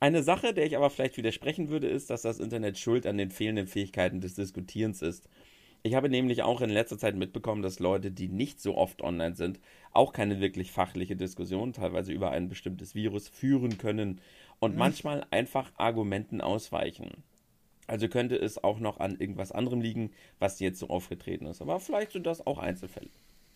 Eine 0.00 0.22
Sache, 0.22 0.52
der 0.52 0.66
ich 0.66 0.76
aber 0.76 0.90
vielleicht 0.90 1.16
widersprechen 1.16 1.70
würde, 1.70 1.88
ist, 1.88 2.10
dass 2.10 2.22
das 2.22 2.38
Internet 2.38 2.78
schuld 2.78 3.06
an 3.06 3.18
den 3.18 3.30
fehlenden 3.30 3.66
Fähigkeiten 3.66 4.20
des 4.20 4.34
Diskutierens 4.34 5.02
ist. 5.02 5.28
Ich 5.82 5.94
habe 5.94 6.08
nämlich 6.08 6.42
auch 6.42 6.60
in 6.60 6.70
letzter 6.70 6.98
Zeit 6.98 7.16
mitbekommen, 7.16 7.62
dass 7.62 7.78
Leute, 7.78 8.10
die 8.10 8.28
nicht 8.28 8.60
so 8.60 8.76
oft 8.76 9.00
online 9.00 9.34
sind, 9.34 9.58
auch 9.92 10.12
keine 10.12 10.40
wirklich 10.40 10.70
fachliche 10.70 11.16
Diskussion, 11.16 11.72
teilweise 11.72 12.12
über 12.12 12.30
ein 12.30 12.48
bestimmtes 12.48 12.94
Virus, 12.94 13.28
führen 13.28 13.78
können 13.78 14.20
und 14.58 14.72
mhm. 14.72 14.78
manchmal 14.78 15.26
einfach 15.30 15.72
Argumenten 15.76 16.40
ausweichen. 16.40 17.24
Also 17.88 18.08
könnte 18.08 18.36
es 18.36 18.62
auch 18.62 18.78
noch 18.78 19.00
an 19.00 19.16
irgendwas 19.18 19.50
anderem 19.50 19.80
liegen, 19.80 20.12
was 20.38 20.60
jetzt 20.60 20.78
so 20.78 20.88
aufgetreten 20.88 21.46
ist. 21.46 21.62
Aber 21.62 21.80
vielleicht 21.80 22.12
sind 22.12 22.26
das 22.26 22.46
auch 22.46 22.58
Einzelfälle. 22.58 23.08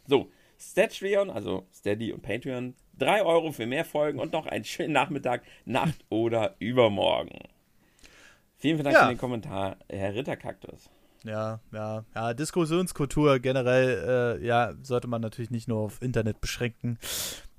So, 0.06 0.30
Statreon, 0.58 1.30
also 1.30 1.66
Steady 1.72 2.12
und 2.12 2.22
Patreon, 2.22 2.74
3 2.98 3.22
Euro 3.24 3.52
für 3.52 3.66
mehr 3.66 3.84
Folgen 3.84 4.18
und 4.18 4.32
noch 4.32 4.46
einen 4.46 4.64
schönen 4.64 4.92
Nachmittag, 4.92 5.42
Nacht 5.64 6.02
oder 6.08 6.56
übermorgen. 6.58 7.38
Vielen, 8.56 8.76
vielen 8.76 8.84
Dank 8.84 8.96
ja. 8.96 9.02
für 9.02 9.14
den 9.14 9.18
Kommentar, 9.18 9.76
Herr 9.88 10.14
Ritterkaktus. 10.14 10.88
ja, 11.24 11.60
ja, 11.72 12.04
ja. 12.14 12.34
Diskussionskultur 12.34 13.38
generell, 13.38 14.38
äh, 14.40 14.46
ja, 14.46 14.72
sollte 14.82 15.08
man 15.08 15.20
natürlich 15.20 15.50
nicht 15.50 15.68
nur 15.68 15.80
auf 15.80 16.00
Internet 16.00 16.40
beschränken. 16.40 16.98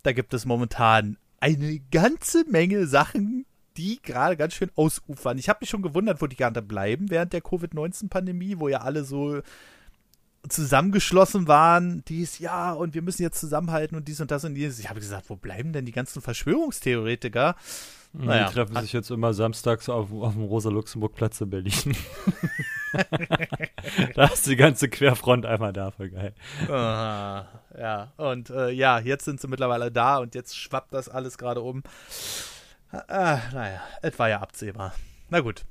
Da 0.01 0.11
gibt 0.13 0.33
es 0.33 0.45
momentan 0.45 1.17
eine 1.39 1.79
ganze 1.91 2.45
Menge 2.49 2.87
Sachen, 2.87 3.45
die 3.77 4.01
gerade 4.01 4.37
ganz 4.37 4.53
schön 4.53 4.71
ausufern. 4.75 5.37
Ich 5.37 5.49
habe 5.49 5.59
mich 5.61 5.69
schon 5.69 5.81
gewundert, 5.81 6.21
wo 6.21 6.27
die 6.27 6.35
gerade 6.35 6.61
bleiben 6.61 7.09
während 7.09 7.33
der 7.33 7.41
Covid-19-Pandemie, 7.41 8.59
wo 8.59 8.67
ja 8.67 8.81
alle 8.81 9.03
so 9.03 9.41
zusammengeschlossen 10.49 11.47
waren, 11.47 12.03
dies, 12.07 12.39
ja, 12.39 12.73
und 12.73 12.93
wir 12.93 13.01
müssen 13.01 13.21
jetzt 13.21 13.39
zusammenhalten 13.39 13.95
und 13.95 14.07
dies 14.07 14.19
und 14.19 14.29
das 14.29 14.43
und 14.43 14.55
dies. 14.55 14.79
Ich 14.79 14.89
habe 14.89 14.99
gesagt, 14.99 15.29
wo 15.29 15.35
bleiben 15.35 15.71
denn 15.71 15.85
die 15.85 15.91
ganzen 15.91 16.21
Verschwörungstheoretiker? 16.21 17.55
Naja. 18.11 18.47
Die 18.47 18.53
treffen 18.53 18.79
sich 18.81 18.93
jetzt 18.93 19.09
immer 19.09 19.33
samstags 19.33 19.89
auf, 19.89 20.11
auf 20.11 20.33
dem 20.33 20.43
Rosa-Luxemburg-Platz 20.43 21.41
in 21.41 21.49
Berlin. 21.49 21.95
da 24.15 24.25
ist 24.25 24.45
die 24.45 24.55
ganze 24.55 24.87
Querfront 24.87 25.45
einmal 25.45 25.73
da, 25.73 25.91
voll 25.91 26.09
geil. 26.09 26.33
Aha, 26.67 27.47
ja, 27.77 28.13
und 28.17 28.51
äh, 28.51 28.69
ja, 28.69 28.99
jetzt 28.99 29.25
sind 29.25 29.41
sie 29.41 29.47
mittlerweile 29.47 29.91
da 29.91 30.17
und 30.17 30.35
jetzt 30.35 30.55
schwappt 30.55 30.93
das 30.93 31.09
alles 31.09 31.39
gerade 31.39 31.61
um. 31.61 31.81
Äh, 32.93 33.37
naja, 33.53 33.81
es 34.03 34.19
war 34.19 34.29
ja 34.29 34.39
absehbar. 34.39 34.93
Na 35.29 35.39
gut. 35.39 35.65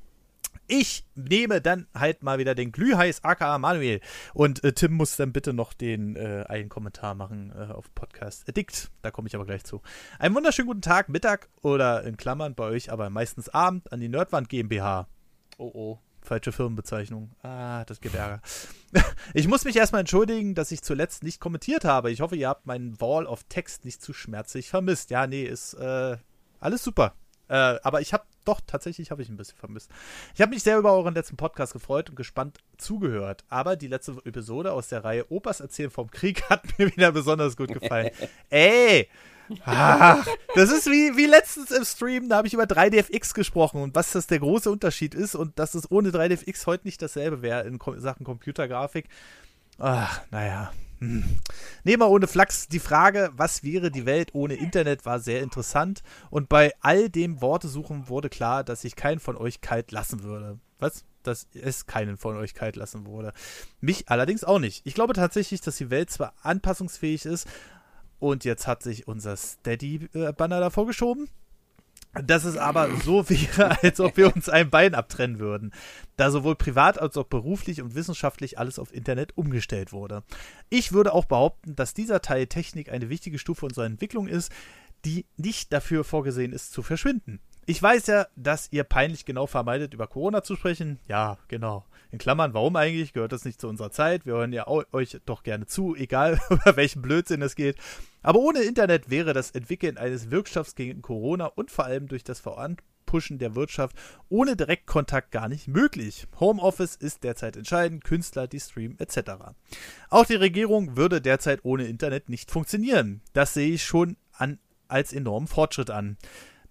Ich 0.66 1.04
nehme 1.14 1.60
dann 1.60 1.86
halt 1.94 2.22
mal 2.22 2.38
wieder 2.38 2.54
den 2.54 2.72
Glühheiß 2.72 3.22
aka 3.24 3.58
Manuel. 3.58 4.00
Und 4.34 4.64
äh, 4.64 4.72
Tim 4.72 4.92
muss 4.92 5.16
dann 5.16 5.32
bitte 5.32 5.52
noch 5.52 5.72
den 5.72 6.16
äh, 6.16 6.44
einen 6.48 6.68
Kommentar 6.68 7.14
machen 7.14 7.52
äh, 7.56 7.72
auf 7.72 7.94
Podcast 7.94 8.48
Addict. 8.48 8.90
Da 9.02 9.10
komme 9.10 9.28
ich 9.28 9.34
aber 9.34 9.44
gleich 9.44 9.64
zu. 9.64 9.82
Einen 10.18 10.34
wunderschönen 10.34 10.66
guten 10.66 10.82
Tag, 10.82 11.08
Mittag 11.08 11.48
oder 11.62 12.02
in 12.04 12.16
Klammern 12.16 12.54
bei 12.54 12.64
euch, 12.64 12.90
aber 12.90 13.08
meistens 13.10 13.48
Abend 13.48 13.92
an 13.92 14.00
die 14.00 14.08
Nerdwand 14.08 14.48
GmbH. 14.48 15.08
Oh 15.58 15.70
oh. 15.72 15.98
Falsche 16.22 16.52
Firmenbezeichnung. 16.52 17.32
Ah, 17.42 17.84
das 17.84 18.00
gibt 18.00 18.14
Ärger. 18.14 18.40
Ich 19.34 19.48
muss 19.48 19.64
mich 19.64 19.76
erstmal 19.76 20.00
entschuldigen, 20.00 20.54
dass 20.54 20.70
ich 20.70 20.82
zuletzt 20.82 21.22
nicht 21.22 21.40
kommentiert 21.40 21.84
habe. 21.84 22.10
Ich 22.10 22.20
hoffe, 22.20 22.36
ihr 22.36 22.48
habt 22.48 22.66
meinen 22.66 23.00
Wall 23.00 23.26
of 23.26 23.44
Text 23.48 23.84
nicht 23.84 24.02
zu 24.02 24.12
schmerzlich 24.12 24.68
vermisst. 24.68 25.10
Ja, 25.10 25.26
nee, 25.26 25.44
ist 25.44 25.74
äh, 25.74 26.18
alles 26.62 26.82
super. 26.82 27.14
Äh, 27.48 27.78
aber 27.82 28.00
ich 28.00 28.12
habe 28.12 28.24
doch, 28.44 28.60
tatsächlich 28.66 29.10
habe 29.10 29.22
ich 29.22 29.28
ein 29.28 29.36
bisschen 29.36 29.58
vermisst. 29.58 29.90
Ich 30.34 30.40
habe 30.40 30.50
mich 30.50 30.62
sehr 30.62 30.78
über 30.78 30.92
euren 30.92 31.14
letzten 31.14 31.36
Podcast 31.36 31.72
gefreut 31.72 32.10
und 32.10 32.16
gespannt 32.16 32.58
zugehört. 32.78 33.44
Aber 33.48 33.76
die 33.76 33.88
letzte 33.88 34.12
Episode 34.24 34.72
aus 34.72 34.88
der 34.88 35.04
Reihe 35.04 35.30
Opas 35.30 35.60
erzählen 35.60 35.90
vom 35.90 36.10
Krieg 36.10 36.42
hat 36.50 36.78
mir 36.78 36.90
wieder 36.94 37.12
besonders 37.12 37.56
gut 37.56 37.72
gefallen. 37.72 38.10
Ey! 38.50 39.08
Ach, 39.66 40.26
das 40.54 40.70
ist 40.70 40.86
wie, 40.86 41.16
wie 41.16 41.26
letztens 41.26 41.72
im 41.72 41.84
Stream, 41.84 42.28
da 42.28 42.36
habe 42.36 42.46
ich 42.46 42.54
über 42.54 42.62
3DFX 42.62 43.34
gesprochen 43.34 43.82
und 43.82 43.94
was 43.94 44.12
das 44.12 44.26
der 44.26 44.38
große 44.38 44.70
Unterschied 44.70 45.14
ist 45.14 45.34
und 45.34 45.58
dass 45.58 45.74
es 45.74 45.90
ohne 45.90 46.08
3DFX 46.08 46.64
heute 46.66 46.86
nicht 46.86 47.02
dasselbe 47.02 47.42
wäre 47.42 47.66
in 47.66 47.78
Sachen 47.98 48.24
Computergrafik. 48.24 49.08
Ach, 49.78 50.22
naja. 50.30 50.72
Hm. 51.02 51.24
Nehmen 51.82 52.00
wir 52.00 52.08
ohne 52.08 52.28
Flachs. 52.28 52.68
Die 52.68 52.78
Frage, 52.78 53.30
was 53.34 53.64
wäre 53.64 53.90
die 53.90 54.06
Welt 54.06 54.30
ohne 54.34 54.54
Internet, 54.54 55.04
war 55.04 55.18
sehr 55.18 55.42
interessant. 55.42 56.04
Und 56.30 56.48
bei 56.48 56.72
all 56.80 57.10
dem 57.10 57.40
Wortesuchen 57.40 58.08
wurde 58.08 58.28
klar, 58.28 58.62
dass 58.62 58.84
ich 58.84 58.94
keinen 58.94 59.18
von 59.18 59.36
euch 59.36 59.60
kalt 59.60 59.90
lassen 59.90 60.22
würde. 60.22 60.60
Was? 60.78 61.04
Dass 61.24 61.48
es 61.54 61.86
keinen 61.86 62.16
von 62.16 62.36
euch 62.36 62.54
kalt 62.54 62.76
lassen 62.76 63.04
würde. 63.04 63.32
Mich 63.80 64.08
allerdings 64.10 64.44
auch 64.44 64.60
nicht. 64.60 64.86
Ich 64.86 64.94
glaube 64.94 65.14
tatsächlich, 65.14 65.60
dass 65.60 65.76
die 65.76 65.90
Welt 65.90 66.08
zwar 66.08 66.34
anpassungsfähig 66.42 67.26
ist, 67.26 67.48
und 68.20 68.44
jetzt 68.44 68.68
hat 68.68 68.84
sich 68.84 69.08
unser 69.08 69.36
Steady-Banner 69.36 70.60
davor 70.60 70.86
geschoben 70.86 71.28
dass 72.14 72.44
es 72.44 72.56
aber 72.56 72.94
so 72.96 73.28
wäre, 73.30 73.82
als 73.82 74.00
ob 74.00 74.16
wir 74.16 74.34
uns 74.34 74.48
ein 74.48 74.70
Bein 74.70 74.94
abtrennen 74.94 75.38
würden, 75.38 75.72
da 76.16 76.30
sowohl 76.30 76.56
privat 76.56 76.98
als 76.98 77.16
auch 77.16 77.26
beruflich 77.26 77.80
und 77.80 77.94
wissenschaftlich 77.94 78.58
alles 78.58 78.78
auf 78.78 78.92
Internet 78.92 79.36
umgestellt 79.36 79.92
wurde. 79.92 80.22
Ich 80.68 80.92
würde 80.92 81.12
auch 81.12 81.24
behaupten, 81.24 81.74
dass 81.74 81.94
dieser 81.94 82.20
Teil 82.20 82.46
Technik 82.46 82.90
eine 82.90 83.08
wichtige 83.08 83.38
Stufe 83.38 83.66
unserer 83.66 83.86
Entwicklung 83.86 84.26
ist, 84.26 84.52
die 85.04 85.26
nicht 85.36 85.72
dafür 85.72 86.04
vorgesehen 86.04 86.52
ist 86.52 86.72
zu 86.72 86.82
verschwinden. 86.82 87.40
Ich 87.64 87.80
weiß 87.80 88.06
ja, 88.08 88.26
dass 88.36 88.68
ihr 88.72 88.84
peinlich 88.84 89.24
genau 89.24 89.46
vermeidet, 89.46 89.94
über 89.94 90.06
Corona 90.06 90.42
zu 90.42 90.56
sprechen. 90.56 90.98
Ja, 91.08 91.38
genau. 91.48 91.84
In 92.12 92.18
Klammern, 92.18 92.52
warum 92.52 92.76
eigentlich? 92.76 93.14
Gehört 93.14 93.32
das 93.32 93.46
nicht 93.46 93.58
zu 93.58 93.68
unserer 93.68 93.90
Zeit? 93.90 94.26
Wir 94.26 94.34
hören 94.34 94.52
ja 94.52 94.68
euch 94.68 95.18
doch 95.24 95.42
gerne 95.42 95.64
zu, 95.64 95.96
egal 95.96 96.38
über 96.50 96.76
welchen 96.76 97.00
Blödsinn 97.00 97.40
es 97.40 97.56
geht. 97.56 97.76
Aber 98.22 98.38
ohne 98.38 98.60
Internet 98.60 99.08
wäre 99.08 99.32
das 99.32 99.50
Entwickeln 99.50 99.96
eines 99.96 100.30
Wirkstoffs 100.30 100.74
gegen 100.74 101.00
Corona 101.00 101.46
und 101.46 101.70
vor 101.70 101.86
allem 101.86 102.08
durch 102.08 102.22
das 102.22 102.38
Voranpushen 102.38 103.38
der 103.38 103.54
Wirtschaft 103.54 103.96
ohne 104.28 104.56
Direktkontakt 104.56 105.30
gar 105.30 105.48
nicht 105.48 105.68
möglich. 105.68 106.26
Homeoffice 106.38 106.96
ist 106.96 107.24
derzeit 107.24 107.56
entscheidend, 107.56 108.04
Künstler, 108.04 108.46
die 108.46 108.60
streamen 108.60 108.98
etc. 108.98 109.32
Auch 110.10 110.26
die 110.26 110.34
Regierung 110.34 110.98
würde 110.98 111.22
derzeit 111.22 111.60
ohne 111.64 111.86
Internet 111.86 112.28
nicht 112.28 112.50
funktionieren. 112.50 113.22
Das 113.32 113.54
sehe 113.54 113.72
ich 113.72 113.84
schon 113.84 114.18
an, 114.32 114.58
als 114.86 115.14
enormen 115.14 115.48
Fortschritt 115.48 115.88
an. 115.88 116.18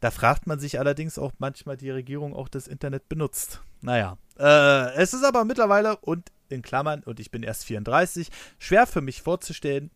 Da 0.02 0.10
fragt 0.10 0.48
man 0.48 0.60
sich 0.60 0.80
allerdings 0.80 1.20
auch 1.20 1.32
manchmal, 1.38 1.78
die 1.78 1.92
Regierung 1.92 2.36
auch 2.36 2.50
das 2.50 2.68
Internet 2.68 3.08
benutzt. 3.08 3.62
Naja, 3.82 4.18
äh, 4.38 4.94
es 4.96 5.14
ist 5.14 5.24
aber 5.24 5.46
mittlerweile 5.46 5.96
und 5.98 6.32
in 6.50 6.64
Klammern, 6.64 7.04
und 7.04 7.20
ich 7.20 7.32
bin 7.32 7.44
erst 7.44 7.66
34, 7.66 8.30
schwer 8.58 8.88
für 8.88 9.02
mich 9.02 9.22
vorzustellen, 9.22 9.92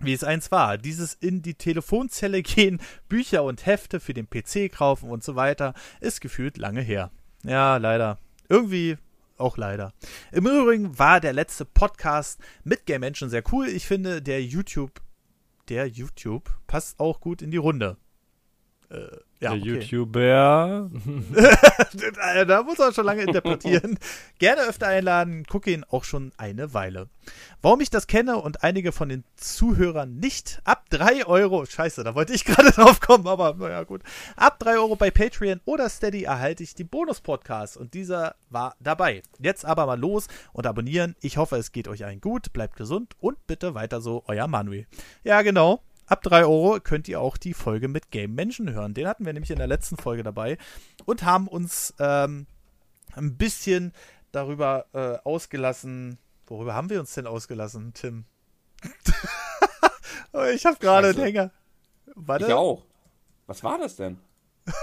wie 0.00 0.14
es 0.14 0.24
eins 0.24 0.50
war. 0.50 0.78
Dieses 0.78 1.14
in 1.14 1.42
die 1.42 1.54
Telefonzelle 1.54 2.42
gehen, 2.42 2.80
Bücher 3.08 3.44
und 3.44 3.66
Hefte 3.66 4.00
für 4.00 4.14
den 4.14 4.28
PC 4.28 4.72
kaufen 4.72 5.10
und 5.10 5.22
so 5.22 5.36
weiter, 5.36 5.74
ist 6.00 6.22
gefühlt 6.22 6.56
lange 6.56 6.80
her. 6.80 7.10
Ja, 7.42 7.76
leider. 7.76 8.18
Irgendwie 8.48 8.96
auch 9.36 9.58
leider. 9.58 9.92
Im 10.32 10.46
Übrigen 10.46 10.98
war 10.98 11.20
der 11.20 11.34
letzte 11.34 11.66
Podcast 11.66 12.40
mit 12.62 12.86
Game 12.86 13.00
Menschen 13.00 13.28
sehr 13.28 13.42
cool. 13.52 13.68
Ich 13.68 13.86
finde, 13.86 14.22
der 14.22 14.42
YouTube, 14.42 15.02
der 15.68 15.86
YouTube 15.86 16.48
passt 16.66 16.98
auch 16.98 17.20
gut 17.20 17.42
in 17.42 17.50
die 17.50 17.58
Runde. 17.58 17.98
Äh, 18.94 19.16
ja, 19.40 19.50
der 19.50 19.60
okay. 19.60 19.80
YouTuber. 19.80 20.90
da 22.46 22.62
muss 22.62 22.78
man 22.78 22.94
schon 22.94 23.04
lange 23.04 23.22
interpretieren. 23.22 23.98
Gerne 24.38 24.62
öfter 24.62 24.86
einladen, 24.86 25.44
gucke 25.44 25.70
ihn 25.70 25.84
auch 25.84 26.04
schon 26.04 26.32
eine 26.36 26.72
Weile. 26.72 27.08
Warum 27.60 27.80
ich 27.80 27.90
das 27.90 28.06
kenne 28.06 28.36
und 28.36 28.62
einige 28.62 28.92
von 28.92 29.08
den 29.08 29.24
Zuhörern 29.36 30.16
nicht, 30.16 30.60
ab 30.64 30.84
3 30.90 31.26
Euro, 31.26 31.66
scheiße, 31.66 32.04
da 32.04 32.14
wollte 32.14 32.32
ich 32.32 32.44
gerade 32.44 32.70
drauf 32.72 33.00
kommen, 33.00 33.26
aber 33.26 33.54
naja, 33.54 33.82
gut. 33.82 34.02
Ab 34.36 34.60
3 34.60 34.78
Euro 34.78 34.96
bei 34.96 35.10
Patreon 35.10 35.60
oder 35.64 35.88
Steady 35.90 36.24
erhalte 36.24 36.62
ich 36.62 36.74
die 36.74 36.84
Bonus-Podcasts 36.84 37.76
und 37.76 37.92
dieser 37.92 38.36
war 38.50 38.76
dabei. 38.80 39.22
Jetzt 39.40 39.64
aber 39.64 39.84
mal 39.86 39.98
los 39.98 40.28
und 40.52 40.66
abonnieren. 40.66 41.16
Ich 41.20 41.36
hoffe, 41.36 41.56
es 41.56 41.72
geht 41.72 41.88
euch 41.88 42.04
allen 42.04 42.20
gut, 42.20 42.52
bleibt 42.52 42.76
gesund 42.76 43.14
und 43.20 43.46
bitte 43.46 43.74
weiter 43.74 44.00
so, 44.00 44.22
euer 44.26 44.46
Manuel. 44.46 44.86
Ja, 45.24 45.42
genau 45.42 45.82
ab 46.06 46.22
3 46.22 46.44
Euro 46.44 46.78
könnt 46.80 47.08
ihr 47.08 47.20
auch 47.20 47.36
die 47.36 47.54
Folge 47.54 47.88
mit 47.88 48.10
Game 48.10 48.34
Menschen 48.34 48.72
hören. 48.72 48.94
Den 48.94 49.06
hatten 49.06 49.24
wir 49.24 49.32
nämlich 49.32 49.50
in 49.50 49.58
der 49.58 49.66
letzten 49.66 49.96
Folge 49.96 50.22
dabei 50.22 50.58
und 51.04 51.24
haben 51.24 51.48
uns 51.48 51.94
ähm, 51.98 52.46
ein 53.14 53.36
bisschen 53.36 53.92
darüber 54.32 54.86
äh, 54.92 55.18
ausgelassen. 55.26 56.18
Worüber 56.46 56.74
haben 56.74 56.90
wir 56.90 57.00
uns 57.00 57.14
denn 57.14 57.26
ausgelassen, 57.26 57.92
Tim? 57.94 58.24
ich 60.54 60.66
habe 60.66 60.78
gerade 60.78 61.08
einen 61.08 61.20
Hänger. 61.20 61.50
Warte. 62.14 62.46
Ich 62.46 62.52
auch. 62.52 62.84
Was 63.46 63.62
war 63.62 63.78
das 63.78 63.96
denn? 63.96 64.18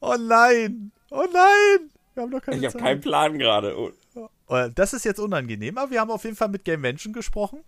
oh 0.00 0.16
nein! 0.18 0.92
Oh 1.10 1.24
nein! 1.32 1.90
Wir 2.14 2.22
haben 2.22 2.30
noch 2.30 2.42
keine 2.42 2.58
Ich 2.58 2.66
habe 2.66 2.78
keinen 2.78 3.00
Plan 3.00 3.38
gerade. 3.38 3.74
Oh. 4.46 4.68
Das 4.74 4.92
ist 4.92 5.04
jetzt 5.04 5.20
unangenehm, 5.20 5.78
aber 5.78 5.90
wir 5.90 6.00
haben 6.00 6.10
auf 6.10 6.24
jeden 6.24 6.36
Fall 6.36 6.48
mit 6.48 6.64
Game 6.64 6.80
Menschen 6.80 7.12
gesprochen. 7.12 7.60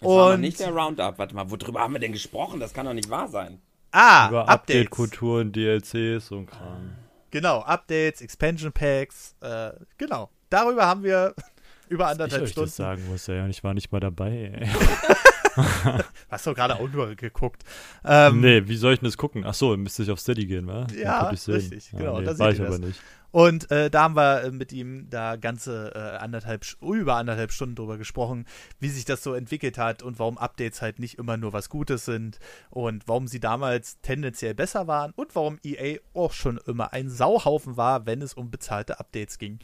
Das 0.00 0.08
und 0.08 0.16
war 0.16 0.36
nicht 0.36 0.60
der 0.60 0.70
Roundup. 0.70 1.18
Warte 1.18 1.34
mal, 1.34 1.50
worüber 1.50 1.80
haben 1.80 1.94
wir 1.94 2.00
denn 2.00 2.12
gesprochen? 2.12 2.60
Das 2.60 2.72
kann 2.72 2.86
doch 2.86 2.94
nicht 2.94 3.10
wahr 3.10 3.28
sein. 3.28 3.60
Ah, 3.92 4.28
Über 4.28 4.48
Update-Kultur 4.48 5.40
und 5.40 5.54
DLCs 5.54 6.30
und 6.30 6.46
Kram. 6.46 6.96
Genau, 7.30 7.60
Updates, 7.60 8.20
Expansion 8.20 8.72
Packs, 8.72 9.34
äh, 9.40 9.72
genau. 9.98 10.30
Darüber 10.50 10.86
haben 10.86 11.02
wir 11.02 11.34
über 11.88 12.08
anderthalb 12.08 12.44
ich 12.44 12.50
Stunden. 12.50 12.68
Ich 12.68 12.74
sagen 12.74 13.06
muss, 13.08 13.26
ja, 13.26 13.46
ich 13.46 13.62
war 13.64 13.74
nicht 13.74 13.90
mal 13.92 14.00
dabei. 14.00 14.68
Hast 16.30 16.46
du 16.46 16.54
gerade 16.54 16.76
auch 16.76 16.88
nur 16.88 17.14
geguckt? 17.14 17.64
Ähm, 18.04 18.40
nee, 18.40 18.66
wie 18.66 18.76
soll 18.76 18.94
ich 18.94 19.00
denn 19.00 19.08
das 19.08 19.16
gucken? 19.16 19.44
Ach 19.46 19.54
so, 19.54 19.76
müsste 19.76 20.02
ich 20.02 20.10
auf 20.10 20.20
Steady 20.20 20.46
gehen, 20.46 20.66
wa? 20.66 20.86
Ja, 20.96 21.28
richtig, 21.28 21.90
genau. 21.90 22.14
Ja, 22.14 22.20
nee, 22.20 22.26
da 22.26 22.38
war 22.38 22.50
ich 22.50 22.60
aber 22.60 22.78
nicht. 22.78 23.00
Und 23.32 23.70
äh, 23.70 23.88
da 23.88 24.02
haben 24.02 24.14
wir 24.14 24.44
äh, 24.44 24.50
mit 24.50 24.72
ihm 24.72 25.08
da 25.08 25.36
ganze 25.36 25.92
äh, 25.94 26.18
anderthalb, 26.18 26.66
über 26.82 27.16
anderthalb 27.16 27.50
Stunden 27.50 27.74
drüber 27.74 27.96
gesprochen, 27.96 28.46
wie 28.78 28.90
sich 28.90 29.06
das 29.06 29.22
so 29.22 29.32
entwickelt 29.32 29.78
hat 29.78 30.02
und 30.02 30.18
warum 30.18 30.36
Updates 30.36 30.82
halt 30.82 30.98
nicht 30.98 31.18
immer 31.18 31.38
nur 31.38 31.54
was 31.54 31.70
Gutes 31.70 32.04
sind 32.04 32.38
und 32.68 33.08
warum 33.08 33.26
sie 33.26 33.40
damals 33.40 33.98
tendenziell 34.02 34.54
besser 34.54 34.86
waren 34.86 35.12
und 35.16 35.34
warum 35.34 35.58
EA 35.64 35.98
auch 36.12 36.32
schon 36.32 36.60
immer 36.66 36.92
ein 36.92 37.08
Sauhaufen 37.08 37.78
war, 37.78 38.04
wenn 38.04 38.20
es 38.20 38.34
um 38.34 38.50
bezahlte 38.50 39.00
Updates 39.00 39.38
ging. 39.38 39.58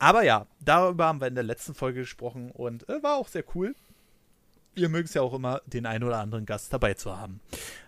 Aber 0.00 0.24
ja, 0.24 0.48
darüber 0.58 1.06
haben 1.06 1.20
wir 1.20 1.28
in 1.28 1.36
der 1.36 1.44
letzten 1.44 1.74
Folge 1.74 2.00
gesprochen 2.00 2.50
und 2.50 2.88
äh, 2.88 3.04
war 3.04 3.14
auch 3.14 3.28
sehr 3.28 3.44
cool. 3.54 3.76
Ihr 4.74 4.88
mögt 4.88 5.08
es 5.08 5.14
ja 5.14 5.22
auch 5.22 5.34
immer, 5.34 5.60
den 5.66 5.86
einen 5.86 6.04
oder 6.04 6.18
anderen 6.18 6.46
Gast 6.46 6.72
dabei 6.72 6.94
zu 6.94 7.16
haben. 7.16 7.40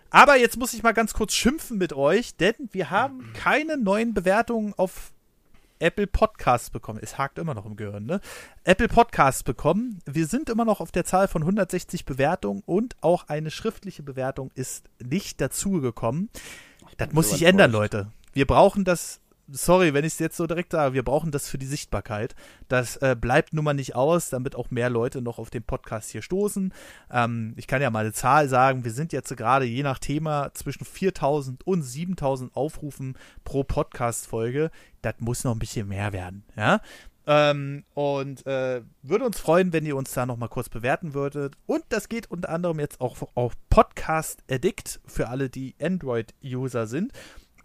Aber 0.09 0.37
jetzt 0.37 0.57
muss 0.57 0.73
ich 0.73 0.83
mal 0.83 0.93
ganz 0.93 1.13
kurz 1.13 1.33
schimpfen 1.33 1.77
mit 1.77 1.93
euch, 1.93 2.35
denn 2.35 2.53
wir 2.71 2.89
haben 2.89 3.33
keine 3.33 3.77
neuen 3.77 4.13
Bewertungen 4.13 4.73
auf 4.77 5.11
Apple 5.79 6.07
Podcasts 6.07 6.69
bekommen. 6.69 6.99
Es 7.01 7.17
hakt 7.17 7.37
immer 7.37 7.53
noch 7.53 7.65
im 7.65 7.75
Gehirn, 7.75 8.05
ne? 8.05 8.21
Apple 8.63 8.87
Podcasts 8.87 9.43
bekommen. 9.43 9.99
Wir 10.05 10.27
sind 10.27 10.49
immer 10.49 10.63
noch 10.63 10.79
auf 10.79 10.91
der 10.91 11.05
Zahl 11.05 11.27
von 11.27 11.41
160 11.41 12.05
Bewertungen 12.05 12.63
und 12.65 12.95
auch 13.01 13.27
eine 13.27 13.51
schriftliche 13.51 14.03
Bewertung 14.03 14.51
ist 14.55 14.89
nicht 15.03 15.41
dazugekommen. 15.41 16.29
Das 16.97 17.11
muss 17.11 17.31
sich 17.31 17.43
ändern, 17.43 17.71
Leute. 17.71 18.11
Wir 18.31 18.47
brauchen 18.47 18.85
das 18.85 19.19
sorry, 19.49 19.93
wenn 19.93 20.05
ich 20.05 20.13
es 20.13 20.19
jetzt 20.19 20.37
so 20.37 20.47
direkt 20.47 20.71
sage, 20.71 20.93
wir 20.93 21.03
brauchen 21.03 21.31
das 21.31 21.47
für 21.49 21.57
die 21.57 21.65
Sichtbarkeit. 21.65 22.35
Das 22.67 22.97
äh, 22.97 23.15
bleibt 23.19 23.53
nun 23.53 23.65
mal 23.65 23.73
nicht 23.73 23.95
aus, 23.95 24.29
damit 24.29 24.55
auch 24.55 24.71
mehr 24.71 24.89
Leute 24.89 25.21
noch 25.21 25.39
auf 25.39 25.49
den 25.49 25.63
Podcast 25.63 26.09
hier 26.11 26.21
stoßen. 26.21 26.73
Ähm, 27.11 27.53
ich 27.57 27.67
kann 27.67 27.81
ja 27.81 27.89
mal 27.89 27.99
eine 27.99 28.13
Zahl 28.13 28.49
sagen, 28.49 28.83
wir 28.83 28.91
sind 28.91 29.13
jetzt 29.13 29.35
gerade 29.35 29.65
je 29.65 29.83
nach 29.83 29.99
Thema 29.99 30.51
zwischen 30.53 30.85
4000 30.85 31.65
und 31.65 31.83
7000 31.83 32.55
Aufrufen 32.55 33.17
pro 33.43 33.63
Podcast-Folge. 33.63 34.71
Das 35.01 35.15
muss 35.19 35.43
noch 35.43 35.53
ein 35.53 35.59
bisschen 35.59 35.87
mehr 35.87 36.13
werden, 36.13 36.43
ja. 36.55 36.81
Ähm, 37.27 37.83
und 37.95 38.45
äh, 38.45 38.81
würde 39.01 39.25
uns 39.25 39.39
freuen, 39.39 39.73
wenn 39.73 39.85
ihr 39.85 39.95
uns 39.95 40.13
da 40.13 40.25
noch 40.25 40.37
mal 40.37 40.47
kurz 40.47 40.69
bewerten 40.69 41.13
würdet. 41.13 41.55
Und 41.65 41.83
das 41.89 42.07
geht 42.07 42.29
unter 42.29 42.49
anderem 42.49 42.79
jetzt 42.79 43.01
auch 43.01 43.17
auf 43.33 43.53
Podcast 43.69 44.43
Addict 44.49 44.99
für 45.05 45.29
alle, 45.29 45.49
die 45.49 45.75
Android-User 45.81 46.85
sind. 46.85 47.11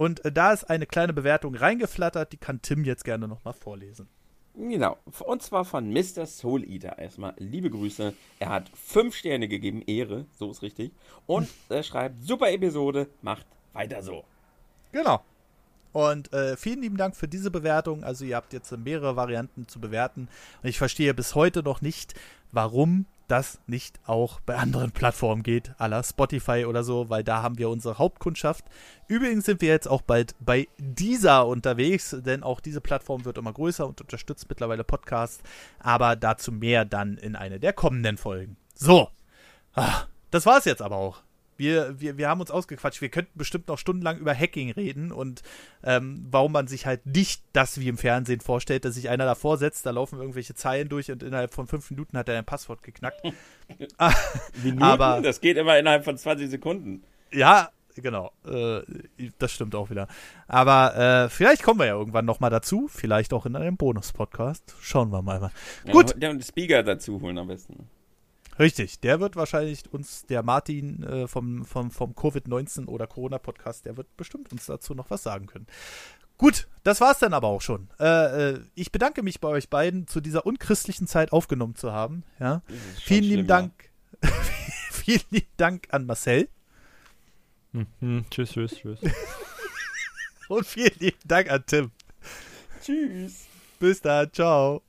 Und 0.00 0.24
äh, 0.24 0.32
da 0.32 0.50
ist 0.54 0.64
eine 0.64 0.86
kleine 0.86 1.12
Bewertung 1.12 1.54
reingeflattert, 1.54 2.32
die 2.32 2.38
kann 2.38 2.62
Tim 2.62 2.84
jetzt 2.84 3.04
gerne 3.04 3.28
nochmal 3.28 3.52
vorlesen. 3.52 4.08
Genau, 4.54 4.96
und 5.26 5.42
zwar 5.42 5.66
von 5.66 5.92
Mr. 5.92 6.24
Soul 6.24 6.64
Eater. 6.64 6.98
Erstmal 6.98 7.34
liebe 7.36 7.68
Grüße. 7.68 8.14
Er 8.38 8.48
hat 8.48 8.70
fünf 8.70 9.14
Sterne 9.14 9.46
gegeben, 9.46 9.82
Ehre, 9.86 10.24
so 10.38 10.50
ist 10.50 10.62
richtig. 10.62 10.92
Und 11.26 11.50
er 11.68 11.82
schreibt, 11.82 12.24
super 12.24 12.50
Episode, 12.50 13.08
macht 13.20 13.44
weiter 13.74 14.02
so. 14.02 14.24
Genau. 14.90 15.22
Und 15.92 16.32
äh, 16.32 16.56
vielen 16.56 16.80
lieben 16.80 16.96
Dank 16.96 17.14
für 17.14 17.28
diese 17.28 17.50
Bewertung. 17.50 18.02
Also 18.02 18.24
ihr 18.24 18.36
habt 18.36 18.54
jetzt 18.54 18.74
mehrere 18.78 19.16
Varianten 19.16 19.68
zu 19.68 19.80
bewerten. 19.80 20.28
Und 20.62 20.68
ich 20.70 20.78
verstehe 20.78 21.12
bis 21.12 21.34
heute 21.34 21.62
noch 21.62 21.82
nicht, 21.82 22.14
warum 22.52 23.04
das 23.30 23.60
nicht 23.66 24.00
auch 24.06 24.40
bei 24.40 24.56
anderen 24.56 24.92
Plattformen 24.92 25.42
geht, 25.42 25.72
aller 25.78 26.02
Spotify 26.02 26.64
oder 26.66 26.82
so, 26.82 27.08
weil 27.08 27.24
da 27.24 27.42
haben 27.42 27.58
wir 27.58 27.68
unsere 27.68 27.98
Hauptkundschaft. 27.98 28.64
Übrigens 29.08 29.44
sind 29.46 29.60
wir 29.60 29.68
jetzt 29.68 29.88
auch 29.88 30.02
bald 30.02 30.34
bei 30.40 30.68
dieser 30.78 31.46
unterwegs, 31.46 32.16
denn 32.24 32.42
auch 32.42 32.60
diese 32.60 32.80
Plattform 32.80 33.24
wird 33.24 33.38
immer 33.38 33.52
größer 33.52 33.86
und 33.86 34.00
unterstützt 34.00 34.46
mittlerweile 34.48 34.84
Podcasts, 34.84 35.42
aber 35.78 36.16
dazu 36.16 36.52
mehr 36.52 36.84
dann 36.84 37.16
in 37.16 37.36
eine 37.36 37.60
der 37.60 37.72
kommenden 37.72 38.16
Folgen. 38.16 38.56
So, 38.74 39.08
ah, 39.74 40.04
das 40.30 40.46
war 40.46 40.58
es 40.58 40.64
jetzt 40.64 40.82
aber 40.82 40.96
auch 40.96 41.22
wir, 41.60 42.00
wir, 42.00 42.16
wir 42.16 42.28
haben 42.28 42.40
uns 42.40 42.50
ausgequatscht. 42.50 43.02
Wir 43.02 43.10
könnten 43.10 43.38
bestimmt 43.38 43.68
noch 43.68 43.76
stundenlang 43.76 44.16
über 44.16 44.34
Hacking 44.34 44.70
reden 44.70 45.12
und 45.12 45.42
ähm, 45.84 46.26
warum 46.30 46.52
man 46.52 46.66
sich 46.66 46.86
halt 46.86 47.04
nicht 47.04 47.42
das 47.52 47.78
wie 47.78 47.88
im 47.88 47.98
Fernsehen 47.98 48.40
vorstellt, 48.40 48.86
dass 48.86 48.94
sich 48.94 49.10
einer 49.10 49.26
davor 49.26 49.58
setzt, 49.58 49.84
da 49.84 49.90
laufen 49.90 50.18
irgendwelche 50.18 50.54
Zeilen 50.54 50.88
durch 50.88 51.12
und 51.12 51.22
innerhalb 51.22 51.52
von 51.52 51.66
fünf 51.66 51.90
Minuten 51.90 52.16
hat 52.16 52.30
er 52.30 52.38
ein 52.38 52.46
Passwort 52.46 52.82
geknackt. 52.82 53.22
Minuten? 54.62 54.82
Aber, 54.82 55.20
das 55.20 55.42
geht 55.42 55.58
immer 55.58 55.78
innerhalb 55.78 56.02
von 56.04 56.16
20 56.16 56.48
Sekunden. 56.48 57.04
Ja, 57.30 57.68
genau. 57.94 58.32
Äh, 58.46 58.80
das 59.38 59.52
stimmt 59.52 59.74
auch 59.74 59.90
wieder. 59.90 60.08
Aber 60.48 60.96
äh, 60.96 61.28
vielleicht 61.28 61.62
kommen 61.62 61.80
wir 61.80 61.86
ja 61.86 61.94
irgendwann 61.94 62.24
nochmal 62.24 62.50
dazu. 62.50 62.88
Vielleicht 62.88 63.34
auch 63.34 63.44
in 63.44 63.54
einem 63.54 63.76
Bonus-Podcast. 63.76 64.76
Schauen 64.80 65.10
wir 65.10 65.20
mal. 65.20 65.50
Ja, 65.84 65.92
Gut. 65.92 66.14
Ja, 66.22 66.30
und 66.30 66.42
Speaker 66.42 66.82
dazu 66.82 67.20
holen 67.20 67.36
am 67.36 67.48
besten. 67.48 67.90
Richtig, 68.60 69.00
der 69.00 69.20
wird 69.20 69.36
wahrscheinlich 69.36 69.90
uns, 69.90 70.26
der 70.26 70.42
Martin 70.42 71.02
äh, 71.02 71.26
vom, 71.26 71.64
vom, 71.64 71.90
vom 71.90 72.12
Covid-19 72.12 72.88
oder 72.88 73.06
Corona-Podcast, 73.06 73.86
der 73.86 73.96
wird 73.96 74.14
bestimmt 74.18 74.52
uns 74.52 74.66
dazu 74.66 74.94
noch 74.94 75.08
was 75.08 75.22
sagen 75.22 75.46
können. 75.46 75.66
Gut, 76.36 76.68
das 76.84 77.00
war's 77.00 77.18
dann 77.18 77.32
aber 77.32 77.48
auch 77.48 77.62
schon. 77.62 77.88
Äh, 77.98 78.50
äh, 78.50 78.60
ich 78.74 78.92
bedanke 78.92 79.22
mich 79.22 79.40
bei 79.40 79.48
euch 79.48 79.70
beiden, 79.70 80.06
zu 80.06 80.20
dieser 80.20 80.44
unchristlichen 80.44 81.06
Zeit 81.06 81.32
aufgenommen 81.32 81.74
zu 81.74 81.92
haben. 81.92 82.22
Ja. 82.38 82.62
Vielen 83.02 83.24
lieben 83.24 83.46
Dank. 83.46 83.72
vielen 84.90 85.22
lieben 85.30 85.50
Dank 85.56 85.88
an 85.90 86.04
Marcel. 86.04 86.48
Mhm. 87.72 88.26
Tschüss, 88.30 88.52
tschüss, 88.52 88.76
tschüss. 88.76 89.00
Und 90.48 90.66
vielen 90.66 90.98
lieben 90.98 91.20
Dank 91.24 91.50
an 91.50 91.64
Tim. 91.66 91.90
Tschüss. 92.82 93.46
Bis 93.78 94.02
dann, 94.02 94.30
ciao. 94.32 94.82